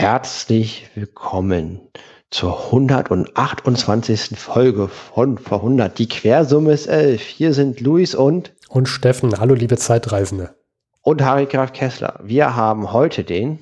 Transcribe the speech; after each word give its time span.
Herzlich 0.00 0.88
willkommen 0.94 1.80
zur 2.30 2.66
128. 2.66 4.38
Folge 4.38 4.86
von 4.86 5.38
Vor 5.38 5.58
100. 5.58 5.98
Die 5.98 6.08
Quersumme 6.08 6.70
ist 6.70 6.86
11. 6.86 7.20
Hier 7.20 7.52
sind 7.52 7.80
Luis 7.80 8.14
und 8.14 8.54
und 8.68 8.88
Steffen. 8.88 9.40
Hallo, 9.40 9.54
liebe 9.54 9.76
Zeitreisende. 9.76 10.54
Und 11.02 11.24
Harry 11.24 11.46
Graf 11.46 11.72
Kessler. 11.72 12.20
Wir 12.22 12.54
haben 12.54 12.92
heute 12.92 13.24
den 13.24 13.58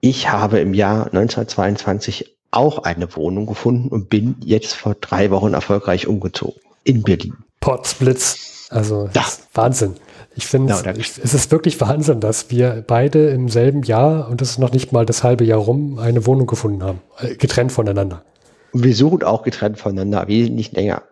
ich 0.01 0.31
habe 0.31 0.59
im 0.59 0.73
Jahr 0.73 1.07
1922 1.07 2.37
auch 2.51 2.79
eine 2.79 3.15
Wohnung 3.15 3.45
gefunden 3.45 3.89
und 3.89 4.09
bin 4.09 4.35
jetzt 4.43 4.73
vor 4.73 4.95
drei 4.95 5.31
Wochen 5.31 5.53
erfolgreich 5.53 6.07
umgezogen. 6.07 6.61
In 6.83 7.01
Berlin. 7.03 7.35
Potsblitz. 7.59 8.67
Also 8.69 9.09
ja. 9.13 9.25
Wahnsinn. 9.53 9.95
Ich 10.35 10.47
finde, 10.47 10.73
ja, 10.73 10.91
es 10.91 11.17
ist 11.17 11.51
wirklich 11.51 11.79
Wahnsinn, 11.79 12.19
dass 12.19 12.49
wir 12.49 12.83
beide 12.85 13.29
im 13.29 13.49
selben 13.49 13.83
Jahr, 13.83 14.29
und 14.29 14.41
das 14.41 14.51
ist 14.51 14.57
noch 14.57 14.71
nicht 14.71 14.91
mal 14.91 15.05
das 15.05 15.23
halbe 15.23 15.43
Jahr 15.43 15.59
rum, 15.59 15.99
eine 15.99 16.25
Wohnung 16.25 16.47
gefunden 16.47 16.83
haben. 16.83 17.01
Äh, 17.19 17.35
getrennt 17.35 17.71
voneinander. 17.71 18.23
Und 18.71 18.83
wir 18.83 18.95
suchen 18.95 19.21
auch 19.23 19.43
getrennt 19.43 19.77
voneinander, 19.77 20.27
wesentlich 20.27 20.71
länger. 20.71 21.03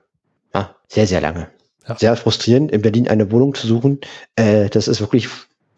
Ja, 0.54 0.76
sehr, 0.88 1.06
sehr 1.06 1.22
lange. 1.22 1.50
Ja. 1.88 1.98
Sehr 1.98 2.16
frustrierend, 2.16 2.72
in 2.72 2.82
Berlin 2.82 3.08
eine 3.08 3.32
Wohnung 3.32 3.54
zu 3.54 3.68
suchen. 3.68 4.00
Äh, 4.36 4.70
das 4.70 4.88
ist 4.88 5.02
wirklich 5.02 5.30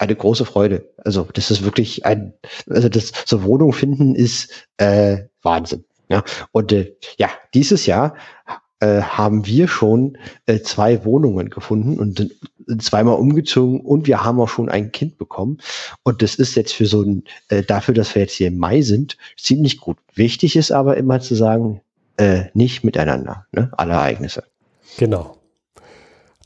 eine 0.03 0.15
große 0.15 0.45
Freude. 0.45 0.89
Also 1.03 1.27
das 1.33 1.51
ist 1.51 1.63
wirklich 1.63 2.05
ein, 2.05 2.33
also 2.69 2.89
das 2.89 3.11
so 3.25 3.43
Wohnung 3.43 3.73
finden 3.73 4.15
ist 4.15 4.67
äh, 4.77 5.19
Wahnsinn. 5.41 5.85
Ja 6.09 6.23
und 6.51 6.71
äh, 6.71 6.95
ja 7.17 7.29
dieses 7.53 7.85
Jahr 7.85 8.15
äh, 8.79 9.01
haben 9.01 9.45
wir 9.45 9.67
schon 9.67 10.17
äh, 10.45 10.59
zwei 10.59 11.05
Wohnungen 11.05 11.49
gefunden 11.49 11.99
und 11.99 12.17
sind 12.17 12.83
zweimal 12.83 13.15
umgezogen 13.15 13.79
und 13.79 14.07
wir 14.07 14.23
haben 14.23 14.39
auch 14.39 14.49
schon 14.49 14.69
ein 14.69 14.91
Kind 14.91 15.17
bekommen 15.17 15.59
und 16.03 16.21
das 16.21 16.35
ist 16.35 16.55
jetzt 16.55 16.73
für 16.73 16.85
so 16.85 17.01
ein 17.01 17.23
äh, 17.47 17.63
dafür, 17.63 17.93
dass 17.93 18.13
wir 18.13 18.23
jetzt 18.23 18.33
hier 18.33 18.47
im 18.47 18.57
Mai 18.57 18.81
sind 18.81 19.17
ziemlich 19.37 19.79
gut. 19.79 19.97
Wichtig 20.13 20.55
ist 20.55 20.71
aber 20.71 20.97
immer 20.97 21.21
zu 21.21 21.35
sagen 21.35 21.81
äh, 22.17 22.45
nicht 22.53 22.83
miteinander, 22.83 23.45
ne? 23.53 23.71
alle 23.77 23.93
Ereignisse. 23.93 24.43
Genau. 24.97 25.37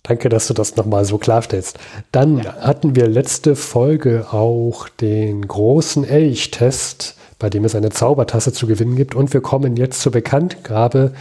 Danke, 0.08 0.30
dass 0.30 0.48
du 0.48 0.54
das 0.54 0.76
nochmal 0.76 1.04
so 1.06 1.18
klarstellst. 1.18 1.78
Dann 2.12 2.40
ja. 2.40 2.56
hatten 2.56 2.96
wir 2.96 3.08
letzte 3.08 3.56
Folge 3.56 4.28
auch 4.32 4.88
den 4.88 5.48
großen 5.48 6.06
Elch-Test, 6.06 7.16
bei 7.40 7.50
dem 7.50 7.66
es 7.66 7.76
eine 7.76 7.90
Zaubertasse 7.90 8.54
zu 8.54 8.68
gewinnen 8.68 8.96
gibt. 8.96 9.16
Und 9.16 9.34
wir 9.34 9.42
kommen 9.42 9.76
jetzt 9.76 10.02
zur 10.02 10.14
Bekanntgabe 10.14 11.14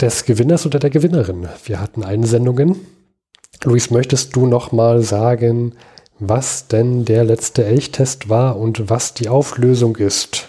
des 0.00 0.24
Gewinners 0.24 0.64
oder 0.64 0.78
der 0.78 0.90
Gewinnerin. 0.90 1.48
Wir 1.64 1.80
hatten 1.80 2.02
Einsendungen. 2.02 2.76
Luis, 3.64 3.90
möchtest 3.90 4.34
du 4.36 4.46
nochmal 4.46 5.02
sagen, 5.02 5.74
was 6.18 6.66
denn 6.68 7.04
der 7.04 7.24
letzte 7.24 7.64
Elchtest 7.64 8.28
war 8.28 8.56
und 8.56 8.88
was 8.88 9.12
die 9.14 9.28
Auflösung 9.28 9.96
ist? 9.96 10.48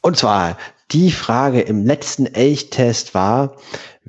Und 0.00 0.16
zwar 0.16 0.56
die 0.92 1.10
Frage 1.10 1.60
im 1.60 1.84
letzten 1.84 2.26
Elchtest 2.26 3.14
war, 3.14 3.56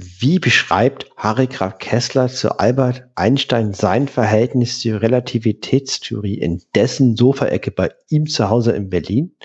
wie 0.01 0.39
beschreibt 0.39 1.11
Harry 1.17 1.47
Graf 1.47 1.77
Kessler 1.77 2.29
zu 2.29 2.57
Albert 2.57 3.03
Einstein 3.15 3.73
sein 3.73 4.07
Verhältnis 4.07 4.79
zur 4.79 5.01
Relativitätstheorie 5.01 6.35
in 6.35 6.61
dessen 6.73 7.17
Sofaecke 7.17 7.71
bei 7.71 7.91
ihm 8.07 8.25
zu 8.25 8.49
Hause 8.49 8.71
in 8.71 8.89
Berlin? 8.89 9.35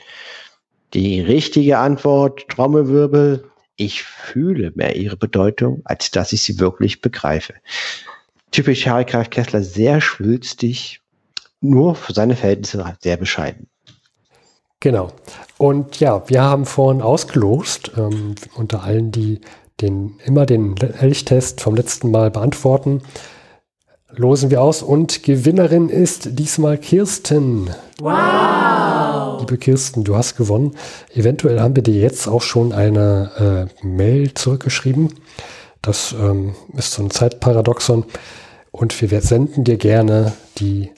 Die 0.92 1.20
richtige 1.20 1.78
Antwort, 1.78 2.48
Trommelwirbel, 2.48 3.50
ich 3.74 4.04
fühle 4.04 4.70
mehr 4.76 4.94
ihre 4.94 5.16
Bedeutung, 5.16 5.82
als 5.86 6.12
dass 6.12 6.32
ich 6.32 6.42
sie 6.42 6.60
wirklich 6.60 7.00
begreife. 7.00 7.54
Typisch 8.52 8.86
Harry 8.86 9.06
Graf 9.06 9.30
Kessler, 9.30 9.64
sehr 9.64 10.00
schwülstig, 10.00 11.00
nur 11.60 11.96
für 11.96 12.12
seine 12.12 12.36
Verhältnisse 12.36 12.96
sehr 13.00 13.16
bescheiden. 13.16 13.66
Genau. 14.78 15.10
Und 15.58 15.98
ja, 15.98 16.28
wir 16.28 16.42
haben 16.42 16.64
vorhin 16.64 17.02
ausgelost, 17.02 17.90
ähm, 17.96 18.36
unter 18.54 18.84
allen, 18.84 19.10
die 19.10 19.40
den, 19.80 20.18
immer 20.24 20.46
den 20.46 20.76
Elchtest 20.76 21.60
vom 21.60 21.74
letzten 21.74 22.10
Mal 22.10 22.30
beantworten. 22.30 23.02
Losen 24.10 24.50
wir 24.50 24.62
aus 24.62 24.82
und 24.82 25.24
Gewinnerin 25.24 25.88
ist 25.88 26.38
diesmal 26.38 26.78
Kirsten. 26.78 27.70
Wow! 27.98 29.40
Liebe 29.40 29.58
Kirsten, 29.58 30.04
du 30.04 30.16
hast 30.16 30.36
gewonnen. 30.36 30.76
Eventuell 31.12 31.60
haben 31.60 31.74
wir 31.74 31.82
dir 31.82 32.00
jetzt 32.00 32.28
auch 32.28 32.42
schon 32.42 32.72
eine 32.72 33.68
äh, 33.82 33.86
Mail 33.86 34.32
zurückgeschrieben. 34.34 35.14
Das 35.82 36.14
ähm, 36.18 36.54
ist 36.76 36.92
so 36.92 37.02
ein 37.02 37.10
Zeitparadoxon. 37.10 38.04
Und 38.70 39.00
wir 39.00 39.20
senden 39.20 39.64
dir 39.64 39.76
gerne 39.76 40.32
die 40.58 40.90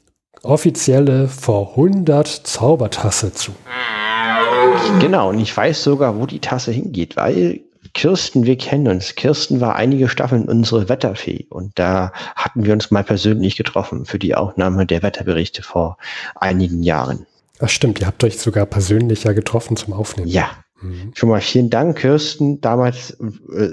offizielle 0.42 1.28
vor 1.28 1.70
100 1.70 2.26
Zaubertasse 2.28 3.32
zu. 3.32 3.52
Genau, 5.00 5.30
und 5.30 5.40
ich 5.40 5.56
weiß 5.56 5.82
sogar, 5.82 6.18
wo 6.18 6.26
die 6.26 6.40
Tasse 6.40 6.70
hingeht, 6.72 7.16
weil 7.16 7.60
Kirsten, 7.96 8.44
wir 8.44 8.58
kennen 8.58 8.88
uns. 8.88 9.14
Kirsten 9.14 9.62
war 9.62 9.74
einige 9.74 10.10
Staffeln 10.10 10.50
unsere 10.50 10.90
Wetterfee 10.90 11.46
und 11.48 11.72
da 11.78 12.12
hatten 12.34 12.66
wir 12.66 12.74
uns 12.74 12.90
mal 12.90 13.02
persönlich 13.02 13.56
getroffen 13.56 14.04
für 14.04 14.18
die 14.18 14.34
Aufnahme 14.34 14.84
der 14.84 15.02
Wetterberichte 15.02 15.62
vor 15.62 15.96
einigen 16.34 16.82
Jahren. 16.82 17.24
Ach 17.58 17.70
stimmt, 17.70 17.98
ihr 17.98 18.06
habt 18.06 18.22
euch 18.22 18.38
sogar 18.38 18.66
persönlich 18.66 19.24
ja 19.24 19.32
getroffen 19.32 19.78
zum 19.78 19.94
Aufnehmen. 19.94 20.28
Ja. 20.28 20.50
Mhm. 20.82 21.12
Schon 21.14 21.30
mal 21.30 21.40
vielen 21.40 21.70
Dank, 21.70 21.96
Kirsten, 21.96 22.60
damals 22.60 23.12
äh, 23.12 23.70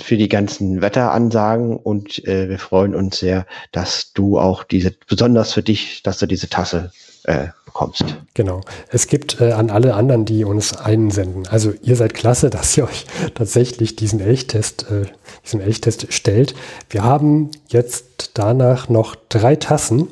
für 0.00 0.16
die 0.16 0.30
ganzen 0.30 0.80
Wetteransagen 0.80 1.76
und 1.76 2.26
äh, 2.26 2.48
wir 2.48 2.58
freuen 2.58 2.94
uns 2.94 3.18
sehr, 3.18 3.44
dass 3.70 4.14
du 4.14 4.38
auch 4.38 4.64
diese, 4.64 4.94
besonders 5.06 5.52
für 5.52 5.62
dich, 5.62 6.02
dass 6.02 6.18
du 6.18 6.24
diese 6.24 6.48
Tasse 6.48 6.90
äh, 7.28 7.48
bekommst. 7.66 8.04
Genau. 8.34 8.62
Es 8.90 9.06
gibt 9.06 9.40
äh, 9.40 9.52
an 9.52 9.70
alle 9.70 9.94
anderen, 9.94 10.24
die 10.24 10.44
uns 10.44 10.76
einsenden. 10.76 11.46
Also 11.48 11.72
ihr 11.82 11.94
seid 11.94 12.14
klasse, 12.14 12.50
dass 12.50 12.76
ihr 12.76 12.84
euch 12.84 13.06
tatsächlich 13.34 13.96
diesen 13.96 14.20
Elchtest, 14.20 14.90
äh, 14.90 15.06
diesen 15.44 15.60
Elchtest 15.60 16.12
stellt. 16.12 16.54
Wir 16.90 17.04
haben 17.04 17.50
jetzt 17.68 18.30
danach 18.34 18.88
noch 18.88 19.14
drei 19.28 19.56
Tassen. 19.56 20.08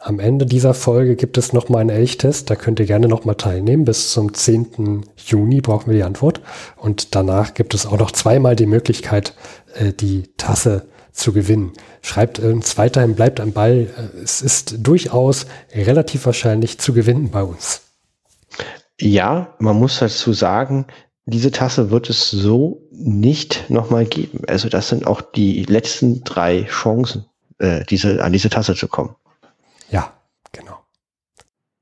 Am 0.00 0.20
Ende 0.20 0.46
dieser 0.46 0.74
Folge 0.74 1.16
gibt 1.16 1.36
es 1.36 1.52
nochmal 1.52 1.82
einen 1.82 1.90
Elchtest. 1.90 2.48
Da 2.48 2.56
könnt 2.56 2.80
ihr 2.80 2.86
gerne 2.86 3.08
nochmal 3.08 3.34
teilnehmen. 3.34 3.84
Bis 3.84 4.10
zum 4.10 4.32
10. 4.32 5.04
Juni 5.16 5.60
brauchen 5.60 5.90
wir 5.90 5.96
die 5.96 6.04
Antwort. 6.04 6.40
Und 6.76 7.14
danach 7.14 7.52
gibt 7.52 7.74
es 7.74 7.84
auch 7.84 7.98
noch 7.98 8.12
zweimal 8.12 8.56
die 8.56 8.66
Möglichkeit, 8.66 9.34
äh, 9.74 9.92
die 9.92 10.30
Tasse 10.38 10.86
zu 11.18 11.32
gewinnen. 11.32 11.72
Schreibt 12.02 12.38
uns 12.38 12.78
weiterhin, 12.78 13.14
bleibt 13.14 13.40
am 13.40 13.52
Ball. 13.52 13.88
Äh, 13.96 14.22
es 14.22 14.42
ist 14.42 14.86
durchaus 14.86 15.46
relativ 15.74 16.26
wahrscheinlich 16.26 16.78
zu 16.78 16.92
gewinnen 16.92 17.30
bei 17.30 17.42
uns. 17.42 17.82
Ja, 19.00 19.54
man 19.58 19.76
muss 19.76 19.98
dazu 19.98 20.32
sagen, 20.32 20.86
diese 21.26 21.50
Tasse 21.50 21.90
wird 21.90 22.08
es 22.08 22.30
so 22.30 22.82
nicht 22.90 23.68
nochmal 23.68 24.06
geben. 24.06 24.40
Also 24.48 24.68
das 24.68 24.88
sind 24.88 25.06
auch 25.06 25.20
die 25.20 25.62
letzten 25.64 26.24
drei 26.24 26.64
Chancen, 26.64 27.26
äh, 27.58 27.84
diese, 27.84 28.24
an 28.24 28.32
diese 28.32 28.48
Tasse 28.48 28.74
zu 28.74 28.88
kommen. 28.88 29.14
Ja, 29.90 30.14
genau. 30.52 30.78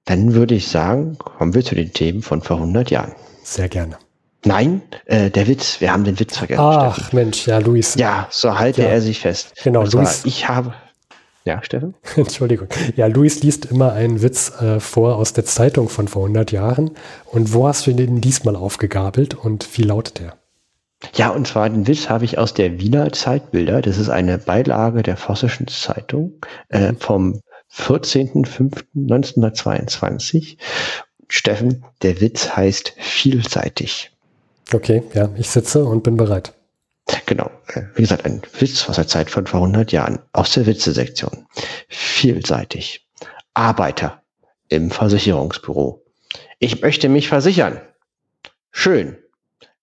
Dann 0.04 0.34
würde 0.34 0.56
ich 0.56 0.68
sagen, 0.68 1.16
kommen 1.18 1.54
wir 1.54 1.64
zu 1.64 1.74
den 1.74 1.92
Themen 1.92 2.22
von 2.22 2.42
vor 2.42 2.56
100 2.56 2.90
Jahren. 2.90 3.12
Sehr 3.44 3.68
gerne. 3.68 3.98
Nein, 4.44 4.82
äh, 5.06 5.30
der 5.30 5.48
Witz, 5.48 5.80
wir 5.80 5.92
haben 5.92 6.04
den 6.04 6.18
Witz 6.20 6.36
vergessen. 6.36 6.60
Ach 6.60 6.94
Steffen. 6.94 7.16
Mensch, 7.16 7.46
ja, 7.46 7.58
Luis. 7.58 7.94
Ja, 7.96 8.28
so 8.30 8.58
halte 8.58 8.82
ja. 8.82 8.88
er 8.88 9.00
sich 9.00 9.20
fest. 9.20 9.54
Genau, 9.62 9.80
Und 9.80 9.92
Luis. 9.92 10.24
ich 10.24 10.48
habe, 10.48 10.74
ja, 11.44 11.62
Steffen? 11.62 11.94
Entschuldigung. 12.16 12.68
Ja, 12.96 13.06
Luis 13.06 13.42
liest 13.42 13.66
immer 13.66 13.92
einen 13.92 14.22
Witz 14.22 14.52
äh, 14.60 14.80
vor 14.80 15.16
aus 15.16 15.32
der 15.32 15.44
Zeitung 15.44 15.88
von 15.88 16.08
vor 16.08 16.22
100 16.22 16.52
Jahren. 16.52 16.92
Und 17.24 17.52
wo 17.52 17.66
hast 17.66 17.86
du 17.86 17.92
den 17.92 18.20
diesmal 18.20 18.56
aufgegabelt 18.56 19.34
und 19.34 19.76
wie 19.76 19.82
lautet 19.82 20.20
der? 20.20 20.34
Ja, 21.14 21.28
und 21.30 21.46
zwar 21.46 21.68
den 21.68 21.86
Witz 21.86 22.08
habe 22.08 22.24
ich 22.24 22.38
aus 22.38 22.54
der 22.54 22.80
Wiener 22.80 23.12
Zeitbilder. 23.12 23.82
Das 23.82 23.98
ist 23.98 24.08
eine 24.08 24.38
Beilage 24.38 25.02
der 25.02 25.16
Vossischen 25.16 25.68
Zeitung 25.68 26.32
äh, 26.68 26.92
mhm. 26.92 26.98
vom 26.98 27.40
14.05.1922. 27.74 30.56
Steffen, 31.28 31.84
der 32.02 32.20
Witz 32.20 32.56
heißt 32.56 32.94
vielseitig. 32.98 34.12
Okay, 34.72 35.02
ja, 35.14 35.30
ich 35.36 35.48
sitze 35.48 35.84
und 35.84 36.02
bin 36.02 36.16
bereit. 36.16 36.52
Genau, 37.26 37.50
äh, 37.68 37.82
wie 37.94 38.02
gesagt, 38.02 38.24
ein 38.24 38.42
Witz 38.58 38.88
aus 38.88 38.96
der 38.96 39.06
Zeit 39.06 39.30
von 39.30 39.46
vor 39.46 39.60
100 39.60 39.92
Jahren 39.92 40.18
aus 40.32 40.52
der 40.52 40.66
Witze-Sektion. 40.66 41.46
Vielseitig. 41.88 43.06
Arbeiter 43.54 44.22
im 44.68 44.90
Versicherungsbüro. 44.90 46.04
Ich 46.58 46.82
möchte 46.82 47.08
mich 47.08 47.28
versichern. 47.28 47.80
Schön. 48.72 49.16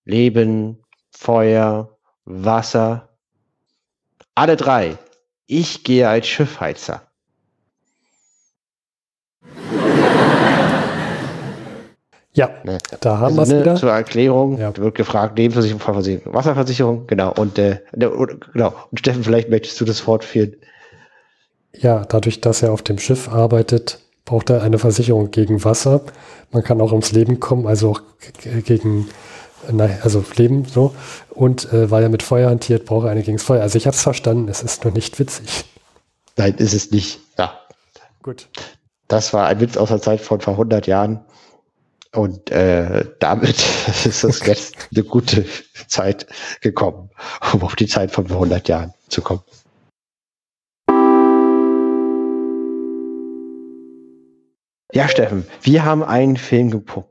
Leben, 0.04 0.84
Feuer, 1.12 1.98
Wasser. 2.26 3.10
Alle 4.36 4.58
drei. 4.58 4.98
Ich 5.48 5.84
gehe 5.84 6.10
als 6.10 6.28
Schiffheizer. 6.28 7.08
Ja, 12.36 12.50
ne? 12.64 12.80
da 13.00 13.20
haben 13.20 13.38
also, 13.38 13.38
wir 13.38 13.44
es 13.44 13.50
ne, 13.50 13.60
wieder. 13.62 13.76
Zur 13.76 13.92
Erklärung 13.92 14.58
ja. 14.58 14.76
wird 14.76 14.96
gefragt, 14.96 15.38
Lebensversicherung, 15.38 16.34
Wasserversicherung, 16.34 17.06
genau. 17.06 17.32
Und, 17.32 17.60
äh, 17.60 17.80
ne, 17.96 18.12
genau. 18.54 18.74
Und 18.90 19.00
Steffen, 19.00 19.24
vielleicht 19.24 19.50
möchtest 19.50 19.80
du 19.80 19.86
das 19.86 20.00
fortführen. 20.00 20.56
Ja, 21.74 22.06
dadurch, 22.06 22.42
dass 22.42 22.64
er 22.64 22.72
auf 22.72 22.82
dem 22.82 22.98
Schiff 22.98 23.30
arbeitet, 23.30 24.00
braucht 24.26 24.50
er 24.50 24.64
eine 24.64 24.80
Versicherung 24.80 25.32
gegen 25.32 25.64
Wasser. 25.64 26.02
Man 26.52 26.64
kann 26.64 26.82
auch 26.82 26.92
ums 26.92 27.12
Leben 27.12 27.40
kommen, 27.40 27.68
also 27.68 27.92
auch 27.92 28.02
gegen, 28.66 29.10
nein, 29.72 30.00
also 30.02 30.24
Leben 30.36 30.66
so. 30.66 30.96
Und 31.30 31.72
äh, 31.72 31.92
weil 31.92 32.04
er 32.04 32.10
mit 32.10 32.24
Feuer 32.24 32.50
hantiert, 32.50 32.86
braucht 32.86 33.06
er 33.06 33.12
eine 33.12 33.22
gegen 33.22 33.38
das 33.38 33.46
Feuer. 33.46 33.62
Also 33.62 33.78
ich 33.78 33.86
habe 33.86 33.96
es 33.96 34.02
verstanden, 34.02 34.48
es 34.50 34.64
ist 34.64 34.84
nur 34.84 34.94
nicht 34.94 35.20
witzig. 35.20 35.66
Nein, 36.36 36.56
ist 36.56 36.74
es 36.74 36.90
nicht. 36.90 37.20
Ja. 37.38 37.60
Gut. 38.24 38.48
Das 39.08 39.34
war 39.34 39.48
ein 39.48 39.60
Witz 39.60 39.78
aus 39.78 39.90
der 39.90 40.02
Zeit 40.02 40.22
von 40.22 40.42
vor 40.42 40.54
100 40.54 40.88
Jahren. 40.88 41.24
Und 42.16 42.52
äh, 42.52 43.06
damit 43.20 43.58
ist 44.06 44.24
das 44.24 44.46
jetzt 44.46 44.90
eine 44.94 45.04
gute 45.04 45.46
Zeit 45.88 46.28
gekommen, 46.62 47.10
um 47.54 47.64
auf 47.64 47.76
die 47.76 47.88
Zeit 47.88 48.12
von 48.12 48.26
100 48.26 48.68
Jahren 48.68 48.94
zu 49.10 49.22
kommen. 49.22 49.42
Ja, 54.94 55.08
Steffen, 55.08 55.48
wir 55.64 55.86
haben 55.86 56.04
einen 56.04 56.38
Film 56.38 56.70
geguckt, 56.70 57.10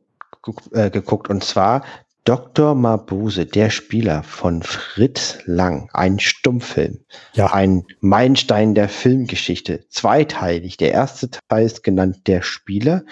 äh, 0.71 0.89
geguckt 0.89 1.29
und 1.29 1.43
zwar 1.43 1.83
Dr. 2.25 2.77
Mabuse, 2.77 3.47
der 3.47 3.71
Spieler 3.71 4.23
von 4.23 4.63
Fritz 4.63 5.39
Lang, 5.45 5.91
ein 5.93 6.21
Stummfilm. 6.21 7.01
Ja. 7.33 7.53
Ein 7.53 7.85
Meilenstein 8.01 8.77
der 8.77 8.89
Filmgeschichte. 8.89 9.85
Zweiteilig. 9.89 10.77
Der 10.77 10.93
erste 10.93 11.31
Teil 11.31 11.67
ist 11.67 11.83
genannt 11.83 12.29
Der 12.29 12.43
Spieler 12.43 13.03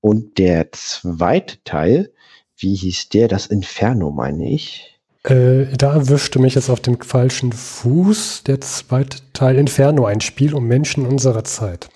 und 0.00 0.38
der 0.38 0.72
zweite 0.72 1.62
Teil, 1.64 2.12
wie 2.56 2.74
hieß 2.74 3.08
der? 3.10 3.28
Das 3.28 3.46
Inferno, 3.46 4.10
meine 4.10 4.50
ich. 4.50 5.00
Äh, 5.24 5.76
da 5.76 5.94
erwischte 5.94 6.38
mich 6.38 6.54
jetzt 6.54 6.70
auf 6.70 6.80
dem 6.80 7.00
falschen 7.00 7.52
Fuß. 7.52 8.44
Der 8.44 8.60
zweite 8.60 9.18
Teil 9.32 9.56
Inferno, 9.56 10.06
ein 10.06 10.20
Spiel 10.20 10.54
um 10.54 10.66
Menschen 10.66 11.06
unserer 11.06 11.44
Zeit. 11.44 11.88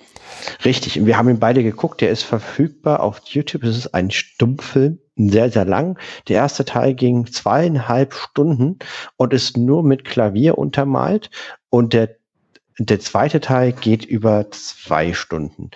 Richtig, 0.65 0.99
und 0.99 1.07
wir 1.07 1.17
haben 1.17 1.29
ihn 1.29 1.39
beide 1.39 1.63
geguckt. 1.63 2.01
Der 2.01 2.11
ist 2.11 2.23
verfügbar 2.23 3.01
auf 3.01 3.21
YouTube. 3.25 3.63
Es 3.63 3.77
ist 3.77 3.95
ein 3.95 4.11
Stummfilm, 4.11 4.99
sehr, 5.17 5.51
sehr 5.51 5.65
lang. 5.65 5.99
Der 6.29 6.37
erste 6.37 6.65
Teil 6.65 6.95
ging 6.95 7.27
zweieinhalb 7.27 8.15
Stunden 8.15 8.79
und 9.17 9.33
ist 9.33 9.57
nur 9.57 9.83
mit 9.83 10.05
Klavier 10.05 10.59
untermalt. 10.59 11.31
Und 11.71 11.93
der, 11.93 12.17
der 12.79 13.01
zweite 13.01 13.41
Teil 13.41 13.73
geht 13.73 14.05
über 14.05 14.51
zwei 14.51 15.13
Stunden. 15.13 15.71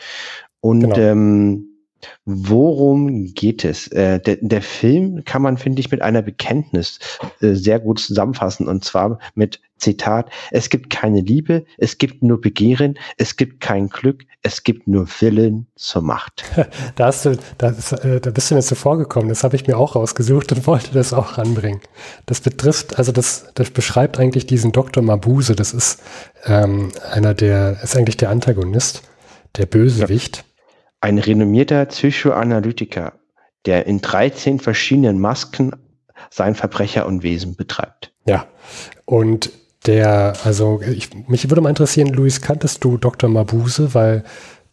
Und 0.61 0.81
genau. 0.81 0.96
ähm, 0.96 1.65
Worum 2.25 3.34
geht 3.34 3.64
es? 3.64 3.88
Äh, 3.88 4.20
der, 4.20 4.38
der, 4.40 4.62
Film 4.62 5.25
kann 5.25 5.43
man, 5.43 5.58
finde 5.58 5.81
ich, 5.81 5.90
mit 5.90 6.02
einer 6.02 6.22
Bekenntnis 6.22 6.98
äh, 7.40 7.54
sehr 7.54 7.81
gut 7.81 8.00
zusammenfassen. 8.00 8.69
Und 8.69 8.84
zwar 8.84 9.19
mit 9.34 9.60
Zitat, 9.78 10.31
es 10.50 10.70
gibt 10.70 10.88
keine 10.90 11.20
Liebe, 11.20 11.64
es 11.76 11.98
gibt 11.98 12.22
nur 12.22 12.40
Begehren, 12.40 12.98
es 13.19 13.37
gibt 13.37 13.60
kein 13.60 13.88
Glück, 13.88 14.25
es 14.43 14.64
gibt 14.64 14.88
nur 14.88 15.06
Willen 15.20 15.66
zur 15.76 16.02
Macht. 16.02 16.44
Da, 16.94 17.06
hast 17.06 17.26
du, 17.26 17.37
da, 17.58 17.69
äh, 18.02 18.20
da 18.20 18.31
bist 18.31 18.50
du 18.50 18.54
mir 18.54 18.62
zuvor 18.62 18.96
gekommen, 18.96 19.28
das 19.28 19.44
habe 19.44 19.54
ich 19.54 19.66
mir 19.66 19.76
auch 19.76 19.94
rausgesucht 19.94 20.50
und 20.52 20.66
wollte 20.66 20.93
das 20.93 21.12
auch 21.12 21.37
ranbringen. 21.37 21.81
Das 22.25 22.40
betrifft, 22.40 22.98
also 22.98 23.12
das, 23.12 23.48
das 23.54 23.70
beschreibt 23.70 24.19
eigentlich 24.19 24.46
diesen 24.46 24.72
Dr. 24.72 25.02
Mabuse, 25.02 25.54
das 25.54 25.75
ist 25.75 26.02
ähm, 26.44 26.90
einer 27.12 27.34
der, 27.34 27.82
ist 27.82 27.96
eigentlich 27.96 28.16
der 28.16 28.31
Antagonist, 28.31 29.02
der 29.56 29.66
Bösewicht. 29.66 30.38
Ja 30.38 30.43
ein 31.06 31.19
renommierter 31.19 31.85
Psychoanalytiker, 31.85 33.12
der 33.64 33.87
in 33.87 34.00
13 34.00 34.58
verschiedenen 34.58 35.20
Masken 35.20 35.70
sein 36.31 36.56
Verbrecher 36.56 37.06
und 37.06 37.22
Wesen 37.22 37.55
betreibt. 37.55 38.13
Ja, 38.27 38.46
und 39.05 39.53
der, 39.86 40.32
also 40.43 40.81
ich, 40.82 41.10
mich 41.29 41.48
würde 41.48 41.60
mal 41.60 41.69
interessieren, 41.69 42.08
Luis, 42.08 42.41
kanntest 42.41 42.82
du 42.82 42.96
Dr. 42.96 43.31
Mabuse, 43.31 43.94
weil 43.94 44.25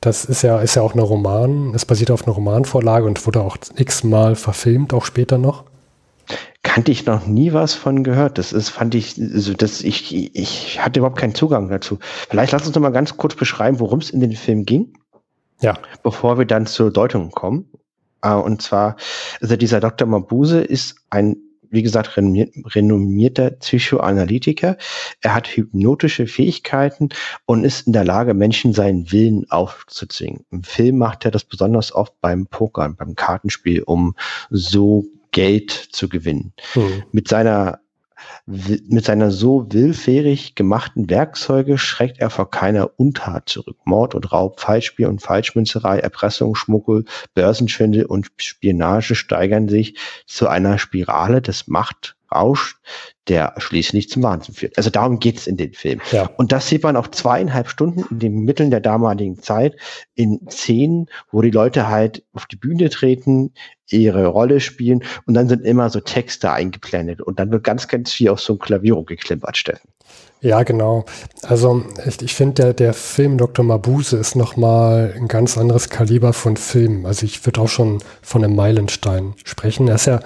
das 0.01 0.25
ist 0.25 0.41
ja, 0.41 0.59
ist 0.59 0.75
ja 0.75 0.81
auch 0.81 0.93
eine 0.93 1.03
Roman, 1.03 1.71
es 1.75 1.85
basiert 1.85 2.09
auf 2.09 2.25
einer 2.25 2.35
Romanvorlage 2.35 3.05
und 3.05 3.23
wurde 3.27 3.41
auch 3.41 3.57
x-mal 3.77 4.35
verfilmt, 4.35 4.91
auch 4.95 5.05
später 5.05 5.37
noch. 5.37 5.65
Kannte 6.63 6.91
ich 6.91 7.05
noch 7.05 7.27
nie 7.27 7.53
was 7.53 7.75
von 7.75 8.03
gehört. 8.03 8.39
Das 8.39 8.53
ist, 8.53 8.69
fand 8.69 8.95
ich, 8.95 9.21
also 9.21 9.53
das, 9.53 9.81
ich, 9.81 10.35
ich 10.35 10.83
hatte 10.83 10.99
überhaupt 10.99 11.19
keinen 11.19 11.35
Zugang 11.35 11.69
dazu. 11.69 11.99
Vielleicht 12.27 12.53
lass 12.53 12.65
uns 12.65 12.73
noch 12.73 12.81
mal 12.81 12.89
ganz 12.89 13.17
kurz 13.17 13.35
beschreiben, 13.35 13.79
worum 13.79 13.99
es 13.99 14.09
in 14.09 14.19
den 14.19 14.31
Film 14.31 14.65
ging. 14.65 14.93
Ja. 15.63 15.77
Bevor 16.03 16.37
wir 16.37 16.45
dann 16.45 16.65
zur 16.65 16.91
Deutung 16.91 17.31
kommen. 17.31 17.69
Uh, 18.25 18.39
und 18.39 18.61
zwar, 18.61 18.95
also 19.41 19.57
dieser 19.57 19.81
Dr. 19.81 20.07
Mabuse 20.07 20.61
ist 20.61 20.95
ein, 21.09 21.35
wie 21.69 21.83
gesagt, 21.83 22.15
renommierter 22.15 23.51
Psychoanalytiker. 23.51 24.77
Er 25.21 25.35
hat 25.35 25.47
hypnotische 25.47 26.27
Fähigkeiten 26.27 27.09
und 27.45 27.65
ist 27.65 27.87
in 27.87 27.93
der 27.93 28.05
Lage, 28.05 28.33
Menschen 28.33 28.73
seinen 28.73 29.11
Willen 29.11 29.49
aufzuzwingen. 29.49 30.45
Im 30.51 30.63
Film 30.63 30.99
macht 30.99 31.25
er 31.25 31.31
das 31.31 31.43
besonders 31.43 31.93
oft 31.93 32.13
beim 32.21 32.47
Pokern, 32.47 32.95
beim 32.95 33.15
Kartenspiel, 33.15 33.83
um 33.83 34.15
so 34.49 35.05
Geld 35.31 35.71
zu 35.71 36.07
gewinnen. 36.07 36.53
Hm. 36.73 37.03
Mit 37.11 37.27
seiner 37.27 37.79
mit 38.45 39.05
seiner 39.05 39.31
so 39.31 39.67
willfährig 39.71 40.55
gemachten 40.55 41.09
Werkzeuge 41.09 41.77
schreckt 41.77 42.19
er 42.19 42.29
vor 42.29 42.49
keiner 42.51 42.91
Untat 42.97 43.49
zurück. 43.49 43.77
Mord 43.85 44.15
und 44.15 44.31
Raub, 44.31 44.59
Falschspiel 44.59 45.07
und 45.07 45.21
Falschmünzerei, 45.21 45.99
Erpressung, 45.99 46.55
Schmuggel, 46.55 47.05
Börsenschwindel 47.33 48.05
und 48.05 48.31
Spionage 48.37 49.15
steigern 49.15 49.69
sich 49.69 49.97
zu 50.25 50.47
einer 50.47 50.77
Spirale 50.77 51.41
des 51.41 51.67
Macht 51.67 52.15
Rausch, 52.33 52.77
der 53.27 53.53
schließlich 53.57 54.09
zum 54.09 54.23
Wahnsinn 54.23 54.53
führt. 54.55 54.77
Also 54.77 54.89
darum 54.89 55.19
geht's 55.19 55.47
in 55.47 55.57
den 55.57 55.73
Film. 55.73 56.01
Ja. 56.11 56.29
Und 56.37 56.51
das 56.51 56.67
sieht 56.67 56.83
man 56.83 56.97
auf 56.97 57.11
zweieinhalb 57.11 57.69
Stunden 57.69 58.03
in 58.09 58.19
den 58.19 58.39
Mitteln 58.43 58.71
der 58.71 58.81
damaligen 58.81 59.41
Zeit 59.41 59.75
in 60.15 60.39
Szenen, 60.49 61.07
wo 61.31 61.41
die 61.41 61.51
Leute 61.51 61.87
halt 61.87 62.23
auf 62.33 62.45
die 62.45 62.57
Bühne 62.57 62.89
treten, 62.89 63.53
ihre 63.89 64.25
Rolle 64.27 64.59
spielen 64.59 65.03
und 65.25 65.35
dann 65.35 65.47
sind 65.47 65.63
immer 65.63 65.89
so 65.89 65.99
Texte 65.99 66.51
eingeblendet 66.51 67.21
und 67.21 67.39
dann 67.39 67.51
wird 67.51 67.63
ganz, 67.63 67.87
ganz 67.87 68.11
viel 68.11 68.29
auf 68.29 68.39
so 68.39 68.53
ein 68.53 68.59
Klavierung 68.59 69.05
geklimpert, 69.05 69.55
Steffen. 69.55 69.89
Ja, 70.43 70.63
genau. 70.63 71.05
Also 71.43 71.85
ich, 72.05 72.21
ich 72.21 72.33
finde, 72.33 72.55
der, 72.55 72.73
der 72.73 72.93
Film 72.93 73.37
Dr. 73.37 73.63
Mabuse 73.63 74.17
ist 74.17 74.35
nochmal 74.35 75.13
ein 75.15 75.29
ganz 75.29 75.57
anderes 75.57 75.89
Kaliber 75.89 76.33
von 76.33 76.57
Film. 76.57 77.05
Also 77.05 77.25
ich 77.25 77.45
würde 77.45 77.61
auch 77.61 77.69
schon 77.69 77.99
von 78.21 78.43
einem 78.43 78.53
Meilenstein 78.53 79.35
sprechen. 79.45 79.87
Er 79.87 79.95
ist 79.95 80.07
ja 80.07 80.19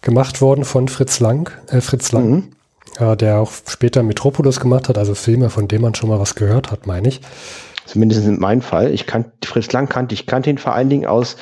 gemacht 0.00 0.40
worden 0.40 0.64
von 0.64 0.88
Fritz 0.88 1.20
Lang, 1.20 1.50
äh, 1.68 1.80
Fritz 1.80 2.12
Lang, 2.12 2.30
mhm. 2.30 2.48
äh, 2.98 3.16
der 3.16 3.38
auch 3.38 3.52
später 3.68 4.02
Metropolis 4.02 4.60
gemacht 4.60 4.88
hat, 4.88 4.98
also 4.98 5.14
Filme, 5.14 5.50
von 5.50 5.68
denen 5.68 5.82
man 5.82 5.94
schon 5.94 6.08
mal 6.08 6.20
was 6.20 6.34
gehört 6.34 6.70
hat, 6.70 6.86
meine 6.86 7.08
ich. 7.08 7.20
Zumindest 7.86 8.26
in 8.26 8.40
meinem 8.40 8.62
Fall. 8.62 8.92
Ich 8.92 9.06
kannte 9.06 9.30
Fritz 9.46 9.72
Lang 9.72 9.88
kannte, 9.88 10.14
ich 10.14 10.26
kannte 10.26 10.50
ihn 10.50 10.58
vor 10.58 10.74
allen 10.74 10.88
Dingen 10.88 11.06
aus 11.06 11.36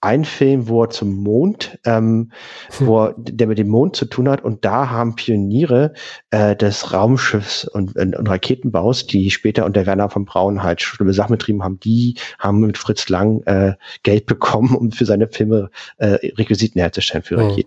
ein 0.00 0.24
Film, 0.24 0.66
wo 0.66 0.84
er 0.84 0.90
zum 0.90 1.14
Mond, 1.14 1.78
ähm, 1.84 2.32
hm. 2.78 2.86
wo 2.86 3.04
er, 3.04 3.14
der 3.18 3.46
mit 3.46 3.58
dem 3.58 3.68
Mond 3.68 3.96
zu 3.96 4.06
tun 4.06 4.30
hat. 4.30 4.42
Und 4.42 4.64
da 4.64 4.88
haben 4.88 5.14
Pioniere 5.14 5.92
äh, 6.30 6.56
des 6.56 6.94
Raumschiffs 6.94 7.66
und, 7.66 7.96
und, 7.96 8.16
und 8.16 8.28
Raketenbaus, 8.28 9.06
die 9.06 9.30
später 9.30 9.66
unter 9.66 9.84
Werner 9.84 10.08
von 10.08 10.24
Braun 10.24 10.62
halt 10.62 10.80
schlimme 10.80 11.12
Sachen 11.12 11.32
betrieben 11.32 11.62
haben, 11.62 11.78
die 11.80 12.14
haben 12.38 12.60
mit 12.60 12.78
Fritz 12.78 13.10
Lang 13.10 13.42
äh, 13.42 13.74
Geld 14.02 14.24
bekommen, 14.24 14.74
um 14.74 14.90
für 14.90 15.04
seine 15.04 15.28
Filme 15.28 15.70
äh, 15.98 16.18
Requisiten 16.38 16.80
herzustellen 16.80 17.22
für 17.22 17.36
hm. 17.36 17.64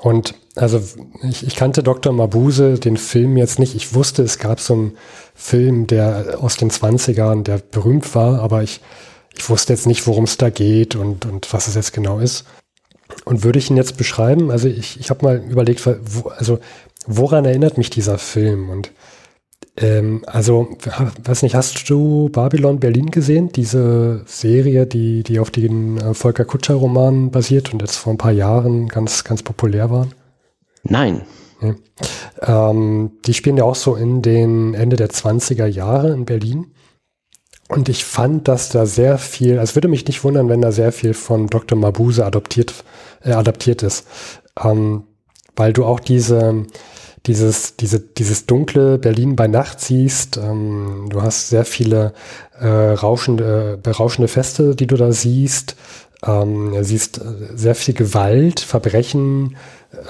Und 0.00 0.34
also 0.56 0.80
ich, 1.22 1.46
ich 1.46 1.56
kannte 1.56 1.82
Dr. 1.82 2.12
Mabuse, 2.12 2.78
den 2.78 2.96
Film 2.96 3.36
jetzt 3.36 3.58
nicht. 3.58 3.74
Ich 3.74 3.94
wusste, 3.94 4.22
es 4.22 4.38
gab 4.38 4.60
so 4.60 4.74
einen 4.74 4.98
Film, 5.34 5.86
der 5.86 6.38
aus 6.40 6.56
den 6.56 6.70
20ern, 6.70 7.42
der 7.42 7.58
berühmt 7.58 8.14
war, 8.14 8.40
aber 8.40 8.62
ich 8.62 8.80
ich 9.36 9.48
wusste 9.50 9.72
jetzt 9.72 9.86
nicht, 9.86 10.06
worum 10.06 10.24
es 10.24 10.36
da 10.36 10.50
geht 10.50 10.94
und, 10.94 11.26
und 11.26 11.52
was 11.52 11.68
es 11.68 11.74
jetzt 11.74 11.92
genau 11.92 12.18
ist. 12.18 12.44
Und 13.24 13.44
würde 13.44 13.58
ich 13.58 13.70
ihn 13.70 13.76
jetzt 13.76 13.96
beschreiben? 13.96 14.50
Also 14.50 14.68
ich, 14.68 14.98
ich 14.98 15.10
habe 15.10 15.24
mal 15.24 15.36
überlegt, 15.38 15.86
wo, 15.86 16.28
also 16.28 16.58
woran 17.06 17.44
erinnert 17.44 17.78
mich 17.78 17.90
dieser 17.90 18.18
Film? 18.18 18.70
Und 18.70 18.92
ähm, 19.76 20.22
also, 20.26 20.68
weiß 21.24 21.42
nicht, 21.42 21.54
hast 21.54 21.88
du 21.90 22.28
Babylon 22.28 22.78
Berlin 22.78 23.10
gesehen? 23.10 23.50
Diese 23.50 24.22
Serie, 24.26 24.86
die, 24.86 25.22
die 25.24 25.40
auf 25.40 25.50
den 25.50 25.98
äh, 25.98 26.14
Volker 26.14 26.44
Kutscher-Roman 26.44 27.30
basiert 27.30 27.72
und 27.72 27.80
jetzt 27.80 27.96
vor 27.96 28.12
ein 28.12 28.18
paar 28.18 28.32
Jahren 28.32 28.88
ganz, 28.88 29.24
ganz 29.24 29.42
populär 29.42 29.90
war? 29.90 30.06
Nein. 30.84 31.22
Ja. 31.60 32.70
Ähm, 32.70 33.12
die 33.26 33.34
spielen 33.34 33.56
ja 33.56 33.64
auch 33.64 33.74
so 33.74 33.96
in 33.96 34.22
den 34.22 34.74
Ende 34.74 34.96
der 34.96 35.10
20er 35.10 35.66
Jahre 35.66 36.12
in 36.12 36.24
Berlin. 36.24 36.72
Und 37.68 37.88
ich 37.88 38.04
fand, 38.04 38.46
dass 38.46 38.68
da 38.68 38.86
sehr 38.86 39.18
viel, 39.18 39.58
es 39.58 39.74
würde 39.74 39.88
mich 39.88 40.06
nicht 40.06 40.22
wundern, 40.22 40.48
wenn 40.48 40.60
da 40.60 40.70
sehr 40.70 40.92
viel 40.92 41.14
von 41.14 41.48
Dr. 41.48 41.76
Mabuse 41.76 42.24
adoptiert, 42.24 42.84
äh, 43.22 43.32
adaptiert 43.32 43.82
ist. 43.82 44.06
Ähm, 44.62 45.04
weil 45.56 45.72
du 45.72 45.84
auch 45.84 45.98
diese, 45.98 46.66
dieses, 47.26 47.76
diese, 47.76 48.00
dieses 48.00 48.46
dunkle 48.46 48.98
Berlin 48.98 49.36
bei 49.36 49.46
Nacht 49.46 49.80
siehst. 49.80 50.36
Ähm, 50.36 51.06
du 51.08 51.22
hast 51.22 51.48
sehr 51.48 51.64
viele 51.64 52.12
äh, 52.58 52.66
rauschende, 52.66 53.78
berauschende 53.82 54.28
Feste, 54.28 54.76
die 54.76 54.86
du 54.86 54.96
da 54.96 55.12
siehst. 55.12 55.76
Ähm, 56.26 56.74
siehst 56.82 57.18
äh, 57.18 57.22
sehr 57.54 57.74
viel 57.74 57.94
Gewalt, 57.94 58.60
Verbrechen, 58.60 59.56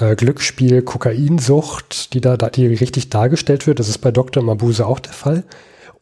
äh, 0.00 0.16
Glücksspiel, 0.16 0.82
Kokainsucht, 0.82 2.14
die 2.14 2.20
da, 2.20 2.36
die 2.36 2.66
richtig 2.66 3.10
dargestellt 3.10 3.66
wird. 3.66 3.78
Das 3.78 3.88
ist 3.88 3.98
bei 3.98 4.10
Dr. 4.10 4.42
Mabuse 4.42 4.86
auch 4.86 4.98
der 4.98 5.12
Fall 5.12 5.44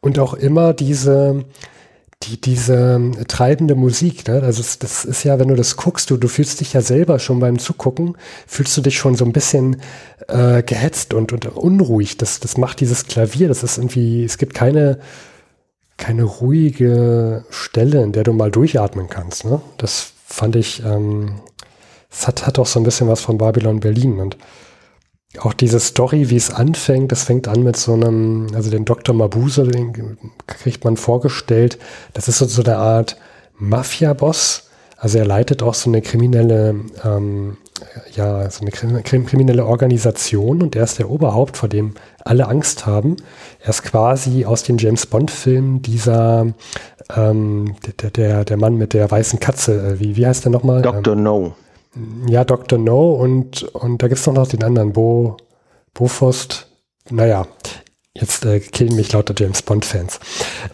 und 0.00 0.18
auch 0.18 0.34
immer 0.34 0.72
diese, 0.72 1.44
die, 2.22 2.40
diese 2.40 3.10
treibende 3.28 3.74
Musik, 3.74 4.26
ne? 4.28 4.42
Also 4.42 4.62
das, 4.62 4.78
das 4.78 5.04
ist 5.04 5.24
ja, 5.24 5.38
wenn 5.38 5.48
du 5.48 5.54
das 5.54 5.76
guckst, 5.76 6.10
du, 6.10 6.16
du 6.16 6.28
fühlst 6.28 6.60
dich 6.60 6.72
ja 6.72 6.80
selber 6.80 7.18
schon 7.18 7.40
beim 7.40 7.58
Zugucken, 7.58 8.16
fühlst 8.46 8.76
du 8.76 8.80
dich 8.80 8.96
schon 8.96 9.14
so 9.14 9.24
ein 9.24 9.32
bisschen 9.32 9.80
äh, 10.28 10.62
gehetzt 10.62 11.14
und, 11.14 11.32
und 11.32 11.46
unruhig. 11.46 12.16
Das, 12.16 12.40
das 12.40 12.56
macht 12.56 12.80
dieses 12.80 13.06
Klavier, 13.06 13.48
das 13.48 13.62
ist 13.62 13.78
irgendwie, 13.78 14.24
es 14.24 14.38
gibt 14.38 14.54
keine, 14.54 14.98
keine 15.96 16.24
ruhige 16.24 17.44
Stelle, 17.50 18.02
in 18.02 18.12
der 18.12 18.24
du 18.24 18.32
mal 18.32 18.50
durchatmen 18.50 19.08
kannst. 19.08 19.44
Ne? 19.44 19.60
Das 19.78 20.12
fand 20.26 20.56
ich, 20.56 20.82
ähm, 20.84 21.40
es 22.10 22.26
hat, 22.26 22.46
hat 22.46 22.58
auch 22.58 22.66
so 22.66 22.80
ein 22.80 22.84
bisschen 22.84 23.08
was 23.08 23.20
von 23.20 23.38
Babylon 23.38 23.80
Berlin 23.80 24.20
und 24.20 24.36
auch 25.40 25.54
diese 25.54 25.80
Story, 25.80 26.28
wie 26.30 26.36
es 26.36 26.50
anfängt, 26.50 27.10
das 27.10 27.24
fängt 27.24 27.48
an 27.48 27.62
mit 27.62 27.76
so 27.76 27.94
einem, 27.94 28.48
also 28.54 28.70
den 28.70 28.84
Dr. 28.84 29.14
Mabuse, 29.14 29.64
den 29.64 30.18
kriegt 30.46 30.84
man 30.84 30.96
vorgestellt, 30.96 31.78
das 32.12 32.28
ist 32.28 32.38
so, 32.38 32.46
so 32.46 32.62
eine 32.62 32.76
Art 32.76 33.16
Mafia-Boss. 33.58 34.68
Also 34.98 35.18
er 35.18 35.24
leitet 35.24 35.64
auch 35.64 35.74
so 35.74 35.90
eine 35.90 36.00
kriminelle, 36.00 36.76
ähm, 37.04 37.56
ja, 38.14 38.48
so 38.48 38.60
eine 38.60 38.70
kriminelle 39.02 39.66
Organisation 39.66 40.62
und 40.62 40.76
er 40.76 40.84
ist 40.84 41.00
der 41.00 41.10
Oberhaupt, 41.10 41.56
vor 41.56 41.68
dem 41.68 41.94
alle 42.24 42.46
Angst 42.46 42.86
haben. 42.86 43.16
Er 43.60 43.70
ist 43.70 43.82
quasi 43.82 44.44
aus 44.44 44.62
den 44.62 44.78
James 44.78 45.06
Bond-Filmen 45.06 45.82
dieser, 45.82 46.46
ähm, 47.16 47.74
der, 48.00 48.10
der, 48.10 48.44
der 48.44 48.56
Mann 48.56 48.76
mit 48.76 48.92
der 48.92 49.10
weißen 49.10 49.40
Katze, 49.40 49.94
äh, 49.94 50.00
wie, 50.00 50.16
wie 50.16 50.26
heißt 50.26 50.44
der 50.44 50.52
nochmal? 50.52 50.82
Dr. 50.82 51.14
Ähm, 51.14 51.22
No. 51.24 51.54
Ja, 52.26 52.44
Dr. 52.44 52.78
No 52.78 53.12
und, 53.12 53.64
und 53.74 54.02
da 54.02 54.08
gibt 54.08 54.18
es 54.18 54.26
noch 54.26 54.48
den 54.48 54.64
anderen, 54.64 54.94
Bo, 54.94 55.36
Bofost. 55.92 56.68
Naja, 57.10 57.46
jetzt 58.14 58.46
äh, 58.46 58.60
killen 58.60 58.96
mich 58.96 59.12
lauter 59.12 59.34
James 59.36 59.60
Bond-Fans. 59.60 60.18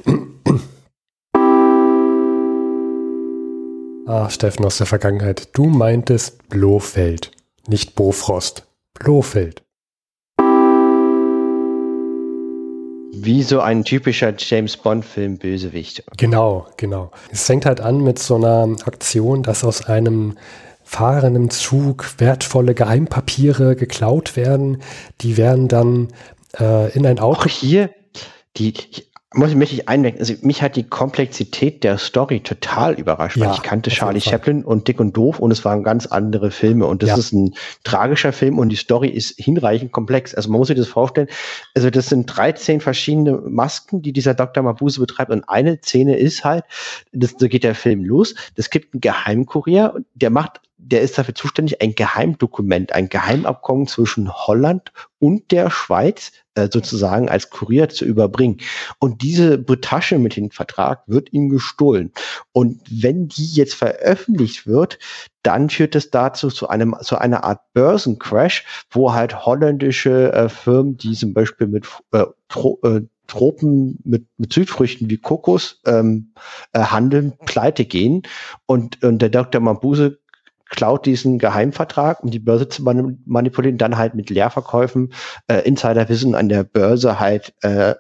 ah, 4.07 4.31
Steffen 4.31 4.65
aus 4.65 4.79
der 4.79 4.87
Vergangenheit. 4.87 5.49
Du 5.55 5.65
meintest 5.65 6.49
Blofeld, 6.49 7.33
nicht 7.67 7.97
Bofrost. 7.97 8.69
Blofeld. 8.95 9.65
Wie 13.21 13.43
so 13.43 13.59
ein 13.59 13.83
typischer 13.83 14.33
James 14.39 14.77
Bond-Film 14.77 15.39
Bösewicht. 15.39 16.05
Genau, 16.17 16.69
genau. 16.77 17.11
Es 17.33 17.47
fängt 17.47 17.67
halt 17.67 17.81
an 17.81 18.05
mit 18.05 18.21
so 18.21 18.37
einer 18.37 18.77
Aktion, 18.85 19.43
dass 19.43 19.65
aus 19.65 19.87
einem 19.87 20.37
fahrendem 20.89 21.51
Zug 21.51 22.15
wertvolle 22.17 22.75
Geheimpapiere 22.75 23.77
geklaut 23.77 24.37
werden. 24.37 24.79
Die 25.21 25.37
werden 25.37 25.69
dann 25.69 26.09
äh, 26.59 26.91
in 26.93 27.05
ein 27.07 27.19
Auto. 27.19 27.41
Auch 27.41 27.47
hier, 27.47 27.91
die, 28.57 28.73
muss 29.35 29.51
ich 29.51 29.57
mich 29.57 29.87
einwenden. 29.87 30.19
Also 30.19 30.33
mich 30.41 30.63
hat 30.63 30.77
die 30.77 30.85
Komplexität 30.85 31.85
der 31.85 31.99
Story 31.99 32.41
total 32.41 32.95
überrascht, 32.95 33.37
ja, 33.37 33.47
weil 33.47 33.55
ich 33.55 33.63
kannte 33.63 33.91
Charlie 33.91 34.23
Chaplin 34.23 34.65
und 34.65 34.89
Dick 34.89 34.99
und 34.99 35.15
Doof 35.15 35.41
und 35.41 35.51
es 35.51 35.63
waren 35.67 35.83
ganz 35.83 36.07
andere 36.07 36.51
Filme 36.51 36.87
und 36.87 37.03
das 37.03 37.11
ja. 37.11 37.17
ist 37.19 37.33
ein 37.35 37.55
tragischer 37.85 38.33
Film 38.33 38.59
und 38.59 38.71
die 38.71 38.77
Story 38.77 39.09
ist 39.09 39.39
hinreichend 39.39 39.93
komplex. 39.93 40.35
Also 40.35 40.49
man 40.51 40.59
muss 40.59 40.69
sich 40.69 40.77
das 40.79 40.89
vorstellen. 40.89 41.29
Also 41.75 41.91
das 41.91 42.09
sind 42.09 42.25
13 42.25 42.81
verschiedene 42.81 43.33
Masken, 43.33 44.01
die 44.01 44.15
dieser 44.15 44.33
Dr. 44.33 44.63
Mabuse 44.63 45.01
betreibt 45.01 45.31
und 45.31 45.47
eine 45.51 45.79
Szene 45.83 46.17
ist 46.17 46.47
halt, 46.47 46.65
das, 47.13 47.35
so 47.39 47.47
geht 47.47 47.65
der 47.65 47.75
Film 47.75 48.05
los. 48.05 48.35
Es 48.57 48.71
gibt 48.71 48.95
einen 48.95 49.03
Geheimkurier, 49.03 49.95
der 50.15 50.31
macht 50.31 50.63
der 50.79 51.03
ist 51.03 51.19
dafür 51.19 51.35
zuständig, 51.35 51.83
ein 51.83 51.95
Geheimdokument, 51.95 52.93
ein 52.93 53.09
Geheimabkommen 53.09 53.87
zwischen 53.89 54.33
Holland 54.33 54.93
und 55.19 55.51
der 55.51 55.71
Schweiz 55.71 56.33
äh, 56.55 56.69
sozusagen 56.73 57.29
als 57.29 57.51
Kurier 57.51 57.89
zu 57.89 58.05
überbringen. 58.05 58.59
Und 59.01 59.23
diese 59.23 59.65
Tasche 59.81 60.19
mit 60.19 60.37
dem 60.37 60.51
Vertrag 60.51 61.03
wird 61.07 61.33
ihm 61.33 61.49
gestohlen. 61.49 62.13
Und 62.53 62.81
wenn 62.89 63.29
die 63.29 63.47
jetzt 63.47 63.75
veröffentlicht 63.75 64.67
wird, 64.67 64.99
dann 65.43 65.69
führt 65.69 65.97
es 65.97 66.11
dazu 66.11 66.49
zu 66.49 66.69
einem 66.69 66.95
zu 67.03 67.19
einer 67.19 67.45
Art 67.45 67.61
Börsencrash, 67.73 68.65
wo 68.91 69.13
halt 69.13 69.45
holländische 69.45 70.33
äh, 70.33 70.49
Firmen, 70.49 70.97
die 70.97 71.15
zum 71.15 71.35
Beispiel 71.35 71.67
mit 71.67 71.87
äh, 72.13 72.25
Tro 72.49 72.79
äh, 72.85 73.03
Tropen 73.27 73.99
mit, 74.05 74.27
mit 74.39 74.55
Südfrüchten 74.55 75.11
wie 75.11 75.19
Kokos 75.19 75.83
ähm, 75.85 76.33
äh, 76.73 76.81
handeln, 76.81 77.35
pleite 77.45 77.85
gehen. 77.85 78.23
Und, 78.65 79.05
und 79.05 79.21
der 79.21 79.29
Dr. 79.29 79.61
Mabuse 79.61 80.19
klaut 80.69 81.07
diesen 81.07 81.39
Geheimvertrag, 81.39 82.23
um 82.23 82.31
die 82.31 82.39
Börse 82.39 82.69
zu 82.69 82.83
manipulieren, 82.83 83.79
dann 83.79 83.97
halt 83.97 84.15
mit 84.15 84.31
Leerverkäufen, 84.31 85.13
äh, 85.49 85.61
Insiderwissen 85.61 86.35
an 86.35 86.49
der 86.49 86.65
Börse 86.65 87.19
halt 87.21 87.55
äh, 87.63 87.95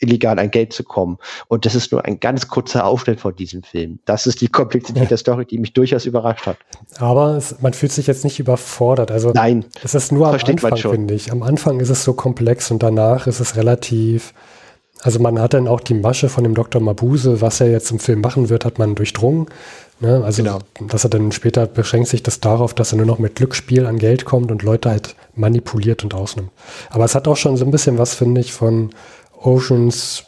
illegal 0.00 0.38
an 0.38 0.50
Geld 0.50 0.72
zu 0.72 0.84
kommen. 0.84 1.18
Und 1.48 1.66
das 1.66 1.74
ist 1.74 1.92
nur 1.92 2.04
ein 2.04 2.20
ganz 2.20 2.48
kurzer 2.48 2.84
Aufschnitt 2.84 3.20
von 3.20 3.34
diesem 3.34 3.62
Film. 3.62 3.98
Das 4.04 4.26
ist 4.26 4.40
die 4.40 4.48
Komplexität 4.48 5.04
ja. 5.04 5.08
der 5.08 5.16
Story, 5.16 5.44
die 5.44 5.58
mich 5.58 5.72
durchaus 5.72 6.06
überrascht 6.06 6.46
hat. 6.46 6.58
Aber 6.98 7.36
es, 7.36 7.60
man 7.60 7.72
fühlt 7.72 7.92
sich 7.92 8.06
jetzt 8.06 8.24
nicht 8.24 8.38
überfordert. 8.38 9.10
Also 9.10 9.32
Nein, 9.32 9.64
es 9.82 9.94
ist 9.94 10.12
nur 10.12 10.28
am 10.28 10.34
Anfang, 10.34 10.76
finde 10.76 11.14
ich. 11.14 11.32
Am 11.32 11.42
Anfang 11.42 11.80
ist 11.80 11.90
es 11.90 12.04
so 12.04 12.12
komplex 12.12 12.70
und 12.70 12.82
danach 12.82 13.26
ist 13.26 13.40
es 13.40 13.56
relativ 13.56 14.34
Also 15.02 15.20
man 15.20 15.40
hat 15.40 15.54
dann 15.54 15.68
auch 15.68 15.80
die 15.80 15.94
Masche 15.94 16.28
von 16.28 16.44
dem 16.44 16.54
Dr. 16.54 16.80
Mabuse, 16.80 17.40
was 17.40 17.60
er 17.60 17.70
jetzt 17.70 17.90
im 17.90 17.98
Film 17.98 18.20
machen 18.20 18.48
wird, 18.48 18.64
hat 18.64 18.78
man 18.78 18.94
durchdrungen. 18.94 19.46
Ne? 20.00 20.22
Also, 20.24 20.42
genau. 20.42 20.58
dass 20.86 21.04
er 21.04 21.10
dann 21.10 21.32
später 21.32 21.66
beschränkt 21.66 22.08
sich 22.08 22.22
das 22.22 22.40
darauf, 22.40 22.74
dass 22.74 22.92
er 22.92 22.98
nur 22.98 23.06
noch 23.06 23.18
mit 23.18 23.34
Glücksspiel 23.34 23.86
an 23.86 23.98
Geld 23.98 24.24
kommt 24.24 24.50
und 24.50 24.62
Leute 24.62 24.90
halt 24.90 25.16
manipuliert 25.34 26.04
und 26.04 26.14
ausnimmt. 26.14 26.50
Aber 26.90 27.04
es 27.04 27.14
hat 27.14 27.26
auch 27.26 27.36
schon 27.36 27.56
so 27.56 27.64
ein 27.64 27.70
bisschen 27.70 27.98
was, 27.98 28.14
finde 28.14 28.40
ich, 28.40 28.52
von 28.52 28.90
Oceans 29.40 30.24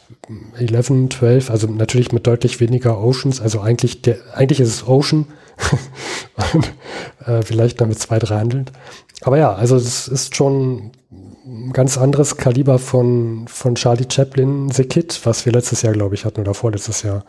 11, 0.57 1.09
12, 1.09 1.49
also 1.49 1.67
natürlich 1.67 2.11
mit 2.11 2.27
deutlich 2.27 2.59
weniger 2.59 3.01
Oceans, 3.01 3.41
also 3.41 3.59
eigentlich, 3.59 4.01
der, 4.01 4.17
eigentlich 4.33 4.59
ist 4.59 4.69
es 4.69 4.87
Ocean, 4.87 5.27
äh, 7.25 7.41
vielleicht 7.41 7.79
noch 7.79 7.87
mit 7.87 7.99
zwei, 7.99 8.19
drei 8.19 8.39
handelt. 8.39 8.71
Aber 9.21 9.37
ja, 9.37 9.53
also 9.53 9.75
es 9.75 10.07
ist 10.07 10.35
schon 10.35 10.91
ein 11.45 11.73
ganz 11.73 11.97
anderes 11.97 12.37
Kaliber 12.37 12.79
von, 12.79 13.45
von 13.47 13.75
Charlie 13.75 14.07
Chaplin, 14.09 14.69
The 14.71 14.85
Kid, 14.85 15.19
was 15.25 15.45
wir 15.45 15.53
letztes 15.53 15.81
Jahr, 15.81 15.93
glaube 15.93 16.15
ich, 16.15 16.25
hatten 16.25 16.41
oder 16.41 16.53
vorletztes 16.53 17.03
Jahr. 17.03 17.23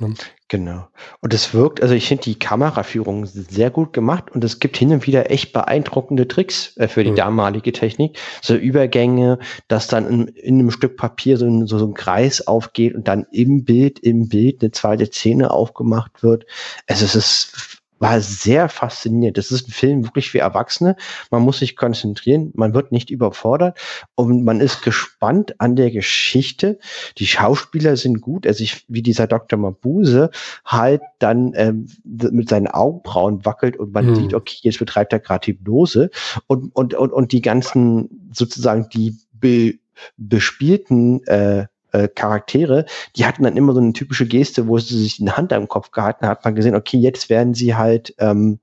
Ne? 0.00 0.14
Genau. 0.48 0.88
Und 1.20 1.32
es 1.32 1.54
wirkt, 1.54 1.82
also 1.82 1.94
ich 1.94 2.08
finde 2.08 2.24
die 2.24 2.38
Kameraführung 2.38 3.26
sehr 3.26 3.70
gut 3.70 3.92
gemacht 3.92 4.32
und 4.32 4.42
es 4.42 4.58
gibt 4.58 4.76
hin 4.76 4.92
und 4.92 5.06
wieder 5.06 5.30
echt 5.30 5.52
beeindruckende 5.52 6.26
Tricks 6.26 6.76
äh, 6.76 6.88
für 6.88 7.04
die 7.04 7.12
mhm. 7.12 7.16
damalige 7.16 7.72
Technik. 7.72 8.18
So 8.42 8.56
Übergänge, 8.56 9.38
dass 9.68 9.86
dann 9.86 10.08
in, 10.08 10.28
in 10.28 10.58
einem 10.58 10.70
Stück 10.70 10.96
Papier 10.96 11.36
so 11.36 11.46
ein, 11.46 11.66
so, 11.66 11.78
so 11.78 11.86
ein 11.86 11.94
Kreis 11.94 12.46
aufgeht 12.46 12.94
und 12.94 13.06
dann 13.06 13.26
im 13.30 13.64
Bild, 13.64 14.00
im 14.00 14.28
Bild 14.28 14.62
eine 14.62 14.72
zweite 14.72 15.06
Szene 15.06 15.50
aufgemacht 15.50 16.22
wird. 16.22 16.46
Also 16.88 17.04
es 17.04 17.14
ist 17.14 17.79
war 18.00 18.20
sehr 18.22 18.68
faszinierend. 18.68 19.38
Das 19.38 19.52
ist 19.52 19.68
ein 19.68 19.72
Film 19.72 20.04
wirklich 20.04 20.30
für 20.30 20.40
Erwachsene. 20.40 20.96
Man 21.30 21.42
muss 21.42 21.58
sich 21.58 21.76
konzentrieren, 21.76 22.50
man 22.54 22.74
wird 22.74 22.92
nicht 22.92 23.10
überfordert 23.10 23.78
und 24.14 24.42
man 24.42 24.60
ist 24.60 24.82
gespannt 24.82 25.60
an 25.60 25.76
der 25.76 25.90
Geschichte. 25.90 26.78
Die 27.18 27.26
Schauspieler 27.26 27.96
sind 27.96 28.22
gut, 28.22 28.46
also 28.46 28.64
ich, 28.64 28.84
wie 28.88 29.02
dieser 29.02 29.26
Dr. 29.26 29.58
Mabuse 29.58 30.30
halt 30.64 31.02
dann 31.18 31.52
ähm, 31.54 31.86
mit 32.04 32.48
seinen 32.48 32.68
Augenbrauen 32.68 33.44
wackelt 33.44 33.76
und 33.76 33.92
man 33.92 34.08
hm. 34.08 34.14
sieht, 34.16 34.34
okay, 34.34 34.56
jetzt 34.62 34.78
betreibt 34.78 35.12
er 35.12 35.20
gerade 35.20 35.46
Hypnose 35.46 36.10
und, 36.46 36.74
und, 36.74 36.94
und, 36.94 37.12
und 37.12 37.32
die 37.32 37.42
ganzen 37.42 38.30
sozusagen 38.32 38.88
die 38.88 39.18
be, 39.34 39.74
bespielten 40.16 41.22
äh, 41.26 41.66
äh, 41.92 42.08
Charaktere, 42.08 42.86
die 43.16 43.24
hatten 43.24 43.42
dann 43.42 43.56
immer 43.56 43.72
so 43.72 43.80
eine 43.80 43.92
typische 43.92 44.26
Geste, 44.26 44.68
wo 44.68 44.78
sie 44.78 45.02
sich 45.02 45.20
eine 45.20 45.36
Hand 45.36 45.52
am 45.52 45.68
Kopf 45.68 45.90
gehalten 45.90 46.26
hat, 46.26 46.44
man 46.44 46.54
gesehen, 46.54 46.74
okay, 46.74 46.98
jetzt 46.98 47.30
werden 47.30 47.54
sie 47.54 47.74
halt 47.74 48.14
ähm, 48.18 48.58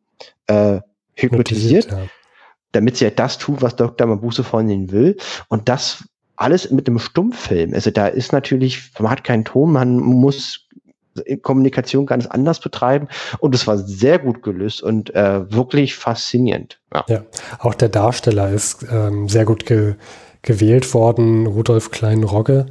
äh, 0.48 0.79
hypnotisiert, 1.15 1.91
ja. 1.91 2.03
damit 2.72 2.98
sie 2.98 3.05
halt 3.05 3.19
das 3.19 3.38
tun, 3.38 3.57
was 3.60 3.75
Dr. 3.75 4.07
Mabuse 4.07 4.43
von 4.43 4.69
ihnen 4.69 4.91
will. 4.91 5.17
Und 5.48 5.69
das 5.69 6.03
alles 6.36 6.69
mit 6.69 6.88
einem 6.88 7.00
Stummfilm. 7.00 7.74
Also 7.74 7.89
da 7.89 8.07
ist 8.07 8.31
natürlich, 8.31 8.91
man 9.00 9.12
hat 9.12 9.24
keinen 9.24 9.43
Ton, 9.43 9.72
man 9.72 9.98
muss 9.98 10.67
Kommunikation 11.41 12.05
ganz 12.05 12.27
anders 12.27 12.60
betreiben 12.60 13.07
und 13.39 13.55
es 13.55 13.65
war 13.65 13.77
sehr 13.77 14.19
gut 14.19 14.43
gelöst 14.43 14.81
und 14.81 15.13
äh, 15.15 15.51
wirklich 15.51 15.96
faszinierend. 15.96 16.79
Ja. 16.93 17.05
ja. 17.07 17.24
auch 17.60 17.74
der 17.74 17.89
Darsteller 17.89 18.51
ist 18.51 18.86
ähm, 18.91 19.27
sehr 19.27 19.46
gut 19.46 19.65
ge 19.65 19.96
gewählt 20.43 20.93
worden, 20.93 21.46
Rudolf 21.46 21.91
Klein-Rogge. 21.91 22.67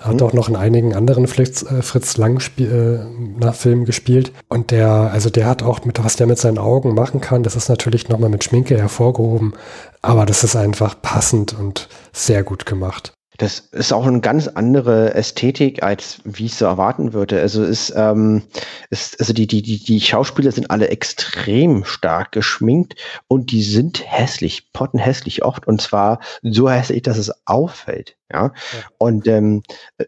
Hat 0.00 0.14
mhm. 0.14 0.22
auch 0.22 0.32
noch 0.32 0.48
in 0.48 0.56
einigen 0.56 0.94
anderen 0.94 1.26
Fritz, 1.26 1.62
äh, 1.62 1.82
Fritz 1.82 2.16
Lang 2.16 2.40
äh, 2.58 3.52
Filmen 3.52 3.84
gespielt. 3.84 4.32
Und 4.48 4.70
der, 4.70 4.88
also 4.88 5.30
der 5.30 5.46
hat 5.46 5.62
auch 5.62 5.84
mit, 5.84 6.02
was 6.04 6.16
der 6.16 6.26
mit 6.26 6.38
seinen 6.38 6.58
Augen 6.58 6.94
machen 6.94 7.20
kann, 7.20 7.42
das 7.42 7.56
ist 7.56 7.68
natürlich 7.68 8.08
nochmal 8.08 8.30
mit 8.30 8.44
Schminke 8.44 8.76
hervorgehoben. 8.76 9.54
Aber 10.02 10.26
das 10.26 10.44
ist 10.44 10.56
einfach 10.56 11.00
passend 11.00 11.58
und 11.58 11.88
sehr 12.12 12.42
gut 12.44 12.66
gemacht. 12.66 13.15
Das 13.38 13.58
ist 13.58 13.92
auch 13.92 14.06
eine 14.06 14.20
ganz 14.20 14.48
andere 14.48 15.14
Ästhetik, 15.14 15.82
als 15.82 16.20
wie 16.24 16.46
ich 16.46 16.54
so 16.54 16.64
erwarten 16.64 17.12
würde. 17.12 17.40
Also 17.40 17.64
ist, 17.64 17.92
ähm, 17.96 18.42
ist 18.90 19.20
also 19.20 19.32
die, 19.32 19.46
die, 19.46 19.62
die, 19.62 19.82
die 19.82 20.00
Schauspieler 20.00 20.52
sind 20.52 20.70
alle 20.70 20.88
extrem 20.88 21.84
stark 21.84 22.32
geschminkt 22.32 22.96
und 23.28 23.50
die 23.50 23.62
sind 23.62 24.02
hässlich, 24.06 24.72
pottenhässlich 24.72 25.44
oft. 25.44 25.66
Und 25.66 25.80
zwar 25.80 26.20
so 26.42 26.70
hässlich, 26.70 27.02
dass 27.02 27.18
es 27.18 27.32
auffällt. 27.46 28.16
Ja. 28.32 28.46
ja. 28.46 28.52
Und 28.98 29.26
ähm, 29.28 29.62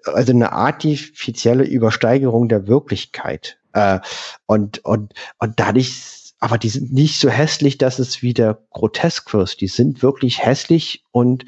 also 0.04 0.32
eine 0.32 0.52
artifizielle 0.52 1.64
Übersteigerung 1.64 2.48
der 2.48 2.66
Wirklichkeit. 2.66 3.58
Äh, 3.72 4.00
und, 4.46 4.84
und, 4.84 5.12
und 5.38 5.60
dadurch 5.60 6.17
aber 6.40 6.58
die 6.58 6.68
sind 6.68 6.92
nicht 6.92 7.18
so 7.20 7.28
hässlich, 7.28 7.78
dass 7.78 7.98
es 7.98 8.22
wieder 8.22 8.62
grotesk 8.70 9.32
wird. 9.32 9.60
Die 9.60 9.68
sind 9.68 10.02
wirklich 10.02 10.44
hässlich 10.44 11.04
und 11.10 11.44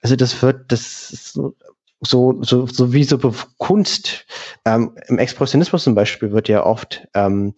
also 0.00 0.16
das 0.16 0.40
wird, 0.42 0.70
das 0.70 1.10
ist 1.10 1.32
so, 1.32 1.54
so, 2.00 2.42
so, 2.42 2.66
so 2.66 2.92
wie 2.92 3.04
so 3.04 3.18
Kunst. 3.58 4.26
Ähm, 4.64 4.96
Im 5.08 5.18
Expressionismus 5.18 5.84
zum 5.84 5.94
Beispiel 5.94 6.32
wird 6.32 6.48
ja 6.48 6.64
oft 6.64 7.06
ähm, 7.14 7.54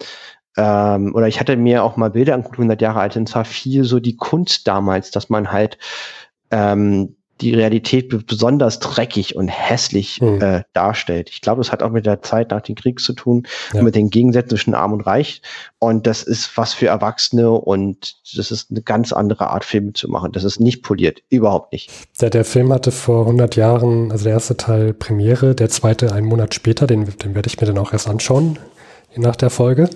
ähm, 0.56 1.14
oder 1.14 1.28
ich 1.28 1.38
hatte 1.38 1.56
mir 1.56 1.84
auch 1.84 1.96
mal 1.96 2.10
Bilder 2.10 2.34
angeguckt, 2.34 2.58
100 2.58 2.80
Jahre 2.80 3.00
alt, 3.00 3.16
und 3.16 3.28
zwar 3.28 3.44
viel 3.44 3.84
so 3.84 4.00
die 4.00 4.16
Kunst 4.16 4.66
damals, 4.66 5.10
dass 5.10 5.28
man 5.28 5.52
halt 5.52 5.78
ähm, 6.50 7.16
die 7.40 7.54
Realität 7.54 8.26
besonders 8.26 8.78
dreckig 8.78 9.36
und 9.36 9.48
hässlich 9.48 10.20
mhm. 10.20 10.40
äh, 10.40 10.62
darstellt. 10.72 11.30
Ich 11.30 11.40
glaube, 11.40 11.60
das 11.60 11.72
hat 11.72 11.82
auch 11.82 11.90
mit 11.90 12.06
der 12.06 12.22
Zeit 12.22 12.50
nach 12.50 12.60
dem 12.62 12.74
Krieg 12.74 13.00
zu 13.00 13.12
tun, 13.12 13.46
ja. 13.72 13.82
mit 13.82 13.94
den 13.94 14.10
Gegensätzen 14.10 14.50
zwischen 14.50 14.74
Arm 14.74 14.92
und 14.92 15.02
Reich. 15.02 15.42
Und 15.78 16.06
das 16.06 16.22
ist 16.22 16.56
was 16.56 16.74
für 16.74 16.88
Erwachsene 16.88 17.50
und 17.50 18.16
das 18.36 18.50
ist 18.50 18.70
eine 18.70 18.82
ganz 18.82 19.12
andere 19.12 19.50
Art, 19.50 19.64
Filme 19.64 19.92
zu 19.92 20.08
machen. 20.08 20.32
Das 20.32 20.44
ist 20.44 20.60
nicht 20.60 20.82
poliert, 20.82 21.22
überhaupt 21.30 21.72
nicht. 21.72 21.90
Der, 22.20 22.30
der 22.30 22.44
Film 22.44 22.72
hatte 22.72 22.92
vor 22.92 23.22
100 23.22 23.56
Jahren, 23.56 24.12
also 24.12 24.24
der 24.24 24.34
erste 24.34 24.56
Teil 24.56 24.92
Premiere, 24.92 25.54
der 25.54 25.68
zweite 25.68 26.12
einen 26.12 26.26
Monat 26.26 26.54
später, 26.54 26.86
den, 26.86 27.06
den 27.18 27.34
werde 27.34 27.48
ich 27.48 27.60
mir 27.60 27.66
dann 27.66 27.78
auch 27.78 27.92
erst 27.92 28.08
anschauen, 28.08 28.58
nach 29.16 29.36
der 29.36 29.50
Folge. 29.50 29.88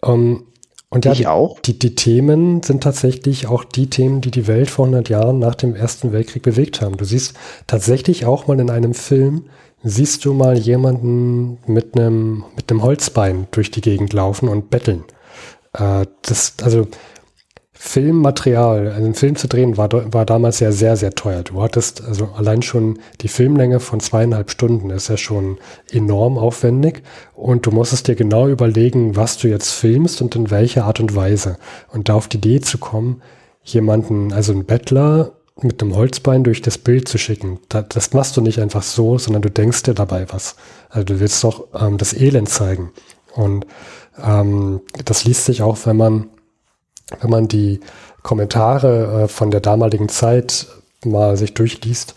Um, 0.00 0.14
ähm, 0.14 0.46
und 0.92 1.06
ja, 1.06 1.12
ich 1.12 1.26
auch. 1.26 1.58
Die, 1.60 1.78
die 1.78 1.94
Themen 1.94 2.62
sind 2.62 2.82
tatsächlich 2.82 3.46
auch 3.46 3.64
die 3.64 3.88
Themen, 3.88 4.20
die 4.20 4.30
die 4.30 4.46
Welt 4.46 4.68
vor 4.68 4.84
100 4.84 5.08
Jahren 5.08 5.38
nach 5.38 5.54
dem 5.54 5.74
Ersten 5.74 6.12
Weltkrieg 6.12 6.42
bewegt 6.42 6.82
haben. 6.82 6.98
Du 6.98 7.06
siehst 7.06 7.32
tatsächlich 7.66 8.26
auch 8.26 8.46
mal 8.46 8.60
in 8.60 8.68
einem 8.68 8.92
Film, 8.92 9.46
siehst 9.82 10.26
du 10.26 10.34
mal 10.34 10.58
jemanden 10.58 11.56
mit 11.66 11.96
einem, 11.96 12.44
mit 12.56 12.70
einem 12.70 12.82
Holzbein 12.82 13.46
durch 13.52 13.70
die 13.70 13.80
Gegend 13.80 14.12
laufen 14.12 14.50
und 14.50 14.68
betteln. 14.68 15.04
Äh, 15.72 16.04
das, 16.20 16.56
also 16.62 16.86
Filmmaterial, 17.84 18.86
also 18.86 19.04
einen 19.04 19.14
Film 19.14 19.34
zu 19.34 19.48
drehen, 19.48 19.76
war, 19.76 19.90
war 20.14 20.24
damals 20.24 20.60
ja 20.60 20.70
sehr, 20.70 20.96
sehr 20.96 21.16
teuer. 21.16 21.42
Du 21.42 21.60
hattest 21.60 22.04
also 22.04 22.28
allein 22.36 22.62
schon 22.62 23.00
die 23.22 23.28
Filmlänge 23.28 23.80
von 23.80 23.98
zweieinhalb 23.98 24.52
Stunden 24.52 24.90
ist 24.90 25.08
ja 25.08 25.16
schon 25.16 25.58
enorm 25.90 26.38
aufwendig 26.38 27.02
und 27.34 27.66
du 27.66 27.72
musstest 27.72 28.06
dir 28.06 28.14
genau 28.14 28.46
überlegen, 28.46 29.16
was 29.16 29.36
du 29.36 29.48
jetzt 29.48 29.72
filmst 29.72 30.22
und 30.22 30.36
in 30.36 30.52
welcher 30.52 30.84
Art 30.84 31.00
und 31.00 31.16
Weise. 31.16 31.56
Und 31.88 32.08
da 32.08 32.14
auf 32.14 32.28
die 32.28 32.36
Idee 32.36 32.60
zu 32.60 32.78
kommen, 32.78 33.20
jemanden, 33.64 34.32
also 34.32 34.52
einen 34.52 34.64
Bettler 34.64 35.32
mit 35.60 35.82
einem 35.82 35.96
Holzbein 35.96 36.44
durch 36.44 36.62
das 36.62 36.78
Bild 36.78 37.08
zu 37.08 37.18
schicken, 37.18 37.58
das, 37.68 37.86
das 37.88 38.12
machst 38.12 38.36
du 38.36 38.42
nicht 38.42 38.60
einfach 38.60 38.84
so, 38.84 39.18
sondern 39.18 39.42
du 39.42 39.50
denkst 39.50 39.82
dir 39.82 39.94
dabei 39.94 40.26
was. 40.30 40.54
Also 40.88 41.04
du 41.06 41.18
willst 41.18 41.42
doch 41.42 41.66
ähm, 41.74 41.98
das 41.98 42.14
Elend 42.14 42.48
zeigen. 42.48 42.92
Und 43.34 43.66
ähm, 44.24 44.82
das 45.04 45.24
liest 45.24 45.46
sich 45.46 45.62
auch, 45.62 45.78
wenn 45.84 45.96
man 45.96 46.28
wenn 47.20 47.30
man 47.30 47.48
die 47.48 47.80
Kommentare 48.22 49.24
äh, 49.24 49.28
von 49.28 49.50
der 49.50 49.60
damaligen 49.60 50.08
Zeit 50.08 50.66
mal 51.04 51.36
sich 51.36 51.54
durchliest, 51.54 52.14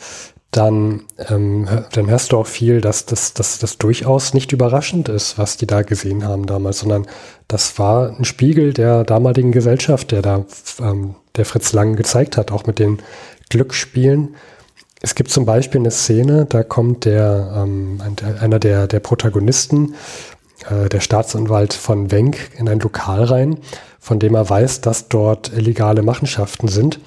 dann, 0.52 1.02
ähm, 1.30 1.68
dann 1.92 2.10
hörst 2.10 2.32
du 2.32 2.38
auch 2.38 2.48
viel, 2.48 2.80
dass 2.80 3.06
das, 3.06 3.34
dass 3.34 3.60
das 3.60 3.78
durchaus 3.78 4.34
nicht 4.34 4.54
überraschend 4.54 5.10
ist, 5.10 5.38
was 5.38 5.58
die 5.58 5.68
da 5.68 5.82
gesehen 5.82 6.26
haben 6.26 6.46
damals, 6.46 6.80
sondern 6.80 7.08
das 7.48 7.78
war 7.78 8.16
ein 8.18 8.24
Spiegel 8.24 8.74
der 8.74 9.04
damaligen 9.04 9.52
Gesellschaft, 9.52 10.12
der 10.12 10.22
da 10.22 10.46
ähm, 10.80 11.16
der 11.36 11.46
Fritz 11.46 11.74
Lang 11.74 11.98
gezeigt 11.98 12.38
hat, 12.38 12.52
auch 12.52 12.66
mit 12.66 12.80
den 12.80 13.00
Glücksspielen. 13.50 14.36
Es 15.02 15.14
gibt 15.14 15.30
zum 15.30 15.46
Beispiel 15.46 15.82
eine 15.82 15.92
Szene, 15.92 16.46
da 16.46 16.64
kommt 16.64 17.04
der, 17.04 17.54
ähm, 17.58 18.00
einer 18.40 18.60
der, 18.60 18.88
der 18.88 19.02
Protagonisten, 19.02 19.96
äh, 20.70 20.88
der 20.88 21.02
Staatsanwalt 21.02 21.74
von 21.74 22.12
Wenk, 22.12 22.52
in 22.58 22.70
ein 22.70 22.80
Lokal 22.80 23.26
rein 23.26 23.58
von 24.06 24.20
dem 24.20 24.36
er 24.36 24.48
weiß, 24.48 24.82
dass 24.82 25.08
dort 25.08 25.52
illegale 25.52 26.04
Machenschaften 26.04 26.68
sind. 26.68 27.00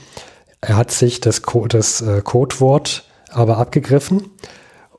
Er 0.60 0.76
hat 0.76 0.90
sich 0.90 1.20
das, 1.20 1.42
Co 1.42 1.68
das 1.68 2.00
äh, 2.00 2.22
Codewort 2.22 3.04
aber 3.30 3.58
abgegriffen 3.58 4.32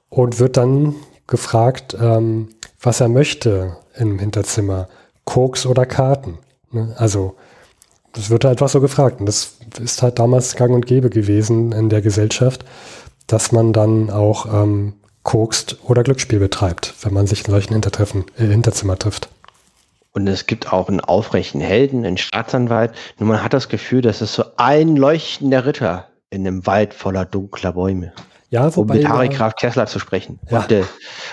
und 0.08 0.40
wird 0.40 0.56
dann 0.56 0.96
gefragt, 1.28 1.98
ähm, 2.00 2.52
was 2.80 3.02
er 3.02 3.10
möchte 3.10 3.76
im 3.98 4.18
Hinterzimmer. 4.18 4.88
Koks 5.26 5.66
oder 5.66 5.86
Karten. 5.86 6.38
Ne? 6.72 6.96
Also, 6.98 7.36
das 8.14 8.30
wird 8.30 8.46
halt 8.46 8.62
was 8.62 8.72
so 8.72 8.80
gefragt. 8.80 9.20
Und 9.20 9.26
das 9.26 9.58
ist 9.82 10.02
halt 10.02 10.20
damals 10.20 10.56
gang 10.56 10.74
und 10.74 10.86
gäbe 10.86 11.10
gewesen 11.10 11.74
in 11.74 11.90
der 11.90 12.02
Gesellschaft, 12.02 12.64
dass 13.28 13.52
man 13.52 13.74
dann 13.74 14.10
auch 14.10 14.46
ähm, 14.46 14.94
kokst 15.24 15.78
oder 15.84 16.04
Glücksspiel 16.04 16.40
betreibt, 16.40 16.96
wenn 17.02 17.14
man 17.14 17.28
sich 17.28 17.46
in 17.46 17.52
solchen 17.52 17.74
Hintertreffen, 17.74 18.24
äh, 18.38 18.46
Hinterzimmer 18.46 18.98
trifft. 18.98 19.28
Und 20.20 20.28
es 20.28 20.48
gibt 20.48 20.74
auch 20.74 20.90
einen 20.90 21.00
aufrechten 21.00 21.62
Helden, 21.62 22.06
einen 22.06 22.18
Staatsanwalt. 22.18 22.92
Nur 23.20 23.30
man 23.30 23.42
hat 23.42 23.54
das 23.54 23.70
Gefühl, 23.70 24.02
dass 24.02 24.20
es 24.20 24.34
so 24.34 24.44
ein 24.58 24.98
leuchtender 24.98 25.66
Ritter 25.66 26.10
in 26.30 26.46
einem 26.46 26.68
Wald 26.68 26.94
voller 26.94 27.24
dunkler 27.24 27.72
Bäume. 27.72 28.12
Ja, 28.50 28.76
wobei, 28.76 28.96
um 28.96 29.00
mit 29.00 29.08
Harry 29.08 29.30
Graf 29.30 29.56
Kessler 29.56 29.86
zu 29.86 29.98
sprechen. 29.98 30.38
Ja. 30.50 30.64
Und, 30.64 30.72
äh, 30.74 30.84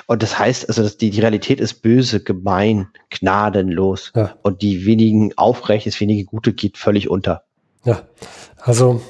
und 0.07 0.22
das 0.22 0.38
heißt, 0.38 0.68
also 0.68 0.88
die, 0.88 1.11
die 1.11 1.18
Realität 1.18 1.59
ist 1.59 1.83
böse, 1.83 2.22
gemein, 2.22 2.87
gnadenlos. 3.11 4.12
Ja. 4.14 4.37
Und 4.42 4.62
die 4.62 4.87
wenigen 4.87 5.37
Aufrechtes, 5.37 5.99
wenige 6.01 6.25
Gute 6.25 6.53
geht 6.53 6.79
völlig 6.79 7.11
unter. 7.11 7.42
Ja, 7.83 8.03
also 8.61 9.01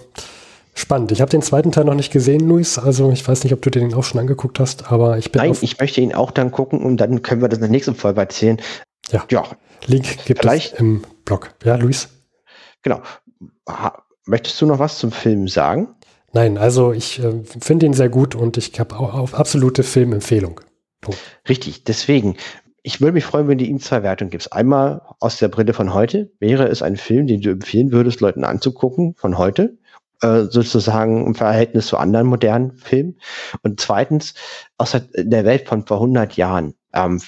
spannend. 0.73 1.12
Ich 1.12 1.21
habe 1.21 1.31
den 1.31 1.43
zweiten 1.43 1.71
Teil 1.71 1.85
noch 1.85 1.95
nicht 1.95 2.15
gesehen, 2.15 2.49
Luis. 2.49 2.79
Also 2.79 3.11
ich 3.11 3.29
weiß 3.29 3.45
nicht, 3.45 3.53
ob 3.53 3.61
du 3.61 3.69
den 3.69 3.93
auch 3.93 4.05
schon 4.05 4.23
angeguckt 4.23 4.59
hast, 4.59 4.91
aber 4.91 5.19
ich 5.19 5.33
bin. 5.33 5.43
Nein, 5.43 5.57
ich 5.61 5.79
möchte 5.79 6.01
ihn 6.01 6.15
auch 6.15 6.31
dann 6.31 6.51
gucken 6.51 6.81
und 6.81 6.97
dann 6.97 7.21
können 7.21 7.43
wir 7.43 7.51
das 7.51 7.59
in 7.59 7.65
der 7.65 7.71
nächsten 7.71 7.95
Folge 7.95 8.21
erzählen. 8.21 8.59
Ja. 9.12 9.25
ja. 9.31 9.45
Link 9.87 10.25
gibt 10.25 10.40
Vielleicht, 10.40 10.75
es 10.75 10.81
im 10.81 11.03
Blog. 11.25 11.55
Ja, 11.64 11.77
Luis? 11.77 12.09
Genau. 12.83 13.03
Möchtest 14.25 14.61
du 14.61 14.66
noch 14.66 14.79
was 14.79 14.99
zum 14.99 15.12
Film 15.12 15.49
sagen? 15.49 15.88
Nein, 16.33 16.59
also 16.59 16.92
ich 16.92 17.23
äh, 17.23 17.45
finde 17.45 17.87
ihn 17.87 17.95
sehr 17.95 18.09
gut 18.09 18.35
und 18.35 18.57
ich 18.57 18.79
habe 18.79 18.99
auch, 18.99 19.14
auch 19.14 19.33
absolute 19.33 19.83
Filmempfehlung. 19.83 20.61
Punkt. 21.01 21.21
Richtig, 21.49 21.85
deswegen. 21.85 22.37
Ich 22.83 23.01
würde 23.01 23.14
mich 23.14 23.25
freuen, 23.25 23.49
wenn 23.49 23.59
du 23.59 23.64
ihm 23.64 23.81
zwei 23.81 24.03
Wertungen 24.03 24.31
gibst. 24.31 24.53
Einmal 24.53 25.03
aus 25.19 25.38
der 25.38 25.49
Brille 25.49 25.73
von 25.73 25.92
heute. 25.92 26.31
Wäre 26.38 26.69
es 26.69 26.83
ein 26.83 26.97
Film, 26.97 27.27
den 27.27 27.40
du 27.40 27.51
empfehlen 27.51 27.90
würdest, 27.90 28.21
Leuten 28.21 28.45
anzugucken 28.45 29.14
von 29.16 29.38
heute? 29.38 29.79
Äh, 30.23 30.45
sozusagen 30.45 31.27
im 31.27 31.35
Verhältnis 31.35 31.88
zu 31.88 31.99
anderen 31.99 32.27
modernen 32.27 32.77
Filmen. 32.77 33.19
Und 33.62 33.81
zweitens, 33.81 34.35
aus 34.79 34.97
der 35.14 35.45
Welt 35.45 35.69
von 35.69 35.87
vor 35.87 35.99
100 35.99 36.37
Jahren. 36.37 36.75
Ähm, 36.95 37.21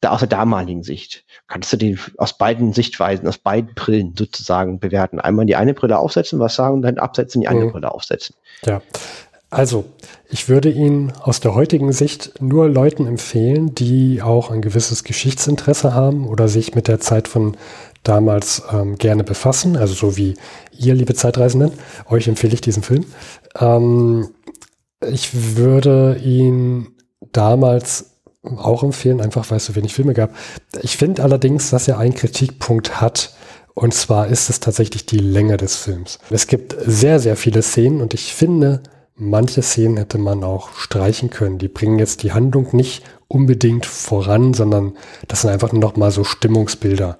da 0.00 0.10
aus 0.10 0.20
der 0.20 0.28
damaligen 0.28 0.82
Sicht 0.82 1.24
kannst 1.46 1.72
du 1.72 1.76
den 1.76 1.98
aus 2.16 2.36
beiden 2.36 2.72
Sichtweisen, 2.72 3.26
aus 3.26 3.38
beiden 3.38 3.74
Brillen 3.74 4.14
sozusagen 4.16 4.78
bewerten. 4.78 5.20
Einmal 5.20 5.46
die 5.46 5.56
eine 5.56 5.74
Brille 5.74 5.98
aufsetzen, 5.98 6.38
was 6.38 6.54
sagen, 6.54 6.76
und 6.76 6.82
dann 6.82 6.98
absetzen, 6.98 7.40
die 7.40 7.48
andere 7.48 7.66
mhm. 7.66 7.72
Brille 7.72 7.92
aufsetzen. 7.92 8.36
Ja. 8.64 8.82
Also, 9.50 9.86
ich 10.28 10.50
würde 10.50 10.68
ihn 10.68 11.10
aus 11.22 11.40
der 11.40 11.54
heutigen 11.54 11.90
Sicht 11.92 12.34
nur 12.42 12.68
Leuten 12.68 13.06
empfehlen, 13.06 13.74
die 13.74 14.20
auch 14.20 14.50
ein 14.50 14.60
gewisses 14.60 15.04
Geschichtsinteresse 15.04 15.94
haben 15.94 16.28
oder 16.28 16.48
sich 16.48 16.74
mit 16.74 16.86
der 16.86 17.00
Zeit 17.00 17.28
von 17.28 17.56
damals 18.02 18.62
ähm, 18.70 18.96
gerne 18.96 19.24
befassen. 19.24 19.76
Also 19.76 19.94
so 19.94 20.16
wie 20.18 20.34
ihr, 20.76 20.94
liebe 20.94 21.14
Zeitreisenden, 21.14 21.72
euch 22.10 22.28
empfehle 22.28 22.52
ich 22.52 22.60
diesen 22.60 22.82
Film. 22.82 23.06
Ähm, 23.58 24.28
ich 25.00 25.56
würde 25.56 26.20
ihn 26.22 26.88
damals 27.32 28.17
auch 28.44 28.82
empfehlen, 28.82 29.20
einfach 29.20 29.50
weil 29.50 29.58
es 29.58 29.66
so 29.66 29.76
wenig 29.76 29.94
Filme 29.94 30.14
gab. 30.14 30.34
Ich 30.82 30.96
finde 30.96 31.22
allerdings, 31.22 31.70
dass 31.70 31.88
er 31.88 31.98
einen 31.98 32.14
Kritikpunkt 32.14 33.00
hat. 33.00 33.34
Und 33.74 33.94
zwar 33.94 34.26
ist 34.26 34.50
es 34.50 34.60
tatsächlich 34.60 35.06
die 35.06 35.18
Länge 35.18 35.56
des 35.56 35.76
Films. 35.76 36.18
Es 36.30 36.46
gibt 36.46 36.76
sehr, 36.84 37.20
sehr 37.20 37.36
viele 37.36 37.62
Szenen 37.62 38.00
und 38.00 38.12
ich 38.14 38.34
finde, 38.34 38.82
manche 39.14 39.62
Szenen 39.62 39.96
hätte 39.96 40.18
man 40.18 40.42
auch 40.42 40.72
streichen 40.74 41.30
können. 41.30 41.58
Die 41.58 41.68
bringen 41.68 41.98
jetzt 41.98 42.22
die 42.22 42.32
Handlung 42.32 42.68
nicht 42.72 43.04
unbedingt 43.28 43.86
voran, 43.86 44.54
sondern 44.54 44.96
das 45.28 45.42
sind 45.42 45.50
einfach 45.50 45.72
nur 45.72 45.80
noch 45.80 45.96
mal 45.96 46.10
so 46.10 46.24
Stimmungsbilder. 46.24 47.18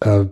Äh, 0.00 0.24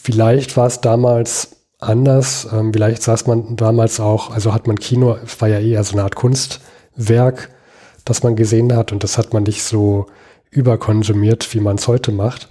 vielleicht 0.00 0.56
war 0.56 0.66
es 0.66 0.80
damals 0.80 1.56
anders. 1.78 2.48
Ähm, 2.52 2.72
vielleicht 2.72 3.02
saß 3.02 3.26
man 3.26 3.56
damals 3.56 4.00
auch, 4.00 4.30
also 4.30 4.54
hat 4.54 4.66
man 4.66 4.78
Kino, 4.78 5.16
es 5.22 5.40
war 5.40 5.48
ja 5.48 5.58
eher 5.58 5.84
so 5.84 5.92
eine 5.92 6.04
Art 6.04 6.14
Kunstwerk 6.14 7.50
das 8.04 8.22
man 8.22 8.36
gesehen 8.36 8.74
hat 8.74 8.92
und 8.92 9.04
das 9.04 9.18
hat 9.18 9.32
man 9.32 9.44
nicht 9.44 9.62
so 9.62 10.06
überkonsumiert, 10.50 11.52
wie 11.54 11.60
man 11.60 11.76
es 11.76 11.86
heute 11.88 12.12
macht. 12.12 12.48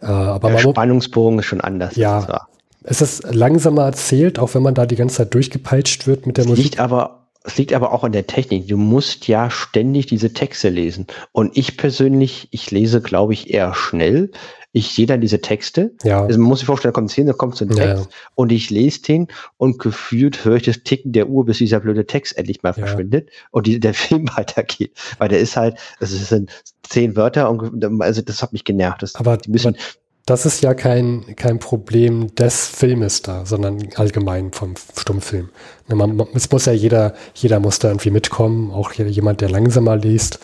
Äh, 0.00 0.06
aber 0.06 0.50
Der 0.50 0.58
Spannungsbogen 0.58 1.38
ist 1.38 1.46
schon 1.46 1.60
anders. 1.60 1.96
Ja. 1.96 2.46
Es 2.84 3.00
ist 3.00 3.32
langsamer 3.32 3.84
erzählt, 3.84 4.38
auch 4.38 4.54
wenn 4.54 4.62
man 4.62 4.74
da 4.74 4.86
die 4.86 4.96
ganze 4.96 5.16
Zeit 5.16 5.34
durchgepeitscht 5.34 6.06
wird 6.06 6.26
mit 6.26 6.36
der 6.36 6.44
es 6.44 6.50
Musik. 6.50 6.64
Liegt 6.64 6.80
aber 6.80 7.21
es 7.44 7.58
liegt 7.58 7.72
aber 7.72 7.92
auch 7.92 8.04
an 8.04 8.12
der 8.12 8.26
Technik. 8.26 8.68
Du 8.68 8.76
musst 8.76 9.26
ja 9.26 9.50
ständig 9.50 10.06
diese 10.06 10.32
Texte 10.32 10.68
lesen. 10.68 11.06
Und 11.32 11.56
ich 11.56 11.76
persönlich, 11.76 12.48
ich 12.50 12.70
lese, 12.70 13.00
glaube 13.00 13.32
ich, 13.32 13.52
eher 13.52 13.74
schnell. 13.74 14.30
Ich 14.72 14.94
sehe 14.94 15.06
dann 15.06 15.20
diese 15.20 15.40
Texte. 15.40 15.92
Ja. 16.02 16.24
Also 16.24 16.38
man 16.38 16.48
muss 16.48 16.60
sich 16.60 16.66
vorstellen, 16.66 16.92
da 16.92 16.94
kommt 16.94 17.10
Szene, 17.10 17.32
da 17.32 17.36
kommt 17.36 17.56
so 17.56 17.64
ein 17.64 17.70
Text 17.70 18.04
ja. 18.04 18.16
und 18.36 18.52
ich 18.52 18.70
lese 18.70 19.02
den 19.02 19.28
und 19.58 19.78
gefühlt 19.78 20.44
höre 20.44 20.56
ich 20.56 20.62
das 20.62 20.82
Ticken 20.82 21.12
der 21.12 21.28
Uhr, 21.28 21.44
bis 21.44 21.58
dieser 21.58 21.80
blöde 21.80 22.06
Text 22.06 22.38
endlich 22.38 22.62
mal 22.62 22.72
verschwindet 22.72 23.28
und 23.50 23.66
die, 23.66 23.80
der 23.80 23.92
Film 23.94 24.28
weitergeht. 24.34 24.92
Weil 25.18 25.28
der 25.28 25.40
ist 25.40 25.56
halt, 25.56 25.76
es 26.00 26.10
sind 26.28 26.50
zehn 26.84 27.16
Wörter 27.16 27.50
und 27.50 28.00
also 28.00 28.22
das 28.22 28.42
hat 28.42 28.52
mich 28.54 28.64
genervt. 28.64 29.02
Das, 29.02 29.14
aber 29.16 29.36
die 29.36 29.50
müssen, 29.50 29.76
das 30.26 30.46
ist 30.46 30.62
ja 30.62 30.74
kein, 30.74 31.34
kein 31.36 31.58
Problem 31.58 32.34
des 32.34 32.66
Filmes 32.66 33.22
da, 33.22 33.44
sondern 33.44 33.88
allgemein 33.96 34.52
vom 34.52 34.74
Stummfilm. 34.96 35.50
Ne, 35.88 35.96
man, 35.96 36.20
es 36.34 36.50
muss 36.50 36.66
ja 36.66 36.72
jeder, 36.72 37.14
jeder 37.34 37.58
muss 37.58 37.80
da 37.80 37.88
irgendwie 37.88 38.10
mitkommen, 38.10 38.70
auch 38.70 38.92
jemand, 38.92 39.40
der 39.40 39.50
langsamer 39.50 39.96
liest. 39.96 40.38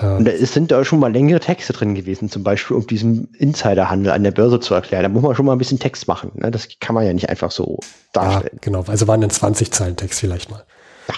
Und 0.00 0.24
da 0.24 0.32
sind 0.34 0.70
da 0.70 0.82
schon 0.82 0.98
mal 0.98 1.12
längere 1.12 1.40
Texte 1.40 1.74
drin 1.74 1.94
gewesen, 1.94 2.30
zum 2.30 2.42
Beispiel 2.42 2.74
um 2.74 2.86
diesen 2.86 3.34
Insiderhandel 3.34 4.12
an 4.12 4.22
der 4.22 4.30
Börse 4.30 4.58
zu 4.58 4.72
erklären. 4.72 5.02
Da 5.02 5.08
muss 5.10 5.22
man 5.22 5.34
schon 5.34 5.44
mal 5.44 5.52
ein 5.52 5.58
bisschen 5.58 5.78
Text 5.78 6.08
machen. 6.08 6.30
Ne? 6.34 6.50
Das 6.50 6.68
kann 6.80 6.94
man 6.94 7.04
ja 7.04 7.12
nicht 7.12 7.28
einfach 7.28 7.50
so 7.50 7.80
darstellen. 8.14 8.50
Ja, 8.54 8.58
genau, 8.62 8.84
also 8.86 9.08
waren 9.08 9.20
dann 9.20 9.28
20 9.28 9.70
Zeilen 9.72 9.96
Text 9.96 10.20
vielleicht 10.20 10.50
mal. 10.50 10.64
Ja. 11.08 11.14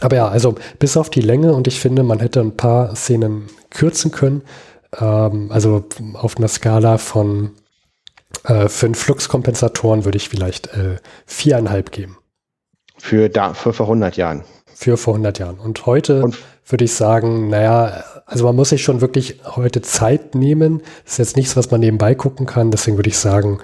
Aber 0.00 0.16
ja, 0.16 0.28
also 0.28 0.56
bis 0.78 0.96
auf 0.96 1.10
die 1.10 1.20
Länge 1.20 1.52
und 1.52 1.68
ich 1.68 1.78
finde, 1.78 2.02
man 2.02 2.18
hätte 2.18 2.40
ein 2.40 2.56
paar 2.56 2.96
Szenen 2.96 3.46
kürzen 3.68 4.10
können, 4.10 4.42
ähm, 4.98 5.50
also 5.50 5.84
auf 6.14 6.36
einer 6.36 6.48
Skala 6.48 6.98
von 6.98 7.52
äh, 8.44 8.68
fünf 8.68 8.98
Fluxkompensatoren 8.98 10.04
würde 10.04 10.16
ich 10.16 10.28
vielleicht 10.28 10.68
äh, 10.68 10.96
viereinhalb 11.26 11.92
geben. 11.92 12.18
Für, 12.96 13.28
da, 13.28 13.54
für 13.54 13.72
vor 13.72 13.86
100 13.86 14.16
Jahren. 14.16 14.44
Für 14.66 14.96
vor 14.96 15.14
100 15.14 15.38
Jahren. 15.38 15.58
Und 15.58 15.86
heute 15.86 16.22
Und 16.22 16.38
würde 16.66 16.84
ich 16.84 16.94
sagen, 16.94 17.48
naja, 17.48 18.04
also 18.26 18.44
man 18.44 18.56
muss 18.56 18.70
sich 18.70 18.82
schon 18.82 19.00
wirklich 19.00 19.40
heute 19.44 19.82
Zeit 19.82 20.34
nehmen. 20.34 20.82
Das 21.04 21.14
ist 21.14 21.18
jetzt 21.18 21.36
nichts, 21.36 21.56
was 21.56 21.70
man 21.70 21.80
nebenbei 21.80 22.14
gucken 22.14 22.46
kann. 22.46 22.70
Deswegen 22.70 22.96
würde 22.96 23.08
ich 23.08 23.18
sagen, 23.18 23.58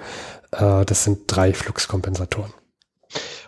äh, 0.51 0.85
das 0.85 1.03
sind 1.03 1.21
drei 1.27 1.53
Fluxkompensatoren. 1.53 2.53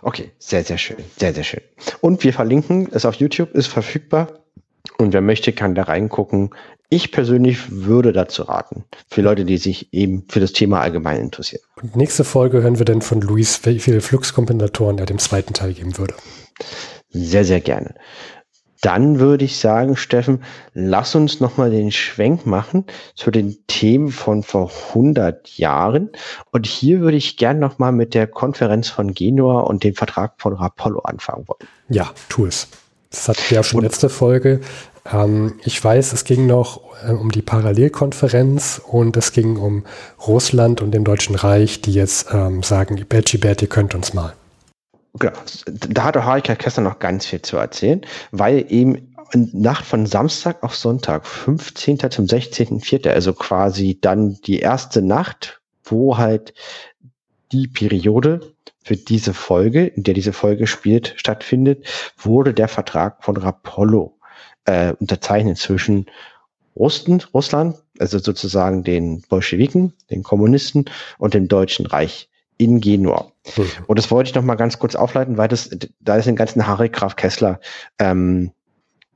Okay, 0.02 0.30
sehr, 0.38 0.64
sehr 0.64 0.78
schön. 0.78 0.96
Sehr, 1.18 1.34
sehr 1.34 1.44
schön. 1.44 1.60
Und 2.00 2.24
wir 2.24 2.32
verlinken 2.32 2.88
es 2.92 3.04
auf 3.04 3.16
YouTube, 3.16 3.54
ist 3.54 3.66
verfügbar. 3.66 4.28
Und 4.98 5.12
wer 5.12 5.20
möchte, 5.20 5.52
kann 5.52 5.74
da 5.74 5.82
reingucken. 5.82 6.50
Ich 6.92 7.12
persönlich 7.12 7.70
würde 7.70 8.12
dazu 8.12 8.42
raten, 8.42 8.84
für 9.08 9.22
Leute, 9.22 9.44
die 9.44 9.58
sich 9.58 9.92
eben 9.92 10.24
für 10.28 10.40
das 10.40 10.52
Thema 10.52 10.80
allgemein 10.80 11.20
interessieren. 11.20 11.62
Und 11.80 11.94
nächste 11.94 12.24
Folge 12.24 12.62
hören 12.62 12.78
wir 12.78 12.84
dann 12.84 13.00
von 13.00 13.20
Luis, 13.20 13.60
wie 13.64 13.78
viele 13.78 14.00
Fluxkompensatoren 14.00 14.98
er 14.98 15.06
dem 15.06 15.20
zweiten 15.20 15.54
Teil 15.54 15.72
geben 15.72 15.96
würde. 15.98 16.14
Sehr, 17.10 17.44
sehr 17.44 17.60
gerne. 17.60 17.94
Dann 18.80 19.20
würde 19.20 19.44
ich 19.44 19.58
sagen, 19.58 19.94
Steffen, 19.96 20.42
lass 20.74 21.14
uns 21.14 21.38
nochmal 21.38 21.70
den 21.70 21.92
Schwenk 21.92 22.44
machen 22.44 22.86
zu 23.14 23.30
den 23.30 23.58
Themen 23.68 24.10
von 24.10 24.42
vor 24.42 24.72
100 24.88 25.58
Jahren. 25.58 26.10
Und 26.50 26.66
hier 26.66 26.98
würde 27.00 27.18
ich 27.18 27.36
gern 27.36 27.60
nochmal 27.60 27.92
mit 27.92 28.14
der 28.14 28.26
Konferenz 28.26 28.88
von 28.88 29.14
Genua 29.14 29.60
und 29.60 29.84
dem 29.84 29.94
Vertrag 29.94 30.34
von 30.38 30.54
Rapallo 30.54 30.98
anfangen 31.00 31.46
wollen. 31.46 31.68
Ja, 31.88 32.10
tu 32.28 32.46
es. 32.46 32.66
Das 33.10 33.28
hatten 33.28 33.42
wir 33.48 33.56
ja 33.56 33.62
schon 33.62 33.82
letzte 33.82 34.08
Folge. 34.08 34.60
Ähm, 35.10 35.58
ich 35.64 35.82
weiß, 35.82 36.12
es 36.12 36.24
ging 36.24 36.46
noch 36.46 36.80
äh, 37.04 37.12
um 37.12 37.30
die 37.30 37.42
Parallelkonferenz 37.42 38.80
und 38.84 39.16
es 39.16 39.32
ging 39.32 39.56
um 39.56 39.84
Russland 40.26 40.80
und 40.82 40.92
dem 40.92 41.04
Deutschen 41.04 41.34
Reich, 41.34 41.80
die 41.80 41.92
jetzt 41.92 42.28
ähm, 42.32 42.62
sagen, 42.62 43.04
Belgibert, 43.08 43.62
ihr 43.62 43.68
könnt 43.68 43.94
uns 43.94 44.14
mal. 44.14 44.34
Genau, 45.18 45.32
da 45.66 46.04
hatte 46.04 46.24
Harika 46.24 46.54
Kessler 46.54 46.84
noch 46.84 47.00
ganz 47.00 47.26
viel 47.26 47.42
zu 47.42 47.56
erzählen, 47.56 48.02
weil 48.30 48.64
eben 48.68 49.14
Nacht 49.34 49.84
von 49.84 50.06
Samstag 50.06 50.62
auf 50.62 50.74
Sonntag, 50.76 51.26
15. 51.26 51.98
zum 52.10 52.26
16.04., 52.26 53.08
also 53.10 53.32
quasi 53.32 53.98
dann 54.00 54.38
die 54.44 54.58
erste 54.58 55.02
Nacht, 55.02 55.60
wo 55.84 56.18
halt 56.18 56.54
die 57.52 57.68
Periode 57.68 58.54
für 58.82 58.96
diese 58.96 59.34
Folge, 59.34 59.86
in 59.86 60.02
der 60.04 60.14
diese 60.14 60.32
Folge 60.32 60.66
spielt, 60.66 61.14
stattfindet, 61.16 61.86
wurde 62.16 62.54
der 62.54 62.68
Vertrag 62.68 63.22
von 63.22 63.36
Rapallo 63.36 64.19
äh, 64.70 64.94
unterzeichnet 64.98 65.58
zwischen 65.58 66.06
Russland, 66.76 67.34
Russland, 67.34 67.76
also 67.98 68.18
sozusagen 68.18 68.84
den 68.84 69.22
Bolschewiken, 69.28 69.92
den 70.10 70.22
Kommunisten 70.22 70.84
und 71.18 71.34
dem 71.34 71.48
Deutschen 71.48 71.86
Reich 71.86 72.28
in 72.56 72.80
Genua. 72.80 73.32
Mhm. 73.56 73.64
Und 73.86 73.98
das 73.98 74.10
wollte 74.10 74.30
ich 74.30 74.34
noch 74.34 74.44
mal 74.44 74.54
ganz 74.54 74.78
kurz 74.78 74.94
aufleiten, 74.94 75.36
weil 75.36 75.48
das, 75.48 75.70
da 75.98 76.16
ist 76.16 76.26
den 76.26 76.36
ganzen 76.36 76.66
Harry 76.66 76.88
Graf 76.88 77.16
Kessler 77.16 77.60
ähm, 77.98 78.52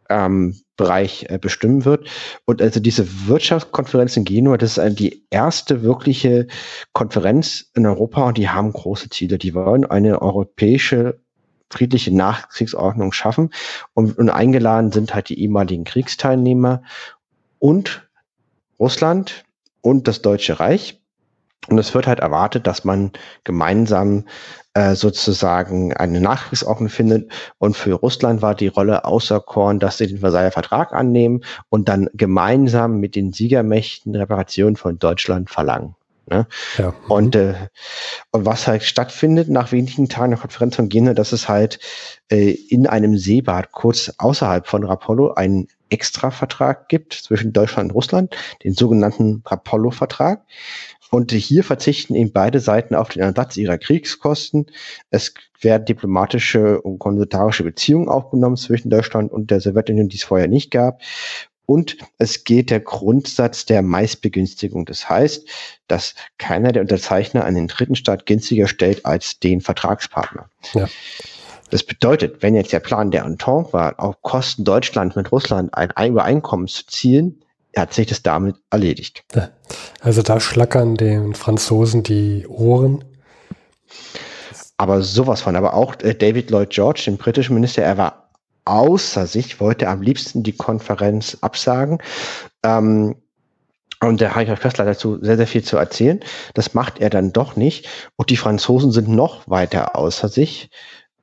ähm, 0.08 0.56
Bereich 0.76 1.26
äh, 1.28 1.38
bestimmen 1.38 1.84
wird. 1.84 2.08
Und 2.46 2.60
also 2.60 2.80
diese 2.80 3.28
Wirtschaftskonferenz 3.28 4.16
in 4.16 4.24
Genua, 4.24 4.56
das 4.56 4.72
ist 4.72 4.78
eine, 4.80 4.94
die 4.94 5.24
erste 5.30 5.82
wirkliche 5.82 6.48
Konferenz 6.92 7.70
in 7.74 7.86
Europa 7.86 8.26
und 8.26 8.38
die 8.38 8.48
haben 8.48 8.72
große 8.72 9.08
Ziele. 9.10 9.38
Die 9.38 9.54
wollen 9.54 9.84
eine 9.84 10.20
europäische 10.20 11.20
friedliche 11.70 12.14
Nachkriegsordnung 12.14 13.12
schaffen. 13.12 13.50
Und, 13.94 14.16
und 14.18 14.30
eingeladen 14.30 14.92
sind 14.92 15.14
halt 15.14 15.28
die 15.28 15.40
ehemaligen 15.40 15.84
Kriegsteilnehmer 15.84 16.82
und 17.58 18.08
Russland 18.78 19.44
und 19.80 20.08
das 20.08 20.22
Deutsche 20.22 20.60
Reich. 20.60 21.00
Und 21.68 21.78
es 21.78 21.94
wird 21.94 22.06
halt 22.06 22.20
erwartet, 22.20 22.66
dass 22.66 22.84
man 22.84 23.12
gemeinsam 23.42 24.24
äh, 24.74 24.94
sozusagen 24.94 25.94
eine 25.94 26.20
Nachkriegsordnung 26.20 26.90
findet. 26.90 27.32
Und 27.58 27.76
für 27.76 27.94
Russland 27.94 28.42
war 28.42 28.54
die 28.54 28.66
Rolle 28.66 29.04
außer 29.04 29.40
Korn, 29.40 29.78
dass 29.78 29.96
sie 29.96 30.06
den 30.06 30.18
Versailler 30.18 30.50
Vertrag 30.50 30.92
annehmen 30.92 31.42
und 31.70 31.88
dann 31.88 32.10
gemeinsam 32.12 32.98
mit 33.00 33.14
den 33.14 33.32
Siegermächten 33.32 34.14
Reparationen 34.14 34.76
von 34.76 34.98
Deutschland 34.98 35.48
verlangen. 35.48 35.94
Ne? 36.26 36.46
Ja. 36.78 36.94
Und, 37.08 37.36
äh, 37.36 37.54
und 38.30 38.46
was 38.46 38.66
halt 38.66 38.82
stattfindet 38.82 39.48
nach 39.48 39.72
wenigen 39.72 40.08
Tagen 40.08 40.30
der 40.30 40.40
Konferenz 40.40 40.76
von 40.76 40.88
Jena, 40.88 41.14
dass 41.14 41.32
es 41.32 41.48
halt 41.48 41.78
äh, 42.30 42.50
in 42.50 42.86
einem 42.86 43.16
Seebad 43.16 43.72
kurz 43.72 44.12
außerhalb 44.18 44.66
von 44.66 44.84
Rapallo 44.84 45.34
einen 45.34 45.68
Extra-Vertrag 45.90 46.88
gibt 46.88 47.12
zwischen 47.12 47.52
Deutschland 47.52 47.90
und 47.90 47.94
Russland, 47.94 48.36
den 48.64 48.74
sogenannten 48.74 49.42
Rapallo-Vertrag. 49.46 50.42
Und 51.10 51.30
hier 51.30 51.62
verzichten 51.62 52.16
eben 52.16 52.32
beide 52.32 52.58
Seiten 52.58 52.94
auf 52.96 53.10
den 53.10 53.22
Ersatz 53.22 53.56
ihrer 53.56 53.78
Kriegskosten. 53.78 54.66
Es 55.10 55.34
werden 55.60 55.84
diplomatische 55.84 56.80
und 56.80 56.98
konsularische 56.98 57.62
Beziehungen 57.62 58.08
aufgenommen 58.08 58.56
zwischen 58.56 58.90
Deutschland 58.90 59.30
und 59.30 59.50
der 59.52 59.60
Sowjetunion, 59.60 60.08
die 60.08 60.16
es 60.16 60.24
vorher 60.24 60.48
nicht 60.48 60.72
gab. 60.72 61.00
Und 61.66 61.96
es 62.18 62.44
geht 62.44 62.70
der 62.70 62.80
Grundsatz 62.80 63.64
der 63.64 63.82
Meistbegünstigung. 63.82 64.84
Das 64.84 65.08
heißt, 65.08 65.48
dass 65.88 66.14
keiner 66.38 66.72
der 66.72 66.82
Unterzeichner 66.82 67.44
einen 67.44 67.68
dritten 67.68 67.96
Staat 67.96 68.26
günstiger 68.26 68.68
stellt 68.68 69.06
als 69.06 69.40
den 69.40 69.60
Vertragspartner. 69.60 70.48
Ja. 70.74 70.88
Das 71.70 71.82
bedeutet, 71.82 72.42
wenn 72.42 72.54
jetzt 72.54 72.72
der 72.72 72.80
Plan 72.80 73.10
der 73.10 73.24
Entente 73.24 73.72
war, 73.72 73.98
auf 73.98 74.20
Kosten 74.22 74.64
Deutschlands 74.64 75.16
mit 75.16 75.32
Russland 75.32 75.74
ein 75.74 76.10
Übereinkommen 76.10 76.68
zu 76.68 76.86
zielen, 76.86 77.40
hat 77.76 77.92
sich 77.94 78.06
das 78.06 78.22
damit 78.22 78.56
erledigt. 78.70 79.24
Also 80.00 80.22
da 80.22 80.38
schlackern 80.38 80.94
den 80.94 81.34
Franzosen 81.34 82.02
die 82.02 82.46
Ohren. 82.46 83.04
Aber 84.76 85.02
sowas 85.02 85.40
von. 85.40 85.56
Aber 85.56 85.74
auch 85.74 85.96
äh, 86.02 86.14
David 86.14 86.50
Lloyd 86.50 86.70
George, 86.70 87.02
den 87.06 87.16
britischen 87.16 87.54
Minister, 87.54 87.82
er 87.82 87.96
war 87.96 88.23
außer 88.64 89.26
sich, 89.26 89.60
wollte 89.60 89.88
am 89.88 90.02
liebsten 90.02 90.42
die 90.42 90.56
Konferenz 90.56 91.38
absagen. 91.40 91.98
Ähm, 92.62 93.16
und 94.00 94.20
der 94.20 94.34
Heinrich 94.34 94.60
Kessler 94.60 94.84
dazu 94.84 95.18
sehr, 95.22 95.36
sehr 95.36 95.46
viel 95.46 95.62
zu 95.62 95.76
erzählen. 95.76 96.20
Das 96.52 96.74
macht 96.74 97.00
er 97.00 97.10
dann 97.10 97.32
doch 97.32 97.56
nicht. 97.56 97.88
Und 98.16 98.30
die 98.30 98.36
Franzosen 98.36 98.90
sind 98.90 99.08
noch 99.08 99.48
weiter 99.48 99.96
außer 99.96 100.28
sich 100.28 100.70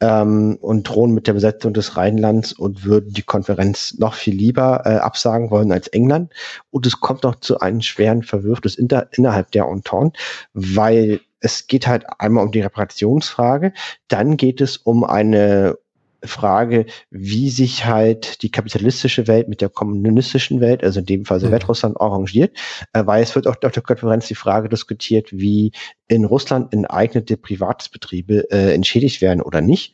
ähm, 0.01 0.57
und 0.61 0.83
drohen 0.83 1.13
mit 1.13 1.27
der 1.27 1.33
Besetzung 1.33 1.73
des 1.73 1.95
Rheinlands 1.95 2.53
und 2.53 2.83
würden 2.83 3.13
die 3.13 3.21
Konferenz 3.21 3.95
noch 3.99 4.15
viel 4.15 4.35
lieber 4.35 4.81
äh, 4.85 4.95
absagen 4.95 5.51
wollen 5.51 5.71
als 5.71 5.87
England. 5.89 6.33
Und 6.71 6.85
es 6.85 6.99
kommt 6.99 7.23
noch 7.23 7.35
zu 7.35 7.59
einem 7.59 7.81
schweren 7.81 8.23
Verwürfnis 8.23 8.75
inter, 8.75 9.07
innerhalb 9.11 9.51
der 9.51 9.65
Entente, 9.65 10.17
weil 10.53 11.21
es 11.39 11.67
geht 11.67 11.87
halt 11.87 12.05
einmal 12.19 12.43
um 12.43 12.51
die 12.51 12.61
Reparationsfrage, 12.61 13.73
dann 14.07 14.37
geht 14.37 14.61
es 14.61 14.77
um 14.77 15.03
eine 15.03 15.77
Frage, 16.23 16.85
wie 17.09 17.49
sich 17.49 17.85
halt 17.85 18.41
die 18.43 18.51
kapitalistische 18.51 19.27
Welt 19.27 19.47
mit 19.47 19.61
der 19.61 19.69
kommunistischen 19.69 20.61
Welt, 20.61 20.83
also 20.83 20.99
in 20.99 21.05
dem 21.05 21.25
Fall 21.25 21.39
Sowjetrussland, 21.39 21.95
mhm. 21.95 22.01
arrangiert, 22.01 22.57
äh, 22.93 23.05
weil 23.05 23.23
es 23.23 23.35
wird 23.35 23.47
auch 23.47 23.55
auf 23.61 23.71
der 23.71 23.83
Konferenz 23.83 24.27
die 24.27 24.35
Frage 24.35 24.69
diskutiert, 24.69 25.31
wie 25.31 25.71
in 26.07 26.25
Russland 26.25 26.73
enteignete 26.73 27.37
Privatbetriebe 27.37 28.51
äh, 28.51 28.73
entschädigt 28.73 29.21
werden 29.21 29.41
oder 29.41 29.61
nicht. 29.61 29.93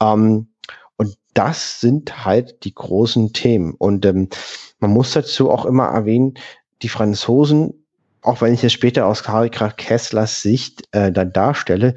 Ähm, 0.00 0.48
und 0.96 1.16
das 1.34 1.80
sind 1.80 2.24
halt 2.24 2.64
die 2.64 2.74
großen 2.74 3.32
Themen. 3.32 3.74
Und 3.74 4.06
ähm, 4.06 4.28
man 4.78 4.90
muss 4.90 5.12
dazu 5.12 5.50
auch 5.50 5.66
immer 5.66 5.86
erwähnen, 5.86 6.34
die 6.82 6.88
Franzosen, 6.88 7.86
auch 8.22 8.40
wenn 8.40 8.54
ich 8.54 8.64
es 8.64 8.72
später 8.72 9.06
aus 9.06 9.22
Karl 9.22 9.50
Kesslers 9.50 10.42
Sicht 10.42 10.84
äh, 10.92 11.12
dann 11.12 11.32
darstelle, 11.32 11.94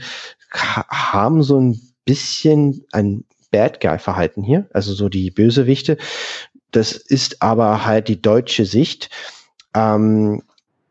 haben 0.51 1.43
so 1.43 1.59
ein 1.59 1.79
bisschen 2.05 2.85
ein 2.91 3.23
Bad 3.51 3.79
Guy-Verhalten 3.81 4.43
hier, 4.43 4.69
also 4.73 4.93
so 4.93 5.09
die 5.09 5.31
Bösewichte. 5.31 5.97
Das 6.71 6.91
ist 6.93 7.41
aber 7.41 7.85
halt 7.85 8.07
die 8.07 8.21
deutsche 8.21 8.65
Sicht. 8.65 9.09
Ähm, 9.73 10.43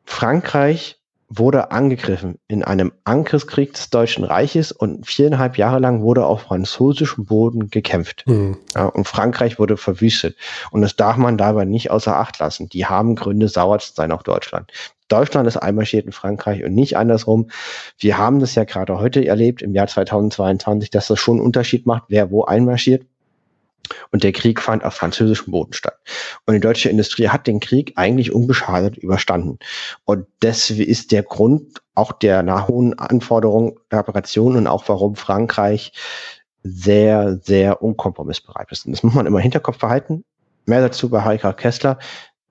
Frankreich 0.04 0.97
wurde 1.28 1.70
angegriffen 1.70 2.38
in 2.48 2.64
einem 2.64 2.92
Angriffskrieg 3.04 3.74
des 3.74 3.90
Deutschen 3.90 4.24
Reiches 4.24 4.72
und 4.72 5.06
viereinhalb 5.06 5.58
Jahre 5.58 5.78
lang 5.78 6.00
wurde 6.00 6.24
auf 6.24 6.42
französischem 6.42 7.26
Boden 7.26 7.68
gekämpft. 7.68 8.24
Mhm. 8.26 8.56
Ja, 8.74 8.86
und 8.86 9.06
Frankreich 9.06 9.58
wurde 9.58 9.76
verwüstet. 9.76 10.36
Und 10.70 10.80
das 10.80 10.96
darf 10.96 11.16
man 11.16 11.36
dabei 11.36 11.66
nicht 11.66 11.90
außer 11.90 12.16
Acht 12.16 12.38
lassen. 12.38 12.68
Die 12.70 12.86
haben 12.86 13.14
Gründe, 13.14 13.48
sauer 13.48 13.78
zu 13.78 13.92
sein 13.94 14.10
auf 14.10 14.22
Deutschland. 14.22 14.72
Deutschland 15.08 15.48
ist 15.48 15.56
einmarschiert 15.56 16.06
in 16.06 16.12
Frankreich 16.12 16.64
und 16.64 16.74
nicht 16.74 16.96
andersrum. 16.96 17.50
Wir 17.98 18.18
haben 18.18 18.40
das 18.40 18.54
ja 18.54 18.64
gerade 18.64 18.98
heute 18.98 19.24
erlebt, 19.24 19.62
im 19.62 19.74
Jahr 19.74 19.86
2022, 19.86 20.90
dass 20.90 21.08
das 21.08 21.18
schon 21.18 21.38
einen 21.38 21.46
Unterschied 21.46 21.86
macht, 21.86 22.04
wer 22.08 22.30
wo 22.30 22.44
einmarschiert. 22.44 23.06
Und 24.10 24.24
der 24.24 24.32
Krieg 24.32 24.60
fand 24.60 24.84
auf 24.84 24.94
französischem 24.94 25.52
Boden 25.52 25.72
statt. 25.72 25.98
Und 26.46 26.54
die 26.54 26.60
deutsche 26.60 26.88
Industrie 26.88 27.28
hat 27.28 27.46
den 27.46 27.60
Krieg 27.60 27.92
eigentlich 27.96 28.32
unbeschadet 28.32 28.96
überstanden. 28.96 29.58
Und 30.04 30.26
das 30.40 30.70
ist 30.70 31.12
der 31.12 31.22
Grund 31.22 31.80
auch 31.94 32.12
der 32.12 32.42
nach 32.42 32.68
hohen 32.68 32.98
Anforderungen 32.98 33.74
der 33.90 34.00
Operation 34.00 34.56
und 34.56 34.66
auch 34.66 34.88
warum 34.88 35.16
Frankreich 35.16 35.92
sehr, 36.62 37.38
sehr 37.42 37.82
unkompromissbereit 37.82 38.70
ist. 38.70 38.86
Und 38.86 38.92
das 38.92 39.02
muss 39.02 39.14
man 39.14 39.26
immer 39.26 39.38
im 39.38 39.42
Hinterkopf 39.42 39.78
behalten. 39.78 40.24
Mehr 40.66 40.80
dazu 40.80 41.08
bei 41.08 41.24
Heika 41.24 41.52
Kessler 41.52 41.98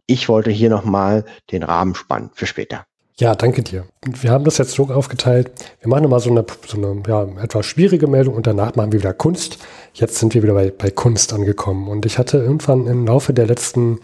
ich 0.07 0.29
wollte 0.29 0.49
hier 0.51 0.69
nochmal 0.69 1.25
den 1.51 1.63
Rahmen 1.63 1.93
spannen 1.93 2.31
für 2.33 2.47
später. 2.47 2.86
Ja, 3.19 3.33
danke 3.33 3.63
dir. 3.63 3.85
Wir 4.05 4.29
haben 4.29 4.43
das 4.43 4.59
jetzt 4.59 4.73
so 4.73 4.89
aufgeteilt. 4.89 5.51
Wir 5.81 5.89
machen 5.89 6.03
nochmal 6.03 6.19
so 6.19 6.29
eine, 6.29 6.45
so 6.67 6.77
eine 6.77 7.01
ja, 7.07 7.23
etwas 7.41 7.65
schwierige 7.65 8.05
Meldung 8.05 8.35
und 8.35 8.45
danach 8.45 8.75
machen 8.75 8.91
wir 8.91 8.99
wieder 8.99 9.13
Kunst. 9.13 9.57
Jetzt 9.93 10.19
sind 10.19 10.35
wir 10.35 10.43
wieder 10.43 10.53
bei, 10.53 10.69
bei 10.69 10.91
Kunst 10.91 11.33
angekommen. 11.33 11.87
Und 11.87 12.05
ich 12.05 12.19
hatte 12.19 12.37
irgendwann 12.37 12.85
im 12.85 13.07
Laufe 13.07 13.33
der 13.33 13.47
letzten 13.47 13.99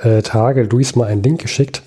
äh, 0.00 0.22
Tage 0.22 0.62
Luis 0.62 0.96
mal 0.96 1.06
einen 1.06 1.22
Link 1.22 1.42
geschickt, 1.42 1.82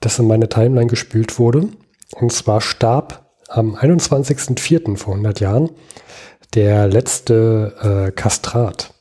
das 0.00 0.18
in 0.18 0.26
meine 0.26 0.48
Timeline 0.48 0.86
gespült 0.86 1.38
wurde. 1.38 1.68
Und 2.16 2.32
zwar 2.32 2.62
starb 2.62 3.30
am 3.48 3.74
21.04. 3.74 4.96
vor 4.96 5.12
100 5.14 5.40
Jahren 5.40 5.70
der 6.54 6.86
letzte 6.88 8.06
äh, 8.08 8.12
Kastrat. 8.12 8.94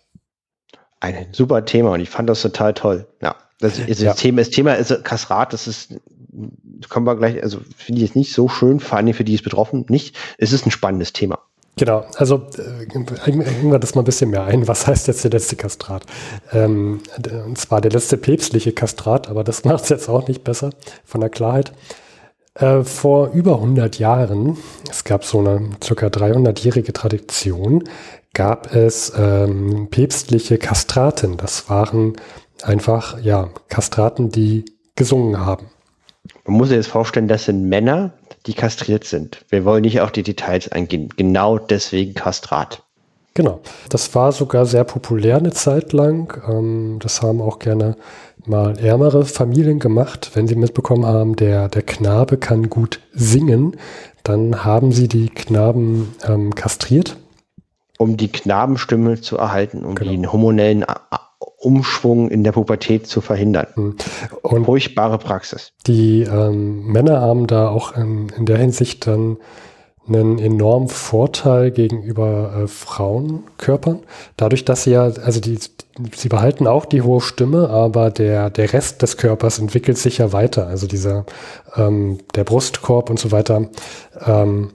Ein 1.00 1.28
super 1.32 1.64
Thema 1.64 1.92
und 1.92 2.02
ich 2.02 2.10
fand 2.10 2.30
das 2.30 2.42
total 2.42 2.74
toll. 2.74 3.08
Ja. 3.22 3.36
Das, 3.60 3.80
also 3.80 4.04
ja. 4.04 4.12
das, 4.12 4.20
Thema, 4.20 4.42
das 4.42 4.50
Thema 4.50 4.74
ist 4.74 5.04
Kasrat, 5.04 5.54
das 5.54 5.68
ist, 5.68 5.96
kommen 6.90 7.06
wir 7.06 7.16
gleich, 7.16 7.42
also 7.42 7.60
finde 7.78 8.02
ich 8.02 8.08
jetzt 8.08 8.16
nicht 8.16 8.34
so 8.34 8.50
schön, 8.50 8.80
vor 8.80 8.98
allem 8.98 9.14
für 9.14 9.24
die 9.24 9.36
es 9.36 9.42
betroffen, 9.42 9.86
nicht. 9.90 10.16
Es 10.38 10.52
ist 10.52 10.66
ein 10.66 10.72
spannendes 10.72 11.14
Thema. 11.14 11.40
Genau, 11.76 12.06
also 12.18 12.48
äh, 12.58 13.64
wir 13.64 13.80
das 13.80 13.96
mal 13.96 14.02
ein 14.02 14.06
bisschen 14.06 14.30
mehr 14.30 14.44
ein. 14.44 14.68
Was 14.68 14.86
heißt 14.86 15.08
jetzt 15.08 15.24
der 15.24 15.32
letzte 15.32 15.56
Kastrat? 15.56 16.06
Ähm, 16.52 17.02
und 17.46 17.58
zwar 17.58 17.82
der 17.82 17.92
letzte 17.92 18.18
päpstliche 18.18 18.74
Kastrat, 18.74 19.28
aber 19.28 19.44
das 19.44 19.64
macht 19.66 19.84
es 19.84 19.90
jetzt 19.90 20.10
auch 20.10 20.28
nicht 20.28 20.44
besser 20.44 20.70
von 21.04 21.22
der 21.22 21.30
Klarheit. 21.30 21.74
Äh, 22.56 22.84
vor 22.84 23.32
über 23.32 23.56
100 23.56 23.98
Jahren, 23.98 24.58
es 24.90 25.04
gab 25.04 25.26
so 25.26 25.40
eine 25.40 25.72
circa 25.84 26.08
300-jährige 26.08 26.94
Tradition, 26.94 27.86
gab 28.36 28.76
es 28.76 29.12
ähm, 29.18 29.88
päpstliche 29.90 30.60
Kastraten. 30.60 31.38
Das 31.38 31.70
waren 31.70 32.14
einfach, 32.64 33.20
ja, 33.22 33.50
Kastraten, 33.70 34.30
die 34.30 34.66
gesungen 34.96 35.40
haben. 35.40 35.68
Man 36.46 36.58
muss 36.58 36.70
sich 36.70 36.78
jetzt 36.78 36.88
vorstellen, 36.88 37.28
das 37.28 37.46
sind 37.46 37.68
Männer, 37.68 38.14
die 38.46 38.54
kastriert 38.54 39.04
sind. 39.04 39.46
Wir 39.50 39.66
wollen 39.66 39.82
nicht 39.82 40.02
auf 40.02 40.12
die 40.12 40.24
Details 40.24 40.72
eingehen. 40.72 41.10
Genau 41.16 41.58
deswegen 41.58 42.14
Kastrat. 42.14 42.84
Genau. 43.34 43.62
Das 43.90 44.14
war 44.14 44.32
sogar 44.32 44.66
sehr 44.66 44.84
populär 44.84 45.38
eine 45.38 45.52
Zeit 45.52 45.92
lang. 45.92 46.42
Ähm, 46.48 47.00
das 47.02 47.22
haben 47.22 47.42
auch 47.42 47.60
gerne 47.60 47.96
mal 48.46 48.78
ärmere 48.78 49.26
Familien 49.26 49.80
gemacht. 49.80 50.32
Wenn 50.34 50.48
sie 50.48 50.56
mitbekommen 50.56 51.06
haben, 51.06 51.36
der, 51.36 51.68
der 51.68 51.82
Knabe 51.82 52.38
kann 52.38 52.70
gut 52.70 53.00
singen, 53.14 53.76
dann 54.24 54.64
haben 54.64 54.92
sie 54.92 55.08
die 55.08 55.30
Knaben 55.30 56.16
ähm, 56.28 56.54
kastriert. 56.54 57.18
Um 57.98 58.18
die 58.18 58.32
Knabenstimme 58.32 59.22
zu 59.22 59.38
erhalten, 59.38 59.84
um 59.84 59.96
genau. 59.96 60.12
den 60.12 60.32
hormonellen 60.32 60.86
Umschwung 61.64 62.30
in 62.30 62.44
der 62.44 62.52
Pubertät 62.52 63.08
zu 63.08 63.22
verhindern. 63.22 63.68
Hm. 63.76 63.96
Und 64.42 64.66
Furchtbare 64.66 65.18
Praxis. 65.18 65.72
Die 65.88 66.22
ähm, 66.22 66.86
Männer 66.86 67.22
haben 67.22 67.48
da 67.48 67.70
auch 67.70 67.96
in, 67.96 68.30
in, 68.38 68.46
der 68.46 68.58
Hinsicht 68.58 69.08
dann 69.08 69.38
einen 70.08 70.38
enormen 70.40 70.90
Vorteil 70.90 71.72
gegenüber 71.72 72.64
äh, 72.64 72.68
Frauenkörpern. 72.68 74.00
Dadurch, 74.36 74.66
dass 74.66 74.84
sie 74.84 74.92
ja, 74.92 75.04
also 75.04 75.40
die, 75.40 75.58
sie 76.16 76.30
behalten 76.30 76.68
auch 76.68 76.86
die 76.86 77.02
hohe 77.02 77.22
Stimme, 77.22 77.70
aber 77.70 78.12
der, 78.12 78.50
der 78.50 78.74
Rest 78.74 79.02
des 79.02 79.16
Körpers 79.18 79.60
entwickelt 79.60 79.98
sich 79.98 80.18
ja 80.18 80.34
weiter. 80.34 80.68
Also 80.68 80.88
dieser, 80.88 81.26
ähm, 81.76 82.18
der 82.36 82.44
Brustkorb 82.44 83.10
und 83.10 83.20
so 83.20 83.32
weiter 83.32 83.70
ähm, 84.26 84.72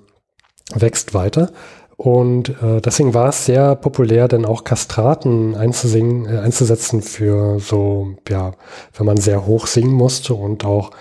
wächst 0.75 1.15
weiter. 1.15 1.51
Und 1.99 2.51
äh, 2.63 2.81
deswegen 2.81 3.13
war 3.13 3.31
es 3.31 3.45
sehr 3.45 3.75
populär, 3.75 4.29
dann 4.29 4.45
auch 4.45 4.63
Kastraten 4.63 5.57
einzusingen, 5.57 6.27
äh, 6.27 6.39
einzusetzen 6.39 7.03
für 7.03 7.59
so, 7.59 8.15
ja, 8.29 8.53
wenn 8.97 9.05
man 9.05 9.17
sehr 9.17 9.47
hoch 9.47 9.67
singen 9.67 9.93
musste 9.93 10.35
und 10.35 10.65
auch 10.65 10.93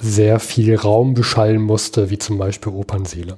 sehr 0.00 0.40
viel 0.40 0.74
Raum 0.74 1.14
beschallen 1.14 1.62
musste, 1.62 2.10
wie 2.10 2.18
zum 2.18 2.38
Beispiel 2.38 2.72
Opernseele. 2.72 3.36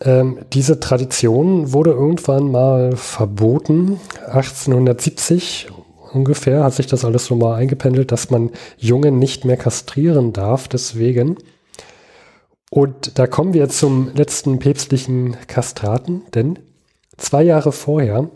Ähm, 0.00 0.38
diese 0.54 0.80
Tradition 0.80 1.70
wurde 1.70 1.90
irgendwann 1.90 2.50
mal 2.50 2.96
verboten, 2.96 4.00
1870 4.26 5.68
ungefähr 6.14 6.64
hat 6.64 6.72
sich 6.72 6.86
das 6.86 7.04
alles 7.04 7.26
so 7.26 7.36
mal 7.36 7.56
eingependelt, 7.56 8.10
dass 8.10 8.30
man 8.30 8.52
Jungen 8.78 9.18
nicht 9.18 9.44
mehr 9.44 9.58
kastrieren 9.58 10.32
darf, 10.32 10.66
deswegen. 10.66 11.36
Und 12.70 13.18
da 13.18 13.26
kommen 13.26 13.54
wir 13.54 13.68
zum 13.68 14.10
letzten 14.14 14.58
päpstlichen 14.58 15.36
Kastraten, 15.46 16.22
denn 16.34 16.58
zwei 17.16 17.42
Jahre 17.42 17.72
vorher 17.72 18.28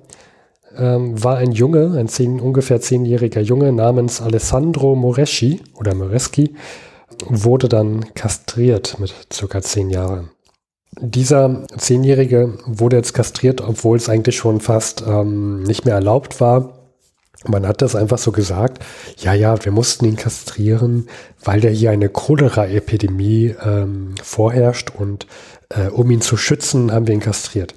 ähm, 0.77 1.23
war 1.23 1.37
ein 1.37 1.53
Junge, 1.53 1.99
ein 1.99 2.09
zehn, 2.09 2.41
ungefähr 2.41 2.81
zehnjähriger 2.81 3.41
Junge 3.41 3.73
namens 3.73 4.21
Alessandro 4.23 4.95
Moreschi 4.95 5.61
oder 5.75 5.95
Moreschi, 5.95 6.55
wurde 7.29 7.69
dann 7.69 8.15
kastriert 8.15 8.99
mit 8.99 9.15
circa 9.33 9.61
zehn 9.61 9.91
Jahren. 9.91 10.31
Dieser 11.01 11.67
Zehnjährige 11.79 12.59
wurde 12.67 12.97
jetzt 12.97 13.15
kastriert, 13.15 13.61
obwohl 13.61 13.97
es 13.97 14.09
eigentlich 14.09 14.37
schon 14.37 14.61
fast 14.61 15.03
ähm, 15.07 15.63
nicht 15.63 15.85
mehr 15.85 15.95
erlaubt 15.95 16.41
war. 16.41 16.82
Man 17.47 17.67
hat 17.67 17.83
das 17.83 17.97
einfach 17.97 18.19
so 18.19 18.33
gesagt, 18.33 18.85
ja, 19.19 19.35
ja, 19.35 19.65
wir 19.65 19.73
mussten 19.73 20.05
ihn 20.05 20.17
kastrieren, 20.17 21.09
weil 21.43 21.61
der 21.61 21.73
hier 21.73 21.91
eine 21.91 22.09
Cholera-Epidemie 22.09 23.55
ähm, 23.65 24.15
vorherrscht 24.23 24.91
und 24.91 25.27
äh, 25.71 25.89
um 25.89 26.11
ihn 26.11 26.21
zu 26.21 26.37
schützen, 26.37 26.93
haben 26.93 27.07
wir 27.07 27.15
ihn 27.15 27.21
kastriert. 27.21 27.75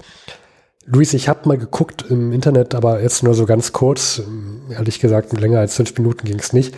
Luis, 0.86 1.13
ich 1.15 1.28
habe 1.28 1.47
mal 1.47 1.58
geguckt 1.58 2.06
im 2.10 2.32
Internet, 2.32 2.75
aber 2.75 3.01
jetzt 3.01 3.23
nur 3.23 3.34
so 3.34 3.47
ganz 3.47 3.73
kurz, 3.73 4.21
ehrlich 4.69 4.99
gesagt, 4.99 5.34
länger 5.39 5.60
als 5.60 5.75
fünf 5.75 5.97
Minuten 5.97 6.28
ging 6.28 6.38
es 6.38 6.54
nicht, 6.54 6.75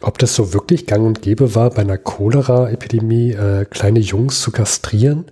ob 0.00 0.18
das 0.18 0.34
so 0.34 0.52
wirklich 0.52 0.86
gang 0.86 1.06
und 1.06 1.22
gäbe 1.22 1.54
war, 1.54 1.70
bei 1.70 1.82
einer 1.82 1.98
Cholera-Epidemie 1.98 3.32
äh, 3.32 3.64
kleine 3.64 4.00
Jungs 4.00 4.40
zu 4.40 4.50
kastrieren, 4.50 5.26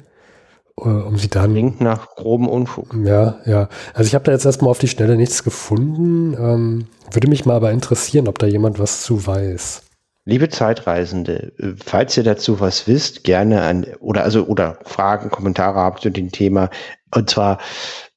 um 0.76 1.16
sie 1.16 1.28
dann... 1.28 1.52
Klingt 1.52 1.80
nach 1.80 2.14
groben 2.14 2.48
Unfug. 2.48 2.94
Ja, 3.04 3.38
ja. 3.44 3.68
Also 3.94 4.08
ich 4.08 4.14
habe 4.14 4.24
da 4.24 4.32
jetzt 4.32 4.44
erstmal 4.44 4.70
auf 4.70 4.78
die 4.78 4.88
Schnelle 4.88 5.16
nichts 5.16 5.42
gefunden. 5.42 6.34
Ähm, 6.34 6.86
würde 7.10 7.28
mich 7.28 7.44
mal 7.44 7.56
aber 7.56 7.72
interessieren, 7.72 8.28
ob 8.28 8.38
da 8.38 8.46
jemand 8.46 8.78
was 8.78 9.02
zu 9.02 9.26
weiß. 9.26 9.82
Liebe 10.28 10.48
Zeitreisende, 10.48 11.52
äh, 11.58 11.74
falls 11.84 12.16
ihr 12.16 12.24
dazu 12.24 12.60
was 12.60 12.88
wisst, 12.88 13.24
gerne 13.24 13.62
an 13.62 13.86
oder 14.00 14.24
also 14.24 14.44
oder 14.44 14.78
Fragen, 14.84 15.30
Kommentare 15.30 15.78
habt 15.78 16.02
zu 16.02 16.10
dem 16.10 16.32
Thema, 16.32 16.68
und 17.14 17.30
zwar, 17.30 17.58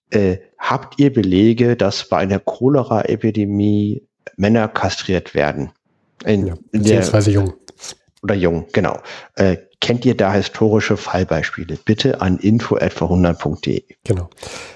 äh, 0.10 0.38
habt 0.58 1.00
ihr 1.00 1.14
Belege, 1.14 1.78
dass 1.78 2.10
bei 2.10 2.18
einer 2.18 2.40
Cholera-Epidemie 2.40 4.08
Männer 4.38 4.68
kastriert 4.68 5.36
werden? 5.36 5.70
In, 6.26 6.48
ja, 6.48 6.56
beziehungsweise 6.72 7.32
jung. 7.32 7.54
Oder 8.22 8.36
jung, 8.36 8.68
genau. 8.74 9.00
Äh, 9.36 9.58
kennt 9.82 10.06
ihr 10.06 10.16
da 10.16 10.34
historische 10.34 10.98
Fallbeispiele? 10.98 11.78
Bitte 11.84 12.22
an 12.22 12.38
info.100.de. 12.38 13.84
Genau. 14.04 14.30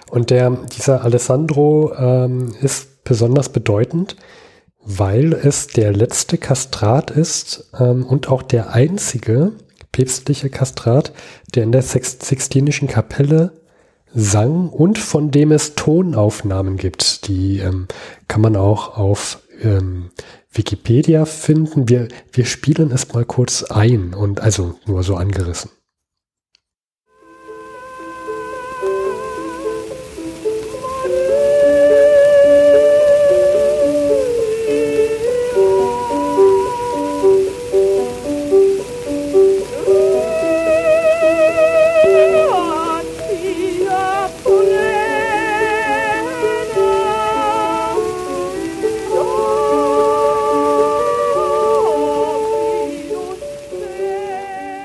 Und 0.09 0.29
der, 0.29 0.51
dieser 0.75 1.03
Alessandro 1.03 1.93
ähm, 1.97 2.53
ist 2.61 3.03
besonders 3.03 3.49
bedeutend, 3.49 4.15
weil 4.79 5.33
es 5.33 5.67
der 5.67 5.93
letzte 5.93 6.37
Kastrat 6.37 7.11
ist 7.11 7.69
ähm, 7.79 8.05
und 8.05 8.29
auch 8.29 8.41
der 8.43 8.73
einzige 8.73 9.53
päpstliche 9.91 10.49
Kastrat, 10.49 11.13
der 11.55 11.63
in 11.63 11.71
der 11.71 11.81
Sixtinischen 11.81 12.87
Kapelle 12.87 13.53
sang 14.13 14.69
und 14.69 14.99
von 14.99 15.31
dem 15.31 15.51
es 15.51 15.75
Tonaufnahmen 15.75 16.77
gibt. 16.77 17.27
Die 17.27 17.59
ähm, 17.59 17.87
kann 18.27 18.41
man 18.41 18.55
auch 18.55 18.97
auf 18.97 19.39
ähm, 19.61 20.11
Wikipedia 20.53 21.25
finden. 21.25 21.89
Wir, 21.89 22.07
wir 22.31 22.45
spielen 22.45 22.91
es 22.91 23.11
mal 23.13 23.25
kurz 23.25 23.63
ein 23.63 24.13
und 24.13 24.39
also 24.41 24.75
nur 24.85 25.03
so 25.03 25.15
angerissen. 25.15 25.71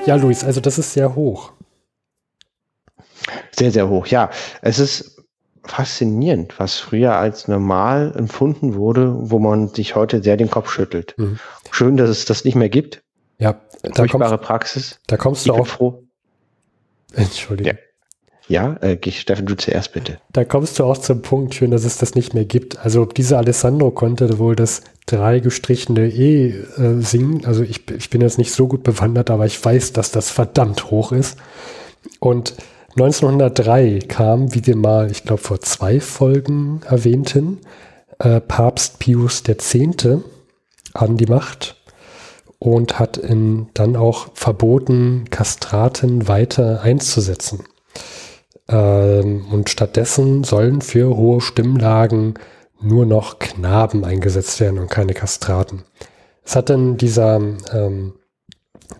Ja, 0.09 0.15
Luis, 0.15 0.43
also 0.43 0.59
das 0.59 0.79
ist 0.79 0.93
sehr 0.93 1.13
hoch. 1.13 1.51
Sehr, 3.51 3.69
sehr 3.69 3.89
hoch, 3.89 4.07
ja. 4.07 4.31
Es 4.63 4.79
ist 4.79 5.23
faszinierend, 5.63 6.59
was 6.59 6.77
früher 6.77 7.13
als 7.13 7.47
normal 7.47 8.15
empfunden 8.17 8.73
wurde, 8.73 9.13
wo 9.15 9.37
man 9.37 9.67
sich 9.67 9.93
heute 9.93 10.23
sehr 10.23 10.35
den 10.35 10.49
Kopf 10.49 10.71
schüttelt. 10.71 11.13
Mhm. 11.19 11.37
Schön, 11.69 11.95
dass 11.95 12.09
es 12.09 12.25
das 12.25 12.43
nicht 12.43 12.55
mehr 12.55 12.69
gibt. 12.69 13.03
Ja, 13.37 13.61
da 13.83 13.93
Furchtbare 13.93 14.37
kommst, 14.37 14.47
Praxis. 14.47 14.99
Da 15.05 15.15
kommst 15.15 15.45
du 15.45 15.53
ich 15.53 15.59
auch. 15.59 15.67
Froh. 15.67 16.03
Entschuldigung. 17.13 17.73
Ja. 17.75 17.79
Ja, 18.49 18.77
äh, 18.81 18.97
Steffen, 19.11 19.45
du 19.45 19.55
zuerst 19.55 19.93
bitte. 19.93 20.17
Da 20.33 20.43
kommst 20.43 20.79
du 20.79 20.83
auch 20.83 20.97
zum 20.97 21.21
Punkt, 21.21 21.53
schön, 21.53 21.69
dass 21.69 21.85
es 21.85 21.99
das 21.99 22.15
nicht 22.15 22.33
mehr 22.33 22.45
gibt. 22.45 22.83
Also 22.83 23.05
dieser 23.05 23.37
Alessandro 23.37 23.91
konnte 23.91 24.39
wohl 24.39 24.55
das 24.55 24.81
drei 25.05 25.39
gestrichene 25.39 26.09
E 26.09 26.49
äh, 26.49 26.99
singen. 26.99 27.45
Also 27.45 27.61
ich, 27.61 27.89
ich 27.91 28.09
bin 28.09 28.21
jetzt 28.21 28.39
nicht 28.39 28.51
so 28.51 28.67
gut 28.67 28.81
bewandert, 28.81 29.29
aber 29.29 29.45
ich 29.45 29.63
weiß, 29.63 29.93
dass 29.93 30.11
das 30.11 30.31
verdammt 30.31 30.89
hoch 30.89 31.11
ist. 31.11 31.37
Und 32.19 32.55
1903 32.97 33.99
kam, 34.07 34.53
wie 34.55 34.65
wir 34.65 34.75
mal, 34.75 35.11
ich 35.11 35.23
glaube, 35.23 35.43
vor 35.43 35.61
zwei 35.61 35.99
Folgen 35.99 36.81
erwähnten, 36.89 37.59
äh, 38.17 38.41
Papst 38.41 38.97
Pius 38.97 39.43
X. 39.47 39.77
an 40.95 41.17
die 41.17 41.27
Macht 41.27 41.75
und 42.57 42.97
hat 42.97 43.17
in, 43.17 43.67
dann 43.75 43.95
auch 43.95 44.29
verboten, 44.33 45.25
Kastraten 45.29 46.27
weiter 46.27 46.81
einzusetzen. 46.81 47.63
Ähm, 48.69 49.45
und 49.51 49.69
stattdessen 49.69 50.43
sollen 50.43 50.81
für 50.81 51.17
hohe 51.17 51.41
Stimmlagen 51.41 52.35
nur 52.81 53.05
noch 53.05 53.39
Knaben 53.39 54.05
eingesetzt 54.05 54.59
werden 54.59 54.79
und 54.79 54.89
keine 54.89 55.13
Kastraten. 55.13 55.83
Es 56.45 56.55
hat 56.55 56.69
dann 56.69 56.97
dieser, 56.97 57.41
ähm, 57.73 58.13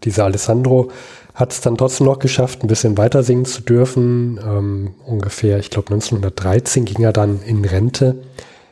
dieser 0.04 0.26
Alessandro 0.26 0.92
hat 1.34 1.54
es 1.54 1.62
dann 1.62 1.78
trotzdem 1.78 2.08
noch 2.08 2.20
geschafft, 2.20 2.64
ein 2.64 2.68
bisschen 2.68 2.98
weiter 2.98 3.24
singen 3.24 3.46
zu 3.46 3.62
dürfen. 3.62 4.40
Ähm, 4.44 4.96
ungefähr, 5.06 5.60
ich 5.60 5.70
glaube 5.70 5.94
1913 5.94 6.86
ging 6.86 7.04
er 7.04 7.14
dann 7.14 7.42
in 7.44 7.64
Rente 7.64 8.24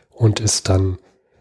und 0.10 0.40
ist 0.40 0.68
dann 0.68 0.98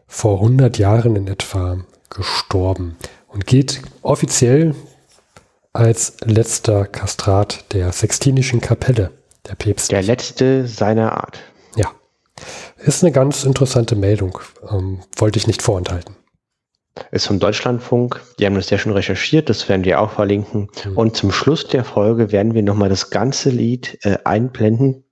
vor 0.07 0.37
100 0.37 0.79
Jahren 0.79 1.16
in 1.16 1.27
etwa 1.27 1.79
gestorben 2.11 2.97
und 3.29 3.47
geht 3.47 3.83
offiziell 4.03 4.75
als 5.73 6.16
letzter 6.25 6.85
Kastrat 6.87 7.73
der 7.73 7.90
Sextinischen 7.92 8.61
Kapelle. 8.61 9.11
Der 9.49 9.55
Päpst. 9.55 9.93
Der 9.93 10.03
letzte 10.03 10.67
seiner 10.67 11.13
Art. 11.13 11.39
Ja. 11.77 11.93
Ist 12.79 13.03
eine 13.03 13.13
ganz 13.13 13.45
interessante 13.45 13.97
Meldung. 13.97 14.39
Ähm, 14.71 15.01
wollte 15.17 15.39
ich 15.39 15.47
nicht 15.47 15.63
vorenthalten. 15.63 16.17
Ist 17.11 17.27
vom 17.27 17.39
Deutschlandfunk. 17.39 18.21
Die 18.39 18.47
haben 18.47 18.55
das 18.55 18.71
ja 18.71 18.79
schon 18.79 18.93
recherchiert. 18.93 19.49
Das 19.49 19.69
werden 19.69 19.85
wir 19.85 20.01
auch 20.01 20.13
verlinken. 20.13 20.69
Mhm. 20.85 20.97
Und 20.97 21.17
zum 21.17 21.31
Schluss 21.31 21.67
der 21.69 21.85
Folge 21.85 22.33
werden 22.33 22.55
wir 22.55 22.63
nochmal 22.63 22.89
das 22.89 23.11
ganze 23.11 23.51
Lied 23.51 23.99
äh, 24.03 24.19
einblenden. 24.25 25.05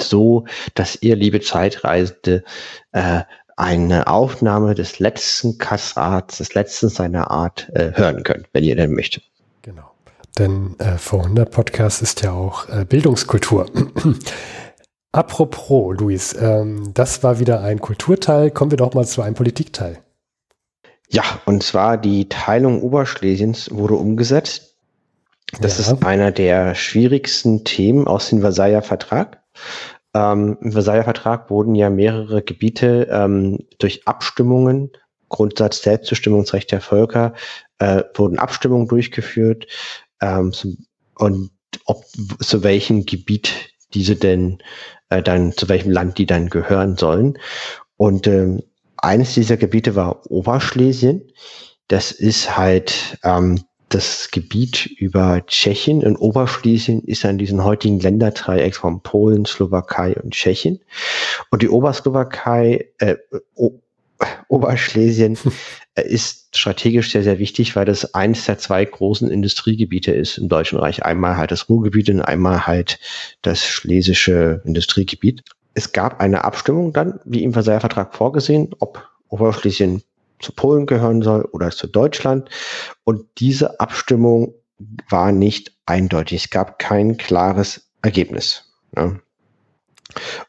So, 0.00 0.44
dass 0.74 1.00
ihr, 1.02 1.16
liebe 1.16 1.40
Zeitreisende, 1.40 2.44
äh, 2.92 3.22
eine 3.56 4.06
Aufnahme 4.06 4.74
des 4.74 5.00
letzten 5.00 5.58
Kastrats, 5.58 6.38
des 6.38 6.54
letzten 6.54 6.88
seiner 6.88 7.30
Art 7.30 7.68
äh, 7.74 7.92
hören 7.94 8.22
könnt, 8.22 8.46
wenn 8.52 8.62
ihr 8.62 8.76
denn 8.76 8.92
möchtet. 8.92 9.24
Genau. 9.62 9.90
Denn 10.36 10.78
äh, 10.78 10.98
vor 10.98 11.22
100 11.22 11.50
Podcast 11.50 12.02
ist 12.02 12.22
ja 12.22 12.32
auch 12.32 12.68
äh, 12.68 12.84
Bildungskultur. 12.84 13.66
Apropos, 15.12 15.96
Luis, 15.98 16.36
ähm, 16.38 16.92
das 16.94 17.22
war 17.22 17.38
wieder 17.38 17.62
ein 17.62 17.80
Kulturteil. 17.80 18.50
Kommen 18.50 18.70
wir 18.70 18.78
doch 18.78 18.94
mal 18.94 19.06
zu 19.06 19.22
einem 19.22 19.34
Politikteil. 19.34 19.98
Ja, 21.08 21.22
und 21.46 21.62
zwar 21.62 21.96
die 21.96 22.28
Teilung 22.28 22.82
Oberschlesiens 22.82 23.70
wurde 23.72 23.94
umgesetzt. 23.94 24.76
Das 25.60 25.78
ja. 25.78 25.92
ist 25.92 26.04
einer 26.04 26.30
der 26.30 26.74
schwierigsten 26.74 27.64
Themen 27.64 28.06
aus 28.06 28.28
dem 28.28 28.40
Versailler 28.42 28.82
Vertrag. 28.82 29.42
Ähm, 30.14 30.58
Im 30.60 30.72
Versailler 30.72 31.04
Vertrag 31.04 31.48
wurden 31.50 31.74
ja 31.74 31.88
mehrere 31.88 32.42
Gebiete 32.42 33.08
ähm, 33.10 33.66
durch 33.78 34.06
Abstimmungen, 34.06 34.90
Grundsatz 35.30 35.82
Selbstbestimmungsrecht 35.82 36.70
der 36.70 36.82
Völker, 36.82 37.32
äh, 37.78 38.02
wurden 38.14 38.38
Abstimmungen 38.38 38.88
durchgeführt 38.88 39.66
ähm, 40.20 40.52
und 41.14 41.50
ob 41.84 42.04
zu 42.40 42.62
welchem 42.62 43.04
Gebiet 43.06 43.52
diese 43.94 44.16
denn 44.16 44.58
äh, 45.08 45.22
dann, 45.22 45.52
zu 45.52 45.68
welchem 45.68 45.90
Land 45.90 46.18
die 46.18 46.26
dann 46.26 46.48
gehören 46.48 46.96
sollen. 46.96 47.38
Und 47.96 48.26
ähm, 48.26 48.62
eines 48.96 49.34
dieser 49.34 49.56
Gebiete 49.56 49.94
war 49.94 50.30
Oberschlesien. 50.30 51.22
Das 51.88 52.12
ist 52.12 52.56
halt 52.56 53.18
ähm, 53.24 53.64
das 53.88 54.30
Gebiet 54.30 54.86
über 54.86 55.44
Tschechien 55.46 56.04
und 56.04 56.16
Oberschlesien 56.16 57.02
ist 57.04 57.24
an 57.24 57.38
diesem 57.38 57.64
heutigen 57.64 58.00
Länderdreieck 58.00 58.76
von 58.76 59.02
Polen, 59.02 59.46
Slowakei 59.46 60.14
und 60.20 60.34
Tschechien. 60.34 60.80
Und 61.50 61.62
die 61.62 61.70
Oberslowakei, 61.70 62.90
äh, 62.98 63.16
Oberschlesien 64.48 65.38
äh, 65.94 66.02
ist 66.02 66.56
strategisch 66.56 67.12
sehr, 67.12 67.22
sehr 67.22 67.38
wichtig, 67.38 67.76
weil 67.76 67.84
das 67.84 68.14
eines 68.14 68.46
der 68.46 68.58
zwei 68.58 68.84
großen 68.84 69.30
Industriegebiete 69.30 70.12
ist 70.12 70.38
im 70.38 70.48
Deutschen 70.48 70.78
Reich. 70.78 71.04
Einmal 71.04 71.36
halt 71.36 71.50
das 71.50 71.68
Ruhrgebiet 71.68 72.10
und 72.10 72.22
einmal 72.22 72.66
halt 72.66 72.98
das 73.42 73.64
schlesische 73.64 74.62
Industriegebiet. 74.64 75.42
Es 75.74 75.92
gab 75.92 76.20
eine 76.20 76.44
Abstimmung 76.44 76.92
dann, 76.92 77.20
wie 77.24 77.44
im 77.44 77.52
Versailler 77.52 77.80
Vertrag 77.80 78.14
vorgesehen, 78.14 78.74
ob 78.80 79.06
Oberschlesien 79.28 80.02
zu 80.40 80.52
Polen 80.52 80.86
gehören 80.86 81.22
soll 81.22 81.44
oder 81.52 81.70
zu 81.70 81.86
Deutschland. 81.86 82.48
Und 83.04 83.26
diese 83.38 83.78
Abstimmung 83.80 84.54
war 85.08 85.32
nicht 85.32 85.76
eindeutig. 85.86 86.44
Es 86.44 86.50
gab 86.50 86.78
kein 86.78 87.16
klares 87.16 87.90
Ergebnis. 88.02 88.72
Ne? 88.94 89.20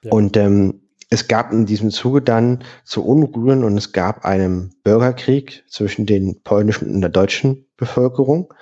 Ja. 0.03 0.11
Und 0.11 0.37
ähm, 0.37 0.81
es 1.09 1.27
gab 1.27 1.51
in 1.51 1.65
diesem 1.65 1.89
Zuge 1.89 2.21
dann 2.21 2.63
zu 2.85 3.03
Unruhen 3.03 3.63
und 3.63 3.77
es 3.77 3.91
gab 3.91 4.25
einen 4.25 4.75
Bürgerkrieg 4.83 5.63
zwischen 5.67 6.05
den 6.05 6.41
polnischen 6.43 6.93
und 6.93 7.01
der 7.01 7.09
deutschen 7.09 7.65
Bevölkerung. 7.77 8.53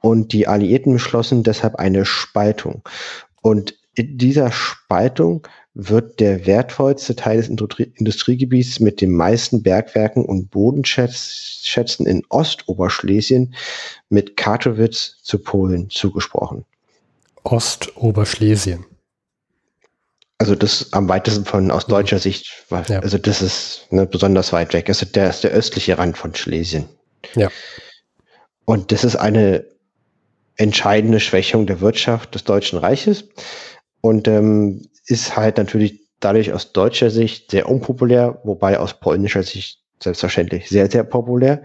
Und 0.00 0.32
die 0.32 0.46
Alliierten 0.46 0.92
beschlossen 0.92 1.42
deshalb 1.42 1.76
eine 1.76 2.04
Spaltung. 2.04 2.82
Und 3.40 3.74
in 3.94 4.16
dieser 4.16 4.52
Spaltung 4.52 5.46
wird 5.74 6.20
der 6.20 6.46
wertvollste 6.46 7.16
Teil 7.16 7.38
des 7.38 7.48
Industriegebiets 7.48 8.80
mit 8.80 9.00
den 9.00 9.12
meisten 9.12 9.62
Bergwerken 9.62 10.24
und 10.24 10.50
Bodenschätzen 10.50 12.06
in 12.06 12.24
Ostoberschlesien 12.28 13.54
mit 14.08 14.36
Katowice 14.36 15.18
zu 15.22 15.38
Polen 15.38 15.88
zugesprochen. 15.90 16.64
Ostoberschlesien. 17.44 18.84
Also 20.42 20.56
das 20.56 20.92
am 20.92 21.08
weitesten 21.08 21.44
von 21.44 21.70
aus 21.70 21.86
mhm. 21.86 21.92
deutscher 21.92 22.18
Sicht, 22.18 22.64
ja. 22.70 22.98
also 22.98 23.16
das 23.16 23.42
ist 23.42 23.86
ne, 23.90 24.06
besonders 24.06 24.52
weit 24.52 24.74
weg. 24.74 24.88
Also 24.88 25.06
der 25.06 25.30
ist 25.30 25.44
der 25.44 25.52
östliche 25.52 25.98
Rand 25.98 26.18
von 26.18 26.34
Schlesien. 26.34 26.88
Ja. 27.36 27.48
Und 28.64 28.90
das 28.90 29.04
ist 29.04 29.14
eine 29.14 29.64
entscheidende 30.56 31.20
Schwächung 31.20 31.68
der 31.68 31.80
Wirtschaft 31.80 32.34
des 32.34 32.42
Deutschen 32.42 32.80
Reiches. 32.80 33.28
Und 34.00 34.26
ähm, 34.26 34.88
ist 35.06 35.36
halt 35.36 35.58
natürlich 35.58 36.00
dadurch 36.18 36.52
aus 36.52 36.72
deutscher 36.72 37.10
Sicht 37.10 37.52
sehr 37.52 37.68
unpopulär, 37.68 38.40
wobei 38.42 38.80
aus 38.80 38.94
polnischer 38.94 39.44
Sicht 39.44 39.78
selbstverständlich 40.02 40.68
sehr, 40.68 40.90
sehr 40.90 41.04
populär 41.04 41.62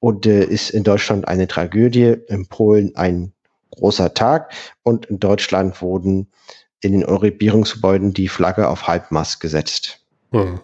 und 0.00 0.26
äh, 0.26 0.42
ist 0.42 0.70
in 0.70 0.82
Deutschland 0.82 1.28
eine 1.28 1.46
Tragödie, 1.46 2.16
in 2.26 2.48
Polen 2.48 2.96
ein 2.96 3.32
großer 3.70 4.12
Tag 4.12 4.52
und 4.82 5.06
in 5.06 5.20
Deutschland 5.20 5.80
wurden 5.82 6.32
in 6.80 6.92
den 6.92 7.04
Euribierungsgebäuden 7.04 8.12
die 8.14 8.28
Flagge 8.28 8.68
auf 8.68 8.86
Halbmast 8.86 9.40
gesetzt. 9.40 10.00
Hm. 10.32 10.60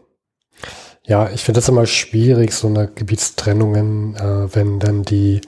Ja, 1.06 1.30
ich 1.30 1.42
finde 1.42 1.60
es 1.60 1.68
immer 1.68 1.86
schwierig, 1.86 2.52
so 2.52 2.68
eine 2.68 2.88
Gebietstrennungen, 2.88 4.16
äh, 4.16 4.54
wenn 4.54 4.78
dann 4.80 5.02
die, 5.02 5.42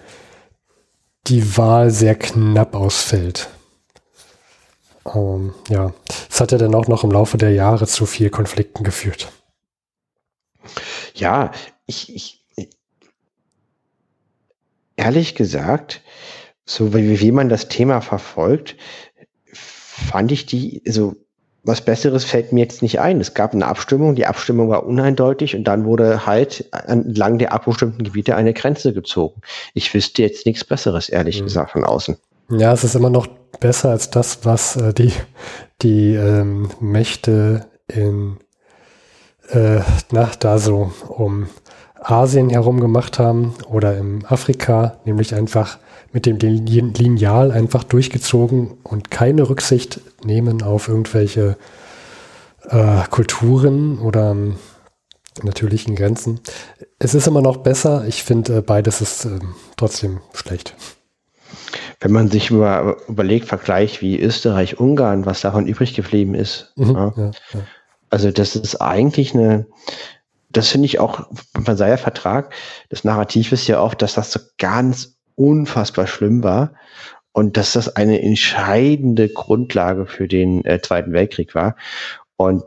die 1.26 1.56
Wahl 1.56 1.90
sehr 1.90 2.14
knapp 2.14 2.74
ausfällt. 2.74 3.48
Ähm, 5.14 5.54
ja, 5.68 5.94
es 6.28 6.40
hat 6.40 6.52
ja 6.52 6.58
dann 6.58 6.74
auch 6.74 6.88
noch 6.88 7.04
im 7.04 7.10
Laufe 7.10 7.38
der 7.38 7.52
Jahre 7.52 7.86
zu 7.86 8.04
viel 8.06 8.28
Konflikten 8.28 8.84
geführt. 8.84 9.32
Ja, 11.14 11.52
ich, 11.86 12.14
ich 12.14 12.44
ehrlich 14.96 15.34
gesagt, 15.34 16.02
so 16.64 16.92
wie, 16.94 17.20
wie 17.20 17.32
man 17.32 17.48
das 17.48 17.68
Thema 17.68 18.00
verfolgt, 18.00 18.76
fand 19.96 20.32
ich 20.32 20.46
die, 20.46 20.82
also 20.86 21.16
was 21.64 21.80
Besseres 21.80 22.24
fällt 22.24 22.52
mir 22.52 22.60
jetzt 22.60 22.80
nicht 22.82 23.00
ein. 23.00 23.20
Es 23.20 23.34
gab 23.34 23.52
eine 23.52 23.66
Abstimmung, 23.66 24.14
die 24.14 24.26
Abstimmung 24.26 24.68
war 24.68 24.86
uneindeutig 24.86 25.56
und 25.56 25.64
dann 25.64 25.84
wurde 25.84 26.24
halt 26.24 26.64
entlang 26.86 27.38
der 27.38 27.52
abbestimmten 27.52 28.04
Gebiete 28.04 28.36
eine 28.36 28.54
Grenze 28.54 28.92
gezogen. 28.92 29.40
Ich 29.74 29.92
wüsste 29.92 30.22
jetzt 30.22 30.46
nichts 30.46 30.64
Besseres, 30.64 31.08
ehrlich 31.08 31.40
mhm. 31.40 31.46
gesagt, 31.46 31.72
von 31.72 31.84
außen. 31.84 32.16
Ja, 32.50 32.72
es 32.72 32.84
ist 32.84 32.94
immer 32.94 33.10
noch 33.10 33.26
besser 33.58 33.90
als 33.90 34.10
das, 34.10 34.44
was 34.44 34.76
äh, 34.76 34.94
die, 34.94 35.12
die 35.82 36.14
ähm, 36.14 36.70
Mächte 36.78 37.66
in 37.88 38.36
äh, 39.50 39.80
na, 40.12 40.30
da 40.38 40.58
so 40.58 40.92
um 41.08 41.48
Asien 42.00 42.50
herum 42.50 42.80
gemacht 42.80 43.18
haben 43.18 43.54
oder 43.68 43.96
im 43.96 44.24
Afrika, 44.26 44.98
nämlich 45.04 45.34
einfach 45.34 45.78
mit 46.16 46.24
dem 46.24 46.38
Lineal 46.38 47.52
einfach 47.52 47.84
durchgezogen 47.84 48.78
und 48.82 49.10
keine 49.10 49.50
Rücksicht 49.50 50.00
nehmen 50.24 50.62
auf 50.62 50.88
irgendwelche 50.88 51.58
äh, 52.70 53.02
Kulturen 53.10 53.98
oder 53.98 54.30
ähm, 54.30 54.56
natürlichen 55.42 55.94
Grenzen. 55.94 56.40
Es 56.98 57.14
ist 57.14 57.26
immer 57.26 57.42
noch 57.42 57.58
besser. 57.58 58.06
Ich 58.08 58.22
finde, 58.22 58.56
äh, 58.56 58.60
beides 58.62 59.02
ist 59.02 59.26
äh, 59.26 59.40
trotzdem 59.76 60.20
schlecht 60.32 60.74
wenn 62.00 62.12
man 62.12 62.30
sich 62.30 62.50
über, 62.50 62.98
überlegt, 63.08 63.46
Vergleich 63.48 64.02
wie 64.02 64.20
Österreich, 64.20 64.78
Ungarn, 64.78 65.24
was 65.24 65.40
davon 65.40 65.66
übrig 65.66 65.94
geblieben 65.94 66.34
ist. 66.34 66.72
Mhm, 66.76 66.94
ja. 66.94 67.12
Ja, 67.16 67.30
ja. 67.54 67.60
Also 68.10 68.30
das 68.30 68.54
ist 68.54 68.76
eigentlich 68.76 69.34
eine, 69.34 69.66
das 70.50 70.68
finde 70.68 70.86
ich 70.86 70.98
auch 71.00 71.26
beim 71.54 71.64
Versailler 71.64 71.96
Vertrag, 71.96 72.52
das 72.90 73.02
Narrativ 73.02 73.50
ist 73.50 73.66
ja 73.66 73.80
oft, 73.80 74.02
dass 74.02 74.14
das 74.14 74.30
so 74.30 74.40
ganz 74.58 75.15
unfassbar 75.36 76.06
schlimm 76.06 76.42
war 76.42 76.72
und 77.32 77.56
dass 77.56 77.74
das 77.74 77.94
eine 77.94 78.22
entscheidende 78.22 79.28
Grundlage 79.28 80.06
für 80.06 80.26
den 80.26 80.64
äh, 80.64 80.80
Zweiten 80.80 81.12
Weltkrieg 81.12 81.54
war. 81.54 81.76
Und 82.36 82.64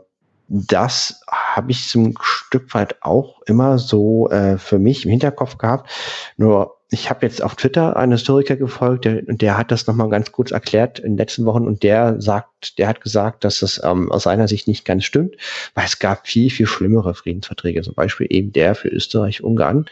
das 0.48 1.20
habe 1.28 1.70
ich 1.70 1.88
zum 1.88 2.14
Stück 2.20 2.74
weit 2.74 2.96
auch 3.02 3.40
immer 3.46 3.78
so 3.78 4.28
äh, 4.30 4.58
für 4.58 4.78
mich 4.78 5.04
im 5.04 5.10
Hinterkopf 5.10 5.58
gehabt. 5.58 5.90
Nur 6.36 6.76
ich 6.90 7.08
habe 7.08 7.24
jetzt 7.24 7.42
auf 7.42 7.54
Twitter 7.54 7.96
einen 7.96 8.12
Historiker 8.12 8.56
gefolgt, 8.56 9.04
der, 9.04 9.22
der 9.22 9.56
hat 9.56 9.70
das 9.70 9.86
nochmal 9.86 10.08
ganz 10.08 10.32
kurz 10.32 10.50
erklärt 10.50 10.98
in 10.98 11.12
den 11.12 11.18
letzten 11.18 11.46
Wochen 11.46 11.66
und 11.66 11.84
der 11.84 12.20
sagt, 12.20 12.78
der 12.78 12.88
hat 12.88 13.00
gesagt, 13.00 13.44
dass 13.44 13.60
das 13.60 13.80
ähm, 13.84 14.10
aus 14.10 14.24
seiner 14.24 14.48
Sicht 14.48 14.66
nicht 14.66 14.84
ganz 14.84 15.04
stimmt, 15.04 15.36
weil 15.74 15.84
es 15.84 16.00
gab 16.00 16.26
viel, 16.26 16.50
viel 16.50 16.66
schlimmere 16.66 17.14
Friedensverträge, 17.14 17.82
zum 17.82 17.94
Beispiel 17.94 18.26
eben 18.30 18.52
der 18.52 18.74
für 18.74 18.88
Österreich-Ungarn. 18.88 19.86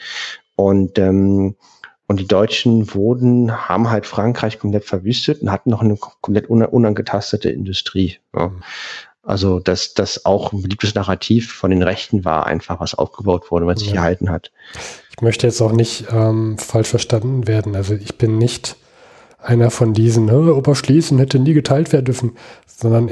Und 0.57 0.99
ähm, 0.99 1.55
und 2.09 2.19
die 2.19 2.27
Deutschen 2.27 2.95
wurden, 2.95 3.69
haben 3.69 3.91
halt 3.91 4.07
Frankreich 4.07 4.59
komplett 4.59 4.87
verwüstet 4.87 5.43
und 5.43 5.53
hatten 5.53 5.71
noch 5.71 5.83
eine 5.83 5.97
komplett 5.97 6.49
unangetastete 6.49 7.51
Industrie. 7.51 8.17
Ja. 8.35 8.51
Also, 9.23 9.61
dass 9.61 9.93
das 9.93 10.25
auch 10.25 10.53
ein 10.55 10.63
beliebtes 10.63 10.95
Narrativ 10.95 11.53
von 11.53 11.71
den 11.71 11.83
Rechten 11.83 12.25
war, 12.25 12.47
einfach 12.47 12.81
was 12.81 12.95
aufgebaut 12.95 13.51
wurde, 13.51 13.67
was 13.67 13.81
sich 13.81 13.91
ja. 13.91 13.97
gehalten 13.97 14.31
hat. 14.31 14.51
Ich 15.15 15.21
möchte 15.21 15.47
jetzt 15.47 15.61
auch 15.61 15.73
nicht 15.73 16.07
ähm, 16.11 16.57
falsch 16.57 16.89
verstanden 16.89 17.47
werden. 17.47 17.77
Also 17.77 17.95
ich 17.95 18.17
bin 18.17 18.39
nicht 18.39 18.77
einer 19.39 19.71
von 19.71 19.93
diesen, 19.93 20.31
Oberschließen 20.31 21.19
hätte 21.19 21.39
nie 21.39 21.53
geteilt 21.53 21.93
werden 21.93 22.07
dürfen, 22.07 22.39
sondern 22.67 23.11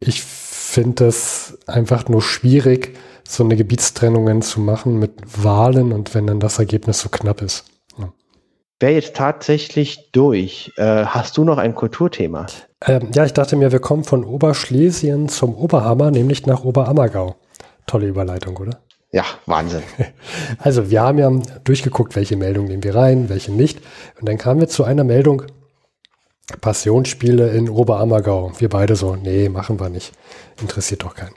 ich 0.00 0.22
finde 0.22 1.06
es 1.06 1.58
einfach 1.66 2.08
nur 2.08 2.20
schwierig, 2.20 2.94
so 3.26 3.42
eine 3.42 3.56
Gebietstrennungen 3.56 4.42
zu 4.42 4.60
machen 4.60 4.98
mit 4.98 5.12
Wahlen 5.42 5.92
und 5.92 6.14
wenn 6.14 6.26
dann 6.26 6.40
das 6.40 6.58
Ergebnis 6.58 7.00
so 7.00 7.08
knapp 7.08 7.40
ist. 7.40 7.64
Wäre 8.80 8.92
jetzt 8.92 9.16
tatsächlich 9.16 10.10
durch. 10.12 10.72
Äh, 10.76 11.04
hast 11.06 11.36
du 11.36 11.44
noch 11.44 11.58
ein 11.58 11.74
Kulturthema? 11.74 12.46
Ähm, 12.86 13.10
ja, 13.12 13.24
ich 13.24 13.32
dachte 13.32 13.56
mir, 13.56 13.72
wir 13.72 13.80
kommen 13.80 14.04
von 14.04 14.24
Oberschlesien 14.24 15.28
zum 15.28 15.54
Oberhammer, 15.56 16.12
nämlich 16.12 16.46
nach 16.46 16.62
Oberammergau. 16.62 17.34
Tolle 17.88 18.06
Überleitung, 18.06 18.56
oder? 18.56 18.78
Ja, 19.10 19.24
Wahnsinn. 19.46 19.82
Also 20.60 20.90
wir 20.90 21.02
haben 21.02 21.18
ja 21.18 21.30
durchgeguckt, 21.64 22.14
welche 22.14 22.36
Meldungen 22.36 22.68
nehmen 22.68 22.84
wir 22.84 22.94
rein, 22.94 23.28
welche 23.28 23.52
nicht. 23.52 23.80
Und 24.20 24.28
dann 24.28 24.38
kamen 24.38 24.60
wir 24.60 24.68
zu 24.68 24.84
einer 24.84 25.04
Meldung, 25.04 25.42
Passionsspiele 26.60 27.50
in 27.50 27.68
Oberammergau. 27.68 28.52
Wir 28.58 28.68
beide 28.68 28.96
so, 28.96 29.16
nee, 29.16 29.48
machen 29.48 29.80
wir 29.80 29.88
nicht. 29.88 30.12
Interessiert 30.60 31.02
doch 31.02 31.14
keinen. 31.14 31.34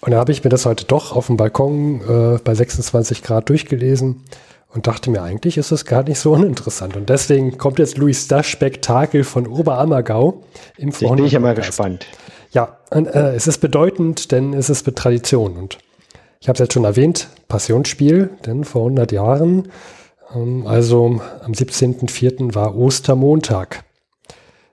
Und 0.00 0.12
da 0.12 0.18
habe 0.18 0.32
ich 0.32 0.44
mir 0.44 0.50
das 0.50 0.66
heute 0.66 0.84
doch 0.84 1.16
auf 1.16 1.26
dem 1.26 1.36
Balkon 1.36 2.00
äh, 2.02 2.38
bei 2.38 2.54
26 2.54 3.22
Grad 3.22 3.48
durchgelesen 3.48 4.24
und 4.68 4.86
dachte 4.86 5.10
mir, 5.10 5.22
eigentlich 5.22 5.56
ist 5.56 5.70
es 5.70 5.84
gar 5.84 6.02
nicht 6.02 6.18
so 6.18 6.32
uninteressant. 6.34 6.96
Und 6.96 7.08
deswegen 7.08 7.58
kommt 7.58 7.78
jetzt 7.78 7.98
Luis 7.98 8.28
das 8.28 8.46
Spektakel 8.46 9.24
von 9.24 9.46
Oberammergau 9.46 10.42
im 10.76 10.92
Vorhinein. 10.92 11.16
Bin 11.16 11.26
ich 11.26 11.32
ja 11.32 11.40
mal 11.40 11.54
gespannt. 11.54 12.06
Ja, 12.52 12.78
und, 12.90 13.06
äh, 13.06 13.34
es 13.34 13.46
ist 13.46 13.58
bedeutend, 13.58 14.32
denn 14.32 14.54
es 14.54 14.70
ist 14.70 14.86
mit 14.86 14.96
Tradition. 14.96 15.56
Und 15.56 15.78
ich 16.40 16.48
habe 16.48 16.54
es 16.54 16.60
jetzt 16.60 16.72
schon 16.72 16.84
erwähnt, 16.84 17.28
Passionsspiel, 17.48 18.30
denn 18.46 18.64
vor 18.64 18.82
100 18.82 19.12
Jahren, 19.12 19.70
ähm, 20.34 20.66
also 20.66 21.20
am 21.42 21.52
17.04. 21.52 22.54
war 22.54 22.76
Ostermontag. 22.76 23.84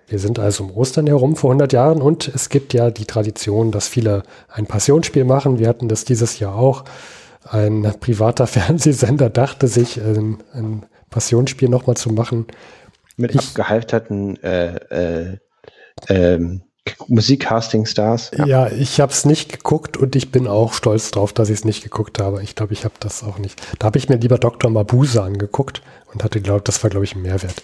Wir 0.07 0.19
sind 0.19 0.37
also 0.37 0.65
um 0.65 0.71
Ostern 0.71 1.07
herum 1.07 1.35
vor 1.35 1.49
100 1.49 1.73
Jahren 1.73 2.01
und 2.01 2.27
es 2.27 2.49
gibt 2.49 2.73
ja 2.73 2.91
die 2.91 3.05
Tradition, 3.05 3.71
dass 3.71 3.87
viele 3.87 4.21
ein 4.49 4.67
Passionsspiel 4.67 5.25
machen. 5.25 5.57
Wir 5.57 5.67
hatten 5.67 5.87
das 5.87 6.05
dieses 6.05 6.37
Jahr 6.37 6.55
auch 6.55 6.83
ein 7.49 7.93
privater 7.99 8.47
Fernsehsender 8.47 9.29
dachte 9.29 9.67
sich, 9.67 9.97
ein, 9.97 10.37
ein 10.53 10.85
Passionsspiel 11.09 11.69
nochmal 11.69 11.97
zu 11.97 12.09
machen. 12.09 12.47
Mit 13.17 13.33
ich, 13.33 13.39
abgehalfterten 13.39 14.41
äh, 14.43 14.75
äh, 14.75 15.37
ähm, 16.09 16.63
Musikcasting-Stars. 17.07 18.31
Ja. 18.37 18.45
ja, 18.45 18.67
ich 18.67 18.99
habe 18.99 19.11
es 19.11 19.25
nicht 19.25 19.51
geguckt 19.51 19.97
und 19.97 20.15
ich 20.15 20.31
bin 20.31 20.47
auch 20.47 20.73
stolz 20.73 21.11
drauf, 21.11 21.33
dass 21.33 21.49
ich 21.49 21.59
es 21.59 21.65
nicht 21.65 21.83
geguckt 21.83 22.19
habe. 22.19 22.43
Ich 22.43 22.55
glaube, 22.55 22.73
ich 22.73 22.83
habe 22.83 22.93
das 22.99 23.23
auch 23.23 23.39
nicht. 23.39 23.61
Da 23.79 23.87
habe 23.87 23.97
ich 23.97 24.09
mir 24.09 24.17
lieber 24.17 24.37
Dr. 24.37 24.69
Mabuse 24.69 25.23
angeguckt 25.23 25.81
und 26.13 26.23
hatte 26.23 26.41
glaubt, 26.41 26.67
das 26.67 26.83
war, 26.83 26.89
glaube 26.89 27.05
ich, 27.05 27.15
ein 27.15 27.21
Mehrwert. 27.21 27.55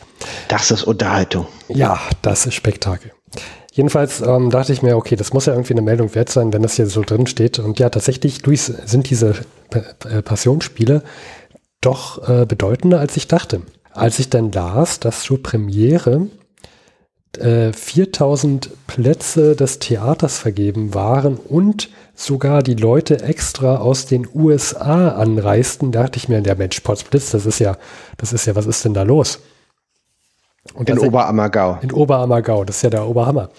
Das 0.47 0.71
ist 0.71 0.83
Unterhaltung. 0.83 1.47
Ja, 1.67 1.99
das 2.21 2.45
ist 2.45 2.55
Spektakel. 2.55 3.11
Jedenfalls 3.73 4.21
ähm, 4.21 4.49
dachte 4.49 4.73
ich 4.73 4.81
mir, 4.81 4.97
okay, 4.97 5.15
das 5.15 5.31
muss 5.31 5.45
ja 5.45 5.53
irgendwie 5.53 5.73
eine 5.73 5.81
Meldung 5.81 6.13
wert 6.13 6.29
sein, 6.29 6.51
wenn 6.51 6.61
das 6.61 6.75
hier 6.75 6.87
so 6.87 7.01
drin 7.01 7.25
steht. 7.25 7.57
Und 7.57 7.79
ja, 7.79 7.89
tatsächlich 7.89 8.45
Luis, 8.45 8.65
sind 8.65 9.09
diese 9.09 9.33
äh, 9.71 10.21
Passionsspiele 10.21 11.03
doch 11.79 12.27
äh, 12.27 12.45
bedeutender, 12.45 12.99
als 12.99 13.15
ich 13.15 13.27
dachte. 13.27 13.61
Als 13.93 14.19
ich 14.19 14.29
dann 14.29 14.51
las, 14.51 14.99
dass 14.99 15.23
zur 15.23 15.41
Premiere 15.41 16.27
äh, 17.37 17.71
4000 17.71 18.69
Plätze 18.87 19.55
des 19.55 19.79
Theaters 19.79 20.37
vergeben 20.37 20.93
waren 20.93 21.37
und 21.37 21.89
sogar 22.13 22.63
die 22.63 22.75
Leute 22.75 23.21
extra 23.21 23.77
aus 23.77 24.05
den 24.05 24.27
USA 24.33 25.09
anreisten, 25.09 25.93
dachte 25.93 26.17
ich 26.17 26.27
mir, 26.27 26.41
der 26.41 26.57
Mensch, 26.57 26.81
Potsblitz, 26.81 27.31
das 27.31 27.45
ist 27.45 27.59
ja, 27.59 27.77
das 28.17 28.33
ist 28.33 28.45
ja, 28.45 28.55
was 28.55 28.65
ist 28.65 28.83
denn 28.83 28.93
da 28.93 29.03
los? 29.03 29.39
Und 30.73 30.89
in 30.89 30.97
Oberammergau. 30.99 31.79
In 31.81 31.91
Oberammergau, 31.91 32.63
das 32.63 32.77
ist 32.77 32.83
ja 32.83 32.91
der 32.91 33.05
Oberhammer. 33.07 33.49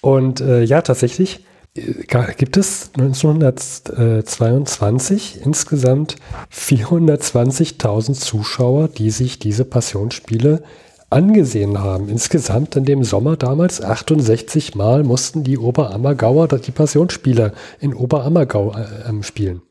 Und 0.00 0.40
äh, 0.40 0.62
ja, 0.62 0.80
tatsächlich 0.82 1.44
äh, 1.76 2.04
gibt 2.36 2.56
es 2.56 2.90
1922 2.94 5.40
insgesamt 5.44 6.16
420.000 6.52 8.14
Zuschauer, 8.14 8.88
die 8.88 9.10
sich 9.10 9.38
diese 9.38 9.64
Passionsspiele 9.64 10.64
angesehen 11.10 11.80
haben. 11.80 12.08
Insgesamt 12.08 12.74
in 12.76 12.84
dem 12.84 13.04
Sommer 13.04 13.36
damals 13.36 13.82
68 13.82 14.74
Mal 14.74 15.04
mussten 15.04 15.44
die 15.44 15.58
Oberammergauer 15.58 16.48
die 16.48 16.72
Passionsspiele 16.72 17.52
in 17.80 17.94
Oberammergau 17.94 18.74
äh, 18.74 19.08
ähm, 19.08 19.22
spielen. 19.22 19.62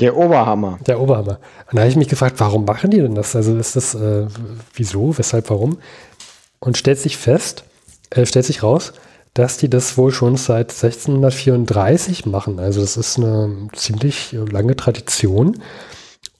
Der 0.00 0.16
Oberhammer. 0.16 0.78
Der 0.86 1.00
Oberhammer. 1.00 1.40
Und 1.66 1.76
da 1.76 1.80
habe 1.80 1.90
ich 1.90 1.96
mich 1.96 2.08
gefragt, 2.08 2.36
warum 2.38 2.64
machen 2.64 2.90
die 2.90 2.98
denn 2.98 3.14
das? 3.14 3.34
Also 3.34 3.56
ist 3.56 3.74
das, 3.74 3.94
äh, 3.94 4.26
wieso, 4.74 5.18
weshalb, 5.18 5.50
warum? 5.50 5.78
Und 6.60 6.78
stellt 6.78 6.98
sich 6.98 7.16
fest, 7.16 7.64
äh, 8.10 8.24
stellt 8.24 8.46
sich 8.46 8.62
raus, 8.62 8.92
dass 9.34 9.56
die 9.56 9.68
das 9.68 9.96
wohl 9.96 10.12
schon 10.12 10.36
seit 10.36 10.70
1634 10.72 12.26
machen. 12.26 12.58
Also 12.58 12.80
das 12.80 12.96
ist 12.96 13.18
eine 13.18 13.68
ziemlich 13.72 14.32
lange 14.32 14.76
Tradition. 14.76 15.60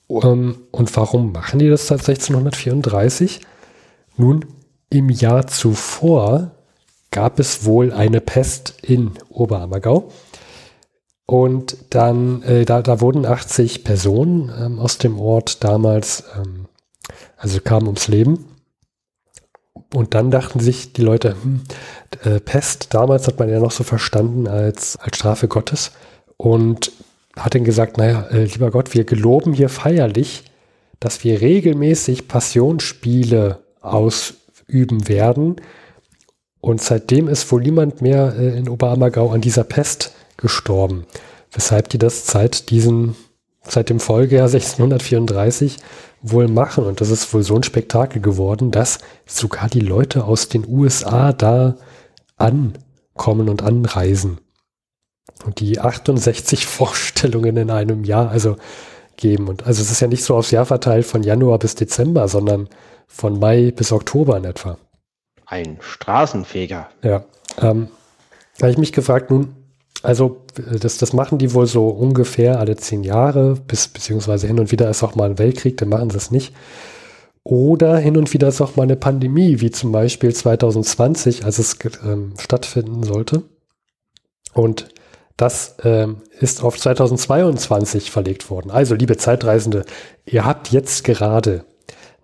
Um, 0.07 0.63
und 0.71 0.97
warum 0.97 1.33
machen 1.33 1.59
die 1.59 1.69
das 1.69 1.87
seit 1.89 2.01
1634? 2.01 3.41
Nun, 4.17 4.45
im 4.89 5.11
Jahr 5.11 5.47
zuvor 5.47 6.53
gab 7.11 7.39
es 7.39 7.65
wohl 7.65 7.93
eine 7.93 8.21
Pest 8.21 8.75
in 8.83 9.13
Oberammergau. 9.29 10.11
Und 11.31 11.77
dann, 11.91 12.43
äh, 12.45 12.65
da, 12.65 12.81
da 12.81 13.03
wurden 13.03 13.27
80 13.27 13.85
Personen 13.85 14.51
ähm, 14.59 14.79
aus 14.79 14.97
dem 14.97 15.21
Ort 15.21 15.63
damals, 15.63 16.25
ähm, 16.35 16.69
also 17.37 17.61
kamen 17.61 17.87
ums 17.87 18.09
Leben. 18.09 18.47
Und 19.93 20.15
dann 20.15 20.31
dachten 20.31 20.59
sich 20.59 20.95
die 20.95 21.03
Leute, 21.03 21.37
hm, 21.43 21.65
äh, 22.25 22.41
Pest, 22.41 22.95
damals 22.95 23.27
hat 23.27 23.39
man 23.39 23.51
ja 23.51 23.61
noch 23.61 23.73
so 23.73 23.85
verstanden 23.85 24.49
als, 24.49 24.97
als 24.97 25.19
Strafe 25.19 25.49
Gottes. 25.49 25.93
Und 26.39 26.93
hat 27.37 27.55
dann 27.55 27.65
gesagt, 27.65 27.99
naja, 27.99 28.23
äh, 28.31 28.45
lieber 28.45 28.71
Gott, 28.71 28.95
wir 28.95 29.05
geloben 29.05 29.53
hier 29.53 29.69
feierlich, 29.69 30.45
dass 30.99 31.25
wir 31.25 31.43
regelmäßig 31.43 32.27
Passionsspiele 32.27 33.59
ausüben 33.83 35.09
werden. 35.09 35.57
Und 36.63 36.81
seitdem 36.81 37.29
ist 37.29 37.53
wohl 37.53 37.61
niemand 37.61 38.01
mehr 38.01 38.35
äh, 38.35 38.57
in 38.57 38.71
Oberammergau 38.71 39.29
an 39.29 39.43
dieser 39.43 39.65
Pest 39.65 40.15
gestorben. 40.39 41.07
Weshalb 41.53 41.91
die 41.91 41.99
das 41.99 42.27
seit 42.27 42.71
diesem, 42.71 43.15
seit 43.63 43.91
dem 43.91 44.01
Folgejahr 44.01 44.47
1634 44.47 45.77
wohl 46.23 46.49
machen. 46.49 46.85
Und 46.85 47.01
das 47.01 47.11
ist 47.11 47.33
wohl 47.35 47.43
so 47.43 47.55
ein 47.55 47.63
Spektakel 47.63 48.23
geworden, 48.23 48.71
dass 48.71 48.99
sogar 49.27 49.69
die 49.69 49.81
Leute 49.81 50.25
aus 50.25 50.49
den 50.49 50.67
USA 50.67 51.33
da 51.33 51.77
ankommen 52.37 53.49
und 53.49 53.63
anreisen. 53.63 54.39
Und 55.45 55.61
die 55.61 55.81
68 55.81 56.67
Vorstellungen 56.67 57.57
in 57.57 57.71
einem 57.71 58.05
Jahr, 58.05 58.31
also 58.31 58.57
geben. 59.17 59.49
Und 59.49 59.67
also 59.67 59.83
es 59.83 59.91
ist 59.91 60.01
ja 60.01 60.09
nicht 60.09 60.25
so 60.25 60.37
aufs 60.37 60.51
Jahr 60.51 60.65
verteilt 60.65 61.05
von 61.05 61.23
Januar 61.23 61.59
bis 61.59 61.75
Dezember, 61.75 62.29
sondern 62.29 62.69
von 63.07 63.39
Mai 63.39 63.73
bis 63.73 63.93
Oktober 63.93 64.37
in 64.37 64.45
etwa. 64.45 64.79
Ein 65.45 65.79
Straßenfeger. 65.81 66.89
Ja. 67.03 67.25
Ähm, 67.61 67.89
da 68.57 68.63
habe 68.63 68.73
ich 68.73 68.79
mich 68.79 68.93
gefragt, 68.93 69.31
nun, 69.31 69.57
also 70.03 70.43
das, 70.81 70.99
das 70.99 71.13
machen 71.13 71.39
die 71.39 71.55
wohl 71.55 71.67
so 71.67 71.89
ungefähr 71.89 72.61
alle 72.61 72.77
zehn 72.77 73.03
Jahre, 73.03 73.57
bis, 73.67 73.89
beziehungsweise 73.89 74.47
hin 74.47 74.61
und 74.61 74.71
wieder 74.71 74.89
ist 74.89 75.03
auch 75.03 75.15
mal 75.15 75.29
ein 75.29 75.39
Weltkrieg, 75.39 75.77
dann 75.77 75.89
machen 75.89 76.11
sie 76.11 76.17
es 76.17 76.31
nicht. 76.31 76.55
Oder 77.43 77.97
hin 77.97 78.17
und 78.17 78.33
wieder 78.33 78.49
ist 78.49 78.61
auch 78.61 78.77
mal 78.77 78.83
eine 78.83 78.97
Pandemie, 78.97 79.61
wie 79.61 79.71
zum 79.71 79.91
Beispiel 79.91 80.35
2020, 80.35 81.45
als 81.45 81.59
es 81.59 81.79
ähm, 82.05 82.35
stattfinden 82.39 83.03
sollte. 83.03 83.45
Und 84.53 84.89
das 85.37 85.77
ähm, 85.85 86.19
ist 86.41 86.63
auf 86.63 86.79
2022 86.79 88.11
verlegt 88.11 88.51
worden. 88.51 88.71
Also, 88.71 88.95
liebe 88.95 89.17
Zeitreisende, 89.17 89.85
ihr 90.27 90.45
habt 90.45 90.73
jetzt 90.73 91.05
gerade 91.05 91.65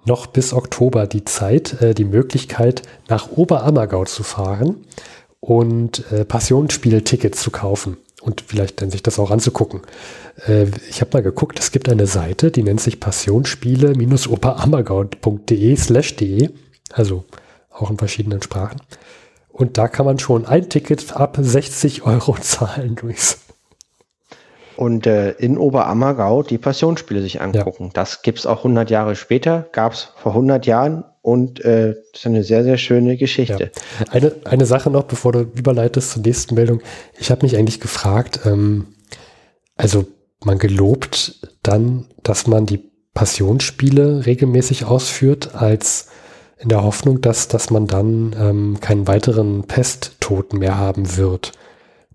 noch 0.05 0.27
bis 0.27 0.53
Oktober 0.53 1.07
die 1.07 1.25
Zeit, 1.25 1.81
äh, 1.81 1.95
die 1.95 2.05
Möglichkeit, 2.05 2.83
nach 3.09 3.31
Oberammergau 3.31 4.05
zu 4.05 4.25
fahren 4.25 4.85
und 5.45 6.11
äh, 6.11 6.25
Passionsspiel-Tickets 6.25 7.41
zu 7.43 7.51
kaufen 7.51 7.99
und 8.23 8.43
vielleicht 8.47 8.81
dann 8.81 8.91
sich 8.91 9.03
das 9.03 9.19
auch 9.19 9.31
anzugucken. 9.31 9.83
Äh, 10.47 10.69
ich 10.89 11.03
habe 11.03 11.11
mal 11.13 11.23
geguckt, 11.23 11.59
es 11.59 11.71
gibt 11.71 11.91
eine 11.91 12.07
Seite, 12.07 12.51
die 12.51 12.63
nennt 12.63 12.81
sich 12.81 12.99
passionsspiele-oberammergau.de 12.99 15.77
slash 15.77 16.17
de, 16.17 16.49
also 16.93 17.25
auch 17.71 17.91
in 17.91 17.99
verschiedenen 17.99 18.41
Sprachen. 18.41 18.81
Und 19.53 19.77
da 19.77 19.89
kann 19.89 20.07
man 20.07 20.19
schon 20.19 20.47
ein 20.47 20.71
Ticket 20.71 21.15
ab 21.15 21.37
60 21.39 22.05
Euro 22.05 22.39
zahlen, 22.41 22.97
Luis 23.03 23.41
und 24.77 25.07
äh, 25.07 25.31
in 25.33 25.57
Oberammergau 25.57 26.43
die 26.43 26.59
Passionsspiele 26.59 27.23
sich 27.23 27.41
angucken. 27.41 27.85
Ja. 27.85 27.91
Das 27.95 28.23
gibt's 28.23 28.45
auch 28.45 28.59
100 28.59 28.91
Jahre 28.91 29.15
später, 29.15 29.69
gab's 29.71 30.13
vor 30.17 30.33
100 30.33 30.67
Jahren 30.67 31.05
und 31.25 31.65
äh, 31.65 31.95
das 32.13 32.21
ist 32.21 32.27
eine 32.27 32.45
sehr, 32.45 32.65
sehr 32.65 32.77
schöne 32.77 33.17
Geschichte. 33.17 33.71
Ja. 33.99 34.13
Eine, 34.13 34.33
eine 34.45 34.67
Sache 34.67 34.91
noch, 34.91 35.05
bevor 35.05 35.33
du 35.33 35.41
überleitest 35.41 36.11
zur 36.11 36.21
nächsten 36.21 36.55
Meldung. 36.55 36.83
Ich 37.19 37.31
habe 37.31 37.47
mich 37.47 37.57
eigentlich 37.57 37.81
gefragt, 37.81 38.41
ähm, 38.45 38.89
also 39.75 40.05
man 40.45 40.59
gelobt 40.59 41.41
dann, 41.63 42.09
dass 42.23 42.47
man 42.47 42.67
die 42.67 42.91
Passionsspiele 43.15 44.27
regelmäßig 44.27 44.85
ausführt, 44.85 45.55
als 45.55 46.09
in 46.59 46.69
der 46.69 46.85
Hoffnung, 46.85 47.23
dass, 47.23 47.49
dass 47.49 47.71
man 47.71 47.87
dann 47.87 48.37
ähm, 48.39 48.81
keinen 48.83 49.07
weiteren 49.07 49.65
Pesttoten 49.65 50.59
mehr 50.59 50.77
haben 50.77 51.17
wird. 51.17 51.53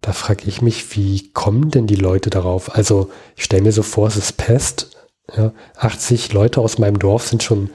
Da 0.01 0.13
frage 0.13 0.43
ich 0.45 0.61
mich, 0.61 0.95
wie 0.95 1.31
kommen 1.33 1.71
denn 1.71 1.87
die 1.87 1.95
Leute 1.95 2.29
darauf? 2.29 2.75
Also 2.75 3.09
ich 3.35 3.43
stelle 3.43 3.63
mir 3.63 3.71
so 3.71 3.81
vor, 3.81 4.07
es 4.07 4.17
ist 4.17 4.37
Pest. 4.37 4.91
Ja, 5.35 5.51
80 5.77 6.31
Leute 6.31 6.61
aus 6.61 6.77
meinem 6.77 6.99
Dorf 6.99 7.27
sind 7.27 7.41
schon, 7.41 7.71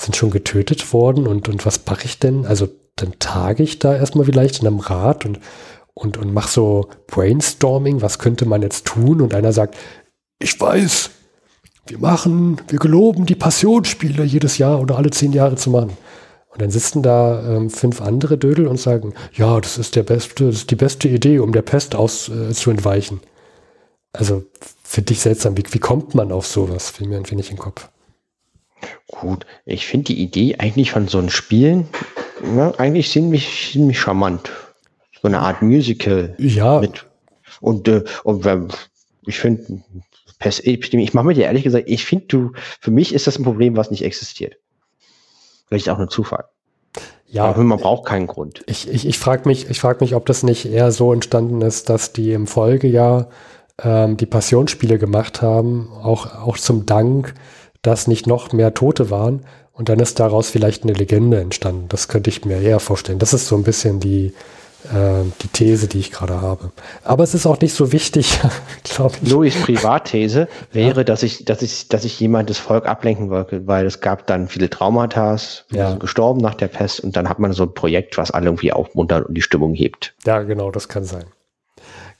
sind 0.00 0.16
schon 0.16 0.30
getötet 0.30 0.92
worden 0.92 1.26
und, 1.26 1.48
und 1.48 1.66
was 1.66 1.84
mache 1.86 2.04
ich 2.06 2.18
denn? 2.18 2.46
Also 2.46 2.68
dann 2.96 3.18
tage 3.18 3.62
ich 3.62 3.78
da 3.78 3.94
erstmal 3.94 4.24
vielleicht 4.24 4.60
in 4.60 4.66
einem 4.66 4.80
Rat 4.80 5.26
und, 5.26 5.40
und, 5.94 6.16
und 6.16 6.32
mache 6.32 6.50
so 6.50 6.88
Brainstorming, 7.06 8.02
was 8.02 8.18
könnte 8.18 8.46
man 8.46 8.62
jetzt 8.62 8.86
tun? 8.86 9.20
Und 9.20 9.34
einer 9.34 9.52
sagt, 9.52 9.76
ich 10.38 10.58
weiß, 10.60 11.10
wir 11.86 11.98
machen, 11.98 12.60
wir 12.68 12.78
geloben 12.78 13.26
die 13.26 13.34
Passionsspiele 13.34 14.24
jedes 14.24 14.58
Jahr 14.58 14.80
oder 14.80 14.96
alle 14.96 15.10
zehn 15.10 15.32
Jahre 15.32 15.56
zu 15.56 15.70
machen. 15.70 15.96
Und 16.48 16.62
dann 16.62 16.70
sitzen 16.70 17.02
da 17.02 17.56
ähm, 17.56 17.70
fünf 17.70 18.00
andere 18.00 18.36
Dödel 18.36 18.66
und 18.66 18.78
sagen, 18.78 19.14
ja, 19.34 19.60
das 19.60 19.78
ist 19.78 19.96
der 19.96 20.02
beste, 20.02 20.46
das 20.46 20.56
ist 20.56 20.70
die 20.70 20.76
beste 20.76 21.08
Idee, 21.08 21.38
um 21.38 21.52
der 21.52 21.62
Pest 21.62 21.94
auszuentweichen. 21.94 23.18
Äh, 23.18 23.26
also 24.12 24.44
finde 24.82 25.12
ich 25.12 25.20
seltsam. 25.20 25.56
Wie, 25.56 25.64
wie 25.70 25.78
kommt 25.78 26.14
man 26.14 26.32
auf 26.32 26.46
sowas? 26.46 26.90
Fiel 26.90 27.06
mir 27.06 27.18
ein 27.18 27.30
wenig 27.30 27.50
in 27.50 27.56
den 27.56 27.62
Kopf. 27.62 27.88
Gut, 29.06 29.46
ich 29.64 29.86
finde 29.86 30.06
die 30.06 30.22
Idee 30.22 30.56
eigentlich 30.58 30.92
von 30.92 31.08
so 31.08 31.18
einem 31.18 31.30
Spielen 31.30 31.88
ja, 32.56 32.72
eigentlich 32.78 33.10
ziemlich, 33.10 33.70
ziemlich 33.72 34.00
charmant. 34.00 34.50
So 35.20 35.28
eine 35.28 35.40
Art 35.40 35.62
Musical. 35.62 36.34
Ja. 36.38 36.80
Mit, 36.80 37.06
und, 37.60 37.88
äh, 37.88 38.04
und 38.24 38.46
ich 39.26 39.38
finde, 39.38 39.82
ich 40.42 41.14
mache 41.14 41.26
mir 41.26 41.34
dir 41.34 41.44
ehrlich 41.44 41.64
gesagt, 41.64 41.88
ich 41.88 42.04
finde, 42.04 42.26
du, 42.26 42.52
für 42.80 42.90
mich 42.90 43.14
ist 43.14 43.26
das 43.26 43.38
ein 43.38 43.44
Problem, 43.44 43.76
was 43.76 43.90
nicht 43.90 44.04
existiert. 44.04 44.56
Vielleicht 45.68 45.88
auch 45.88 45.98
nur 45.98 46.08
Zufall. 46.08 46.44
Ja, 47.26 47.44
Aber 47.44 47.62
man 47.62 47.78
braucht 47.78 48.06
keinen 48.06 48.26
Grund. 48.26 48.64
Ich, 48.66 48.88
ich, 48.88 49.06
ich 49.06 49.18
frage 49.18 49.48
mich, 49.48 49.70
ich 49.70 49.78
frag 49.78 50.00
mich, 50.00 50.16
ob 50.16 50.26
das 50.26 50.42
nicht 50.42 50.66
eher 50.66 50.90
so 50.90 51.12
entstanden 51.12 51.62
ist, 51.62 51.88
dass 51.88 52.12
die 52.12 52.32
im 52.32 52.48
Folgejahr 52.48 53.28
ähm, 53.80 54.16
die 54.16 54.26
Passionsspiele 54.26 54.98
gemacht 54.98 55.40
haben, 55.40 55.92
auch, 55.92 56.34
auch 56.34 56.58
zum 56.58 56.86
Dank, 56.86 57.34
dass 57.82 58.06
nicht 58.06 58.26
noch 58.26 58.52
mehr 58.52 58.74
Tote 58.74 59.10
waren. 59.10 59.44
Und 59.72 59.88
dann 59.88 59.98
ist 59.98 60.20
daraus 60.20 60.50
vielleicht 60.50 60.82
eine 60.82 60.92
Legende 60.92 61.40
entstanden. 61.40 61.86
Das 61.88 62.08
könnte 62.08 62.28
ich 62.28 62.44
mir 62.44 62.60
eher 62.60 62.80
vorstellen. 62.80 63.18
Das 63.18 63.32
ist 63.32 63.46
so 63.46 63.56
ein 63.56 63.62
bisschen 63.62 63.98
die, 63.98 64.34
äh, 64.84 65.24
die 65.42 65.48
These, 65.48 65.86
die 65.86 66.00
ich 66.00 66.10
gerade 66.10 66.42
habe. 66.42 66.72
Aber 67.02 67.24
es 67.24 67.34
ist 67.34 67.46
auch 67.46 67.60
nicht 67.60 67.74
so 67.74 67.92
wichtig, 67.92 68.40
glaube 68.84 69.14
ich. 69.22 69.30
Louis 69.30 69.54
Privatthese 69.54 70.48
wäre, 70.72 71.00
ja. 71.00 71.04
dass 71.04 71.22
ich, 71.22 71.44
dass 71.44 71.62
ich, 71.62 71.88
dass 71.88 72.04
ich 72.04 72.20
jemand 72.20 72.50
das 72.50 72.58
Volk 72.58 72.86
ablenken 72.86 73.30
wollte, 73.30 73.66
weil 73.66 73.86
es 73.86 74.00
gab 74.00 74.26
dann 74.26 74.48
viele 74.48 74.68
Traumata, 74.68 75.36
ja. 75.70 75.94
gestorben 75.94 76.40
nach 76.40 76.54
der 76.54 76.68
Pest 76.68 77.00
und 77.00 77.16
dann 77.16 77.28
hat 77.28 77.38
man 77.38 77.52
so 77.52 77.62
ein 77.64 77.74
Projekt, 77.74 78.18
was 78.18 78.30
alle 78.30 78.46
irgendwie 78.46 78.72
aufmuntert 78.72 79.26
und 79.26 79.34
die 79.34 79.42
Stimmung 79.42 79.74
hebt. 79.74 80.14
Ja, 80.26 80.42
genau, 80.42 80.70
das 80.70 80.88
kann 80.88 81.04
sein. 81.04 81.24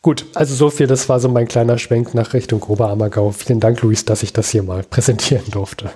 Gut, 0.03 0.25
also 0.35 0.55
so 0.55 0.71
viel, 0.71 0.87
das 0.87 1.09
war 1.09 1.21
so 1.21 1.29
mein 1.29 1.47
kleiner 1.47 1.77
Schwenk 1.77 2.15
nach 2.15 2.33
Richtung 2.33 2.63
Oberammergau. 2.63 3.33
Vielen 3.33 3.61
Dank, 3.61 3.83
Luis, 3.83 4.07
dass 4.07 4.23
ich 4.23 4.33
das 4.33 4.51
hier 4.51 4.63
mal 4.63 4.83
präsentieren 4.83 5.45
durfte. 5.51 5.91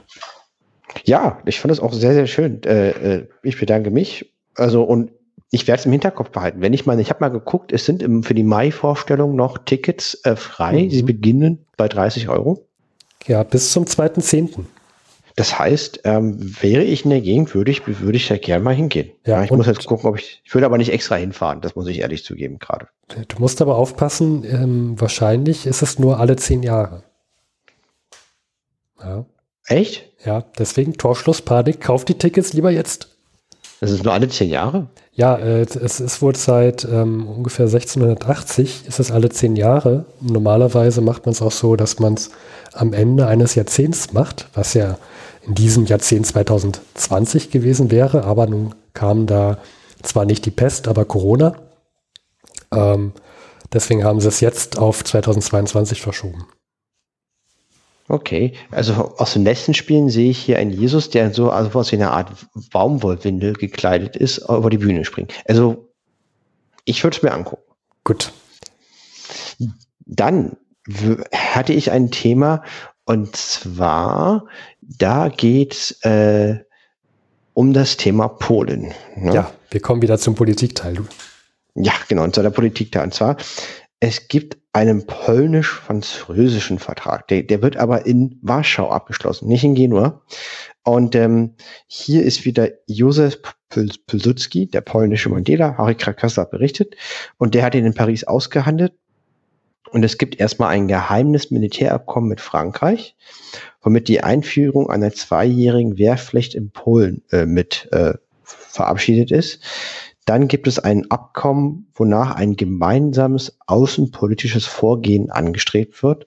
Ja, 1.04 1.38
ich 1.46 1.60
fand 1.60 1.72
es 1.72 1.80
auch 1.80 1.92
sehr, 1.92 2.12
sehr 2.12 2.26
schön. 2.26 2.62
Äh, 2.64 2.90
äh, 2.90 3.28
ich 3.42 3.58
bedanke 3.58 3.90
mich. 3.90 4.32
Also 4.56 4.82
und 4.82 5.10
ich 5.50 5.66
werde 5.66 5.80
es 5.80 5.86
im 5.86 5.92
Hinterkopf 5.92 6.30
behalten. 6.30 6.60
Wenn 6.60 6.72
ich 6.72 6.84
mal, 6.84 6.98
ich 7.00 7.10
habe 7.10 7.20
mal 7.20 7.28
geguckt, 7.28 7.72
es 7.72 7.86
sind 7.86 8.02
im, 8.02 8.22
für 8.22 8.34
die 8.34 8.42
Mai-Vorstellung 8.42 9.36
noch 9.36 9.58
Tickets 9.58 10.20
äh, 10.24 10.36
frei. 10.36 10.84
Mhm. 10.84 10.90
Sie 10.90 11.02
beginnen 11.02 11.66
bei 11.76 11.88
30 11.88 12.28
Euro. 12.28 12.66
Ja, 13.26 13.42
bis 13.42 13.72
zum 13.72 13.84
2.10. 13.84 14.64
Das 15.36 15.58
heißt, 15.58 16.02
ähm, 16.04 16.38
wäre 16.62 16.84
ich 16.84 17.04
in 17.04 17.10
der 17.10 17.20
Gegend, 17.20 17.54
würde 17.54 17.70
ich, 17.70 17.86
würde 17.86 18.16
ich 18.16 18.28
da 18.28 18.36
gerne 18.36 18.62
mal 18.62 18.74
hingehen. 18.74 19.10
Ja, 19.26 19.42
ich 19.42 19.50
muss 19.50 19.66
jetzt 19.66 19.84
gucken, 19.84 20.08
ob 20.08 20.16
ich, 20.16 20.42
ich 20.44 20.54
würde 20.54 20.66
aber 20.66 20.78
nicht 20.78 20.92
extra 20.92 21.16
hinfahren, 21.16 21.60
das 21.60 21.74
muss 21.74 21.88
ich 21.88 22.00
ehrlich 22.00 22.24
zugeben 22.24 22.58
gerade. 22.60 22.88
Du 23.08 23.38
musst 23.38 23.60
aber 23.60 23.76
aufpassen, 23.76 24.44
ähm, 24.44 25.00
wahrscheinlich 25.00 25.66
ist 25.66 25.82
es 25.82 25.98
nur 25.98 26.20
alle 26.20 26.36
zehn 26.36 26.62
Jahre. 26.62 27.02
Ja. 29.00 29.26
Echt? 29.66 30.12
Ja, 30.24 30.44
deswegen 30.58 30.94
Torschlusspanik, 30.94 31.80
kauf 31.80 32.04
die 32.04 32.16
Tickets 32.16 32.52
lieber 32.52 32.70
jetzt. 32.70 33.13
Das 33.84 33.92
ist 33.92 34.02
nur 34.02 34.14
alle 34.14 34.28
zehn 34.28 34.48
Jahre? 34.48 34.86
Ja, 35.12 35.36
äh, 35.36 35.60
es, 35.60 36.00
es 36.00 36.22
wurde 36.22 36.38
seit 36.38 36.86
ähm, 36.90 37.28
ungefähr 37.28 37.66
1680, 37.66 38.84
ist 38.88 38.98
es 38.98 39.10
alle 39.10 39.28
zehn 39.28 39.56
Jahre. 39.56 40.06
Normalerweise 40.22 41.02
macht 41.02 41.26
man 41.26 41.34
es 41.34 41.42
auch 41.42 41.52
so, 41.52 41.76
dass 41.76 41.98
man 41.98 42.14
es 42.14 42.30
am 42.72 42.94
Ende 42.94 43.26
eines 43.26 43.54
Jahrzehnts 43.56 44.14
macht, 44.14 44.48
was 44.54 44.72
ja 44.72 44.96
in 45.46 45.54
diesem 45.54 45.84
Jahrzehnt 45.84 46.26
2020 46.26 47.50
gewesen 47.50 47.90
wäre, 47.90 48.24
aber 48.24 48.46
nun 48.46 48.74
kam 48.94 49.26
da 49.26 49.58
zwar 50.02 50.24
nicht 50.24 50.46
die 50.46 50.50
Pest, 50.50 50.88
aber 50.88 51.04
Corona. 51.04 51.54
Ähm, 52.72 53.12
deswegen 53.70 54.02
haben 54.02 54.22
sie 54.22 54.28
es 54.28 54.40
jetzt 54.40 54.78
auf 54.78 55.04
2022 55.04 56.00
verschoben. 56.00 56.46
Okay, 58.08 58.52
also 58.70 59.14
aus 59.16 59.32
den 59.32 59.44
letzten 59.44 59.72
Spielen 59.72 60.10
sehe 60.10 60.30
ich 60.30 60.38
hier 60.38 60.58
einen 60.58 60.70
Jesus, 60.70 61.08
der 61.08 61.32
so 61.32 61.50
also 61.50 61.74
was 61.74 61.90
wie 61.90 61.96
eine 61.96 62.10
Art 62.10 62.30
Baumwollwindel 62.70 63.54
gekleidet 63.54 64.14
ist, 64.16 64.38
über 64.38 64.68
die 64.68 64.78
Bühne 64.78 65.04
springt. 65.04 65.32
Also 65.46 65.88
ich 66.84 67.02
würde 67.02 67.16
es 67.16 67.22
mir 67.22 67.32
angucken. 67.32 67.62
Gut. 68.04 68.32
Dann 70.06 70.56
hatte 71.32 71.72
ich 71.72 71.90
ein 71.90 72.10
Thema 72.10 72.62
und 73.06 73.36
zwar 73.36 74.46
da 74.82 75.28
geht 75.28 75.96
äh, 76.02 76.56
um 77.54 77.72
das 77.72 77.96
Thema 77.96 78.28
Polen. 78.28 78.92
Ne? 79.16 79.34
Ja, 79.34 79.50
wir 79.70 79.80
kommen 79.80 80.02
wieder 80.02 80.18
zum 80.18 80.34
Politikteil. 80.34 80.98
Ja, 81.74 81.92
genau, 82.08 82.24
und 82.24 82.34
zu 82.34 82.42
der 82.42 82.50
Politikteil. 82.50 83.04
Und 83.04 83.14
zwar 83.14 83.36
es 84.00 84.28
gibt 84.28 84.58
einen 84.72 85.06
polnisch-französischen 85.06 86.78
Vertrag. 86.78 87.28
Der, 87.28 87.42
der 87.42 87.62
wird 87.62 87.76
aber 87.76 88.06
in 88.06 88.38
Warschau 88.42 88.90
abgeschlossen, 88.90 89.48
nicht 89.48 89.64
in 89.64 89.74
Genua. 89.74 90.22
Und 90.82 91.14
ähm, 91.14 91.54
hier 91.86 92.24
ist 92.24 92.44
wieder 92.44 92.68
Józef 92.86 93.38
Pilsudski, 94.06 94.66
der 94.66 94.82
polnische 94.82 95.30
Mandela, 95.30 95.76
Harry 95.78 95.94
Krakasa 95.94 96.44
berichtet. 96.44 96.96
Und 97.38 97.54
der 97.54 97.64
hat 97.64 97.74
ihn 97.74 97.86
in 97.86 97.94
Paris 97.94 98.24
ausgehandelt. 98.24 98.92
Und 99.90 100.04
es 100.04 100.18
gibt 100.18 100.40
erstmal 100.40 100.70
ein 100.70 100.88
geheimes 100.88 101.50
Militärabkommen 101.50 102.28
mit 102.28 102.40
Frankreich, 102.40 103.16
womit 103.80 104.08
die 104.08 104.24
Einführung 104.24 104.90
einer 104.90 105.12
zweijährigen 105.12 105.98
Wehrpflicht 105.98 106.54
in 106.56 106.70
Polen 106.70 107.22
äh, 107.30 107.46
mit 107.46 107.88
äh, 107.92 108.14
verabschiedet 108.42 109.30
ist. 109.30 109.62
Dann 110.24 110.48
gibt 110.48 110.66
es 110.66 110.78
ein 110.78 111.10
Abkommen, 111.10 111.90
wonach 111.94 112.34
ein 112.34 112.56
gemeinsames 112.56 113.58
außenpolitisches 113.66 114.64
Vorgehen 114.66 115.30
angestrebt 115.30 116.02
wird. 116.02 116.26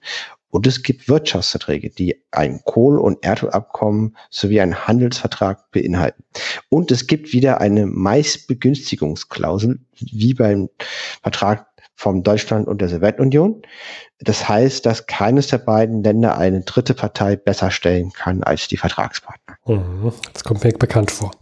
Und 0.50 0.66
es 0.66 0.82
gibt 0.82 1.08
Wirtschaftsverträge, 1.08 1.90
die 1.90 2.22
ein 2.30 2.62
Kohl- 2.64 2.98
und 2.98 3.22
Erdölabkommen 3.22 4.16
sowie 4.30 4.60
einen 4.60 4.86
Handelsvertrag 4.86 5.70
beinhalten. 5.72 6.24
Und 6.70 6.90
es 6.90 7.06
gibt 7.06 7.32
wieder 7.32 7.60
eine 7.60 7.84
Meistbegünstigungsklausel, 7.86 9.80
wie 9.98 10.32
beim 10.32 10.70
Vertrag 11.22 11.66
von 11.94 12.22
Deutschland 12.22 12.68
und 12.68 12.80
der 12.80 12.88
Sowjetunion. 12.88 13.62
Das 14.20 14.48
heißt, 14.48 14.86
dass 14.86 15.06
keines 15.06 15.48
der 15.48 15.58
beiden 15.58 16.02
Länder 16.02 16.38
eine 16.38 16.60
dritte 16.62 16.94
Partei 16.94 17.36
besser 17.36 17.70
stellen 17.70 18.12
kann 18.12 18.42
als 18.42 18.68
die 18.68 18.76
Vertragspartner. 18.76 19.56
Mhm. 19.66 20.12
Das 20.32 20.44
kommt 20.44 20.64
mir 20.64 20.72
bekannt 20.72 21.10
vor. 21.10 21.32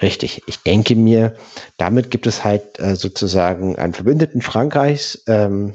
Richtig. 0.00 0.42
Ich 0.46 0.62
denke 0.62 0.96
mir, 0.96 1.36
damit 1.76 2.10
gibt 2.10 2.26
es 2.26 2.44
halt 2.44 2.78
äh, 2.78 2.96
sozusagen 2.96 3.76
einen 3.76 3.94
Verbündeten 3.94 4.42
Frankreichs, 4.42 5.22
ähm, 5.26 5.74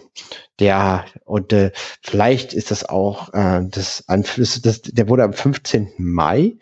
der 0.59 1.05
und 1.25 1.51
äh, 1.53 1.71
vielleicht 2.01 2.53
ist 2.53 2.71
das 2.71 2.87
auch 2.87 3.33
äh, 3.33 3.61
das, 3.69 4.03
das, 4.07 4.61
das, 4.61 4.81
der 4.81 5.09
wurde 5.09 5.23
am 5.23 5.33
15. 5.33 5.93
Mai 5.97 6.57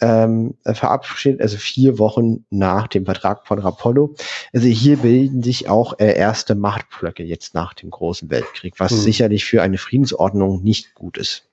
ähm, 0.00 0.54
verabschiedet, 0.64 1.40
also 1.40 1.56
vier 1.56 1.98
Wochen 1.98 2.44
nach 2.50 2.88
dem 2.88 3.04
Vertrag 3.04 3.46
von 3.46 3.58
Rapallo. 3.58 4.14
Also 4.52 4.66
hier 4.66 4.96
bilden 4.98 5.42
sich 5.42 5.68
auch 5.68 5.98
äh, 5.98 6.16
erste 6.16 6.54
Machtblöcke 6.54 7.22
jetzt 7.22 7.54
nach 7.54 7.74
dem 7.74 7.90
Großen 7.90 8.30
Weltkrieg, 8.30 8.74
was 8.78 8.92
hm. 8.92 8.98
sicherlich 8.98 9.44
für 9.44 9.62
eine 9.62 9.78
Friedensordnung 9.78 10.62
nicht 10.62 10.94
gut 10.94 11.18
ist. 11.18 11.44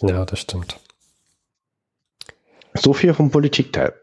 Ja, 0.00 0.24
das 0.24 0.40
stimmt. 0.40 0.78
So 2.74 2.92
viel 2.92 3.12
vom 3.14 3.30
Politikteil. 3.30 3.94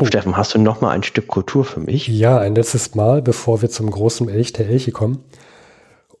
Oh. 0.00 0.04
Steffen, 0.04 0.36
hast 0.36 0.54
du 0.54 0.60
noch 0.60 0.80
mal 0.80 0.90
ein 0.90 1.02
Stück 1.02 1.26
Kultur 1.26 1.64
für 1.64 1.80
mich? 1.80 2.06
Ja, 2.06 2.38
ein 2.38 2.54
letztes 2.54 2.94
Mal, 2.94 3.20
bevor 3.20 3.62
wir 3.62 3.68
zum 3.68 3.90
großen 3.90 4.28
Elch 4.28 4.52
der 4.52 4.68
Elche 4.68 4.92
kommen. 4.92 5.24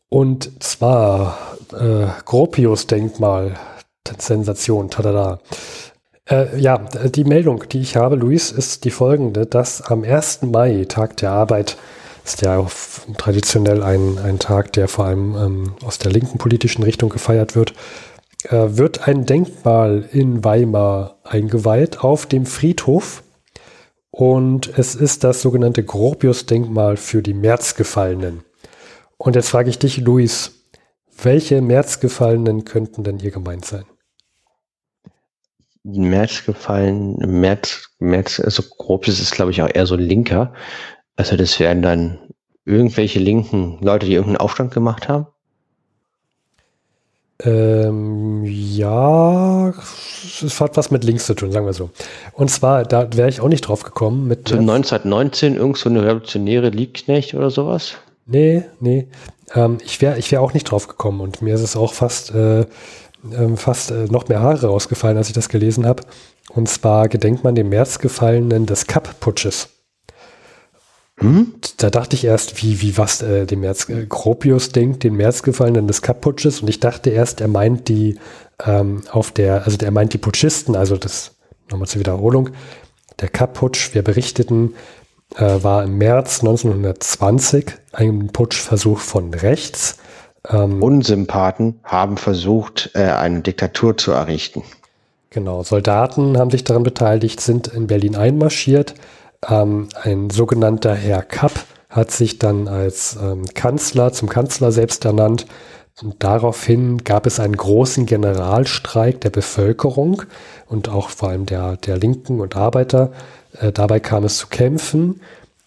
Und 0.08 0.64
zwar 0.64 1.38
äh, 1.72 2.06
Gropius-Denkmal, 2.24 3.54
Sensation, 4.18 4.90
tada. 4.90 5.38
Äh, 6.28 6.58
ja, 6.58 6.78
die 6.78 7.22
Meldung, 7.22 7.68
die 7.68 7.80
ich 7.80 7.94
habe, 7.94 8.16
Luis, 8.16 8.50
ist 8.50 8.84
die 8.84 8.90
folgende, 8.90 9.46
dass 9.46 9.80
am 9.80 10.02
1. 10.02 10.42
Mai, 10.42 10.84
Tag 10.88 11.16
der 11.18 11.30
Arbeit, 11.30 11.76
ist 12.24 12.42
ja 12.42 12.58
auch 12.58 12.72
traditionell 13.16 13.84
ein, 13.84 14.18
ein 14.18 14.40
Tag, 14.40 14.72
der 14.72 14.88
vor 14.88 15.04
allem 15.04 15.36
ähm, 15.36 15.74
aus 15.84 15.98
der 15.98 16.10
linken 16.10 16.38
politischen 16.38 16.82
Richtung 16.82 17.10
gefeiert 17.10 17.54
wird, 17.54 17.74
äh, 18.48 18.56
wird 18.70 19.06
ein 19.06 19.24
Denkmal 19.24 20.08
in 20.10 20.42
Weimar 20.42 21.18
eingeweiht 21.22 22.00
auf 22.00 22.26
dem 22.26 22.44
Friedhof 22.44 23.22
und 24.18 24.76
es 24.76 24.96
ist 24.96 25.22
das 25.22 25.42
sogenannte 25.42 25.84
Gropius-Denkmal 25.84 26.96
für 26.96 27.22
die 27.22 27.34
Märzgefallenen. 27.34 28.42
Und 29.16 29.36
jetzt 29.36 29.48
frage 29.48 29.70
ich 29.70 29.78
dich, 29.78 29.98
Luis, 29.98 30.64
welche 31.22 31.62
Märzgefallenen 31.62 32.64
könnten 32.64 33.04
denn 33.04 33.20
hier 33.20 33.30
gemeint 33.30 33.64
sein? 33.64 33.84
Märzgefallen, 35.84 37.14
März, 37.40 37.90
März, 38.00 38.40
also 38.40 38.64
Gropius 38.64 39.20
ist, 39.20 39.34
glaube 39.34 39.52
ich, 39.52 39.62
auch 39.62 39.70
eher 39.72 39.86
so 39.86 39.94
linker. 39.94 40.52
Also 41.14 41.36
das 41.36 41.60
wären 41.60 41.80
dann 41.82 42.18
irgendwelche 42.64 43.20
linken 43.20 43.78
Leute, 43.82 44.06
die 44.06 44.14
irgendeinen 44.14 44.38
Aufstand 44.40 44.74
gemacht 44.74 45.08
haben. 45.08 45.28
Ähm, 47.44 48.44
ja, 48.44 49.68
es 49.70 50.60
hat 50.60 50.76
was 50.76 50.90
mit 50.90 51.04
links 51.04 51.26
zu 51.26 51.34
tun, 51.34 51.52
sagen 51.52 51.66
wir 51.66 51.72
so. 51.72 51.90
Und 52.32 52.50
zwar, 52.50 52.82
da 52.82 53.08
wäre 53.16 53.28
ich 53.28 53.40
auch 53.40 53.48
nicht 53.48 53.60
drauf 53.62 53.84
gekommen. 53.84 54.26
Mit 54.26 54.48
so 54.48 54.56
1919 54.56 55.56
irgend 55.56 55.78
so 55.78 55.88
eine 55.88 56.02
revolutionäre 56.02 56.70
Liebknecht 56.70 57.34
oder 57.34 57.50
sowas? 57.50 57.92
Nee, 58.26 58.64
nee. 58.80 59.06
Ähm, 59.54 59.78
ich 59.84 60.00
wäre 60.00 60.18
ich 60.18 60.32
wär 60.32 60.42
auch 60.42 60.52
nicht 60.52 60.64
drauf 60.64 60.88
gekommen 60.88 61.20
und 61.20 61.40
mir 61.40 61.54
ist 61.54 61.62
es 61.62 61.76
auch 61.76 61.92
fast, 61.92 62.34
äh, 62.34 62.60
äh, 62.60 62.66
fast 63.54 63.92
äh, 63.92 64.06
noch 64.06 64.28
mehr 64.28 64.40
Haare 64.40 64.66
rausgefallen, 64.66 65.16
als 65.16 65.28
ich 65.28 65.34
das 65.34 65.48
gelesen 65.48 65.86
habe. 65.86 66.02
Und 66.50 66.68
zwar 66.68 67.08
gedenkt 67.08 67.44
man 67.44 67.54
dem 67.54 67.68
März 67.68 68.00
gefallenen 68.00 68.66
des 68.66 68.86
Kapp-Putsches. 68.86 69.68
Hm? 71.18 71.54
Da 71.78 71.90
dachte 71.90 72.14
ich 72.14 72.24
erst, 72.24 72.62
wie, 72.62 72.80
wie 72.80 72.96
was 72.96 73.22
äh, 73.22 73.44
dem 73.46 73.60
März, 73.60 73.88
äh, 73.88 74.06
Gropius 74.06 74.70
denkt, 74.70 75.04
den 75.04 75.14
Märzgefallenen 75.14 75.86
des 75.86 76.02
Kapp-Putsches. 76.02 76.60
Und 76.60 76.68
ich 76.68 76.80
dachte 76.80 77.10
erst, 77.10 77.40
er 77.40 77.48
meint 77.48 77.88
die 77.88 78.18
ähm, 78.64 79.02
auf 79.10 79.32
der, 79.32 79.64
also 79.64 79.76
er 79.82 79.90
meint 79.90 80.12
die 80.12 80.18
Putschisten, 80.18 80.76
also 80.76 80.96
das 80.96 81.32
nochmal 81.70 81.88
zur 81.88 82.00
Wiederholung. 82.00 82.50
Der 83.20 83.28
Kapp-Putsch, 83.28 83.94
wir 83.94 84.02
berichteten, 84.02 84.74
äh, 85.36 85.62
war 85.62 85.84
im 85.84 85.98
März 85.98 86.40
1920 86.40 87.74
ein 87.92 88.28
Putschversuch 88.28 89.00
von 89.00 89.34
rechts. 89.34 89.98
Ähm, 90.48 90.82
Unsympathen 90.82 91.80
haben 91.82 92.16
versucht, 92.16 92.90
äh, 92.94 93.02
eine 93.02 93.40
Diktatur 93.40 93.96
zu 93.96 94.12
errichten. 94.12 94.62
Genau, 95.30 95.62
Soldaten 95.62 96.38
haben 96.38 96.50
sich 96.50 96.64
daran 96.64 96.84
beteiligt, 96.84 97.40
sind 97.40 97.68
in 97.68 97.86
Berlin 97.86 98.16
einmarschiert. 98.16 98.94
Ähm, 99.46 99.88
ein 100.02 100.30
sogenannter 100.30 100.94
Herr 100.94 101.22
Kapp 101.22 101.64
hat 101.90 102.10
sich 102.10 102.38
dann 102.38 102.68
als 102.68 103.16
ähm, 103.20 103.44
Kanzler, 103.54 104.12
zum 104.12 104.28
Kanzler 104.28 104.72
selbst 104.72 105.04
ernannt. 105.04 105.46
Und 106.02 106.22
daraufhin 106.22 106.98
gab 107.02 107.26
es 107.26 107.40
einen 107.40 107.56
großen 107.56 108.06
Generalstreik 108.06 109.20
der 109.20 109.30
Bevölkerung 109.30 110.22
und 110.66 110.88
auch 110.88 111.08
vor 111.08 111.30
allem 111.30 111.46
der, 111.46 111.76
der 111.76 111.96
Linken 111.96 112.40
und 112.40 112.56
Arbeiter. 112.56 113.12
Äh, 113.60 113.72
dabei 113.72 114.00
kam 114.00 114.24
es 114.24 114.36
zu 114.36 114.46
Kämpfen 114.48 115.20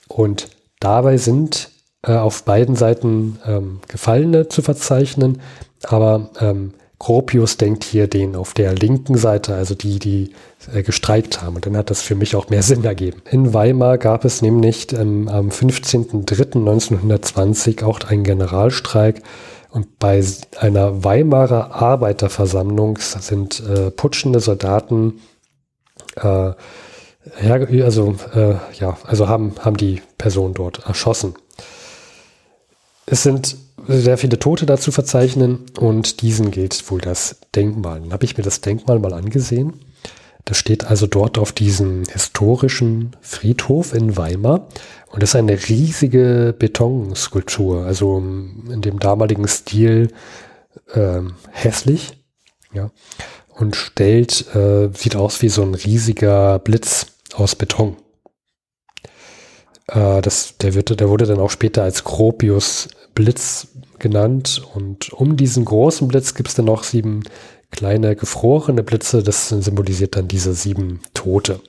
und 0.07 0.49
dabei 0.79 1.17
sind 1.17 1.69
äh, 2.03 2.13
auf 2.13 2.43
beiden 2.43 2.75
Seiten 2.75 3.39
ähm, 3.45 3.81
Gefallene 3.87 4.47
zu 4.47 4.61
verzeichnen, 4.61 5.41
aber 5.83 6.29
ähm, 6.39 6.73
Gropius 7.01 7.57
denkt 7.57 7.83
hier 7.83 8.05
den 8.05 8.35
auf 8.35 8.53
der 8.53 8.75
linken 8.75 9.17
Seite, 9.17 9.55
also 9.55 9.73
die, 9.73 9.97
die 9.97 10.33
äh, 10.71 10.83
gestreikt 10.83 11.41
haben. 11.41 11.55
Und 11.55 11.65
dann 11.65 11.75
hat 11.75 11.89
das 11.89 12.03
für 12.03 12.13
mich 12.13 12.35
auch 12.35 12.51
mehr 12.51 12.61
Sinn 12.61 12.83
ergeben. 12.83 13.23
In 13.31 13.55
Weimar 13.55 13.97
gab 13.97 14.23
es 14.23 14.43
nämlich 14.43 14.93
ähm, 14.93 15.27
am 15.27 15.49
15.03.1920 15.49 17.83
auch 17.83 18.01
einen 18.01 18.23
Generalstreik. 18.23 19.23
Und 19.71 19.97
bei 19.97 20.23
einer 20.59 21.03
Weimarer 21.03 21.73
Arbeiterversammlung 21.73 22.99
sind 22.99 23.63
äh, 23.67 23.89
putschende 23.89 24.39
Soldaten 24.39 25.21
äh, 26.17 26.51
also, 27.81 28.15
äh, 28.35 28.53
ja, 28.79 28.95
also 29.07 29.27
haben, 29.27 29.55
haben 29.59 29.77
die 29.77 30.03
Person 30.19 30.53
dort 30.53 30.85
erschossen. 30.85 31.33
Es 33.11 33.23
sind 33.23 33.57
sehr 33.89 34.17
viele 34.17 34.39
Tote 34.39 34.65
dazu 34.65 34.93
verzeichnen 34.93 35.65
und 35.77 36.21
diesen 36.21 36.49
gilt 36.49 36.89
wohl 36.89 37.01
das 37.01 37.41
Denkmal. 37.53 37.99
Dann 37.99 38.13
habe 38.13 38.23
ich 38.23 38.37
mir 38.37 38.43
das 38.43 38.61
Denkmal 38.61 38.99
mal 38.99 39.13
angesehen. 39.13 39.81
Das 40.45 40.55
steht 40.55 40.85
also 40.85 41.07
dort 41.07 41.37
auf 41.37 41.51
diesem 41.51 42.03
historischen 42.05 43.17
Friedhof 43.19 43.93
in 43.93 44.15
Weimar 44.15 44.69
und 45.11 45.21
das 45.21 45.31
ist 45.31 45.35
eine 45.35 45.59
riesige 45.67 46.55
Betonskulptur, 46.57 47.85
also 47.85 48.17
in 48.17 48.81
dem 48.81 48.97
damaligen 48.99 49.45
Stil 49.49 50.13
äh, 50.93 51.19
hässlich, 51.51 52.23
ja, 52.73 52.91
und 53.49 53.75
stellt, 53.75 54.55
äh, 54.55 54.89
sieht 54.93 55.17
aus 55.17 55.41
wie 55.41 55.49
so 55.49 55.63
ein 55.63 55.75
riesiger 55.75 56.59
Blitz 56.59 57.07
aus 57.33 57.55
Beton. 57.55 57.97
Äh, 59.91 60.21
das, 60.21 60.57
der, 60.57 60.73
wird, 60.73 60.99
der 60.99 61.09
wurde 61.09 61.25
dann 61.25 61.39
auch 61.39 61.51
später 61.51 61.83
als 61.83 62.03
Gropius 62.03 62.89
Blitz 63.13 63.67
genannt. 63.99 64.61
Und 64.73 65.13
um 65.13 65.37
diesen 65.37 65.65
großen 65.65 66.07
Blitz 66.07 66.33
gibt 66.33 66.49
es 66.49 66.55
dann 66.55 66.65
noch 66.65 66.83
sieben 66.83 67.23
kleine 67.71 68.15
gefrorene 68.15 68.83
Blitze. 68.83 69.23
Das 69.23 69.49
symbolisiert 69.49 70.15
dann 70.15 70.27
diese 70.27 70.53
sieben 70.53 71.01
Tote. 71.13 71.61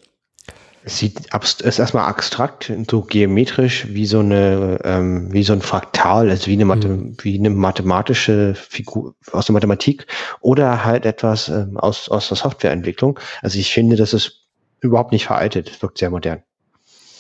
Es 0.85 0.99
sieht 0.99 1.29
ist 1.62 1.79
erstmal 1.79 2.09
abstrakt, 2.09 2.73
so 2.91 3.03
geometrisch 3.03 3.87
wie 3.91 4.05
so 4.05 4.18
eine, 4.18 4.81
ähm, 4.83 5.33
wie 5.33 5.45
so 5.45 5.53
ein 5.53 5.62
Fraktal, 5.62 6.29
also 6.29 6.49
wie 6.49 6.55
eine, 6.55 6.64
Mathe, 6.64 6.89
mhm. 6.89 7.16
wie 7.23 7.39
eine 7.39 7.51
mathematische 7.51 8.57
Figur 8.57 9.14
aus 9.31 9.47
der 9.47 9.53
Mathematik 9.53 10.09
oder 10.41 10.85
halt 10.85 11.07
etwas 11.07 11.49
ähm, 11.49 11.77
aus, 11.77 12.09
aus 12.09 12.27
der 12.27 12.37
Softwareentwicklung. 12.37 13.20
Also 13.43 13.61
ich 13.61 13.73
finde, 13.73 13.95
das 13.95 14.12
ist 14.12 14.49
überhaupt 14.81 15.12
nicht 15.12 15.27
veraltet, 15.27 15.70
es 15.70 15.83
wirkt 15.83 15.99
sehr 15.99 16.11
modern. 16.11 16.43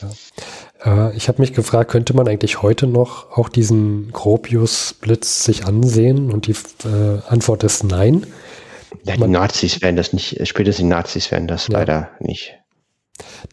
Ja. 0.00 0.10
Äh, 0.84 1.16
ich 1.16 1.28
habe 1.28 1.40
mich 1.40 1.52
gefragt, 1.52 1.90
könnte 1.90 2.14
man 2.14 2.28
eigentlich 2.28 2.62
heute 2.62 2.86
noch 2.86 3.36
auch 3.36 3.48
diesen 3.48 4.10
Gropius-Blitz 4.12 5.44
sich 5.44 5.64
ansehen? 5.64 6.30
Und 6.30 6.46
die 6.46 6.56
äh, 6.86 7.20
Antwort 7.28 7.64
ist 7.64 7.84
nein. 7.84 8.26
Ja, 9.04 9.14
die 9.14 9.20
man, 9.20 9.30
Nazis 9.30 9.80
werden 9.82 9.96
das 9.96 10.12
nicht, 10.12 10.46
spätestens 10.46 10.82
die 10.82 10.88
Nazis 10.88 11.30
werden 11.30 11.48
das 11.48 11.68
ja. 11.68 11.78
leider 11.78 12.10
nicht. 12.20 12.54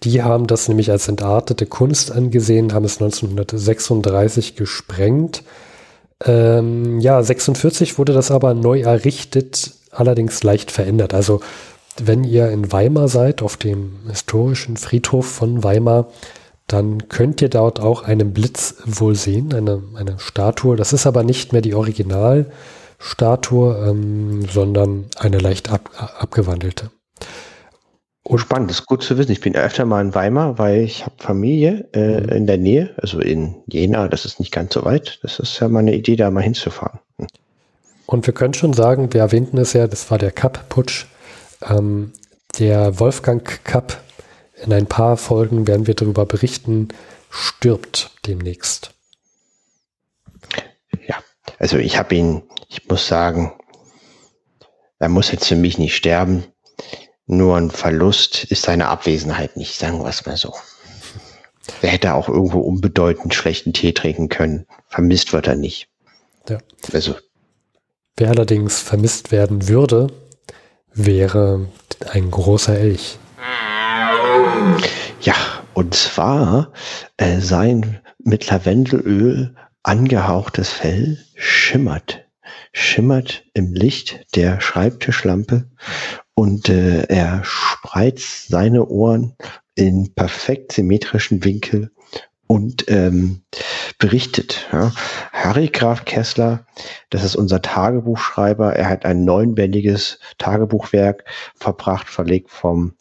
Die 0.04 0.22
haben 0.24 0.48
das 0.48 0.68
nämlich 0.68 0.92
als 0.92 1.08
entartete 1.08 1.66
Kunst 1.66 2.12
angesehen, 2.12 2.74
haben 2.74 2.86
es 2.86 3.02
1936 3.02 4.56
gesprengt. 4.56 5.44
Ähm, 6.26 7.00
ja, 7.00 7.22
46 7.22 7.98
wurde 7.98 8.14
das 8.14 8.32
aber 8.32 8.54
neu 8.54 8.82
errichtet, 8.82 9.72
allerdings 9.92 10.44
leicht 10.44 10.72
verändert. 10.72 11.14
Also 11.14 11.42
wenn 11.98 12.24
ihr 12.24 12.50
in 12.50 12.72
Weimar 12.72 13.08
seid, 13.08 13.42
auf 13.42 13.58
dem 13.58 14.00
historischen 14.08 14.78
Friedhof 14.78 15.26
von 15.26 15.64
Weimar, 15.64 16.08
dann 16.70 17.10
könnt 17.10 17.42
ihr 17.42 17.50
dort 17.50 17.80
auch 17.80 18.04
einen 18.04 18.32
Blitz 18.32 18.76
wohl 18.86 19.16
sehen, 19.16 19.54
eine, 19.54 19.82
eine 19.96 20.20
Statue. 20.20 20.76
Das 20.76 20.94
ist 20.94 21.08
aber 21.08 21.24
nicht 21.24 21.52
mehr 21.52 21.62
die 21.62 21.74
Originalstatue, 21.74 23.90
ähm, 23.90 24.46
sondern 24.48 25.06
eine 25.18 25.40
leicht 25.40 25.72
ab, 25.72 25.90
abgewandelte. 26.20 26.92
Oh, 28.24 28.38
spannend, 28.38 28.70
das 28.70 28.82
ist 28.82 28.86
gut 28.86 29.02
zu 29.02 29.18
wissen. 29.18 29.32
Ich 29.32 29.42
bin 29.42 29.56
öfter 29.56 29.86
mal 29.86 30.02
in 30.02 30.14
Weimar, 30.14 30.60
weil 30.60 30.82
ich 30.82 31.04
habe 31.04 31.16
Familie 31.18 31.90
äh, 31.94 32.22
mhm. 32.22 32.30
in 32.30 32.46
der 32.46 32.60
Nähe, 32.60 32.94
also 32.98 33.20
in 33.20 33.56
Jena, 33.66 34.08
das 34.08 34.26
ist 34.26 34.40
nicht 34.40 34.52
ganz 34.52 34.76
so 34.76 34.86
weit. 34.86 35.20
Das 35.24 35.40
ist 35.40 35.60
ja 35.60 35.68
mal 35.68 35.80
eine 35.80 35.96
Idee, 35.96 36.16
da 36.16 36.30
mal 36.30 36.44
hinzufahren. 36.44 37.00
Hm. 37.18 37.26
Und 38.06 38.28
wir 38.28 38.36
können 38.36 38.54
schon 38.54 38.74
sagen, 38.74 39.12
wir 39.14 39.22
erwähnten 39.22 39.58
es 39.58 39.74
ja, 39.74 39.88
das 39.88 40.12
war 40.12 40.20
der 40.20 40.32
Kapp-Putsch. 40.32 41.08
Ähm, 41.68 42.12
der 42.60 43.00
Wolfgang 43.00 43.64
Kapp 43.64 44.04
in 44.64 44.74
ein 44.74 44.88
paar 44.88 45.18
Folgen 45.18 45.68
werden 45.68 45.88
wir 45.88 45.94
darüber 45.94 46.26
berichten, 46.26 46.90
stirbt 47.30 48.12
demnächst. 48.26 48.92
Ja, 51.08 51.18
also 51.58 51.78
ich 51.78 51.98
habe 51.98 52.16
ihn, 52.16 52.44
ich 52.68 52.88
muss 52.88 53.08
sagen, 53.08 53.54
er 55.00 55.10
muss 55.10 55.32
jetzt 55.32 55.48
für 55.48 55.56
mich 55.56 55.78
nicht 55.78 55.96
sterben. 55.96 56.44
Nur 57.26 57.56
ein 57.58 57.72
Verlust 57.72 58.44
ist 58.46 58.64
seine 58.64 58.88
Abwesenheit 58.88 59.56
nicht, 59.56 59.76
sagen 59.78 60.00
wir 60.00 60.10
es 60.10 60.26
mal 60.26 60.36
so. 60.38 60.54
Er 61.82 61.90
hätte 61.90 62.16
auch 62.16 62.28
irgendwo 62.28 62.60
unbedeutend 62.60 63.34
schlechten 63.34 63.74
Tee 63.74 63.94
trinken 63.94 64.28
können. 64.30 64.66
Vermisst 64.88 65.32
wird 65.32 65.48
er 65.48 65.56
nicht. 65.56 65.88
Ja. 66.50 66.58
Also. 66.92 67.16
Wer 68.18 68.30
allerdings 68.30 68.80
vermisst 68.80 69.32
werden 69.32 69.68
würde, 69.68 70.08
wäre 70.94 71.68
ein 72.12 72.32
großer 72.32 72.78
Elch. 72.78 73.20
Ja, 75.22 75.36
und 75.74 75.94
zwar 75.94 76.72
äh, 77.18 77.40
sein 77.40 78.00
mit 78.24 78.50
Lavendelöl 78.50 79.56
angehauchtes 79.84 80.70
Fell 80.70 81.18
schimmert, 81.36 82.26
schimmert 82.74 83.44
im 83.54 83.74
Licht 83.74 84.26
der 84.36 84.62
Schreibtischlampe 84.62 85.70
und 86.36 86.70
äh, 86.70 87.04
er 87.04 87.42
spreizt 87.44 88.48
seine 88.48 88.86
Ohren 88.88 89.36
in 89.76 90.14
perfekt 90.14 90.74
symmetrischen 90.74 91.44
Winkel 91.44 91.92
und 92.48 92.86
ähm, 92.90 93.42
berichtet. 94.00 94.68
Ja. 94.72 94.92
Harry 95.32 95.68
Graf 95.68 96.06
Kessler, 96.06 96.66
das 97.10 97.24
ist 97.24 97.36
unser 97.36 97.62
Tagebuchschreiber, 97.62 98.74
er 98.74 98.90
hat 98.90 99.06
ein 99.06 99.24
neunbändiges 99.24 100.20
Tagebuchwerk 100.38 101.26
verbracht, 101.56 102.10
verlegt 102.10 102.50
vom 102.50 102.94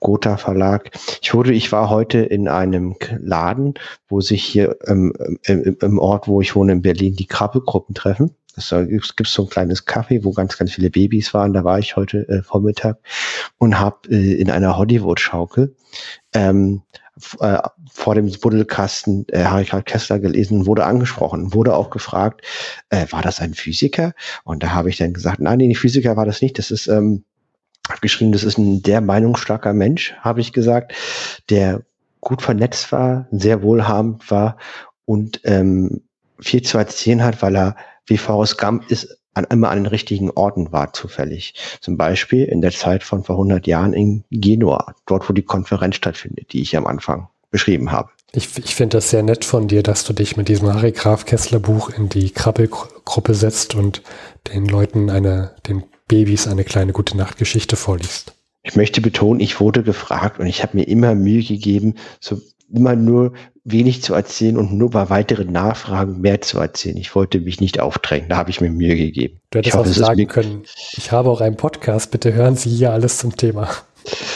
Gotha 0.00 0.36
Verlag. 0.36 0.90
Ich 1.22 1.32
wurde, 1.34 1.52
ich 1.52 1.70
war 1.72 1.90
heute 1.90 2.18
in 2.18 2.48
einem 2.48 2.96
Laden, 3.20 3.74
wo 4.08 4.20
sich 4.20 4.42
hier 4.42 4.76
ähm, 4.86 5.12
im, 5.44 5.76
im, 5.80 5.98
Ort, 5.98 6.26
wo 6.26 6.40
ich 6.40 6.56
wohne, 6.56 6.72
in 6.72 6.82
Berlin, 6.82 7.16
die 7.16 7.26
Krabbelgruppen 7.26 7.94
treffen. 7.94 8.34
Es 8.56 8.74
gibt 9.16 9.28
so 9.28 9.44
ein 9.44 9.48
kleines 9.48 9.86
Café, 9.86 10.24
wo 10.24 10.32
ganz, 10.32 10.58
ganz 10.58 10.72
viele 10.72 10.90
Babys 10.90 11.32
waren. 11.32 11.52
Da 11.52 11.64
war 11.64 11.78
ich 11.78 11.96
heute 11.96 12.28
äh, 12.28 12.42
Vormittag 12.42 12.98
und 13.58 13.78
habe 13.78 14.08
äh, 14.10 14.34
in 14.34 14.50
einer 14.50 14.76
Hollywood-Schaukel 14.76 15.76
ähm, 16.34 16.82
äh, 17.40 17.58
vor 17.92 18.14
dem 18.14 18.30
Buddelkasten 18.30 19.26
äh, 19.28 19.44
Harry 19.44 19.64
Kessler 19.64 20.18
gelesen, 20.18 20.66
wurde 20.66 20.84
angesprochen, 20.84 21.52
wurde 21.52 21.74
auch 21.74 21.90
gefragt, 21.90 22.42
äh, 22.88 23.06
war 23.10 23.22
das 23.22 23.40
ein 23.40 23.54
Physiker? 23.54 24.14
Und 24.44 24.62
da 24.62 24.72
habe 24.72 24.90
ich 24.90 24.96
dann 24.96 25.12
gesagt, 25.12 25.40
nein, 25.40 25.58
nee, 25.58 25.74
Physiker 25.74 26.16
war 26.16 26.26
das 26.26 26.40
nicht. 26.40 26.58
Das 26.58 26.70
ist 26.70 26.86
ähm, 26.86 27.24
habe 27.90 28.00
geschrieben, 28.00 28.32
das 28.32 28.44
ist 28.44 28.58
ein 28.58 28.82
der 28.82 29.00
meinungsstarker 29.00 29.72
Mensch, 29.72 30.14
habe 30.20 30.40
ich 30.40 30.52
gesagt, 30.52 30.94
der 31.50 31.82
gut 32.20 32.42
vernetzt 32.42 32.92
war, 32.92 33.26
sehr 33.30 33.62
wohlhabend 33.62 34.30
war 34.30 34.56
und 35.04 35.40
ähm, 35.44 36.02
viel 36.38 36.62
zu 36.62 36.78
erzählen 36.78 37.22
hat, 37.22 37.42
weil 37.42 37.56
er 37.56 37.76
wie 38.06 38.18
Forrest 38.18 38.58
Gump 38.58 38.90
ist, 38.90 39.16
an, 39.34 39.46
immer 39.50 39.70
an 39.70 39.78
den 39.78 39.86
richtigen 39.86 40.30
Orten 40.30 40.72
war 40.72 40.92
zufällig. 40.92 41.54
Zum 41.80 41.96
Beispiel 41.96 42.44
in 42.44 42.60
der 42.60 42.72
Zeit 42.72 43.02
von 43.02 43.22
vor 43.22 43.36
100 43.36 43.66
Jahren 43.66 43.92
in 43.92 44.24
Genua, 44.30 44.94
dort 45.06 45.28
wo 45.28 45.32
die 45.32 45.42
Konferenz 45.42 45.96
stattfindet, 45.96 46.52
die 46.52 46.62
ich 46.62 46.76
am 46.76 46.86
Anfang 46.86 47.28
beschrieben 47.50 47.92
habe. 47.92 48.10
Ich, 48.32 48.58
ich 48.58 48.74
finde 48.74 48.98
das 48.98 49.10
sehr 49.10 49.22
nett 49.22 49.44
von 49.44 49.66
dir, 49.66 49.82
dass 49.82 50.04
du 50.04 50.12
dich 50.12 50.36
mit 50.36 50.48
diesem 50.48 50.72
Harry 50.72 50.92
Graf 50.92 51.24
Kessler 51.24 51.58
Buch 51.58 51.90
in 51.90 52.08
die 52.08 52.30
Krabbelgruppe 52.30 53.34
setzt 53.34 53.74
und 53.74 54.02
den 54.52 54.66
Leuten 54.66 55.10
eine, 55.10 55.56
den 55.66 55.84
Babys 56.10 56.48
eine 56.48 56.64
kleine 56.64 56.92
gute 56.92 57.16
Nachtgeschichte 57.16 57.76
vorliest. 57.76 58.34
Ich 58.64 58.74
möchte 58.74 59.00
betonen, 59.00 59.38
ich 59.38 59.60
wurde 59.60 59.84
gefragt 59.84 60.40
und 60.40 60.46
ich 60.46 60.64
habe 60.64 60.76
mir 60.76 60.82
immer 60.88 61.14
Mühe 61.14 61.44
gegeben, 61.44 61.94
so 62.18 62.40
immer 62.68 62.96
nur 62.96 63.32
wenig 63.62 64.02
zu 64.02 64.14
erzählen 64.14 64.58
und 64.58 64.72
nur 64.72 64.90
bei 64.90 65.08
weiteren 65.08 65.52
Nachfragen 65.52 66.20
mehr 66.20 66.40
zu 66.40 66.58
erzählen. 66.58 66.96
Ich 66.96 67.14
wollte 67.14 67.38
mich 67.38 67.60
nicht 67.60 67.78
aufdrängen, 67.78 68.28
da 68.28 68.38
habe 68.38 68.50
ich 68.50 68.60
mir 68.60 68.70
Mühe 68.70 68.96
gegeben. 68.96 69.38
Du 69.50 69.60
hättest 69.60 69.76
hoffe, 69.76 69.88
auch 69.88 69.94
sagen 69.94 70.26
können, 70.26 70.64
ich 70.96 71.12
habe 71.12 71.30
auch 71.30 71.40
einen 71.40 71.56
Podcast, 71.56 72.10
bitte 72.10 72.32
hören 72.32 72.56
Sie 72.56 72.70
hier 72.70 72.92
alles 72.92 73.18
zum 73.18 73.36
Thema. 73.36 73.68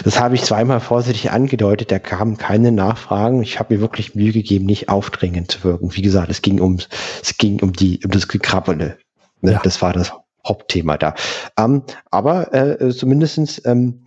Das 0.05 0.21
habe 0.21 0.37
ich 0.37 0.43
zweimal 0.43 0.79
vorsichtig 0.79 1.33
angedeutet, 1.33 1.91
da 1.91 1.99
kamen 1.99 2.37
keine 2.37 2.71
Nachfragen. 2.71 3.43
Ich 3.43 3.59
habe 3.59 3.75
mir 3.75 3.81
wirklich 3.81 4.15
Mühe 4.15 4.31
gegeben, 4.31 4.67
nicht 4.67 4.91
aufdrängend 4.91 5.51
zu 5.51 5.65
wirken. 5.65 5.97
Wie 5.97 6.03
gesagt, 6.03 6.31
es 6.31 6.41
ging 6.41 6.61
um, 6.61 6.79
es 7.21 7.37
ging 7.37 7.61
um 7.61 7.73
die, 7.73 7.99
um 8.05 8.13
das 8.13 8.29
Gekrabbele. 8.29 8.97
Ne? 9.41 9.53
Ja. 9.53 9.61
Das 9.65 9.83
war 9.83 9.93
das 9.93 10.13
Hauptthema 10.47 10.97
da. 10.99 11.15
Ähm, 11.59 11.83
aber 12.11 12.53
äh, 12.53 12.91
zumindestens 12.91 13.61
ähm, 13.65 14.05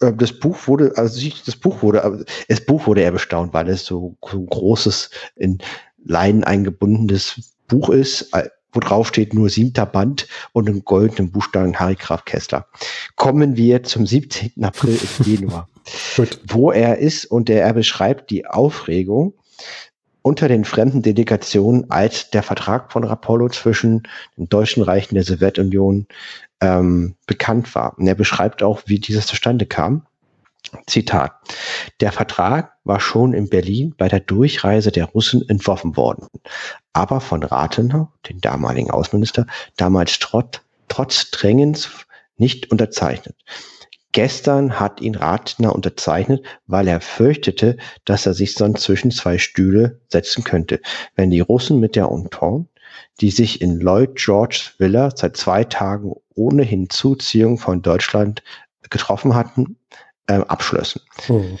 äh, 0.00 0.12
das 0.12 0.32
Buch 0.32 0.56
wurde, 0.66 0.92
also 0.96 1.28
das 1.46 1.56
Buch 1.56 1.82
wurde, 1.82 2.24
das 2.48 2.60
Buch 2.60 2.86
wurde 2.86 3.02
eher 3.02 3.12
bestaunt, 3.12 3.52
weil 3.52 3.68
es 3.68 3.84
so, 3.84 4.16
so 4.30 4.38
ein 4.38 4.46
großes, 4.46 5.10
in 5.36 5.58
Leinen 6.04 6.44
eingebundenes 6.44 7.54
Buch 7.68 7.88
ist, 7.90 8.34
äh, 8.34 8.48
wo 8.72 8.80
drauf 8.80 9.08
steht 9.08 9.34
nur 9.34 9.48
siebter 9.48 9.86
Band 9.86 10.26
und 10.52 10.68
im 10.68 10.84
goldenen 10.84 11.30
Buchstaben 11.30 11.78
Harry 11.78 11.94
Graf 11.94 12.24
Kessler. 12.24 12.66
Kommen 13.16 13.56
wir 13.56 13.84
zum 13.84 14.06
17. 14.06 14.52
April 14.62 14.98
in 15.18 15.24
Genua, 15.24 15.68
wo 16.48 16.72
er 16.72 16.98
ist 16.98 17.26
und 17.26 17.48
er 17.48 17.72
beschreibt 17.72 18.30
die 18.30 18.46
Aufregung 18.46 19.34
unter 20.24 20.48
den 20.48 20.64
fremden 20.64 21.02
Delegationen, 21.02 21.90
als 21.90 22.30
der 22.30 22.42
Vertrag 22.42 22.90
von 22.90 23.04
Rapallo 23.04 23.50
zwischen 23.50 24.04
dem 24.38 24.48
Deutschen 24.48 24.82
Reich 24.82 25.10
und 25.10 25.16
der 25.16 25.24
Sowjetunion 25.24 26.06
ähm, 26.62 27.14
bekannt 27.26 27.74
war. 27.74 27.98
Und 27.98 28.06
er 28.06 28.14
beschreibt 28.14 28.62
auch, 28.62 28.84
wie 28.86 28.98
dieses 28.98 29.26
zustande 29.26 29.66
kam. 29.66 30.06
Zitat. 30.86 31.32
Der 32.00 32.10
Vertrag 32.10 32.72
war 32.84 33.00
schon 33.00 33.34
in 33.34 33.50
Berlin 33.50 33.94
bei 33.98 34.08
der 34.08 34.20
Durchreise 34.20 34.90
der 34.90 35.04
Russen 35.04 35.46
entworfen 35.46 35.94
worden, 35.94 36.26
aber 36.94 37.20
von 37.20 37.42
Rathenau, 37.42 38.08
den 38.26 38.40
damaligen 38.40 38.90
Außenminister, 38.90 39.46
damals 39.76 40.18
trotz, 40.20 40.62
trotz 40.88 41.30
Drängens 41.32 41.90
nicht 42.38 42.70
unterzeichnet. 42.72 43.36
Gestern 44.14 44.78
hat 44.78 45.00
ihn 45.00 45.16
Ratner 45.16 45.74
unterzeichnet, 45.74 46.46
weil 46.68 46.86
er 46.86 47.00
fürchtete, 47.00 47.78
dass 48.04 48.26
er 48.26 48.32
sich 48.32 48.54
sonst 48.54 48.82
zwischen 48.82 49.10
zwei 49.10 49.38
Stühle 49.38 50.00
setzen 50.08 50.44
könnte. 50.44 50.80
Wenn 51.16 51.32
die 51.32 51.40
Russen 51.40 51.80
mit 51.80 51.96
der 51.96 52.06
Entente, 52.06 52.68
die 53.20 53.32
sich 53.32 53.60
in 53.60 53.80
Lloyd 53.80 54.14
George 54.14 54.70
Villa 54.78 55.10
seit 55.12 55.36
zwei 55.36 55.64
Tagen 55.64 56.12
ohne 56.36 56.62
Hinzuziehung 56.62 57.58
von 57.58 57.82
Deutschland 57.82 58.44
getroffen 58.88 59.34
hatten, 59.34 59.78
äh, 60.28 60.34
abschlössen. 60.34 61.00
Hm. 61.26 61.58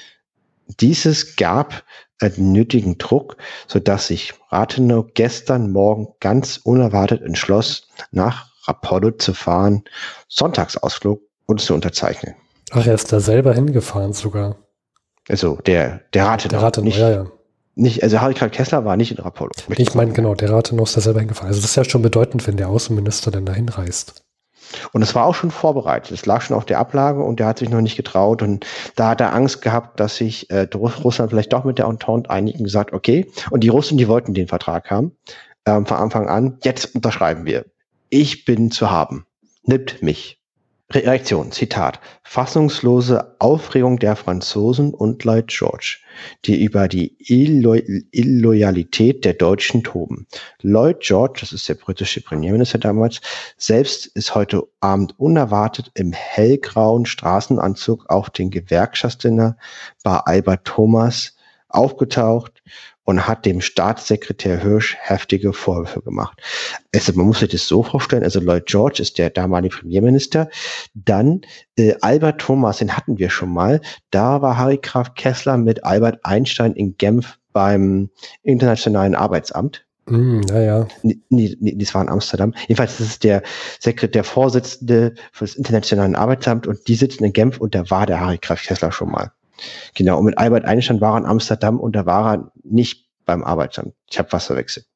Dieses 0.78 1.34
gab 1.34 1.82
äh, 2.20 2.30
den 2.30 2.52
nötigen 2.52 2.98
Druck, 2.98 3.36
so 3.66 3.80
dass 3.80 4.06
sich 4.06 4.32
Rathenau 4.50 5.08
gestern 5.14 5.72
Morgen 5.72 6.06
ganz 6.20 6.58
unerwartet 6.58 7.20
entschloss, 7.22 7.88
nach 8.12 8.52
Rapallo 8.68 9.10
zu 9.10 9.34
fahren, 9.34 9.82
Sonntagsausflug 10.28 11.20
und 11.46 11.60
zu 11.60 11.74
unterzeichnen. 11.74 12.36
Ach, 12.74 12.86
er 12.86 12.94
ist 12.94 13.12
da 13.12 13.20
selber 13.20 13.54
hingefahren 13.54 14.12
sogar. 14.12 14.56
Also 15.28 15.56
der, 15.64 16.00
der 16.12 16.26
Rate 16.26 16.48
der 16.48 16.60
Rate 16.60 16.82
nicht, 16.82 16.98
ja, 16.98 17.10
ja. 17.10 17.26
Nicht, 17.76 18.02
also 18.02 18.20
Harry 18.20 18.34
Kessler 18.34 18.84
war 18.84 18.96
nicht 18.96 19.12
in 19.12 19.18
Rapallo. 19.18 19.50
Ich 19.76 19.94
meine, 19.94 20.12
genau, 20.12 20.34
der 20.34 20.50
Rate 20.50 20.76
ist 20.76 20.96
da 20.96 21.00
selber 21.00 21.20
hingefahren. 21.20 21.48
Also 21.48 21.60
das 21.60 21.70
ist 21.70 21.76
ja 21.76 21.84
schon 21.84 22.02
bedeutend, 22.02 22.46
wenn 22.46 22.56
der 22.56 22.68
Außenminister 22.68 23.30
dann 23.30 23.46
dahin 23.46 23.68
reist. 23.68 24.24
Und 24.92 25.02
es 25.02 25.14
war 25.14 25.24
auch 25.24 25.34
schon 25.34 25.50
vorbereitet. 25.50 26.12
Es 26.12 26.26
lag 26.26 26.42
schon 26.42 26.56
auf 26.56 26.64
der 26.64 26.78
Ablage 26.78 27.22
und 27.22 27.38
der 27.38 27.46
hat 27.46 27.58
sich 27.58 27.68
noch 27.68 27.80
nicht 27.80 27.96
getraut. 27.96 28.42
Und 28.42 28.66
da 28.96 29.10
hat 29.10 29.20
er 29.20 29.32
Angst 29.32 29.62
gehabt, 29.62 30.00
dass 30.00 30.16
sich 30.16 30.50
äh, 30.50 30.68
Russland 30.74 31.30
vielleicht 31.30 31.52
doch 31.52 31.64
mit 31.64 31.78
der 31.78 31.86
Entente 31.86 32.30
einigen 32.30 32.64
gesagt, 32.64 32.92
okay. 32.92 33.30
Und 33.50 33.60
die 33.60 33.68
Russen, 33.68 33.98
die 33.98 34.08
wollten 34.08 34.34
den 34.34 34.48
Vertrag 34.48 34.90
haben, 34.90 35.12
ähm, 35.66 35.86
von 35.86 35.96
Anfang 35.96 36.28
an. 36.28 36.58
Jetzt 36.62 36.94
unterschreiben 36.94 37.44
wir. 37.44 37.66
Ich 38.08 38.44
bin 38.44 38.70
zu 38.70 38.90
haben. 38.90 39.26
Nimmt 39.62 40.02
mich. 40.02 40.40
Reaktion, 40.92 41.50
Zitat, 41.50 41.98
fassungslose 42.22 43.36
Aufregung 43.38 43.98
der 43.98 44.16
Franzosen 44.16 44.92
und 44.92 45.24
Lloyd 45.24 45.48
George, 45.48 45.98
die 46.44 46.62
über 46.62 46.88
die 46.88 47.16
Illo 47.18 47.74
Illoyalität 47.74 49.24
der 49.24 49.32
Deutschen 49.32 49.82
toben. 49.82 50.26
Lloyd 50.60 51.00
George, 51.00 51.38
das 51.40 51.52
ist 51.54 51.68
der 51.68 51.74
britische 51.74 52.20
Premierminister 52.20 52.78
damals, 52.78 53.22
selbst 53.56 54.06
ist 54.08 54.34
heute 54.34 54.62
Abend 54.80 55.18
unerwartet 55.18 55.90
im 55.94 56.12
hellgrauen 56.12 57.06
Straßenanzug 57.06 58.10
auf 58.10 58.28
den 58.28 58.50
Gewerkschaftsdinner 58.50 59.56
bei 60.02 60.18
Albert 60.18 60.66
Thomas 60.66 61.34
aufgetaucht 61.68 62.62
und 63.04 63.26
hat 63.26 63.44
dem 63.44 63.60
Staatssekretär 63.60 64.58
Hirsch 64.58 64.96
heftige 64.98 65.52
Vorwürfe 65.52 66.02
gemacht. 66.02 66.40
Also 66.94 67.12
man 67.14 67.26
muss 67.26 67.40
sich 67.40 67.50
das 67.50 67.68
so 67.68 67.82
vorstellen, 67.82 68.22
also 68.22 68.40
Lloyd 68.40 68.66
George 68.66 69.02
ist 69.02 69.18
der 69.18 69.30
damalige 69.30 69.76
Premierminister, 69.76 70.48
dann 70.94 71.42
äh, 71.76 71.94
Albert 72.00 72.40
Thomas, 72.40 72.78
den 72.78 72.96
hatten 72.96 73.18
wir 73.18 73.30
schon 73.30 73.52
mal, 73.52 73.80
da 74.10 74.42
war 74.42 74.56
Harry 74.56 74.78
Graf 74.80 75.14
Kessler 75.14 75.56
mit 75.56 75.84
Albert 75.84 76.24
Einstein 76.24 76.72
in 76.72 76.96
Genf 76.96 77.38
beim 77.52 78.10
Internationalen 78.42 79.14
Arbeitsamt. 79.14 79.86
Mm, 80.06 80.42
ja, 80.50 80.60
ja. 80.60 80.88
Nee, 81.02 81.20
nee, 81.30 81.76
das 81.78 81.94
war 81.94 82.02
in 82.02 82.10
Amsterdam. 82.10 82.54
Jedenfalls, 82.68 82.98
das 82.98 83.06
ist 83.06 83.24
der 83.24 83.42
Sekretär, 83.80 84.08
der 84.08 84.24
Vorsitzende 84.24 85.14
für 85.32 85.44
das 85.44 85.54
Internationale 85.54 86.18
Arbeitsamt 86.18 86.66
und 86.66 86.86
die 86.88 86.94
sitzen 86.94 87.24
in 87.24 87.32
Genf 87.32 87.58
und 87.58 87.74
da 87.74 87.88
war 87.90 88.06
der 88.06 88.20
Harry 88.20 88.38
Graf 88.38 88.62
Kessler 88.62 88.92
schon 88.92 89.10
mal. 89.10 89.32
Genau, 89.94 90.18
und 90.18 90.24
mit 90.24 90.38
Albert 90.38 90.64
Einstein 90.64 91.00
war 91.00 91.14
er 91.14 91.18
in 91.18 91.26
Amsterdam 91.26 91.80
und 91.80 91.94
da 91.94 92.06
war 92.06 92.34
er 92.34 92.52
nicht 92.62 93.06
beim 93.24 93.44
Arbeitsamt. 93.44 93.94
Ich 94.10 94.18
habe 94.18 94.32
was 94.32 94.46
verwechselt. 94.46 94.86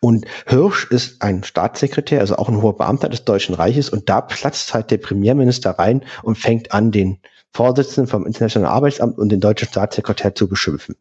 Und 0.00 0.24
Hirsch 0.46 0.90
ist 0.90 1.20
ein 1.22 1.44
Staatssekretär, 1.44 2.20
also 2.20 2.36
auch 2.36 2.48
ein 2.48 2.62
hoher 2.62 2.76
Beamter 2.76 3.08
des 3.08 3.24
Deutschen 3.24 3.54
Reiches 3.54 3.90
und 3.90 4.08
da 4.08 4.20
platzt 4.20 4.72
halt 4.72 4.90
der 4.90 4.98
Premierminister 4.98 5.72
rein 5.72 6.04
und 6.22 6.38
fängt 6.38 6.72
an, 6.72 6.90
den 6.90 7.18
Vorsitzenden 7.52 8.06
vom 8.06 8.26
Internationalen 8.26 8.72
Arbeitsamt 8.72 9.18
und 9.18 9.28
den 9.28 9.40
deutschen 9.40 9.68
Staatssekretär 9.68 10.34
zu 10.34 10.48
beschimpfen. 10.48 10.96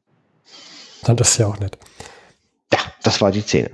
Das 1.04 1.32
ist 1.32 1.38
ja 1.38 1.48
auch 1.48 1.60
nett. 1.60 1.78
Ja, 2.74 2.80
das 3.04 3.22
war 3.22 3.32
die 3.32 3.42
Szene. 3.42 3.72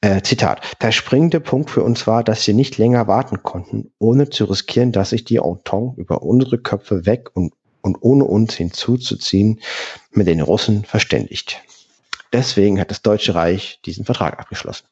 Äh, 0.00 0.22
Zitat. 0.22 0.60
Der 0.80 0.90
springende 0.90 1.40
Punkt 1.40 1.70
für 1.70 1.82
uns 1.82 2.06
war, 2.06 2.24
dass 2.24 2.46
wir 2.46 2.54
nicht 2.54 2.78
länger 2.78 3.06
warten 3.06 3.42
konnten, 3.42 3.92
ohne 3.98 4.30
zu 4.30 4.46
riskieren, 4.46 4.90
dass 4.90 5.10
sich 5.10 5.24
die 5.24 5.36
Entente 5.36 5.92
über 5.96 6.22
unsere 6.22 6.58
Köpfe 6.58 7.06
weg 7.06 7.30
und 7.34 7.52
und 7.84 7.98
ohne 8.00 8.24
uns 8.24 8.54
hinzuzuziehen 8.54 9.60
mit 10.10 10.26
den 10.26 10.40
Russen 10.40 10.84
verständigt. 10.84 11.60
Deswegen 12.32 12.80
hat 12.80 12.90
das 12.90 13.02
Deutsche 13.02 13.34
Reich 13.34 13.78
diesen 13.84 14.06
Vertrag 14.06 14.38
abgeschlossen. 14.40 14.86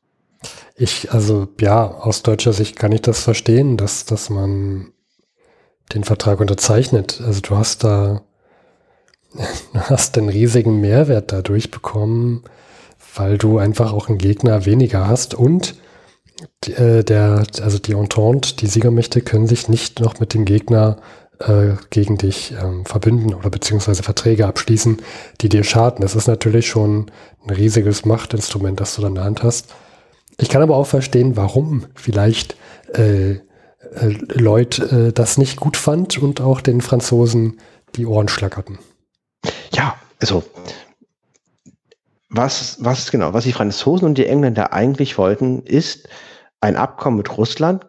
Ich, 0.77 1.11
also 1.11 1.49
ja, 1.59 1.91
aus 1.91 2.23
deutscher 2.23 2.53
Sicht 2.53 2.77
kann 2.77 2.93
ich 2.93 3.01
das 3.01 3.23
verstehen, 3.23 3.79
dass, 3.79 4.05
dass 4.05 4.29
man 4.29 4.93
den 5.95 6.05
Vertrag 6.05 6.41
unterzeichnet. 6.41 7.23
Also 7.25 7.41
du 7.41 7.57
hast 7.57 7.83
da, 7.83 8.23
du 9.33 9.81
hast 9.81 10.19
einen 10.19 10.29
riesigen 10.29 10.81
Mehrwert 10.81 11.33
dadurch 11.33 11.71
bekommen, 11.71 12.45
weil 13.15 13.39
du 13.39 13.57
einfach 13.57 13.93
auch 13.93 14.09
einen 14.09 14.19
Gegner 14.19 14.67
weniger 14.67 15.07
hast 15.09 15.35
und 15.35 15.77
äh, 16.67 17.03
der, 17.05 17.45
also 17.63 17.79
die 17.79 17.93
Entente, 17.93 18.55
die 18.57 18.67
Siegermächte 18.67 19.23
können 19.23 19.47
sich 19.47 19.69
nicht 19.69 20.01
noch 20.01 20.21
mit 20.21 20.35
dem 20.35 20.45
Gegner 20.45 20.99
äh, 21.39 21.75
gegen 21.91 22.19
dich 22.19 22.55
ähm, 22.61 22.85
verbünden 22.85 23.35
oder 23.35 23.51
beziehungsweise 23.51 24.03
Verträge 24.03 24.47
abschließen, 24.47 25.03
die 25.41 25.49
dir 25.49 25.65
schaden. 25.65 26.03
Das 26.03 26.15
ist 26.15 26.29
natürlich 26.29 26.69
schon 26.69 27.11
ein 27.45 27.51
riesiges 27.51 28.05
Machtinstrument, 28.05 28.81
das 28.81 28.95
du 28.95 29.03
dann 29.03 29.13
in 29.13 29.15
der 29.17 29.25
Hand 29.25 29.43
hast. 29.43 29.75
Ich 30.39 30.49
kann 30.49 30.63
aber 30.63 30.77
auch 30.77 30.87
verstehen, 30.87 31.37
warum 31.37 31.87
vielleicht 31.95 32.57
äh, 32.95 33.33
äh, 33.33 33.41
Lloyd 34.35 34.79
äh, 34.79 35.13
das 35.13 35.39
nicht 35.39 35.61
gut 35.61 35.77
fand 35.77 36.19
und 36.19 36.41
auch 36.41 36.61
den 36.61 36.81
Franzosen 36.81 37.61
die 37.97 38.07
Ohren 38.07 38.29
schlackerten. 38.29 38.79
Ja, 39.75 39.97
also 40.21 40.45
was, 42.29 42.79
was 42.81 43.11
genau, 43.11 43.35
was 43.35 43.45
die 43.45 43.53
Franzosen 43.53 44.07
und 44.07 44.17
die 44.17 44.27
Engländer 44.27 44.73
eigentlich 44.73 45.19
wollten, 45.19 45.63
ist 45.63 46.09
ein 46.61 46.77
Abkommen 46.77 47.19
mit 47.19 47.37
Russland, 47.37 47.87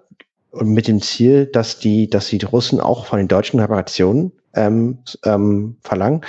und 0.54 0.70
mit 0.70 0.88
dem 0.88 1.02
Ziel, 1.02 1.48
dass 1.48 1.80
die, 1.80 2.10
dass 2.10 2.28
die 2.28 2.38
Russen 2.38 2.80
auch 2.80 3.08
von 3.08 3.18
den 3.18 3.28
deutschen 3.28 3.60
Reparationen 3.60 4.32
ähm, 4.54 5.00
ähm, 5.26 5.78
verlangen. 5.82 6.22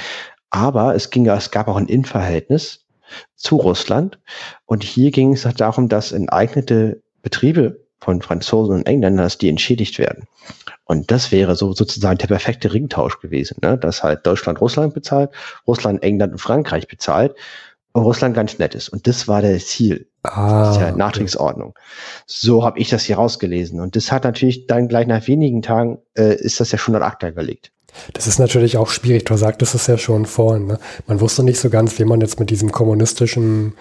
Aber 0.48 0.94
es 0.94 1.10
ging, 1.10 1.26
es 1.26 1.50
gab 1.50 1.68
auch 1.68 1.76
ein 1.76 1.88
Innenverhältnis 1.88 2.86
zu 3.36 3.56
Russland. 3.56 4.18
Und 4.64 4.82
hier 4.82 5.10
ging 5.10 5.34
es 5.34 5.44
halt 5.44 5.60
darum, 5.60 5.88
dass 5.88 6.12
enteignete 6.12 7.02
Betriebe 7.22 7.84
von 7.98 8.22
Franzosen 8.22 8.76
und 8.76 8.86
Engländern, 8.86 9.24
dass 9.24 9.38
die 9.38 9.48
entschädigt 9.50 9.98
werden. 9.98 10.24
Und 10.84 11.10
das 11.10 11.30
wäre 11.30 11.54
so 11.54 11.72
sozusagen 11.72 12.18
der 12.18 12.26
perfekte 12.26 12.72
Ringtausch 12.72 13.20
gewesen, 13.20 13.58
ne? 13.62 13.76
dass 13.76 14.02
halt 14.02 14.26
Deutschland 14.26 14.60
Russland 14.60 14.94
bezahlt, 14.94 15.30
Russland 15.66 16.02
England 16.02 16.32
und 16.32 16.38
Frankreich 16.38 16.88
bezahlt 16.88 17.34
Russland 17.94 18.34
ganz 18.34 18.58
nett 18.58 18.74
ist. 18.74 18.88
Und 18.88 19.06
das 19.06 19.28
war 19.28 19.40
der 19.40 19.58
Ziel 19.58 20.08
ah, 20.24 20.76
der 20.78 20.96
Nachkriegsordnung. 20.96 21.70
Okay. 21.70 21.80
So 22.26 22.64
habe 22.64 22.78
ich 22.78 22.88
das 22.88 23.04
hier 23.04 23.16
rausgelesen. 23.16 23.80
Und 23.80 23.96
das 23.96 24.10
hat 24.10 24.24
natürlich 24.24 24.66
dann 24.66 24.88
gleich 24.88 25.06
nach 25.06 25.26
wenigen 25.26 25.62
Tagen, 25.62 25.98
äh, 26.14 26.34
ist 26.34 26.60
das 26.60 26.72
ja 26.72 26.78
schon 26.78 26.94
an 26.96 27.02
Akta 27.02 27.30
gelegt. 27.30 27.70
Das 28.12 28.26
ist 28.26 28.38
natürlich 28.38 28.76
auch 28.76 28.88
schwierig. 28.88 29.24
Du 29.24 29.36
sagtest 29.36 29.74
es 29.74 29.86
ja 29.86 29.98
schon 29.98 30.26
vorhin. 30.26 30.66
Ne? 30.66 30.78
Man 31.06 31.20
wusste 31.20 31.44
nicht 31.44 31.60
so 31.60 31.70
ganz, 31.70 31.98
wie 31.98 32.04
man 32.04 32.20
jetzt 32.20 32.40
mit 32.40 32.50
diesem 32.50 32.72
kommunistischen 32.72 33.74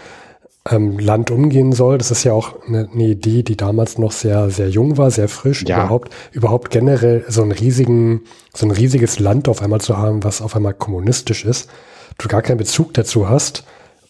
ähm, 0.70 1.00
Land 1.00 1.32
umgehen 1.32 1.74
soll. 1.74 1.98
Das 1.98 2.12
ist 2.12 2.24
ja 2.24 2.34
auch 2.34 2.64
eine, 2.68 2.90
eine, 2.92 3.04
Idee, 3.04 3.44
die 3.44 3.58
damals 3.58 3.98
noch 3.98 4.12
sehr, 4.12 4.50
sehr 4.50 4.70
jung 4.70 4.98
war, 4.98 5.12
sehr 5.12 5.30
frisch. 5.30 5.64
Ja. 5.68 5.80
Überhaupt, 5.80 6.14
überhaupt 6.32 6.70
generell 6.70 7.26
so 7.28 7.42
einen 7.42 7.52
riesigen, 7.52 8.22
so 8.54 8.66
ein 8.66 8.72
riesiges 8.72 9.20
Land 9.20 9.48
auf 9.50 9.62
einmal 9.62 9.82
zu 9.82 9.98
haben, 9.98 10.24
was 10.24 10.42
auf 10.42 10.56
einmal 10.56 10.74
kommunistisch 10.74 11.46
ist. 11.46 11.70
Du 12.18 12.28
gar 12.28 12.42
keinen 12.42 12.58
Bezug 12.58 12.94
dazu 12.94 13.28
hast. 13.28 13.64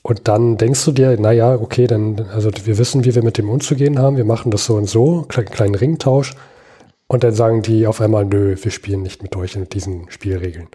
Und 0.03 0.27
dann 0.27 0.57
denkst 0.57 0.83
du 0.83 0.91
dir, 0.91 1.15
na 1.17 1.31
ja, 1.31 1.55
okay, 1.55 1.87
dann, 1.87 2.27
also 2.33 2.51
wir 2.65 2.77
wissen, 2.77 3.05
wie 3.05 3.15
wir 3.15 3.23
mit 3.23 3.37
dem 3.37 3.49
umzugehen 3.49 3.99
haben. 3.99 4.17
Wir 4.17 4.25
machen 4.25 4.51
das 4.51 4.65
so 4.65 4.75
und 4.75 4.89
so, 4.89 5.23
kleinen 5.29 5.75
Ringtausch. 5.75 6.35
Und 7.07 7.23
dann 7.23 7.33
sagen 7.33 7.61
die 7.61 7.87
auf 7.87 8.01
einmal, 8.01 8.25
nö, 8.25 8.55
wir 8.61 8.71
spielen 8.71 9.01
nicht 9.01 9.23
mit 9.23 9.35
euch 9.35 9.55
in 9.55 9.69
diesen 9.69 10.11
Spielregeln. 10.11 10.67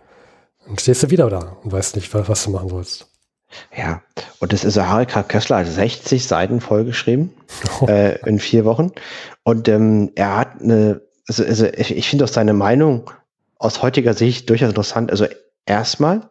Dann 0.67 0.79
stehst 0.79 1.03
du 1.03 1.11
wieder 1.11 1.29
da 1.29 1.57
und 1.63 1.73
weißt 1.73 1.97
nicht, 1.97 2.13
was, 2.15 2.29
was 2.29 2.45
du 2.45 2.51
machen 2.51 2.71
sollst. 2.71 3.07
Ja, 3.77 4.03
und 4.41 4.53
das 4.53 4.65
ist 4.65 4.79
Harry 4.79 5.07
K. 5.07 5.23
Kessler 5.23 5.59
hat 5.59 5.67
60 5.67 6.27
Seiten 6.27 6.61
vollgeschrieben 6.61 7.35
oh. 7.81 7.87
äh, 7.89 8.19
in 8.27 8.39
vier 8.39 8.65
Wochen. 8.65 8.93
Und 9.43 9.69
ähm, 9.69 10.11
er 10.15 10.37
hat 10.37 10.61
eine, 10.61 11.03
also, 11.27 11.45
also 11.45 11.67
ich, 11.67 11.97
ich 11.97 12.09
finde 12.09 12.25
auch 12.25 12.29
seine 12.29 12.55
Meinung 12.55 13.11
aus 13.59 13.83
heutiger 13.83 14.15
Sicht 14.15 14.49
durchaus 14.49 14.71
interessant. 14.71 15.11
Also 15.11 15.27
erstmal, 15.67 16.31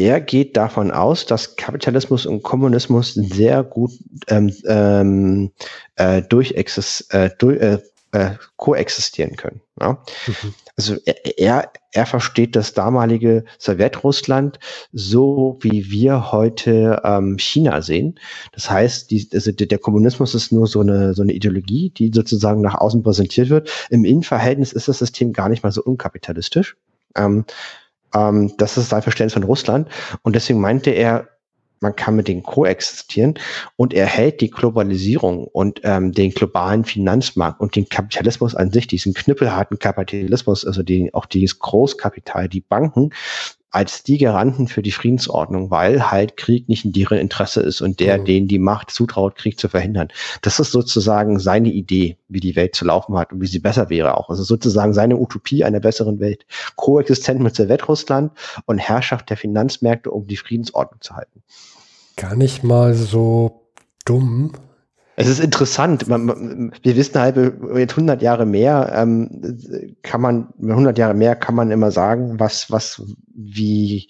er 0.00 0.20
geht 0.20 0.56
davon 0.56 0.90
aus, 0.90 1.26
dass 1.26 1.56
Kapitalismus 1.56 2.24
und 2.24 2.42
Kommunismus 2.42 3.14
sehr 3.14 3.62
gut 3.62 3.92
ähm, 4.28 4.50
ähm, 4.64 5.52
äh, 5.96 6.22
durchexis, 6.22 7.02
äh, 7.10 7.28
durch, 7.38 7.60
äh, 7.60 7.78
äh, 8.12 8.30
koexistieren 8.56 9.36
können. 9.36 9.60
Ja? 9.78 10.02
Mhm. 10.26 10.54
Also 10.76 10.96
er, 11.36 11.70
er 11.92 12.06
versteht 12.06 12.56
das 12.56 12.72
damalige 12.72 13.44
Sowjetrussland 13.58 14.58
so, 14.92 15.58
wie 15.60 15.90
wir 15.90 16.32
heute 16.32 17.02
ähm, 17.04 17.38
China 17.38 17.82
sehen. 17.82 18.18
Das 18.52 18.70
heißt, 18.70 19.10
die, 19.10 19.28
also 19.34 19.52
der 19.52 19.78
Kommunismus 19.78 20.34
ist 20.34 20.50
nur 20.50 20.66
so 20.66 20.80
eine, 20.80 21.12
so 21.12 21.20
eine 21.20 21.34
Ideologie, 21.34 21.90
die 21.90 22.10
sozusagen 22.12 22.62
nach 22.62 22.76
außen 22.76 23.02
präsentiert 23.02 23.50
wird. 23.50 23.70
Im 23.90 24.06
Innenverhältnis 24.06 24.72
ist 24.72 24.88
das 24.88 24.98
System 24.98 25.34
gar 25.34 25.50
nicht 25.50 25.62
mal 25.62 25.72
so 25.72 25.82
unkapitalistisch. 25.82 26.76
Ähm, 27.16 27.44
ähm, 28.14 28.54
das 28.56 28.76
ist 28.76 28.90
sein 28.90 29.02
Verständnis 29.02 29.34
von 29.34 29.44
Russland. 29.44 29.88
Und 30.22 30.34
deswegen 30.34 30.60
meinte 30.60 30.90
er, 30.90 31.28
man 31.80 31.96
kann 31.96 32.14
mit 32.14 32.28
denen 32.28 32.42
koexistieren 32.42 33.38
und 33.76 33.94
er 33.94 34.06
hält 34.06 34.42
die 34.42 34.50
Globalisierung 34.50 35.46
und 35.46 35.80
ähm, 35.82 36.12
den 36.12 36.30
globalen 36.30 36.84
Finanzmarkt 36.84 37.60
und 37.60 37.74
den 37.74 37.88
Kapitalismus 37.88 38.54
an 38.54 38.70
sich, 38.70 38.86
diesen 38.86 39.14
knüppelharten 39.14 39.78
Kapitalismus, 39.78 40.66
also 40.66 40.82
die, 40.82 41.12
auch 41.14 41.24
dieses 41.24 41.58
Großkapital, 41.58 42.48
die 42.48 42.60
Banken, 42.60 43.10
als 43.70 44.02
die 44.02 44.18
Garanten 44.18 44.68
für 44.68 44.82
die 44.82 44.90
Friedensordnung, 44.92 45.70
weil 45.70 46.10
halt 46.10 46.36
Krieg 46.36 46.68
nicht 46.68 46.84
in 46.84 46.92
deren 46.92 47.18
Interesse 47.18 47.60
ist 47.60 47.80
und 47.80 48.00
der, 48.00 48.18
mhm. 48.18 48.24
denen 48.24 48.48
die 48.48 48.58
Macht 48.58 48.90
zutraut, 48.90 49.36
Krieg 49.36 49.58
zu 49.58 49.68
verhindern. 49.68 50.08
Das 50.42 50.60
ist 50.60 50.72
sozusagen 50.72 51.38
seine 51.38 51.70
Idee, 51.70 52.16
wie 52.28 52.40
die 52.40 52.56
Welt 52.56 52.74
zu 52.74 52.84
laufen 52.84 53.16
hat 53.16 53.32
und 53.32 53.40
wie 53.40 53.46
sie 53.46 53.60
besser 53.60 53.90
wäre 53.90 54.16
auch. 54.16 54.28
Also 54.28 54.42
sozusagen 54.42 54.92
seine 54.92 55.16
Utopie 55.16 55.64
einer 55.64 55.80
besseren 55.80 56.20
Welt. 56.20 56.46
Koexistent 56.76 57.40
mit 57.40 57.54
Sowjetrussland 57.54 58.32
und 58.66 58.78
Herrschaft 58.78 59.30
der 59.30 59.36
Finanzmärkte, 59.36 60.10
um 60.10 60.26
die 60.26 60.36
Friedensordnung 60.36 61.00
zu 61.00 61.14
halten 61.14 61.42
gar 62.20 62.36
nicht 62.36 62.62
mal 62.62 62.94
so 62.94 63.62
dumm. 64.04 64.52
Es 65.20 65.28
ist 65.28 65.40
interessant. 65.40 66.08
Man, 66.08 66.24
man, 66.24 66.72
wir 66.82 66.96
wissen 66.96 67.20
halt, 67.20 67.36
jetzt 67.76 67.92
100 67.92 68.22
Jahre 68.22 68.46
mehr 68.46 68.90
ähm, 68.94 69.92
kann 70.02 70.20
man, 70.20 70.48
100 70.60 70.96
Jahre 70.96 71.14
mehr 71.14 71.36
kann 71.36 71.54
man 71.54 71.70
immer 71.70 71.90
sagen, 71.90 72.40
was, 72.40 72.70
was, 72.70 73.02
wie 73.34 74.08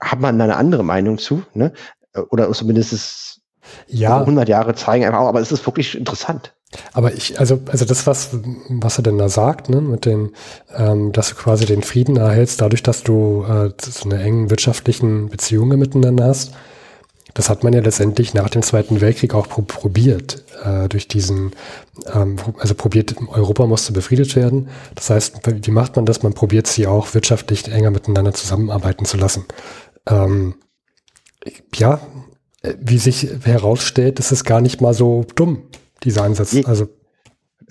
hat 0.00 0.20
man 0.20 0.40
eine 0.40 0.56
andere 0.56 0.82
Meinung 0.82 1.18
zu, 1.18 1.42
ne? 1.54 1.72
Oder 2.30 2.50
zumindest 2.52 2.92
ist 2.92 3.40
ja. 3.86 4.18
100 4.20 4.48
Jahre 4.48 4.74
zeigen 4.74 5.04
einfach, 5.04 5.20
aber 5.20 5.40
es 5.40 5.52
ist 5.52 5.64
wirklich 5.66 5.96
interessant. 5.96 6.52
Aber 6.92 7.12
ich, 7.12 7.38
also, 7.38 7.60
also 7.70 7.84
das, 7.84 8.06
was, 8.06 8.30
was 8.68 8.98
er 8.98 9.02
denn 9.02 9.18
da 9.18 9.28
sagt, 9.28 9.68
ne, 9.68 9.80
mit 9.80 10.06
den, 10.06 10.32
ähm, 10.74 11.12
dass 11.12 11.28
du 11.30 11.34
quasi 11.36 11.66
den 11.66 11.82
Frieden 11.82 12.16
erhältst, 12.16 12.60
dadurch, 12.60 12.82
dass 12.82 13.02
du 13.02 13.44
äh, 13.48 13.70
so 13.78 14.08
eine 14.08 14.22
engen 14.22 14.50
wirtschaftlichen 14.50 15.28
Beziehungen 15.28 15.78
miteinander 15.78 16.26
hast, 16.26 16.52
das 17.34 17.48
hat 17.48 17.64
man 17.64 17.72
ja 17.72 17.80
letztendlich 17.80 18.34
nach 18.34 18.50
dem 18.50 18.62
Zweiten 18.62 19.00
Weltkrieg 19.00 19.34
auch 19.34 19.46
probiert, 19.48 20.44
äh, 20.64 20.88
durch 20.88 21.08
diesen, 21.08 21.52
ähm, 22.12 22.36
also 22.58 22.74
probiert, 22.74 23.14
Europa 23.28 23.66
musste 23.66 23.92
befriedet 23.92 24.36
werden. 24.36 24.68
Das 24.94 25.10
heißt, 25.10 25.40
wie 25.66 25.70
macht 25.70 25.96
man 25.96 26.06
das? 26.06 26.22
Man 26.22 26.34
probiert 26.34 26.66
sie 26.66 26.86
auch 26.86 27.14
wirtschaftlich 27.14 27.70
enger 27.70 27.90
miteinander 27.90 28.32
zusammenarbeiten 28.34 29.04
zu 29.04 29.16
lassen. 29.16 29.44
Ähm, 30.06 30.54
ja, 31.74 32.00
wie 32.78 32.98
sich 32.98 33.28
herausstellt, 33.42 34.18
ist 34.20 34.30
es 34.30 34.44
gar 34.44 34.60
nicht 34.60 34.80
mal 34.80 34.94
so 34.94 35.24
dumm, 35.34 35.64
dieser 36.04 36.22
Ansatz. 36.22 36.54
Also 36.64 36.88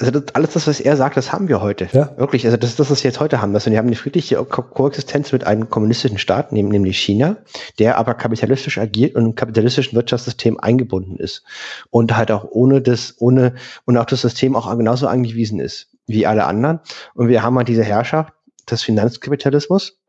also 0.02 0.20
das, 0.20 0.36
alles 0.36 0.54
das, 0.54 0.68
was 0.68 0.80
er 0.80 0.97
sagt, 0.97 1.18
das 1.18 1.32
haben 1.32 1.47
wir 1.47 1.62
heute. 1.62 1.88
Ja. 1.91 2.16
Wirklich. 2.18 2.45
Also 2.45 2.58
das 2.58 2.72
ist 2.72 2.80
das, 2.80 2.89
was 2.89 3.04
wir 3.04 3.10
jetzt 3.10 3.20
heute 3.20 3.41
haben. 3.41 3.54
Also 3.54 3.72
wir 3.72 3.78
haben 3.78 3.88
eine 3.88 3.95
friedliche 3.95 4.36
Ko 4.43 4.62
Koexistenz 4.62 5.32
mit 5.32 5.45
einem 5.45 5.70
kommunistischen 5.70 6.18
Staat, 6.18 6.52
nämlich 6.52 6.99
China, 6.99 7.38
der 7.80 7.97
aber 7.97 8.14
kapitalistisch 8.14 8.78
agiert 8.78 9.16
und 9.16 9.26
im 9.26 9.36
kapitalistischen 9.36 9.95
Wirtschaftssystem 9.95 10.60
eingebunden 10.60 11.18
ist. 11.18 11.43
Und 11.89 12.16
halt 12.16 12.32
auch 12.32 12.45
ohne 12.49 12.82
das, 12.82 13.16
ohne, 13.20 13.56
und 13.86 13.97
auch 13.97 14.06
das 14.06 14.22
System 14.22 14.56
auch 14.56 14.76
genauso 14.78 15.08
angewiesen 15.08 15.60
ist 15.60 15.88
wie 16.08 16.26
alle 16.26 16.45
anderen. 16.45 16.80
Und 17.14 17.30
wir 17.30 17.43
haben 17.43 17.58
halt 17.58 17.68
diese 17.68 17.84
Herrschaft 17.84 18.34
des 18.70 18.84
Finanzkapitalismus, 18.84 19.99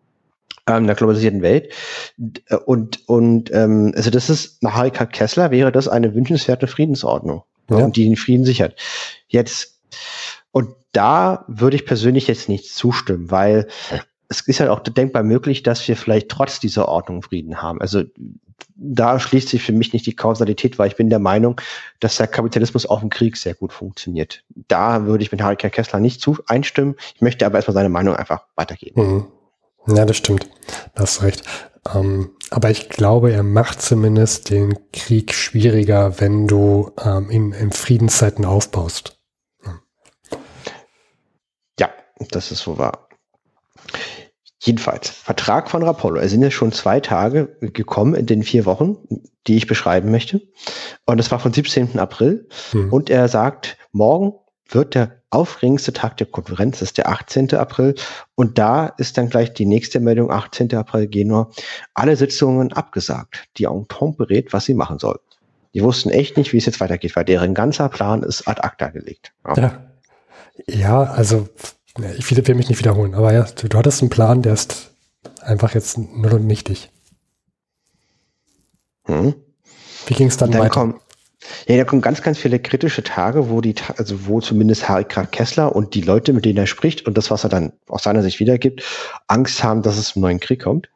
ähm, 0.67 0.87
der 0.87 0.97
globalisierten 0.97 1.43
Welt. 1.43 1.73
Und, 2.67 3.09
und 3.09 3.53
ähm, 3.53 3.93
also 3.97 4.11
das 4.11 4.31
ist, 4.31 4.63
nach 4.63 4.75
Harry 4.75 4.91
Kessler 4.91 5.51
wäre 5.51 5.73
das 5.73 5.89
eine 5.89 6.15
wünschenswerte 6.15 6.67
Friedensordnung, 6.67 7.43
ja. 7.71 7.89
die 7.89 8.05
den 8.05 8.17
Frieden 8.17 8.45
sichert. 8.45 8.77
Jetzt 9.29 9.72
und 10.51 10.75
da 10.93 11.45
würde 11.49 11.77
ich 11.77 11.87
persönlich 11.87 12.27
jetzt 12.27 12.49
nicht 12.49 12.75
zustimmen, 12.75 13.31
weil 13.31 13.69
es 14.29 14.41
ist 14.41 14.61
halt 14.61 14.71
auch 14.71 14.81
denkbar 14.81 15.23
möglich, 15.23 15.63
dass 15.63 15.87
wir 15.89 15.97
vielleicht 15.97 16.29
trotz 16.29 16.61
dieser 16.61 16.89
Ordnung 16.89 17.23
Frieden 17.23 17.61
haben. 17.63 17.81
Also 17.81 18.05
da 18.77 19.19
schließt 19.19 19.49
sich 19.49 19.63
für 19.63 19.73
mich 19.73 19.93
nicht 19.93 20.07
die 20.07 20.17
Kausalität, 20.17 20.79
weil 20.79 20.89
ich 20.89 20.97
bin 20.97 21.11
der 21.11 21.19
Meinung, 21.19 21.61
dass 22.01 22.17
der 22.17 22.27
Kapitalismus 22.27 22.87
auch 22.87 23.03
im 23.03 23.11
Krieg 23.11 23.37
sehr 23.37 23.55
gut 23.55 23.73
funktioniert. 23.73 24.45
Da 24.69 25.07
würde 25.07 25.23
ich 25.23 25.33
mit 25.33 25.43
Harry 25.43 25.57
Kessler 25.57 26.01
nicht 26.01 26.21
zu 26.21 26.39
einstimmen. 26.47 26.97
Ich 27.15 27.21
möchte 27.21 27.47
aber 27.47 27.57
erstmal 27.57 27.75
seine 27.75 27.89
Meinung 27.89 28.17
einfach 28.17 28.47
weitergeben. 28.57 29.03
Mhm. 29.87 29.95
Ja, 29.95 30.05
das 30.05 30.17
stimmt. 30.17 30.49
Da 30.95 31.03
hast 31.03 31.23
recht. 31.23 31.43
Ähm, 31.95 32.31
aber 32.51 32.71
ich 32.71 32.89
glaube, 32.89 33.33
er 33.33 33.43
macht 33.43 33.83
zumindest 33.83 34.51
den 34.51 34.79
Krieg 34.93 35.35
schwieriger, 35.35 36.21
wenn 36.21 36.47
du 36.47 36.93
ähm, 37.03 37.31
in, 37.31 37.53
in 37.53 37.73
Friedenszeiten 37.73 38.45
aufbaust. 38.45 39.19
Das 42.31 42.53
ist 42.53 42.61
so 42.61 42.79
wahr. 42.79 43.09
Jedenfalls, 44.61 45.09
Vertrag 45.11 45.69
von 45.69 45.83
Rapollo. 45.83 46.21
Es 46.21 46.31
sind 46.31 46.43
ja 46.43 46.51
schon 46.51 46.71
zwei 46.71 47.01
Tage 47.01 47.57
gekommen 47.61 48.15
in 48.15 48.27
den 48.27 48.45
vier 48.45 48.65
Wochen, 48.65 48.97
die 49.49 49.57
ich 49.57 49.67
beschreiben 49.67 50.13
möchte. 50.13 50.41
Und 51.05 51.19
es 51.19 51.33
war 51.33 51.41
von 51.41 51.53
17. 51.53 51.99
April. 51.99 52.49
Hm. 52.71 52.93
Und 52.93 53.11
er 53.11 53.27
sagt, 53.27 53.77
morgen 53.91 54.35
wird 54.69 54.95
der 54.95 55.23
aufregendste 55.31 55.93
Tag 55.93 56.17
der 56.19 56.27
Konferenz, 56.27 56.79
das 56.79 56.91
ist 56.91 56.99
der 56.99 57.09
18. 57.09 57.55
April. 57.55 57.95
Und 58.35 58.59
da 58.59 58.87
ist 58.87 59.19
dann 59.19 59.31
gleich 59.31 59.53
die 59.53 59.67
nächste 59.67 59.99
Meldung, 59.99 60.31
18. 60.31 60.73
April 60.75 61.09
Genua, 61.09 61.51
alle 61.95 62.17
Sitzungen 62.17 62.73
abgesagt. 62.73 63.49
Die 63.57 63.65
Entente 63.65 64.15
berät, 64.17 64.53
was 64.53 64.67
sie 64.67 64.75
machen 64.75 64.99
soll. 64.99 65.19
Die 65.75 65.83
wussten 65.83 66.11
echt 66.11 66.37
nicht, 66.37 66.53
wie 66.53 66.59
es 66.59 66.67
jetzt 66.67 66.81
weitergeht, 66.81 67.17
weil 67.17 67.25
deren 67.25 67.55
ganzer 67.55 67.89
Plan 67.89 68.23
ist 68.23 68.47
ad 68.47 68.61
acta 68.61 68.89
gelegt. 68.89 69.33
Ja, 69.47 69.57
ja. 69.57 69.87
ja 70.69 71.03
also 71.03 71.49
ich 72.19 72.31
will, 72.31 72.55
mich 72.55 72.69
nicht 72.69 72.79
wiederholen, 72.79 73.15
aber 73.15 73.33
ja, 73.33 73.43
du, 73.43 73.69
du 73.69 73.79
hattest 73.79 74.01
einen 74.01 74.11
Plan, 74.11 74.43
der 74.43 74.55
ist 74.55 74.95
einfach 75.43 75.75
jetzt 75.75 75.99
null 75.99 76.35
und 76.35 76.47
nichtig. 76.47 76.91
Hm. 79.05 79.35
Wie 80.07 80.15
ging 80.15 80.29
es 80.29 80.37
dann, 80.37 80.51
dann 80.51 80.63
weiter? 80.63 80.71
Kommen, 80.71 81.01
ja, 81.67 81.77
da 81.77 81.85
kommen 81.85 82.03
ganz, 82.03 82.23
ganz 82.23 82.39
viele 82.39 82.59
kritische 82.59 83.03
Tage, 83.03 83.51
wo 83.51 83.61
die, 83.61 83.75
also 83.97 84.27
wo 84.27 84.41
zumindest 84.41 84.89
Harry 84.89 85.05
Kessler 85.05 85.75
und 85.75 85.95
die 85.95 86.01
Leute, 86.01 86.33
mit 86.33 86.45
denen 86.45 86.59
er 86.59 86.67
spricht 86.67 87.07
und 87.07 87.17
das, 87.17 87.31
was 87.31 87.45
er 87.45 87.51
dann 87.51 87.73
aus 87.89 88.05
seiner 88.05 88.23
Sicht 88.23 88.41
wiedergibt, 88.41 88.83
Angst 89.27 89.63
haben, 89.63 89.83
dass 89.83 89.99
es 89.99 90.17
einen 90.17 90.23
neuen 90.23 90.41
Krieg 90.41 90.63
kommt. 90.63 90.89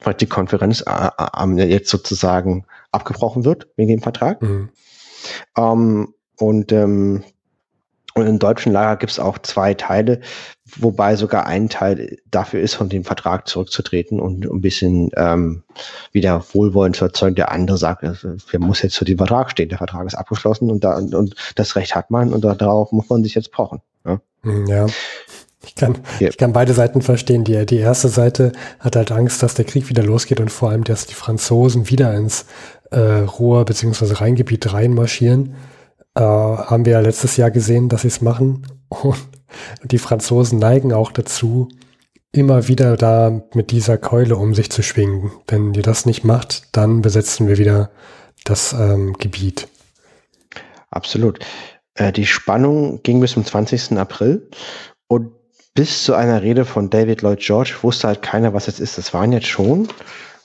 Weil 0.00 0.14
die 0.14 0.26
Konferenz 0.26 0.84
äh, 0.86 1.10
äh, 1.18 1.68
jetzt 1.68 1.90
sozusagen 1.90 2.66
abgebrochen 2.92 3.44
wird 3.44 3.66
wegen 3.76 3.88
dem 3.88 4.00
Vertrag. 4.00 4.40
Mhm. 4.40 4.70
Ähm, 5.56 6.14
und 6.36 6.70
ähm, 6.70 7.24
und 8.18 8.26
im 8.26 8.38
deutschen 8.38 8.72
Lager 8.72 8.96
gibt 8.96 9.12
es 9.12 9.18
auch 9.18 9.38
zwei 9.38 9.74
Teile, 9.74 10.20
wobei 10.76 11.16
sogar 11.16 11.46
ein 11.46 11.68
Teil 11.68 12.18
dafür 12.30 12.60
ist, 12.60 12.74
von 12.74 12.88
dem 12.88 13.04
Vertrag 13.04 13.48
zurückzutreten 13.48 14.20
und 14.20 14.44
ein 14.44 14.60
bisschen 14.60 15.10
ähm, 15.16 15.62
wieder 16.12 16.44
Wohlwollen 16.52 16.94
zu 16.94 17.04
erzeugen. 17.04 17.36
Der 17.36 17.52
andere 17.52 17.78
sagt, 17.78 18.02
wir 18.02 18.60
muss 18.60 18.82
jetzt 18.82 18.94
zu 18.94 19.04
dem 19.04 19.18
Vertrag 19.18 19.50
stehen. 19.50 19.68
Der 19.68 19.78
Vertrag 19.78 20.06
ist 20.06 20.14
abgeschlossen 20.14 20.70
und, 20.70 20.84
da, 20.84 20.96
und, 20.96 21.14
und 21.14 21.34
das 21.56 21.76
Recht 21.76 21.94
hat 21.94 22.10
man 22.10 22.32
und 22.32 22.42
darauf 22.42 22.92
muss 22.92 23.08
man 23.08 23.22
sich 23.22 23.34
jetzt 23.34 23.52
pochen. 23.52 23.80
Ja. 24.04 24.20
Hm, 24.42 24.66
ja. 24.66 24.86
Ich 25.66 25.74
kann, 25.74 25.98
ja. 26.20 26.28
ich 26.28 26.38
kann 26.38 26.52
beide 26.52 26.72
Seiten 26.72 27.02
verstehen. 27.02 27.44
Die, 27.44 27.66
die 27.66 27.78
erste 27.78 28.08
Seite 28.08 28.52
hat 28.78 28.96
halt 28.96 29.12
Angst, 29.12 29.42
dass 29.42 29.54
der 29.54 29.64
Krieg 29.64 29.88
wieder 29.88 30.02
losgeht 30.02 30.40
und 30.40 30.50
vor 30.50 30.70
allem, 30.70 30.84
dass 30.84 31.06
die 31.06 31.14
Franzosen 31.14 31.90
wieder 31.90 32.14
ins 32.14 32.46
äh, 32.90 32.98
Ruhr- 32.98 33.64
bzw. 33.64 34.14
Rheingebiet 34.14 34.72
reinmarschieren. 34.72 35.54
Äh, 36.18 36.22
haben 36.22 36.84
wir 36.84 36.94
ja 36.94 37.00
letztes 37.00 37.36
Jahr 37.36 37.52
gesehen, 37.52 37.88
dass 37.88 38.02
sie 38.02 38.08
es 38.08 38.20
machen. 38.20 38.66
Und 39.82 39.92
die 39.92 39.98
Franzosen 39.98 40.58
neigen 40.58 40.92
auch 40.92 41.12
dazu, 41.12 41.68
immer 42.32 42.66
wieder 42.66 42.96
da 42.96 43.42
mit 43.54 43.70
dieser 43.70 43.98
Keule 43.98 44.36
um 44.36 44.52
sich 44.52 44.70
zu 44.70 44.82
schwingen. 44.82 45.30
Wenn 45.46 45.74
ihr 45.74 45.82
das 45.82 46.06
nicht 46.06 46.24
macht, 46.24 46.76
dann 46.76 47.02
besetzen 47.02 47.46
wir 47.46 47.56
wieder 47.56 47.90
das 48.44 48.72
ähm, 48.72 49.12
Gebiet. 49.14 49.68
Absolut. 50.90 51.38
Äh, 51.94 52.10
die 52.12 52.26
Spannung 52.26 53.00
ging 53.04 53.20
bis 53.20 53.32
zum 53.32 53.44
20. 53.44 53.96
April 53.96 54.50
und 55.06 55.32
bis 55.74 56.02
zu 56.02 56.14
einer 56.14 56.42
Rede 56.42 56.64
von 56.64 56.90
David 56.90 57.22
Lloyd 57.22 57.38
George 57.38 57.76
wusste 57.82 58.08
halt 58.08 58.22
keiner, 58.22 58.52
was 58.54 58.66
jetzt 58.66 58.80
ist. 58.80 58.98
Das 58.98 59.14
waren 59.14 59.30
jetzt 59.30 59.46
schon, 59.46 59.86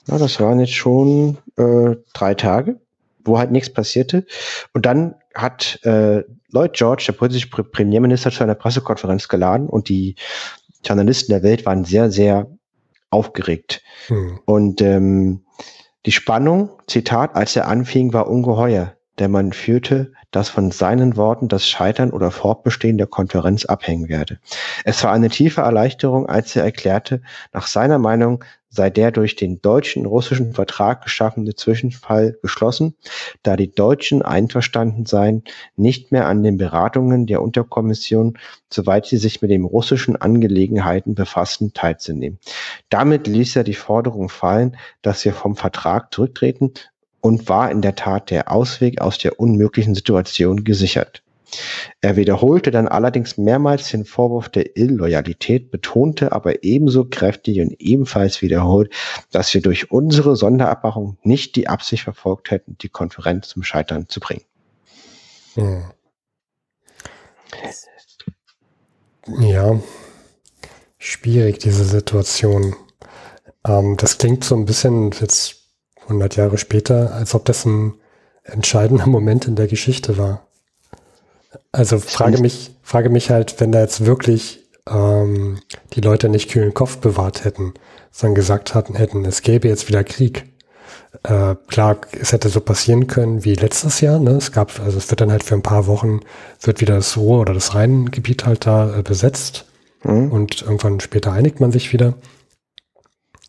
na, 0.06 0.18
das 0.18 0.38
waren 0.38 0.60
jetzt 0.60 0.74
schon 0.74 1.38
äh, 1.56 1.96
drei 2.12 2.34
Tage, 2.34 2.80
wo 3.24 3.38
halt 3.38 3.50
nichts 3.50 3.72
passierte. 3.72 4.26
Und 4.72 4.86
dann 4.86 5.14
hat 5.34 5.80
äh, 5.84 6.22
Lloyd 6.50 6.74
George, 6.74 7.04
der 7.06 7.14
britische 7.14 7.48
Premierminister, 7.48 8.30
zu 8.30 8.44
einer 8.44 8.54
Pressekonferenz 8.54 9.28
geladen 9.28 9.68
und 9.68 9.88
die 9.88 10.16
Journalisten 10.84 11.32
der 11.32 11.42
Welt 11.42 11.66
waren 11.66 11.84
sehr, 11.84 12.10
sehr 12.10 12.48
aufgeregt. 13.10 13.82
Hm. 14.08 14.40
Und 14.44 14.80
ähm, 14.80 15.44
die 16.06 16.12
Spannung, 16.12 16.70
Zitat, 16.86 17.34
als 17.34 17.56
er 17.56 17.68
anfing, 17.68 18.12
war 18.12 18.28
ungeheuer, 18.28 18.94
denn 19.18 19.30
man 19.30 19.52
führte 19.52 20.12
dass 20.34 20.48
von 20.48 20.72
seinen 20.72 21.16
Worten 21.16 21.46
das 21.46 21.68
Scheitern 21.68 22.10
oder 22.10 22.32
Fortbestehen 22.32 22.98
der 22.98 23.06
Konferenz 23.06 23.64
abhängen 23.64 24.08
werde. 24.08 24.40
Es 24.84 25.04
war 25.04 25.12
eine 25.12 25.28
tiefe 25.28 25.60
Erleichterung, 25.60 26.28
als 26.28 26.56
er 26.56 26.64
erklärte, 26.64 27.22
nach 27.52 27.68
seiner 27.68 27.98
Meinung 27.98 28.44
sei 28.74 28.90
der 28.90 29.12
durch 29.12 29.36
den 29.36 29.62
deutschen 29.62 30.04
russischen 30.04 30.52
Vertrag 30.52 31.02
geschaffene 31.02 31.54
Zwischenfall 31.54 32.38
geschlossen, 32.42 32.94
da 33.42 33.56
die 33.56 33.72
Deutschen 33.72 34.22
einverstanden 34.22 35.06
seien, 35.06 35.44
nicht 35.76 36.12
mehr 36.12 36.26
an 36.26 36.42
den 36.42 36.58
Beratungen 36.58 37.26
der 37.26 37.42
Unterkommission, 37.42 38.38
soweit 38.70 39.06
sie 39.06 39.16
sich 39.16 39.40
mit 39.42 39.50
den 39.50 39.64
russischen 39.64 40.16
Angelegenheiten 40.16 41.14
befassen, 41.14 41.72
teilzunehmen. 41.72 42.38
Damit 42.88 43.26
ließ 43.26 43.56
er 43.56 43.64
die 43.64 43.74
Forderung 43.74 44.28
fallen, 44.28 44.76
dass 45.02 45.24
wir 45.24 45.32
vom 45.32 45.56
Vertrag 45.56 46.12
zurücktreten 46.12 46.72
und 47.20 47.48
war 47.48 47.70
in 47.70 47.80
der 47.80 47.94
Tat 47.94 48.30
der 48.30 48.52
Ausweg 48.52 49.00
aus 49.00 49.18
der 49.18 49.40
unmöglichen 49.40 49.94
Situation 49.94 50.64
gesichert. 50.64 51.23
Er 52.00 52.16
wiederholte 52.16 52.70
dann 52.70 52.88
allerdings 52.88 53.38
mehrmals 53.38 53.90
den 53.90 54.04
Vorwurf 54.04 54.48
der 54.48 54.76
Illoyalität, 54.76 55.70
betonte 55.70 56.32
aber 56.32 56.62
ebenso 56.64 57.04
kräftig 57.04 57.60
und 57.60 57.80
ebenfalls 57.80 58.42
wiederholt, 58.42 58.92
dass 59.30 59.52
wir 59.54 59.62
durch 59.62 59.90
unsere 59.90 60.36
Sonderabmachung 60.36 61.18
nicht 61.22 61.56
die 61.56 61.68
Absicht 61.68 62.04
verfolgt 62.04 62.50
hätten, 62.50 62.76
die 62.80 62.88
Konferenz 62.88 63.48
zum 63.48 63.62
Scheitern 63.62 64.08
zu 64.08 64.20
bringen. 64.20 64.44
Hm. 65.54 65.84
Ja, 69.40 69.80
schwierig 70.98 71.58
diese 71.58 71.84
Situation. 71.84 72.76
Ähm, 73.66 73.96
das 73.96 74.18
klingt 74.18 74.44
so 74.44 74.54
ein 74.54 74.66
bisschen 74.66 75.12
jetzt 75.12 75.64
100 76.02 76.36
Jahre 76.36 76.58
später, 76.58 77.14
als 77.14 77.34
ob 77.34 77.44
das 77.46 77.64
ein 77.64 77.94
entscheidender 78.42 79.06
Moment 79.08 79.46
in 79.46 79.56
der 79.56 79.66
Geschichte 79.66 80.18
war. 80.18 80.46
Also 81.72 81.98
frage 81.98 82.38
mich, 82.40 82.72
frage 82.82 83.10
mich 83.10 83.30
halt, 83.30 83.60
wenn 83.60 83.72
da 83.72 83.80
jetzt 83.80 84.06
wirklich 84.06 84.60
ähm, 84.88 85.58
die 85.92 86.00
Leute 86.00 86.28
nicht 86.28 86.50
kühlen 86.50 86.74
Kopf 86.74 86.98
bewahrt 86.98 87.44
hätten, 87.44 87.74
sondern 88.10 88.34
gesagt 88.34 88.74
hatten, 88.74 88.94
hätten, 88.94 89.24
es 89.24 89.42
gäbe 89.42 89.68
jetzt 89.68 89.88
wieder 89.88 90.04
Krieg. 90.04 90.44
Äh, 91.22 91.54
klar, 91.68 91.98
es 92.20 92.32
hätte 92.32 92.48
so 92.48 92.60
passieren 92.60 93.06
können 93.06 93.44
wie 93.44 93.54
letztes 93.54 94.00
Jahr. 94.00 94.18
Ne? 94.18 94.32
Es 94.32 94.52
gab, 94.52 94.80
also 94.80 94.98
es 94.98 95.10
wird 95.10 95.20
dann 95.20 95.30
halt 95.30 95.44
für 95.44 95.54
ein 95.54 95.62
paar 95.62 95.86
Wochen 95.86 96.20
wird 96.60 96.80
wieder 96.80 96.96
das 96.96 97.16
Ruhr 97.16 97.40
oder 97.40 97.54
das 97.54 97.74
Rheingebiet 97.74 98.46
halt 98.46 98.66
da 98.66 98.98
äh, 98.98 99.02
besetzt 99.02 99.66
mhm. 100.02 100.30
und 100.32 100.62
irgendwann 100.62 101.00
später 101.00 101.32
einigt 101.32 101.60
man 101.60 101.72
sich 101.72 101.92
wieder. 101.92 102.14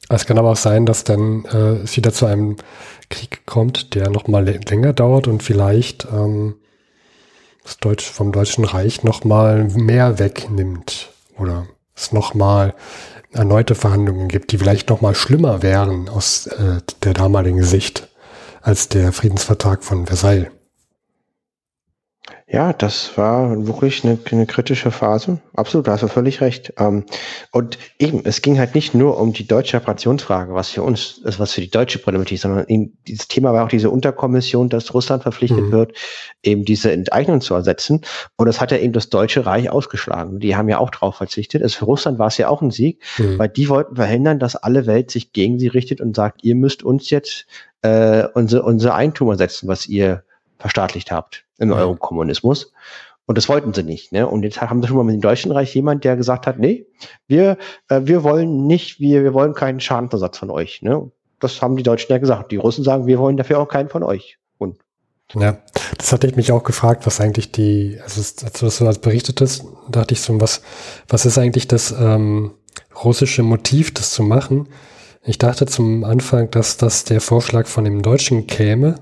Es 0.10 0.26
kann 0.28 0.38
aber 0.38 0.52
auch 0.52 0.58
sein, 0.58 0.86
dass 0.86 1.04
dann 1.04 1.46
äh, 1.46 1.84
es 1.84 1.98
wieder 1.98 2.14
zu 2.14 2.28
einem 2.28 2.58
Krieg 3.10 3.46
kommt, 3.46 3.96
der 3.96 4.10
noch 4.10 4.28
mal 4.28 4.46
länger 4.46 4.94
dauert 4.94 5.28
und 5.28 5.42
vielleicht 5.42 6.08
ähm, 6.12 6.56
das 7.66 7.80
Deutsch 7.80 8.10
vom 8.10 8.32
Deutschen 8.32 8.64
Reich 8.64 9.04
noch 9.04 9.24
mal 9.24 9.66
mehr 9.66 10.20
wegnimmt 10.20 11.10
oder 11.38 11.66
es 11.96 12.12
noch 12.12 12.36
mal 12.36 12.76
erneute 13.34 13.74
Verhandlungen 13.76 14.28
gibt, 14.28 14.52
die 14.52 14.60
vielleicht 14.60 14.90
noch 14.90 15.02
mal 15.02 15.16
schlimmer 15.16 15.62
wären 15.64 16.08
aus 16.08 16.48
äh, 16.48 16.78
der 17.04 17.14
damaligen 17.14 17.64
Sicht 17.64 18.08
als 18.62 18.88
der 18.88 19.12
Friedensvertrag 19.12 19.84
von 19.84 20.06
Versailles. 20.06 20.48
Ja, 22.48 22.74
das 22.74 23.18
war 23.18 23.66
wirklich 23.66 24.06
eine, 24.06 24.20
eine 24.32 24.46
kritische 24.46 24.92
Phase. 24.92 25.40
Absolut, 25.56 25.88
da 25.88 25.94
hast 25.94 26.04
du 26.04 26.08
völlig 26.08 26.42
recht. 26.42 26.74
Ähm, 26.78 27.06
und 27.52 27.80
eben, 27.98 28.22
es 28.24 28.44
ging 28.44 28.60
halt 28.60 28.76
nicht 28.76 28.94
nur 28.94 29.20
um 29.20 29.34
die 29.34 29.48
deutsche 29.48 29.78
Reparationsfrage, 29.78 30.54
was 30.54 30.70
für 30.70 30.84
uns, 30.84 31.18
ist, 31.24 31.40
was 31.40 31.54
für 31.54 31.62
die 31.62 31.72
deutsche 31.72 31.98
Problematik, 31.98 32.38
sondern 32.38 32.68
eben 32.68 33.00
dieses 33.08 33.28
Thema 33.30 33.52
war 33.52 33.64
auch 33.64 33.70
diese 33.70 33.90
Unterkommission, 33.90 34.70
dass 34.70 34.94
Russland 34.94 35.24
verpflichtet 35.24 35.66
mhm. 35.66 35.72
wird, 35.72 35.94
eben 36.44 36.66
diese 36.66 36.92
Enteignung 36.92 37.42
zu 37.42 37.56
ersetzen. 37.56 38.02
Und 38.38 38.46
das 38.46 38.62
hat 38.62 38.72
ja 38.72 38.78
eben 38.78 38.94
das 38.94 39.10
Deutsche 39.10 39.48
Reich 39.48 39.72
ausgeschlagen. 39.72 40.40
Die 40.40 40.56
haben 40.56 40.70
ja 40.70 40.78
auch 40.78 40.92
drauf 40.92 41.16
verzichtet. 41.16 41.64
Also 41.64 41.80
für 41.80 41.86
Russland 41.86 42.20
war 42.20 42.28
es 42.28 42.38
ja 42.38 42.48
auch 42.48 42.62
ein 42.62 42.70
Sieg, 42.70 43.02
mhm. 43.18 43.40
weil 43.40 43.50
die 43.50 43.70
wollten 43.70 43.96
verhindern, 43.96 44.38
dass 44.38 44.56
alle 44.56 44.86
Welt 44.86 45.10
sich 45.10 45.34
gegen 45.34 45.58
sie 45.58 45.68
richtet 45.68 46.00
und 46.00 46.16
sagt, 46.16 46.44
ihr 46.44 46.54
müsst 46.54 46.84
uns 46.84 47.10
jetzt 47.10 47.48
äh, 47.82 48.28
unsere, 48.36 48.62
unser 48.62 48.94
Eigentum 48.94 49.30
ersetzen, 49.30 49.68
was 49.68 49.88
ihr 49.88 50.24
verstaatlicht 50.60 51.12
habt 51.12 51.46
im 51.58 51.70
ja. 51.70 51.78
Eurokommunismus. 51.78 52.74
Und 53.28 53.38
das 53.38 53.50
wollten 53.50 53.74
sie 53.74 53.84
nicht. 53.84 54.12
Ne? 54.12 54.28
Und 54.28 54.44
jetzt 54.44 54.62
haben 54.62 54.82
sie 54.82 54.88
schon 54.88 54.98
mal 54.98 55.04
mit 55.04 55.16
dem 55.16 55.22
Deutschen 55.22 55.52
Reich 55.52 55.74
jemand, 55.74 56.04
der 56.04 56.16
gesagt 56.16 56.46
hat, 56.46 56.60
nee, 56.60 56.86
wir, 57.28 57.58
äh, 57.90 58.02
wir 58.04 58.24
wollen 58.24 58.68
nicht, 58.68 59.00
wir, 59.00 59.24
wir 59.24 59.34
wollen 59.34 59.54
keinen 59.54 59.80
Schadensersatz 59.80 60.38
von 60.38 60.52
euch. 60.52 60.82
Ne? 60.84 61.10
Das 61.40 61.62
haben 61.62 61.76
die 61.76 61.84
Deutschen 61.84 62.12
ja 62.12 62.20
gesagt. 62.20 62.52
Die 62.52 62.58
Russen 62.58 62.84
sagen, 62.84 63.08
wir 63.08 63.18
wollen 63.18 63.38
dafür 63.38 63.60
auch 63.60 63.68
keinen 63.68 63.90
von 63.90 64.04
euch. 64.04 64.38
Und 64.60 64.78
ja, 65.34 65.58
das 65.98 66.12
hatte 66.12 66.28
ich 66.28 66.36
mich 66.36 66.52
auch 66.52 66.64
gefragt, 66.64 67.08
was 67.08 67.20
eigentlich 67.20 67.52
die, 67.52 68.00
also 68.04 68.22
als 68.46 68.78
du 68.78 68.86
das 68.86 69.00
berichtetest, 69.00 69.66
dachte 69.90 70.14
ich 70.14 70.22
so, 70.22 70.40
was, 70.40 70.62
was 71.08 71.26
ist 71.26 71.40
eigentlich 71.40 71.68
das 71.68 71.92
ähm, 71.92 72.52
russische 73.04 73.42
Motiv, 73.42 73.94
das 73.94 74.12
zu 74.12 74.22
machen? 74.22 74.70
Ich 75.24 75.40
dachte 75.40 75.66
zum 75.66 76.04
Anfang, 76.04 76.52
dass 76.52 76.78
das 76.78 77.06
der 77.06 77.22
Vorschlag 77.22 77.66
von 77.66 77.86
dem 77.86 78.04
Deutschen 78.04 78.46
käme, 78.46 78.96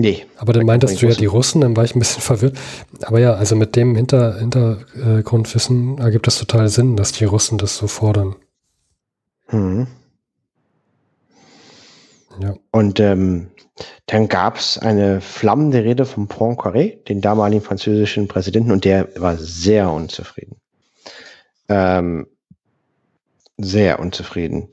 Nee. 0.00 0.26
Aber 0.36 0.52
dann 0.52 0.64
meintest 0.64 1.02
du 1.02 1.06
ja 1.08 1.14
die 1.14 1.26
Russen, 1.26 1.60
dann 1.60 1.76
war 1.76 1.84
ich 1.84 1.96
ein 1.96 1.98
bisschen 1.98 2.22
verwirrt. 2.22 2.56
Aber 3.02 3.18
ja, 3.18 3.34
also 3.34 3.56
mit 3.56 3.74
dem 3.74 3.96
Hinter 3.96 4.38
Hintergrundwissen 4.38 5.98
ergibt 5.98 6.26
das 6.28 6.38
total 6.38 6.68
Sinn, 6.68 6.96
dass 6.96 7.12
die 7.12 7.24
Russen 7.24 7.58
das 7.58 7.76
so 7.76 7.88
fordern. 7.88 8.36
Mhm. 9.50 9.88
Ja. 12.40 12.54
Und 12.70 13.00
ähm, 13.00 13.48
dann 14.06 14.28
gab 14.28 14.56
es 14.58 14.78
eine 14.78 15.20
flammende 15.20 15.82
Rede 15.82 16.04
von 16.04 16.28
Poincaré, 16.28 17.02
den 17.04 17.20
damaligen 17.20 17.62
französischen 17.62 18.28
Präsidenten, 18.28 18.70
und 18.70 18.84
der 18.84 19.08
war 19.16 19.36
sehr 19.36 19.90
unzufrieden. 19.90 20.56
Ähm, 21.68 22.28
sehr 23.56 23.98
unzufrieden. 23.98 24.68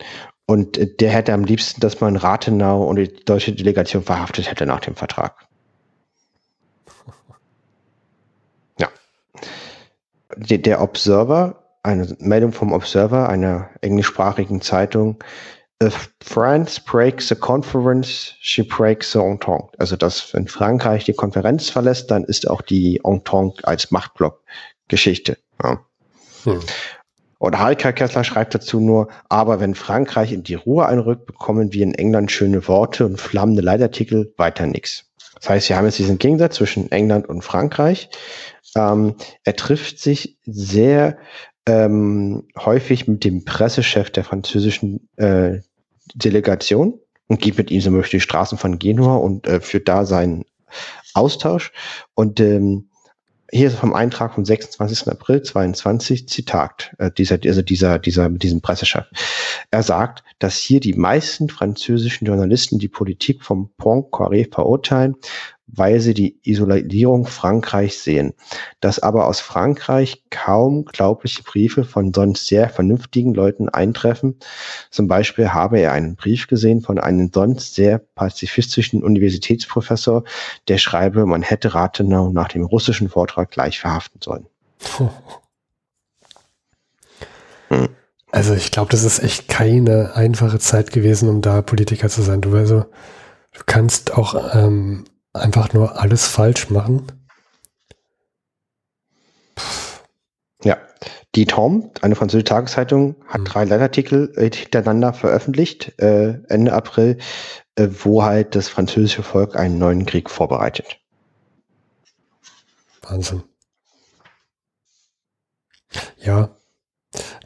Und 0.47 0.77
äh, 0.77 0.87
der 0.87 1.11
hätte 1.11 1.33
am 1.33 1.43
liebsten, 1.43 1.81
dass 1.81 2.01
man 2.01 2.15
Rathenau 2.15 2.83
und 2.83 2.97
die 2.97 3.13
deutsche 3.25 3.53
Delegation 3.53 4.03
verhaftet 4.03 4.49
hätte 4.49 4.65
nach 4.65 4.81
dem 4.81 4.95
Vertrag. 4.95 5.47
Ja. 8.79 8.89
Der, 10.35 10.57
der 10.57 10.81
Observer, 10.81 11.63
eine 11.83 12.15
Meldung 12.19 12.51
vom 12.51 12.73
Observer, 12.73 13.29
einer 13.29 13.69
englischsprachigen 13.81 14.59
Zeitung, 14.61 15.23
If 15.83 16.09
France 16.21 16.79
breaks 16.79 17.27
the 17.27 17.35
conference, 17.35 18.33
she 18.39 18.63
breaks 18.63 19.11
the 19.11 19.19
Entente. 19.19 19.67
Also, 19.77 19.97
dass 19.97 20.33
wenn 20.33 20.47
Frankreich 20.47 21.03
die 21.03 21.13
Konferenz 21.13 21.69
verlässt, 21.69 22.09
dann 22.11 22.23
ist 22.23 22.49
auch 22.49 22.61
die 22.61 23.01
Entente 23.03 23.67
als 23.67 23.91
Machtblock 23.91 24.41
Geschichte. 24.87 25.37
Ja. 25.61 25.81
Hm. 26.45 26.61
Und 27.45 27.59
Heike 27.59 27.93
Kessler 27.93 28.23
schreibt 28.23 28.55
dazu 28.55 28.79
nur, 28.79 29.07
aber 29.29 29.59
wenn 29.59 29.75
Frankreich 29.75 30.33
in 30.33 30.41
die 30.41 30.55
Ruhe 30.55 30.87
einrückt, 30.87 31.27
bekommen 31.27 31.73
wir 31.73 31.83
in 31.83 31.93
England 31.93 32.31
schöne 32.31 32.67
Worte 32.67 33.05
und 33.05 33.21
flammende 33.21 33.61
Leitartikel, 33.61 34.33
weiter 34.35 34.65
nichts. 34.65 35.11
Das 35.35 35.51
heißt, 35.51 35.69
wir 35.69 35.77
haben 35.77 35.85
jetzt 35.85 35.99
diesen 35.99 36.17
Gegensatz 36.17 36.55
zwischen 36.55 36.91
England 36.91 37.29
und 37.29 37.43
Frankreich. 37.43 38.09
Ähm, 38.75 39.13
er 39.43 39.55
trifft 39.55 39.99
sich 39.99 40.39
sehr 40.47 41.19
ähm, 41.67 42.47
häufig 42.57 43.07
mit 43.07 43.23
dem 43.23 43.45
Pressechef 43.45 44.09
der 44.09 44.23
französischen 44.23 45.07
äh, 45.17 45.59
Delegation 46.15 46.99
und 47.27 47.41
geht 47.41 47.59
mit 47.59 47.69
ihm 47.69 47.79
so 47.79 47.91
durch 47.91 48.09
die 48.09 48.21
Straßen 48.21 48.57
von 48.57 48.79
Genua 48.79 49.17
und 49.17 49.45
äh, 49.45 49.61
führt 49.61 49.87
da 49.87 50.07
seinen 50.07 50.45
Austausch. 51.13 51.73
Und 52.15 52.39
ähm, 52.39 52.89
hier 53.55 53.67
ist 53.67 53.77
vom 53.77 53.93
Eintrag 53.93 54.33
vom 54.33 54.43
26. 54.43 55.07
April 55.07 55.41
22 55.41 56.27
Zitat, 56.27 56.93
äh, 56.97 57.09
dieser, 57.09 57.39
also 57.45 57.61
dieser, 57.61 57.99
dieser, 57.99 58.27
mit 58.27 58.43
diesem 58.43 58.61
Pressechef. 58.61 59.05
Er 59.71 59.81
sagt, 59.81 60.25
dass 60.39 60.57
hier 60.57 60.81
die 60.81 60.93
meisten 60.93 61.47
französischen 61.47 62.25
Journalisten 62.25 62.79
die 62.79 62.89
Politik 62.89 63.43
vom 63.43 63.69
Poincaré 63.79 64.53
verurteilen, 64.53 65.15
weil 65.67 65.99
sie 65.99 66.13
die 66.13 66.39
Isolierung 66.43 67.25
Frankreichs 67.25 68.03
sehen, 68.03 68.33
dass 68.79 68.99
aber 68.99 69.27
aus 69.27 69.39
Frankreich 69.39 70.23
kaum 70.29 70.85
glaubliche 70.85 71.43
Briefe 71.43 71.83
von 71.83 72.13
sonst 72.13 72.47
sehr 72.47 72.69
vernünftigen 72.69 73.33
Leuten 73.33 73.69
eintreffen. 73.69 74.37
Zum 74.91 75.07
Beispiel 75.07 75.53
habe 75.53 75.79
er 75.79 75.91
einen 75.91 76.15
Brief 76.15 76.47
gesehen 76.47 76.81
von 76.81 76.99
einem 76.99 77.31
sonst 77.33 77.75
sehr 77.75 77.99
pazifistischen 77.99 79.03
Universitätsprofessor, 79.03 80.23
der 80.67 80.77
schreibe, 80.77 81.25
man 81.25 81.41
hätte 81.41 81.73
Rathenau 81.73 82.29
nach 82.29 82.49
dem 82.49 82.65
russischen 82.65 83.09
Vortrag 83.09 83.51
gleich 83.51 83.79
verhaften 83.79 84.19
sollen. 84.21 84.47
Also 88.31 88.53
ich 88.53 88.71
glaube, 88.71 88.91
das 88.91 89.03
ist 89.03 89.19
echt 89.19 89.47
keine 89.47 90.15
einfache 90.15 90.59
Zeit 90.59 90.91
gewesen, 90.91 91.29
um 91.29 91.41
da 91.41 91.61
Politiker 91.61 92.09
zu 92.09 92.21
sein. 92.21 92.41
Du, 92.41 92.53
also, 92.55 92.85
du 93.53 93.61
kannst 93.65 94.13
auch 94.13 94.53
ähm, 94.53 95.05
einfach 95.35 95.73
nur 95.73 95.99
alles 95.99 96.25
falsch 96.25 96.69
machen? 96.69 97.05
Ja, 100.63 100.77
die 101.35 101.45
Tom, 101.45 101.91
eine 102.01 102.15
französische 102.15 102.45
Tageszeitung, 102.45 103.15
hat 103.27 103.41
mhm. 103.41 103.45
drei 103.45 103.65
Leitartikel 103.65 104.33
äh, 104.35 104.49
hintereinander 104.49 105.13
veröffentlicht, 105.13 105.99
äh, 105.99 106.39
Ende 106.47 106.73
April, 106.73 107.19
äh, 107.75 107.87
wo 108.03 108.23
halt 108.23 108.55
das 108.55 108.69
französische 108.69 109.23
Volk 109.23 109.55
einen 109.55 109.77
neuen 109.77 110.05
Krieg 110.05 110.29
vorbereitet. 110.29 110.99
Wahnsinn. 113.01 113.43
Ja, 116.17 116.49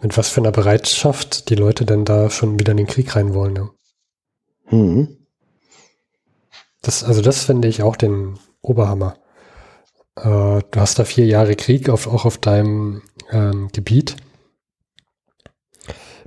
mit 0.02 0.18
was 0.18 0.30
für 0.30 0.42
einer 0.42 0.52
Bereitschaft 0.52 1.50
die 1.50 1.56
Leute 1.56 1.86
denn 1.86 2.06
da 2.06 2.30
schon 2.30 2.60
wieder 2.60 2.72
in 2.72 2.78
den 2.78 2.88
Krieg 2.88 3.16
rein 3.16 3.34
wollen. 3.34 3.56
Ja. 3.56 3.70
Mhm. 4.72 5.19
Das, 6.82 7.04
also 7.04 7.22
das 7.22 7.44
finde 7.44 7.68
ich 7.68 7.84
auch 7.84 7.96
den 7.96 8.40
Oberhammer. 8.62 9.16
Äh, 10.16 10.62
du 10.72 10.80
hast 10.80 11.00
da 11.00 11.06
vier 11.06 11.26
Jahre 11.26 11.56
Krieg 11.56 11.90
auf, 11.90 12.08
auch 12.08 12.26
auf 12.26 12.38
deinem 12.38 13.02
ähm, 13.32 13.70
Gebiet. 13.74 14.16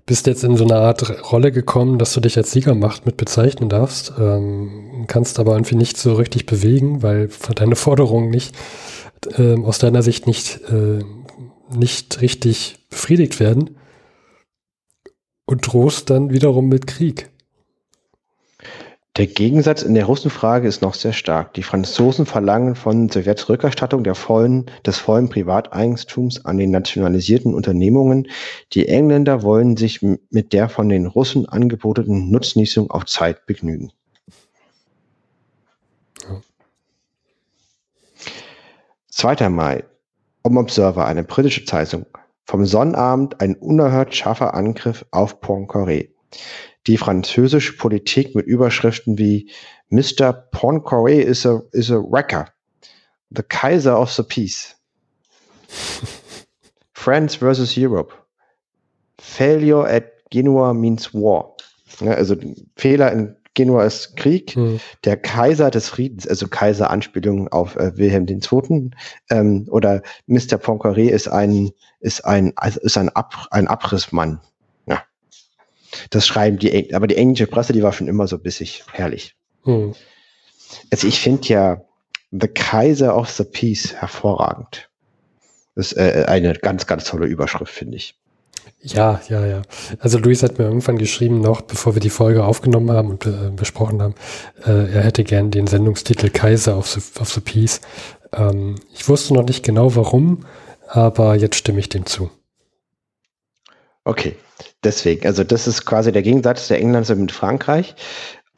Bist 0.05 0.27
jetzt 0.27 0.43
in 0.43 0.57
so 0.57 0.65
eine 0.65 0.77
Art 0.77 1.33
Rolle 1.33 1.53
gekommen, 1.53 1.99
dass 1.99 2.13
du 2.13 2.21
dich 2.21 2.37
als 2.37 2.51
Siegermacht 2.51 3.07
mit 3.07 3.17
bezeichnen 3.17 3.69
darfst, 3.69 4.13
ähm, 4.19 5.05
kannst 5.07 5.39
aber 5.39 5.53
irgendwie 5.53 5.77
nicht 5.77 5.97
so 5.97 6.15
richtig 6.15 6.45
bewegen, 6.45 7.03
weil 7.03 7.31
deine 7.55 7.77
Forderungen 7.77 8.29
nicht 8.29 8.55
äh, 9.39 9.55
aus 9.63 9.79
deiner 9.79 10.03
Sicht 10.03 10.27
nicht, 10.27 10.61
äh, 10.71 11.05
nicht 11.75 12.21
richtig 12.21 12.79
befriedigt 12.91 13.39
werden 13.39 13.77
und 15.47 15.67
drohst 15.67 16.11
dann 16.11 16.31
wiederum 16.31 16.69
mit 16.69 16.87
Krieg. 16.87 17.32
Der 19.19 19.27
Gegensatz 19.27 19.83
in 19.83 19.93
der 19.93 20.07
Russenfrage 20.07 20.67
ist 20.67 20.81
noch 20.81 20.95
sehr 20.95 21.13
stark. 21.13 21.53
Die 21.53 21.63
Franzosen 21.63 22.25
verlangen 22.25 22.75
von 22.75 23.11
Sowjets 23.11 23.47
Rückerstattung 23.51 24.05
der 24.05 24.15
vollen, 24.15 24.71
des 24.87 24.97
vollen 24.97 25.29
Privateigentums 25.29 26.47
an 26.47 26.57
den 26.57 26.71
nationalisierten 26.71 27.53
Unternehmungen. 27.53 28.29
Die 28.73 28.89
Engländer 28.89 29.43
wollen 29.43 29.77
sich 29.77 30.01
mit 30.01 30.55
der 30.55 30.71
von 30.71 30.89
den 30.89 31.05
Russen 31.05 31.47
angebotenen 31.47 32.31
Nutznießung 32.31 32.91
auf 32.91 33.05
Zeit 33.05 33.45
begnügen. 33.45 33.93
Ja. 36.23 36.41
2. 39.11 39.51
Mai. 39.51 39.85
Om 40.43 40.57
Observer, 40.57 41.05
eine 41.05 41.23
britische 41.23 41.67
Zeitung. 41.67 42.07
Vom 42.47 42.65
Sonnabend 42.65 43.43
ein 43.43 43.57
unerhört 43.57 44.15
scharfer 44.15 44.55
Angriff 44.55 45.05
auf 45.11 45.43
Poincaré 45.43 46.09
die 46.87 46.97
französische 46.97 47.77
Politik 47.77 48.35
mit 48.35 48.47
Überschriften 48.47 49.19
wie 49.19 49.51
Mr. 49.89 50.33
Poincaré 50.53 51.21
is 51.21 51.47
a, 51.47 51.63
is 51.73 51.91
a 51.91 51.97
wrecker. 51.97 52.47
The 53.31 53.43
Kaiser 53.43 53.99
of 53.99 54.11
the 54.13 54.23
Peace. 54.23 54.75
France 56.93 57.37
versus 57.37 57.77
Europe. 57.77 58.13
Failure 59.19 59.87
at 59.87 60.05
Genua 60.31 60.73
means 60.75 61.13
war. 61.15 61.57
Ja, 62.01 62.13
also 62.13 62.37
Fehler 62.77 63.13
in 63.13 63.37
Genua 63.55 63.85
ist 63.85 64.17
Krieg. 64.17 64.55
Hm. 64.55 64.81
Der 65.05 65.17
Kaiser 65.17 65.71
des 65.71 65.89
Friedens, 65.89 66.27
also 66.27 66.49
Kaiser 66.49 66.91
Anspielung 66.91 67.49
auf 67.49 67.77
äh, 67.77 67.97
Wilhelm 67.97 68.27
II. 68.27 68.91
Ähm, 69.31 69.67
oder 69.71 70.03
Mr. 70.27 70.57
Poincaré 70.57 71.11
ist 71.11 71.29
ein, 71.29 71.71
ist 72.01 72.25
ein, 72.25 72.53
also 72.57 72.81
ist 72.81 72.97
ein, 72.97 73.11
Ab, 73.11 73.47
ein 73.51 73.69
Abrissmann. 73.69 74.41
Das 76.11 76.27
schreiben 76.27 76.59
die, 76.59 76.95
aber 76.95 77.07
die 77.07 77.17
englische 77.17 77.47
Presse, 77.47 77.73
die 77.73 77.83
war 77.83 77.93
schon 77.93 78.09
immer 78.09 78.27
so 78.27 78.39
bissig 78.39 78.85
herrlich. 78.93 79.37
Hm. 79.65 79.95
Also 80.91 81.07
ich 81.07 81.21
finde 81.21 81.49
ja 81.49 81.83
The 82.31 82.49
Kaiser 82.49 83.17
of 83.17 83.29
the 83.31 83.45
Peace 83.45 83.95
hervorragend. 83.95 84.89
Das 85.75 85.93
ist 85.93 85.99
äh, 85.99 86.25
eine 86.27 86.55
ganz, 86.55 86.87
ganz 86.87 87.05
tolle 87.05 87.27
Überschrift, 87.27 87.73
finde 87.73 87.97
ich. 87.97 88.19
Ja, 88.81 89.21
ja, 89.29 89.47
ja. 89.47 89.63
Also 89.99 90.19
Luis 90.19 90.43
hat 90.43 90.59
mir 90.59 90.65
irgendwann 90.65 90.99
geschrieben, 90.99 91.41
noch 91.41 91.63
bevor 91.63 91.95
wir 91.95 92.01
die 92.01 92.11
Folge 92.11 92.45
aufgenommen 92.45 92.91
haben 92.91 93.11
und 93.11 93.27
äh, 93.27 93.51
besprochen 93.55 94.03
haben, 94.03 94.15
äh, 94.65 94.93
er 94.93 95.03
hätte 95.03 95.25
gern 95.25 95.51
den 95.51 95.67
Sendungstitel 95.67 96.31
Kaiser 96.31 96.77
of 96.77 96.89
the, 96.89 97.01
of 97.21 97.31
the 97.31 97.41
Peace. 97.41 97.81
Ähm, 98.33 98.77
ich 98.93 99.09
wusste 99.09 99.35
noch 99.35 99.45
nicht 99.45 99.65
genau 99.65 99.95
warum, 99.95 100.47
aber 100.89 101.37
jetzt 101.37 101.57
stimme 101.57 101.81
ich 101.81 101.89
dem 101.89 102.07
zu. 102.07 102.31
Okay, 104.05 104.37
deswegen, 104.85 105.27
also 105.27 105.45
das 105.45 105.67
ist 105.67 105.85
quasi 105.85 106.13
der 106.13 106.23
Gegensatz 106.23 106.69
der 106.69 106.81
Engländer 106.81 107.15
mit 107.15 107.33
Frankreich. 107.33 107.95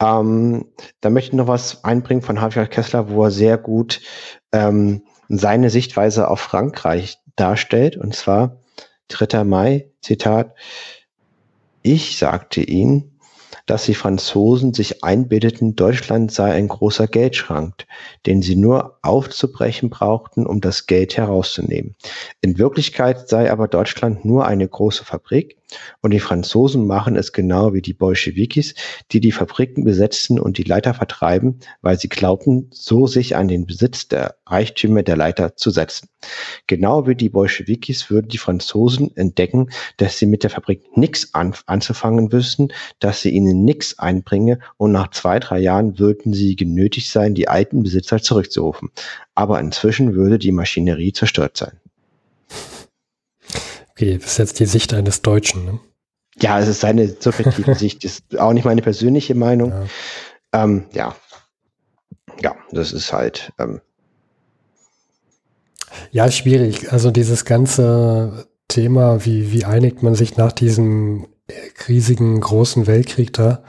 Ähm, 0.01 0.65
da 1.01 1.09
möchte 1.09 1.31
ich 1.31 1.37
noch 1.37 1.47
was 1.47 1.83
einbringen 1.83 2.21
von 2.21 2.41
Hartwig 2.41 2.69
Kessler, 2.69 3.09
wo 3.09 3.23
er 3.23 3.31
sehr 3.31 3.57
gut 3.57 4.01
ähm, 4.51 5.03
seine 5.29 5.69
Sichtweise 5.69 6.29
auf 6.29 6.39
Frankreich 6.39 7.17
darstellt. 7.35 7.97
Und 7.97 8.15
zwar 8.15 8.61
3. 9.09 9.43
Mai, 9.43 9.89
Zitat, 10.01 10.55
ich 11.81 12.17
sagte 12.17 12.61
ihn, 12.61 13.15
dass 13.65 13.85
die 13.85 13.95
Franzosen 13.95 14.73
sich 14.73 15.03
einbildeten, 15.03 15.75
Deutschland 15.75 16.31
sei 16.31 16.51
ein 16.51 16.67
großer 16.67 17.07
Geldschrank, 17.07 17.85
den 18.25 18.41
sie 18.41 18.55
nur 18.55 18.99
aufzubrechen 19.01 19.89
brauchten, 19.89 20.45
um 20.45 20.61
das 20.61 20.85
Geld 20.85 21.17
herauszunehmen. 21.17 21.95
In 22.41 22.57
Wirklichkeit 22.57 23.27
sei 23.27 23.51
aber 23.51 23.67
Deutschland 23.67 24.25
nur 24.25 24.45
eine 24.45 24.67
große 24.67 25.05
Fabrik 25.05 25.57
und 26.01 26.11
die 26.11 26.19
Franzosen 26.19 26.87
machen 26.87 27.15
es 27.15 27.33
genau 27.33 27.73
wie 27.73 27.81
die 27.81 27.93
Bolschewikis, 27.93 28.75
die 29.11 29.19
die 29.19 29.31
Fabriken 29.31 29.83
besetzen 29.83 30.39
und 30.39 30.57
die 30.57 30.63
Leiter 30.63 30.93
vertreiben, 30.93 31.59
weil 31.81 31.99
sie 31.99 32.09
glaubten, 32.09 32.69
so 32.71 33.07
sich 33.07 33.35
an 33.35 33.47
den 33.47 33.65
Besitz 33.65 34.07
der 34.07 34.35
Reichtümer 34.45 35.03
der 35.03 35.17
Leiter 35.17 35.55
zu 35.55 35.71
setzen. 35.71 36.09
Genau 36.67 37.07
wie 37.07 37.15
die 37.15 37.29
Bolschewikis 37.29 38.09
würden 38.09 38.29
die 38.29 38.37
Franzosen 38.37 39.15
entdecken, 39.15 39.69
dass 39.97 40.17
sie 40.17 40.25
mit 40.25 40.43
der 40.43 40.49
Fabrik 40.49 40.97
nichts 40.97 41.33
an, 41.33 41.53
anzufangen 41.65 42.31
wüssten, 42.31 42.69
dass 42.99 43.21
sie 43.21 43.29
ihnen 43.29 43.63
nichts 43.63 43.99
einbringe 43.99 44.59
und 44.77 44.91
nach 44.91 45.11
zwei, 45.11 45.39
drei 45.39 45.59
Jahren 45.59 45.99
würden 45.99 46.33
sie 46.33 46.55
genötigt 46.55 47.09
sein, 47.09 47.35
die 47.35 47.47
alten 47.47 47.83
Besitzer 47.83 48.21
zurückzurufen. 48.21 48.89
Aber 49.35 49.59
inzwischen 49.59 50.15
würde 50.15 50.39
die 50.39 50.51
Maschinerie 50.51 51.13
zerstört 51.13 51.57
sein. 51.57 51.79
Okay, 53.95 54.17
das 54.17 54.31
ist 54.33 54.37
jetzt 54.37 54.59
die 54.59 54.65
Sicht 54.65 54.93
eines 54.93 55.21
Deutschen, 55.21 55.65
ne? 55.65 55.79
Ja, 56.37 56.59
es 56.59 56.67
ist 56.67 56.81
seine 56.81 57.07
subjektive 57.07 57.75
Sicht, 57.75 58.03
ist 58.03 58.37
auch 58.37 58.51
nicht 58.51 58.65
meine 58.65 58.81
persönliche 58.81 59.35
Meinung. 59.35 59.71
Ja, 59.71 60.63
ähm, 60.63 60.85
ja. 60.91 61.15
ja. 62.41 62.55
das 62.71 62.91
ist 62.91 63.13
halt. 63.13 63.53
Ähm, 63.57 63.79
ja, 66.11 66.29
schwierig. 66.29 66.91
Also 66.91 67.09
dieses 67.09 67.45
ganze 67.45 68.47
Thema, 68.67 69.23
wie, 69.23 69.53
wie 69.53 69.63
einigt 69.63 70.03
man 70.03 70.13
sich 70.15 70.35
nach 70.35 70.51
diesem 70.51 71.27
riesigen 71.87 72.41
großen 72.41 72.87
Weltkrieg 72.87 73.31
da, 73.31 73.63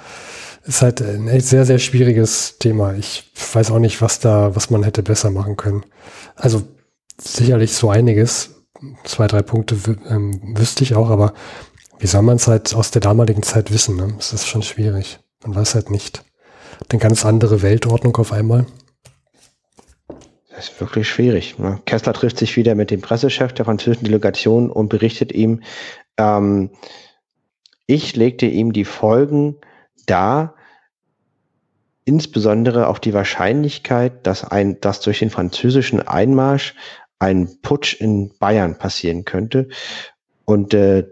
ist 0.64 0.82
halt 0.82 1.00
ein 1.02 1.28
echt 1.28 1.46
sehr, 1.46 1.64
sehr 1.64 1.78
schwieriges 1.78 2.58
Thema. 2.58 2.94
Ich 2.94 3.30
weiß 3.52 3.70
auch 3.70 3.78
nicht, 3.78 4.02
was 4.02 4.18
da, 4.18 4.56
was 4.56 4.70
man 4.70 4.82
hätte 4.82 5.04
besser 5.04 5.30
machen 5.30 5.56
können. 5.56 5.84
Also 6.34 6.62
sicherlich 7.18 7.74
so 7.74 7.90
einiges, 7.90 8.55
zwei, 9.04 9.26
drei 9.26 9.42
Punkte 9.42 9.76
ähm, 10.08 10.40
wüsste 10.56 10.84
ich 10.84 10.94
auch, 10.94 11.10
aber 11.10 11.32
wie 11.98 12.06
soll 12.06 12.22
man 12.22 12.36
es 12.36 12.46
halt 12.46 12.74
aus 12.74 12.90
der 12.90 13.00
damaligen 13.00 13.42
Zeit 13.42 13.72
wissen? 13.72 13.96
Ne? 13.96 14.14
Das 14.16 14.32
ist 14.32 14.46
schon 14.46 14.62
schwierig. 14.62 15.18
Man 15.42 15.54
weiß 15.54 15.74
halt 15.74 15.90
nicht. 15.90 16.24
Eine 16.90 17.00
ganz 17.00 17.24
andere 17.24 17.62
Weltordnung 17.62 18.16
auf 18.16 18.32
einmal. 18.32 18.66
Das 20.50 20.70
ist 20.70 20.80
wirklich 20.80 21.08
schwierig. 21.08 21.58
Ne? 21.58 21.80
Kessler 21.84 22.12
trifft 22.12 22.38
sich 22.38 22.56
wieder 22.56 22.74
mit 22.74 22.90
dem 22.90 23.00
Pressechef 23.00 23.52
der 23.52 23.64
französischen 23.64 24.04
Delegation 24.04 24.70
und 24.70 24.88
berichtet 24.88 25.32
ihm, 25.32 25.62
ähm, 26.16 26.70
ich 27.86 28.16
legte 28.16 28.46
ihm 28.46 28.72
die 28.72 28.84
Folgen 28.84 29.56
dar, 30.06 30.54
insbesondere 32.04 32.86
auf 32.86 33.00
die 33.00 33.14
Wahrscheinlichkeit, 33.14 34.26
dass, 34.26 34.44
ein, 34.44 34.80
dass 34.80 35.00
durch 35.00 35.18
den 35.18 35.30
französischen 35.30 36.00
Einmarsch 36.00 36.74
ein 37.18 37.60
Putsch 37.62 37.94
in 38.01 38.30
Bayern 38.38 38.76
passieren 38.78 39.24
könnte. 39.24 39.68
Und, 40.44 40.74
äh, 40.74 41.06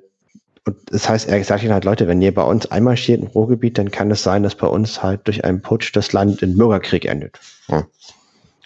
und 0.67 0.77
das 0.87 1.09
heißt, 1.09 1.29
er 1.29 1.43
sagt 1.45 1.63
ihnen 1.63 1.73
halt, 1.73 1.85
Leute, 1.85 2.09
wenn 2.09 2.23
ihr 2.23 2.35
bei 2.35 2.43
uns 2.43 2.67
einmarschiert 2.67 3.21
im 3.21 3.27
Ruhrgebiet, 3.29 3.79
dann 3.79 3.91
kann 3.91 4.11
es 4.11 4.23
sein, 4.23 4.43
dass 4.43 4.55
bei 4.55 4.67
uns 4.67 5.03
halt 5.03 5.27
durch 5.27 5.45
einen 5.45 5.61
Putsch 5.61 5.95
das 5.95 6.13
Land 6.13 6.43
in 6.43 6.57
Bürgerkrieg 6.57 7.05
endet. 7.05 7.39
Ja. 7.69 7.87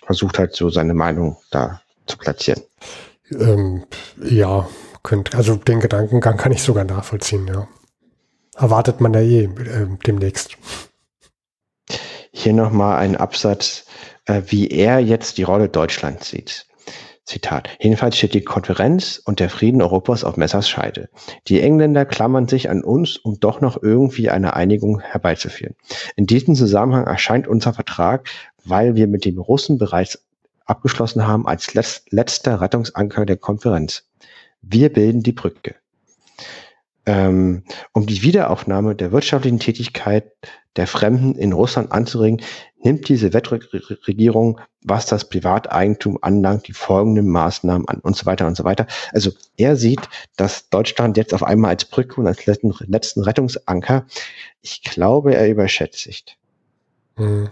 Versucht 0.06 0.38
halt 0.38 0.54
so 0.54 0.70
seine 0.70 0.94
Meinung 0.94 1.36
da 1.50 1.82
zu 2.06 2.16
platzieren. 2.16 2.62
Ähm, 3.30 3.84
ja, 4.22 4.68
könnt, 5.02 5.34
also 5.34 5.56
den 5.56 5.80
Gedankengang 5.80 6.36
kann 6.36 6.52
ich 6.52 6.62
sogar 6.62 6.84
nachvollziehen, 6.84 7.46
ja. 7.46 7.68
Erwartet 8.56 9.00
man 9.00 9.14
ja 9.14 9.20
eh 9.20 9.44
äh, 9.44 9.86
demnächst. 10.06 10.56
Hier 12.32 12.52
nochmal 12.52 12.98
ein 12.98 13.16
Absatz, 13.16 13.84
äh, 14.26 14.42
wie 14.46 14.68
er 14.68 14.98
jetzt 14.98 15.38
die 15.38 15.42
Rolle 15.42 15.68
Deutschlands 15.68 16.30
sieht. 16.30 16.67
Zitat. 17.28 17.68
Jedenfalls 17.78 18.16
steht 18.16 18.32
die 18.32 18.40
Konferenz 18.42 19.20
und 19.22 19.38
der 19.38 19.50
Frieden 19.50 19.82
Europas 19.82 20.24
auf 20.24 20.38
Messers 20.38 20.68
Scheide. 20.68 21.10
Die 21.46 21.60
Engländer 21.60 22.06
klammern 22.06 22.48
sich 22.48 22.70
an 22.70 22.82
uns, 22.82 23.18
um 23.18 23.38
doch 23.38 23.60
noch 23.60 23.82
irgendwie 23.82 24.30
eine 24.30 24.56
Einigung 24.56 25.00
herbeizuführen. 25.00 25.76
In 26.16 26.26
diesem 26.26 26.54
Zusammenhang 26.54 27.06
erscheint 27.06 27.46
unser 27.46 27.74
Vertrag, 27.74 28.28
weil 28.64 28.96
wir 28.96 29.06
mit 29.06 29.26
den 29.26 29.36
Russen 29.36 29.76
bereits 29.76 30.24
abgeschlossen 30.64 31.26
haben, 31.26 31.46
als 31.46 31.74
letzter 31.74 32.60
Rettungsanker 32.62 33.26
der 33.26 33.36
Konferenz. 33.36 34.04
Wir 34.62 34.90
bilden 34.90 35.22
die 35.22 35.32
Brücke. 35.32 35.74
Ähm, 37.08 37.62
um 37.94 38.04
die 38.04 38.20
Wiederaufnahme 38.22 38.94
der 38.94 39.12
wirtschaftlichen 39.12 39.58
Tätigkeit 39.58 40.30
der 40.76 40.86
Fremden 40.86 41.36
in 41.36 41.54
Russland 41.54 41.90
anzuregen, 41.90 42.42
nimmt 42.84 43.08
diese 43.08 43.32
Wettregierung, 43.32 44.60
was 44.82 45.06
das 45.06 45.26
Privateigentum 45.26 46.18
anlangt, 46.20 46.68
die 46.68 46.74
folgenden 46.74 47.30
Maßnahmen 47.30 47.88
an 47.88 48.00
und 48.00 48.14
so 48.14 48.26
weiter 48.26 48.46
und 48.46 48.58
so 48.58 48.64
weiter. 48.64 48.86
Also 49.12 49.30
er 49.56 49.76
sieht, 49.76 50.06
dass 50.36 50.68
Deutschland 50.68 51.16
jetzt 51.16 51.32
auf 51.32 51.42
einmal 51.42 51.70
als 51.70 51.86
Brücke 51.86 52.20
und 52.20 52.26
als 52.26 52.44
letzten, 52.44 52.74
letzten 52.86 53.22
Rettungsanker, 53.22 54.04
ich 54.60 54.82
glaube, 54.82 55.34
er 55.34 55.48
überschätzt 55.48 56.00
sich. 56.00 56.36
Mhm. 57.16 57.48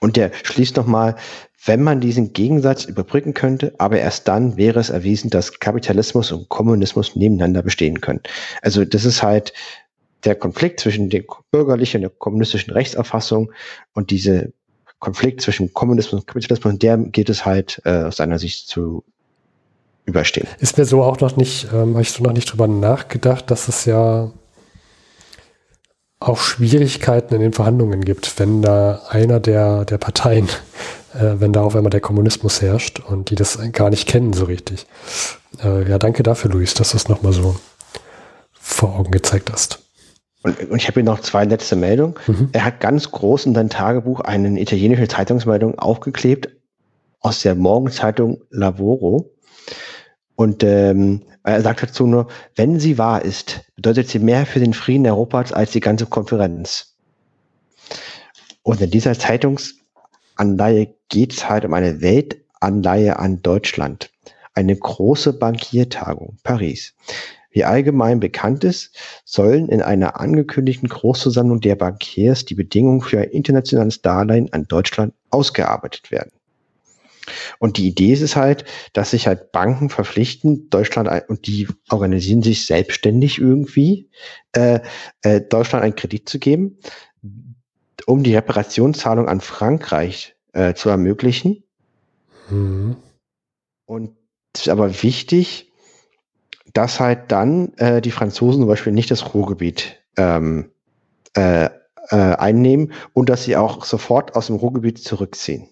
Und 0.00 0.16
der 0.16 0.30
schließt 0.42 0.76
nochmal, 0.76 1.16
wenn 1.66 1.82
man 1.82 2.00
diesen 2.00 2.32
Gegensatz 2.32 2.84
überbrücken 2.84 3.34
könnte, 3.34 3.74
aber 3.78 3.98
erst 3.98 4.28
dann 4.28 4.56
wäre 4.56 4.80
es 4.80 4.90
erwiesen, 4.90 5.30
dass 5.30 5.60
Kapitalismus 5.60 6.30
und 6.30 6.48
Kommunismus 6.48 7.16
nebeneinander 7.16 7.62
bestehen 7.62 8.00
können. 8.00 8.20
Also 8.60 8.84
das 8.84 9.04
ist 9.04 9.22
halt 9.22 9.52
der 10.24 10.34
Konflikt 10.34 10.80
zwischen 10.80 11.10
der 11.10 11.24
bürgerlichen 11.50 11.98
und 11.98 12.02
der 12.02 12.10
kommunistischen 12.10 12.72
Rechtsauffassung 12.72 13.52
und 13.92 14.10
diese 14.10 14.52
Konflikt 14.98 15.40
zwischen 15.42 15.72
Kommunismus 15.74 16.22
und 16.22 16.26
Kapitalismus, 16.26 16.72
und 16.72 16.82
der 16.82 16.96
geht 16.96 17.28
es 17.28 17.44
halt 17.44 17.80
äh, 17.84 18.04
aus 18.04 18.16
seiner 18.16 18.38
Sicht 18.38 18.68
zu 18.68 19.04
überstehen. 20.06 20.48
Ist 20.60 20.78
mir 20.78 20.84
so 20.84 21.02
auch 21.02 21.20
noch 21.20 21.36
nicht, 21.36 21.68
ähm, 21.72 21.92
habe 21.92 22.02
ich 22.02 22.10
so 22.10 22.22
noch 22.22 22.32
nicht 22.32 22.50
drüber 22.50 22.68
nachgedacht, 22.68 23.50
dass 23.50 23.68
es 23.68 23.84
ja 23.84 24.32
auch 26.28 26.38
Schwierigkeiten 26.38 27.34
in 27.34 27.40
den 27.40 27.52
Verhandlungen 27.52 28.02
gibt, 28.02 28.38
wenn 28.38 28.62
da 28.62 29.02
einer 29.08 29.40
der, 29.40 29.84
der 29.84 29.98
Parteien, 29.98 30.48
äh, 31.14 31.34
wenn 31.38 31.52
da 31.52 31.62
auf 31.62 31.76
einmal 31.76 31.90
der 31.90 32.00
Kommunismus 32.00 32.62
herrscht 32.62 33.00
und 33.00 33.30
die 33.30 33.34
das 33.34 33.58
gar 33.72 33.90
nicht 33.90 34.08
kennen 34.08 34.32
so 34.32 34.44
richtig. 34.44 34.86
Äh, 35.62 35.88
ja, 35.88 35.98
danke 35.98 36.22
dafür, 36.22 36.50
Luis, 36.50 36.74
dass 36.74 36.90
du 36.90 36.96
es 36.96 37.08
nochmal 37.08 37.32
so 37.32 37.56
vor 38.52 38.98
Augen 38.98 39.10
gezeigt 39.10 39.52
hast. 39.52 39.80
Und, 40.42 40.58
und 40.70 40.76
ich 40.76 40.86
habe 40.86 41.00
hier 41.00 41.04
noch 41.04 41.20
zwei 41.20 41.44
letzte 41.44 41.76
Meldungen. 41.76 42.14
Mhm. 42.26 42.48
Er 42.52 42.64
hat 42.64 42.80
ganz 42.80 43.10
groß 43.10 43.46
in 43.46 43.54
sein 43.54 43.70
Tagebuch 43.70 44.20
eine 44.20 44.60
italienische 44.60 45.08
Zeitungsmeldung 45.08 45.78
aufgeklebt 45.78 46.48
aus 47.20 47.40
der 47.40 47.54
Morgenzeitung 47.54 48.42
Lavoro. 48.50 49.30
Und 50.36 50.62
ähm, 50.64 51.22
er 51.44 51.60
sagt 51.62 51.82
dazu 51.82 52.06
nur, 52.06 52.28
wenn 52.56 52.80
sie 52.80 52.98
wahr 52.98 53.22
ist, 53.22 53.60
bedeutet 53.76 54.08
sie 54.08 54.18
mehr 54.18 54.46
für 54.46 54.60
den 54.60 54.72
Frieden 54.72 55.06
Europas 55.06 55.52
als 55.52 55.72
die 55.72 55.80
ganze 55.80 56.06
Konferenz. 56.06 56.96
Und 58.62 58.80
in 58.80 58.90
dieser 58.90 59.18
Zeitungsanleihe 59.18 60.94
geht 61.10 61.34
es 61.34 61.48
halt 61.48 61.66
um 61.66 61.74
eine 61.74 62.00
Weltanleihe 62.00 63.18
an 63.18 63.42
Deutschland. 63.42 64.10
Eine 64.54 64.74
große 64.74 65.34
Bankiertagung, 65.34 66.38
Paris. 66.42 66.94
Wie 67.50 67.64
allgemein 67.64 68.20
bekannt 68.20 68.64
ist, 68.64 68.96
sollen 69.24 69.68
in 69.68 69.82
einer 69.82 70.18
angekündigten 70.18 70.88
Großversammlung 70.88 71.60
der 71.60 71.76
Bankiers 71.76 72.46
die 72.46 72.54
Bedingungen 72.54 73.02
für 73.02 73.20
ein 73.20 73.30
internationales 73.30 74.00
Darlehen 74.00 74.52
an 74.52 74.66
Deutschland 74.66 75.12
ausgearbeitet 75.30 76.10
werden. 76.10 76.32
Und 77.58 77.76
die 77.78 77.88
Idee 77.88 78.12
ist 78.12 78.22
es 78.22 78.36
halt, 78.36 78.64
dass 78.92 79.10
sich 79.10 79.26
halt 79.26 79.52
Banken 79.52 79.90
verpflichten, 79.90 80.68
Deutschland 80.70 81.08
und 81.28 81.46
die 81.46 81.68
organisieren 81.90 82.42
sich 82.42 82.66
selbstständig 82.66 83.38
irgendwie, 83.38 84.10
äh, 84.52 84.80
äh, 85.22 85.40
Deutschland 85.40 85.84
einen 85.84 85.96
Kredit 85.96 86.28
zu 86.28 86.38
geben, 86.38 86.78
um 88.06 88.22
die 88.22 88.34
Reparationszahlung 88.34 89.28
an 89.28 89.40
Frankreich 89.40 90.36
äh, 90.52 90.74
zu 90.74 90.88
ermöglichen. 90.88 91.64
Mhm. 92.50 92.96
Und 93.86 94.16
es 94.54 94.62
ist 94.62 94.68
aber 94.68 95.02
wichtig, 95.02 95.72
dass 96.72 97.00
halt 97.00 97.30
dann 97.32 97.72
äh, 97.74 98.00
die 98.00 98.10
Franzosen 98.10 98.62
zum 98.62 98.68
Beispiel 98.68 98.92
nicht 98.92 99.10
das 99.10 99.34
Ruhrgebiet 99.34 100.00
ähm, 100.16 100.70
äh, 101.34 101.68
äh, 102.10 102.16
einnehmen 102.16 102.92
und 103.12 103.28
dass 103.28 103.44
sie 103.44 103.56
auch 103.56 103.84
sofort 103.84 104.36
aus 104.36 104.48
dem 104.48 104.56
Ruhrgebiet 104.56 104.98
zurückziehen. 104.98 105.68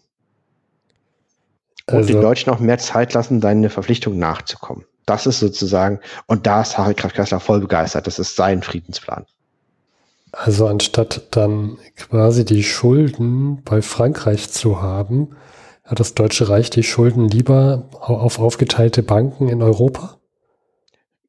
Und 1.93 1.98
also, 1.98 2.12
den 2.12 2.23
Deutschen 2.23 2.52
auch 2.52 2.59
mehr 2.59 2.78
Zeit 2.78 3.14
lassen, 3.14 3.40
deine 3.40 3.70
Verpflichtung 3.70 4.19
nachzukommen. 4.19 4.85
Das 5.06 5.27
ist 5.27 5.40
sozusagen, 5.40 6.01
und 6.27 6.47
da 6.47 6.62
ist 6.62 6.78
Harry 6.78 6.94
Kraft 6.94 7.16
Kessler 7.16 7.40
voll 7.40 7.60
begeistert. 7.60 8.06
Das 8.06 8.19
ist 8.19 8.36
sein 8.36 8.62
Friedensplan. 8.62 9.27
Also 10.32 10.66
anstatt 10.66 11.23
dann 11.32 11.77
quasi 11.97 12.44
die 12.44 12.62
Schulden 12.62 13.62
bei 13.64 13.82
Frankreich 13.82 14.51
zu 14.51 14.81
haben, 14.81 15.36
hat 15.85 16.01
das 16.01 16.14
Deutsche 16.14 16.48
Reich 16.48 16.70
die 16.70 16.82
Schulden 16.82 17.28
lieber 17.28 17.89
auf 18.01 18.39
aufgeteilte 18.39 19.02
Banken 19.02 19.48
in 19.48 19.62
Europa? 19.62 20.19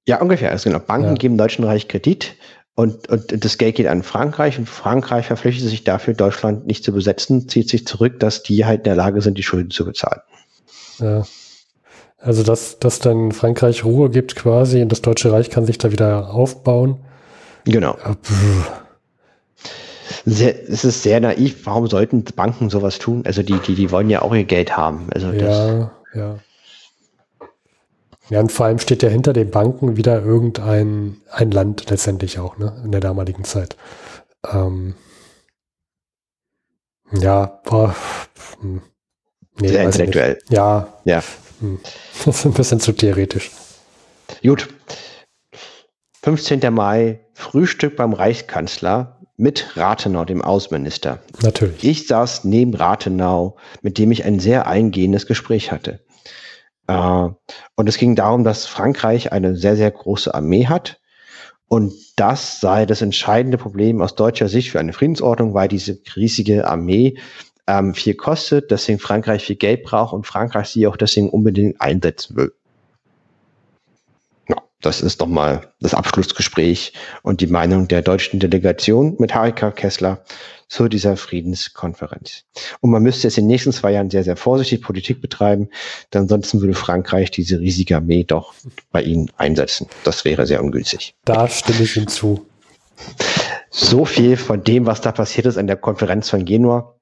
Ja, 0.07 0.21
ungefähr. 0.21 0.51
Also 0.51 0.69
genau. 0.69 0.79
Banken 0.79 1.09
ja. 1.09 1.13
geben 1.15 1.37
Deutschen 1.37 1.65
Reich 1.65 1.87
Kredit 1.87 2.35
und, 2.75 3.09
und 3.09 3.43
das 3.43 3.57
Geld 3.57 3.75
geht 3.75 3.87
an 3.87 4.03
Frankreich 4.03 4.57
und 4.57 4.67
Frankreich 4.67 5.27
verpflichtet 5.27 5.69
sich 5.69 5.83
dafür, 5.83 6.13
Deutschland 6.13 6.65
nicht 6.65 6.83
zu 6.83 6.91
besetzen, 6.91 7.47
zieht 7.47 7.69
sich 7.69 7.85
zurück, 7.85 8.19
dass 8.19 8.41
die 8.43 8.65
halt 8.65 8.79
in 8.79 8.83
der 8.85 8.95
Lage 8.95 9.21
sind, 9.21 9.37
die 9.37 9.43
Schulden 9.43 9.69
zu 9.69 9.85
bezahlen. 9.85 10.21
Ja. 10.99 11.23
Also, 12.17 12.43
dass, 12.43 12.79
dass 12.79 12.99
dann 12.99 13.31
Frankreich 13.31 13.83
Ruhe 13.83 14.09
gibt 14.09 14.35
quasi 14.35 14.81
und 14.81 14.89
das 14.89 15.01
Deutsche 15.01 15.31
Reich 15.31 15.49
kann 15.49 15.65
sich 15.65 15.77
da 15.77 15.91
wieder 15.91 16.33
aufbauen. 16.33 16.99
Genau. 17.65 17.97
Ja, 18.03 18.15
sehr, 20.25 20.69
es 20.69 20.85
ist 20.85 21.03
sehr 21.03 21.19
naiv. 21.19 21.65
Warum 21.65 21.87
sollten 21.87 22.23
Banken 22.23 22.69
sowas 22.69 22.99
tun? 22.99 23.23
Also 23.25 23.43
die, 23.43 23.57
die, 23.59 23.75
die 23.75 23.91
wollen 23.91 24.09
ja 24.09 24.21
auch 24.21 24.33
ihr 24.33 24.45
Geld 24.45 24.75
haben. 24.77 25.07
Also 25.13 25.31
ja, 25.31 25.91
ja. 26.13 26.39
Ja, 28.29 28.39
und 28.39 28.51
vor 28.51 28.67
allem 28.67 28.79
steht 28.79 29.03
ja 29.03 29.09
hinter 29.09 29.33
den 29.33 29.51
Banken 29.51 29.97
wieder 29.97 30.23
irgendein 30.23 31.17
ein 31.29 31.51
Land 31.51 31.89
letztendlich 31.89 32.39
auch, 32.39 32.57
ne, 32.57 32.81
in 32.85 32.91
der 32.91 33.01
damaligen 33.01 33.43
Zeit. 33.43 33.75
Ähm, 34.49 34.95
ja, 37.11 37.59
boah, 37.65 37.93
hm. 38.61 38.81
Nee, 39.59 39.67
Sehr 39.69 39.83
intellektuell. 39.83 40.39
Ja. 40.49 40.93
Ja. 41.05 41.23
Hm. 41.59 41.79
Das 42.25 42.39
ist 42.39 42.45
ein 42.45 42.53
bisschen 42.53 42.79
zu 42.79 42.93
theoretisch. 42.93 43.51
Gut. 44.41 44.69
15. 46.23 46.73
Mai, 46.73 47.19
Frühstück 47.33 47.97
beim 47.97 48.13
Reichskanzler 48.13 49.19
mit 49.35 49.75
Rathenau, 49.75 50.25
dem 50.25 50.41
Außenminister. 50.41 51.19
Natürlich. 51.41 51.83
Ich 51.83 52.07
saß 52.07 52.45
neben 52.45 52.73
Rathenau, 52.73 53.57
mit 53.81 53.97
dem 53.97 54.11
ich 54.11 54.23
ein 54.23 54.39
sehr 54.39 54.67
eingehendes 54.67 55.25
Gespräch 55.25 55.71
hatte. 55.71 55.99
Äh, 56.87 57.27
und 57.75 57.89
es 57.89 57.97
ging 57.97 58.15
darum, 58.15 58.43
dass 58.43 58.65
Frankreich 58.65 59.31
eine 59.31 59.55
sehr, 59.55 59.75
sehr 59.75 59.91
große 59.91 60.33
Armee 60.33 60.67
hat. 60.67 60.99
Und 61.67 61.93
das 62.17 62.59
sei 62.59 62.85
das 62.85 63.01
entscheidende 63.01 63.57
Problem 63.57 64.01
aus 64.01 64.15
deutscher 64.15 64.47
Sicht 64.47 64.69
für 64.69 64.79
eine 64.79 64.93
Friedensordnung, 64.93 65.53
weil 65.53 65.67
diese 65.67 65.99
riesige 66.15 66.67
Armee 66.67 67.17
ähm, 67.67 67.93
viel 67.93 68.15
kostet, 68.15 68.71
deswegen 68.71 68.99
Frankreich 68.99 69.43
viel 69.45 69.55
Geld 69.55 69.83
braucht 69.83 70.13
und 70.13 70.27
Frankreich 70.27 70.67
sie 70.67 70.87
auch 70.87 70.97
deswegen 70.97 71.29
unbedingt 71.29 71.79
einsetzen 71.79 72.35
will. 72.35 72.53
Ja, 74.49 74.57
das 74.81 75.01
ist 75.01 75.21
doch 75.21 75.27
mal 75.27 75.73
das 75.79 75.93
Abschlussgespräch 75.93 76.93
und 77.21 77.41
die 77.41 77.47
Meinung 77.47 77.87
der 77.87 78.01
deutschen 78.01 78.39
Delegation 78.39 79.15
mit 79.19 79.33
Harika 79.33 79.71
Kessler 79.71 80.23
zu 80.67 80.89
dieser 80.89 81.17
Friedenskonferenz. 81.17 82.45
Und 82.81 82.89
man 82.89 83.03
müsste 83.03 83.27
jetzt 83.27 83.37
in 83.37 83.43
den 83.43 83.51
nächsten 83.51 83.71
zwei 83.71 83.91
Jahren 83.91 84.09
sehr, 84.09 84.23
sehr 84.23 84.35
vorsichtig 84.35 84.81
Politik 84.81 85.21
betreiben, 85.21 85.69
denn 86.11 86.23
ansonsten 86.23 86.61
würde 86.61 86.73
Frankreich 86.73 87.29
diese 87.31 87.59
riesige 87.59 87.95
Armee 87.95 88.23
doch 88.23 88.55
bei 88.91 89.03
ihnen 89.03 89.29
einsetzen. 89.37 89.87
Das 90.03 90.25
wäre 90.25 90.47
sehr 90.47 90.63
ungünstig. 90.63 91.13
Da 91.25 91.47
stimme 91.47 91.83
ich 91.83 91.93
hinzu. 91.93 92.47
So 93.69 94.05
viel 94.05 94.35
von 94.35 94.63
dem, 94.63 94.85
was 94.85 95.01
da 95.01 95.11
passiert 95.11 95.45
ist 95.45 95.57
an 95.57 95.67
der 95.67 95.77
Konferenz 95.77 96.29
von 96.29 96.43
Genua. 96.43 96.95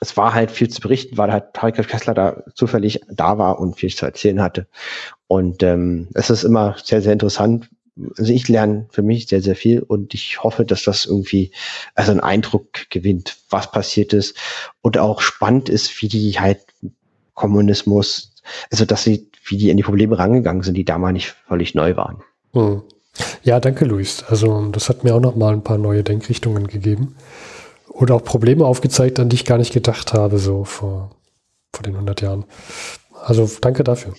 Es 0.00 0.16
war 0.16 0.34
halt 0.34 0.50
viel 0.50 0.68
zu 0.68 0.80
berichten, 0.80 1.16
weil 1.16 1.32
halt 1.32 1.54
Tarek 1.54 1.76
Kessler 1.88 2.14
da 2.14 2.42
zufällig 2.54 3.00
da 3.08 3.38
war 3.38 3.58
und 3.58 3.76
viel 3.76 3.94
zu 3.94 4.04
erzählen 4.04 4.42
hatte. 4.42 4.66
Und 5.26 5.62
ähm, 5.62 6.08
es 6.14 6.30
ist 6.30 6.44
immer 6.44 6.76
sehr, 6.82 7.02
sehr 7.02 7.12
interessant. 7.12 7.68
Also 8.18 8.30
ich 8.32 8.46
lerne 8.48 8.86
für 8.90 9.02
mich 9.02 9.26
sehr, 9.26 9.40
sehr 9.40 9.56
viel 9.56 9.80
und 9.80 10.12
ich 10.12 10.42
hoffe, 10.42 10.66
dass 10.66 10.82
das 10.82 11.06
irgendwie 11.06 11.50
also 11.94 12.10
einen 12.10 12.20
Eindruck 12.20 12.90
gewinnt, 12.90 13.38
was 13.48 13.72
passiert 13.72 14.12
ist 14.12 14.36
und 14.82 14.98
auch 14.98 15.22
spannend 15.22 15.70
ist, 15.70 16.02
wie 16.02 16.08
die 16.08 16.38
halt 16.38 16.60
Kommunismus, 17.32 18.34
also 18.70 18.84
dass 18.84 19.02
sie, 19.02 19.30
wie 19.46 19.56
die 19.56 19.70
in 19.70 19.78
die 19.78 19.82
Probleme 19.82 20.18
rangegangen 20.18 20.62
sind, 20.62 20.74
die 20.74 20.84
damals 20.84 21.14
nicht 21.14 21.34
völlig 21.48 21.74
neu 21.74 21.96
waren. 21.96 22.22
Hm. 22.52 22.82
Ja, 23.42 23.60
danke, 23.60 23.86
Luis. 23.86 24.24
Also 24.24 24.66
das 24.66 24.90
hat 24.90 25.02
mir 25.02 25.14
auch 25.14 25.20
noch 25.20 25.36
mal 25.36 25.54
ein 25.54 25.64
paar 25.64 25.78
neue 25.78 26.02
Denkrichtungen 26.02 26.66
gegeben 26.66 27.16
oder 27.98 28.14
auch 28.14 28.24
Probleme 28.24 28.64
aufgezeigt, 28.64 29.18
an 29.18 29.28
die 29.28 29.36
ich 29.36 29.44
gar 29.44 29.58
nicht 29.58 29.72
gedacht 29.72 30.12
habe, 30.12 30.38
so 30.38 30.64
vor, 30.64 31.10
vor 31.72 31.82
den 31.82 31.94
100 31.94 32.20
Jahren. 32.20 32.44
Also 33.24 33.48
danke 33.60 33.84
dafür. 33.84 34.14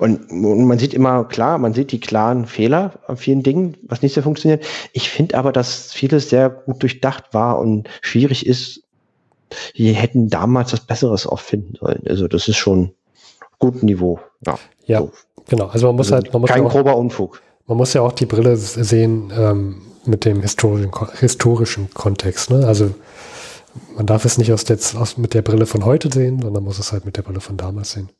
Und, 0.00 0.30
und, 0.30 0.66
man 0.66 0.78
sieht 0.80 0.94
immer 0.94 1.24
klar, 1.24 1.58
man 1.58 1.72
sieht 1.72 1.92
die 1.92 2.00
klaren 2.00 2.46
Fehler 2.46 2.94
an 3.06 3.16
vielen 3.16 3.44
Dingen, 3.44 3.76
was 3.82 4.02
nicht 4.02 4.14
so 4.14 4.22
funktioniert. 4.22 4.66
Ich 4.92 5.10
finde 5.10 5.38
aber, 5.38 5.52
dass 5.52 5.92
vieles 5.92 6.28
sehr 6.28 6.50
gut 6.50 6.82
durchdacht 6.82 7.32
war 7.32 7.60
und 7.60 7.88
schwierig 8.00 8.46
ist. 8.46 8.82
Die 9.76 9.92
hätten 9.92 10.28
damals 10.28 10.72
was 10.72 10.80
Besseres 10.80 11.24
auch 11.24 11.38
finden 11.38 11.76
sollen. 11.78 12.02
Also 12.08 12.26
das 12.26 12.48
ist 12.48 12.56
schon 12.56 12.90
gut 13.60 13.84
Niveau. 13.84 14.18
Ja, 14.44 14.58
ja 14.86 14.98
so. 15.02 15.12
genau. 15.48 15.66
Also 15.66 15.86
man 15.86 15.96
muss 15.96 16.10
also 16.10 16.24
halt, 16.24 16.32
man 16.32 16.40
muss 16.40 16.50
kein 16.50 16.64
auch, 16.64 16.72
grober 16.72 16.96
Unfug. 16.96 17.40
Man 17.68 17.76
muss 17.76 17.92
ja 17.92 18.00
auch 18.02 18.12
die 18.12 18.26
Brille 18.26 18.56
sehen, 18.56 19.32
ähm, 19.36 19.82
mit 20.06 20.24
dem 20.24 20.42
historischen, 20.42 20.90
historischen 21.18 21.92
Kontext. 21.92 22.50
Ne? 22.50 22.66
Also 22.66 22.94
man 23.94 24.06
darf 24.06 24.24
es 24.24 24.38
nicht 24.38 24.52
aus 24.52 24.64
der, 24.64 24.78
aus, 24.96 25.16
mit 25.16 25.34
der 25.34 25.42
Brille 25.42 25.66
von 25.66 25.84
heute 25.84 26.10
sehen, 26.12 26.40
sondern 26.40 26.64
muss 26.64 26.78
es 26.78 26.92
halt 26.92 27.04
mit 27.04 27.16
der 27.16 27.22
Brille 27.22 27.40
von 27.40 27.56
damals 27.56 27.92
sehen. 27.92 28.10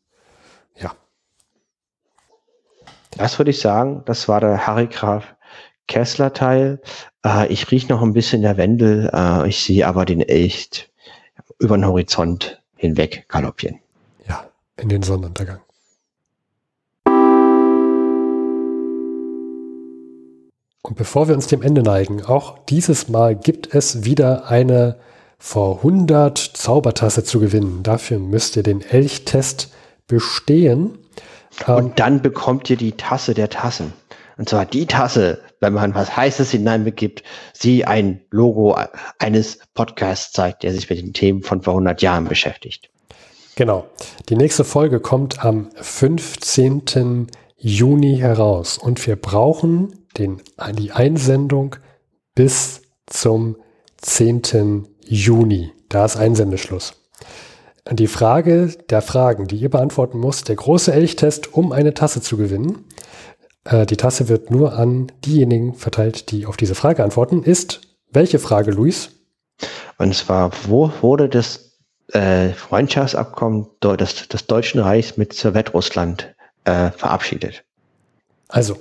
Ja. 0.79 0.95
Das 3.17 3.39
würde 3.39 3.51
ich 3.51 3.61
sagen, 3.61 4.03
das 4.05 4.29
war 4.29 4.41
der 4.41 4.67
Harry 4.67 4.87
Graf 4.87 5.37
Kessler 5.89 6.33
Teil. 6.33 6.81
Äh, 7.25 7.47
ich 7.49 7.71
rieche 7.71 7.89
noch 7.89 8.03
ein 8.03 8.13
bisschen 8.13 8.43
der 8.43 8.57
Wendel. 8.57 9.11
Äh, 9.13 9.49
ich 9.49 9.63
sehe 9.63 9.87
aber 9.87 10.05
den 10.05 10.21
echt 10.21 10.91
über 11.59 11.77
den 11.77 11.87
Horizont 11.87 12.63
hinweg 12.77 13.27
galoppieren. 13.29 13.79
Ja, 14.29 14.47
in 14.77 14.89
den 14.89 15.03
Sonnenuntergang. 15.03 15.61
Und 20.87 20.95
bevor 20.97 21.27
wir 21.27 21.35
uns 21.35 21.49
dem 21.49 21.63
Ende 21.63 21.83
neigen, 21.83 22.25
auch 22.25 22.59
dieses 22.67 23.09
Mal 23.09 23.35
gibt 23.35 23.75
es 23.75 24.05
wieder 24.05 24.49
eine 24.49 24.97
vor 25.37 25.79
100 25.79 26.39
Zaubertasse 26.39 27.25
zu 27.25 27.41
gewinnen. 27.41 27.83
Dafür 27.83 28.21
müsst 28.21 28.57
ihr 28.57 28.63
den 28.63 28.83
Elchtest 28.83 29.73
bestehen. 30.07 30.99
Und 31.67 31.79
ähm, 31.79 31.93
dann 31.97 32.23
bekommt 32.23 32.71
ihr 32.71 32.77
die 32.77 32.93
Tasse 32.93 33.35
der 33.35 33.51
Tassen. 33.51 33.95
Und 34.39 34.49
zwar 34.49 34.65
die 34.65 34.87
Tasse, 34.87 35.41
wenn 35.59 35.73
man 35.73 35.93
was 35.95 36.17
Heißes 36.17 36.53
hineinbegibt, 36.53 37.25
sie 37.53 37.85
ein 37.85 38.21
Logo 38.31 38.77
eines 39.19 39.59
Podcasts 39.75 40.33
zeigt, 40.33 40.63
der 40.63 40.73
sich 40.73 40.89
mit 40.89 41.01
den 41.01 41.13
Themen 41.13 41.43
von 41.43 41.63
vor 41.63 41.73
100 41.73 42.01
Jahren 42.01 42.27
beschäftigt. 42.27 42.91
Genau. 43.57 43.87
Die 44.29 44.37
nächste 44.37 44.63
Folge 44.63 45.01
kommt 45.01 45.45
am 45.45 45.69
15. 45.75 47.27
Juni 47.57 48.19
heraus. 48.19 48.79
Und 48.79 49.05
wir 49.07 49.17
brauchen 49.17 50.06
den, 50.19 50.43
die 50.75 50.93
Einsendung 50.93 51.77
bis 52.35 52.83
zum 53.07 53.57
10. 53.99 54.87
Juni. 55.05 55.73
Da 55.89 56.05
ist 56.05 56.17
Einsendeschluss. 56.17 56.95
Die 57.91 58.09
Frage 58.09 58.75
der 58.91 59.01
Fragen, 59.01 59.47
die 59.47 59.57
ihr 59.57 59.71
beantworten 59.71 60.19
müsst, 60.19 60.49
der 60.49 60.57
große 60.57 60.93
Elchtest, 60.93 61.55
um 61.55 61.71
eine 61.71 61.95
Tasse 61.95 62.21
zu 62.21 62.37
gewinnen. 62.37 62.85
Äh, 63.65 63.87
die 63.87 63.97
Tasse 63.97 64.29
wird 64.29 64.51
nur 64.51 64.73
an 64.73 65.13
diejenigen 65.25 65.75
verteilt, 65.75 66.33
die 66.33 66.47
auf 66.47 66.57
diese 66.57 66.75
Frage 66.75 67.05
antworten, 67.05 67.45
ist 67.45 67.83
welche 68.11 68.39
Frage, 68.39 68.73
Luis? 68.73 69.11
Und 69.99 70.15
zwar, 70.15 70.51
wo 70.67 70.91
wurde 71.01 71.29
das 71.29 71.79
äh, 72.13 72.51
Freundschaftsabkommen 72.51 73.69
des, 73.83 74.29
des 74.29 74.47
Deutschen 74.47 74.81
Reichs 74.81 75.17
mit 75.17 75.33
Sowjetrussland 75.33 76.35
äh, 76.65 76.91
verabschiedet? 76.91 77.65
Also, 78.49 78.77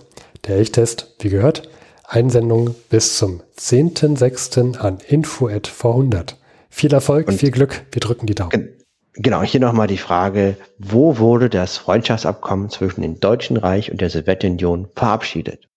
der 0.48 0.58
Elchtest, 0.58 1.16
wie 1.20 1.30
gehört, 1.30 1.70
Einsendung 2.08 2.76
bis 2.90 3.18
zum 3.18 3.42
10.06. 3.58 4.78
an 4.78 5.00
info.v100. 5.08 6.36
Viel 6.70 6.94
Erfolg, 6.94 7.28
Und 7.28 7.38
viel 7.40 7.52
Glück, 7.52 7.86
wir 7.92 8.00
drücken 8.00 8.26
die 8.26 8.36
Daumen. 8.36 8.70
Genau, 9.14 9.44
hier 9.44 9.62
nochmal 9.62 9.88
die 9.88 9.98
Frage, 9.98 10.58
wo 10.78 11.18
wurde 11.18 11.50
das 11.50 11.78
Freundschaftsabkommen 11.78 12.70
zwischen 12.70 13.02
dem 13.02 13.20
Deutschen 13.22 13.56
Reich 13.56 13.90
und 13.92 14.02
der 14.02 14.10
Sowjetunion 14.10 14.90
verabschiedet? 14.94 15.70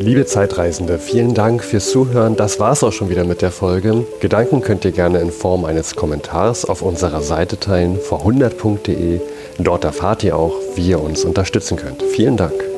Liebe 0.00 0.26
Zeitreisende, 0.26 0.98
vielen 0.98 1.34
Dank 1.34 1.62
fürs 1.62 1.90
Zuhören. 1.90 2.34
Das 2.34 2.58
war's 2.58 2.82
auch 2.82 2.92
schon 2.92 3.10
wieder 3.10 3.24
mit 3.24 3.42
der 3.42 3.52
Folge. 3.52 4.04
Gedanken 4.20 4.60
könnt 4.60 4.84
ihr 4.84 4.90
gerne 4.90 5.20
in 5.20 5.30
Form 5.30 5.64
eines 5.64 5.94
Kommentars 5.94 6.64
auf 6.64 6.82
unserer 6.82 7.22
Seite 7.22 7.60
teilen, 7.60 7.98
vor100.de. 7.98 9.20
Dort 9.58 9.84
erfahrt 9.84 10.24
ihr 10.24 10.36
auch, 10.36 10.54
wie 10.74 10.88
ihr 10.88 11.00
uns 11.00 11.24
unterstützen 11.24 11.76
könnt. 11.76 12.02
Vielen 12.02 12.36
Dank. 12.36 12.73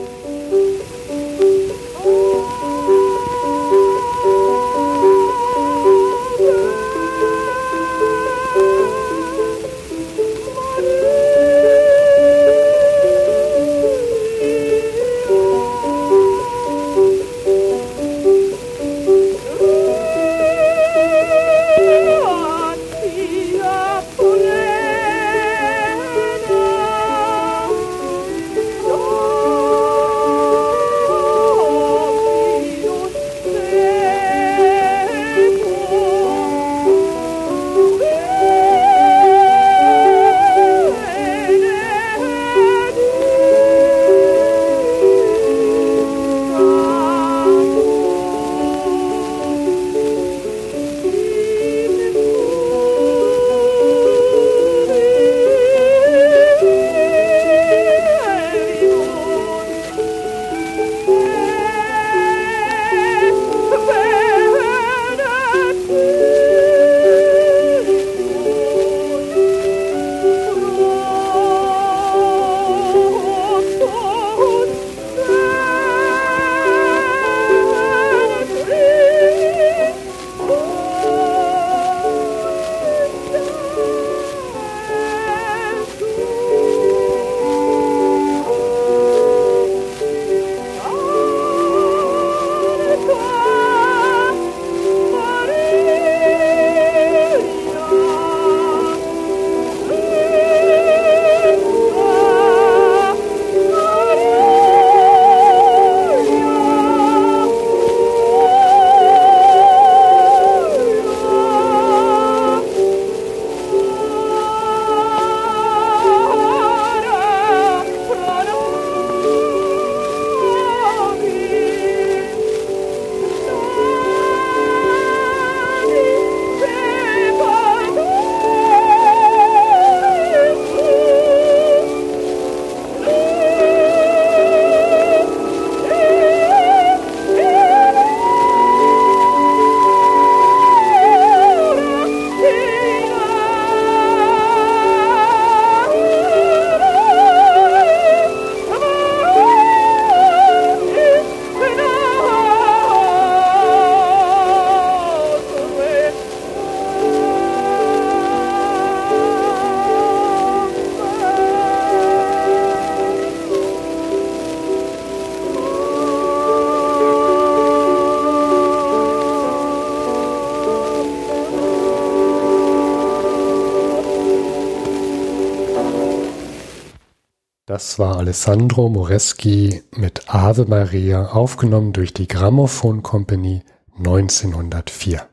Das 177.87 178.01
war 178.01 178.17
Alessandro 178.17 178.89
Moreschi 178.89 179.85
mit 179.93 180.25
Ave 180.27 180.67
Maria, 180.67 181.27
aufgenommen 181.27 181.93
durch 181.93 182.13
die 182.13 182.27
Grammophon 182.27 183.05
Company 183.05 183.63
1904. 183.99 185.29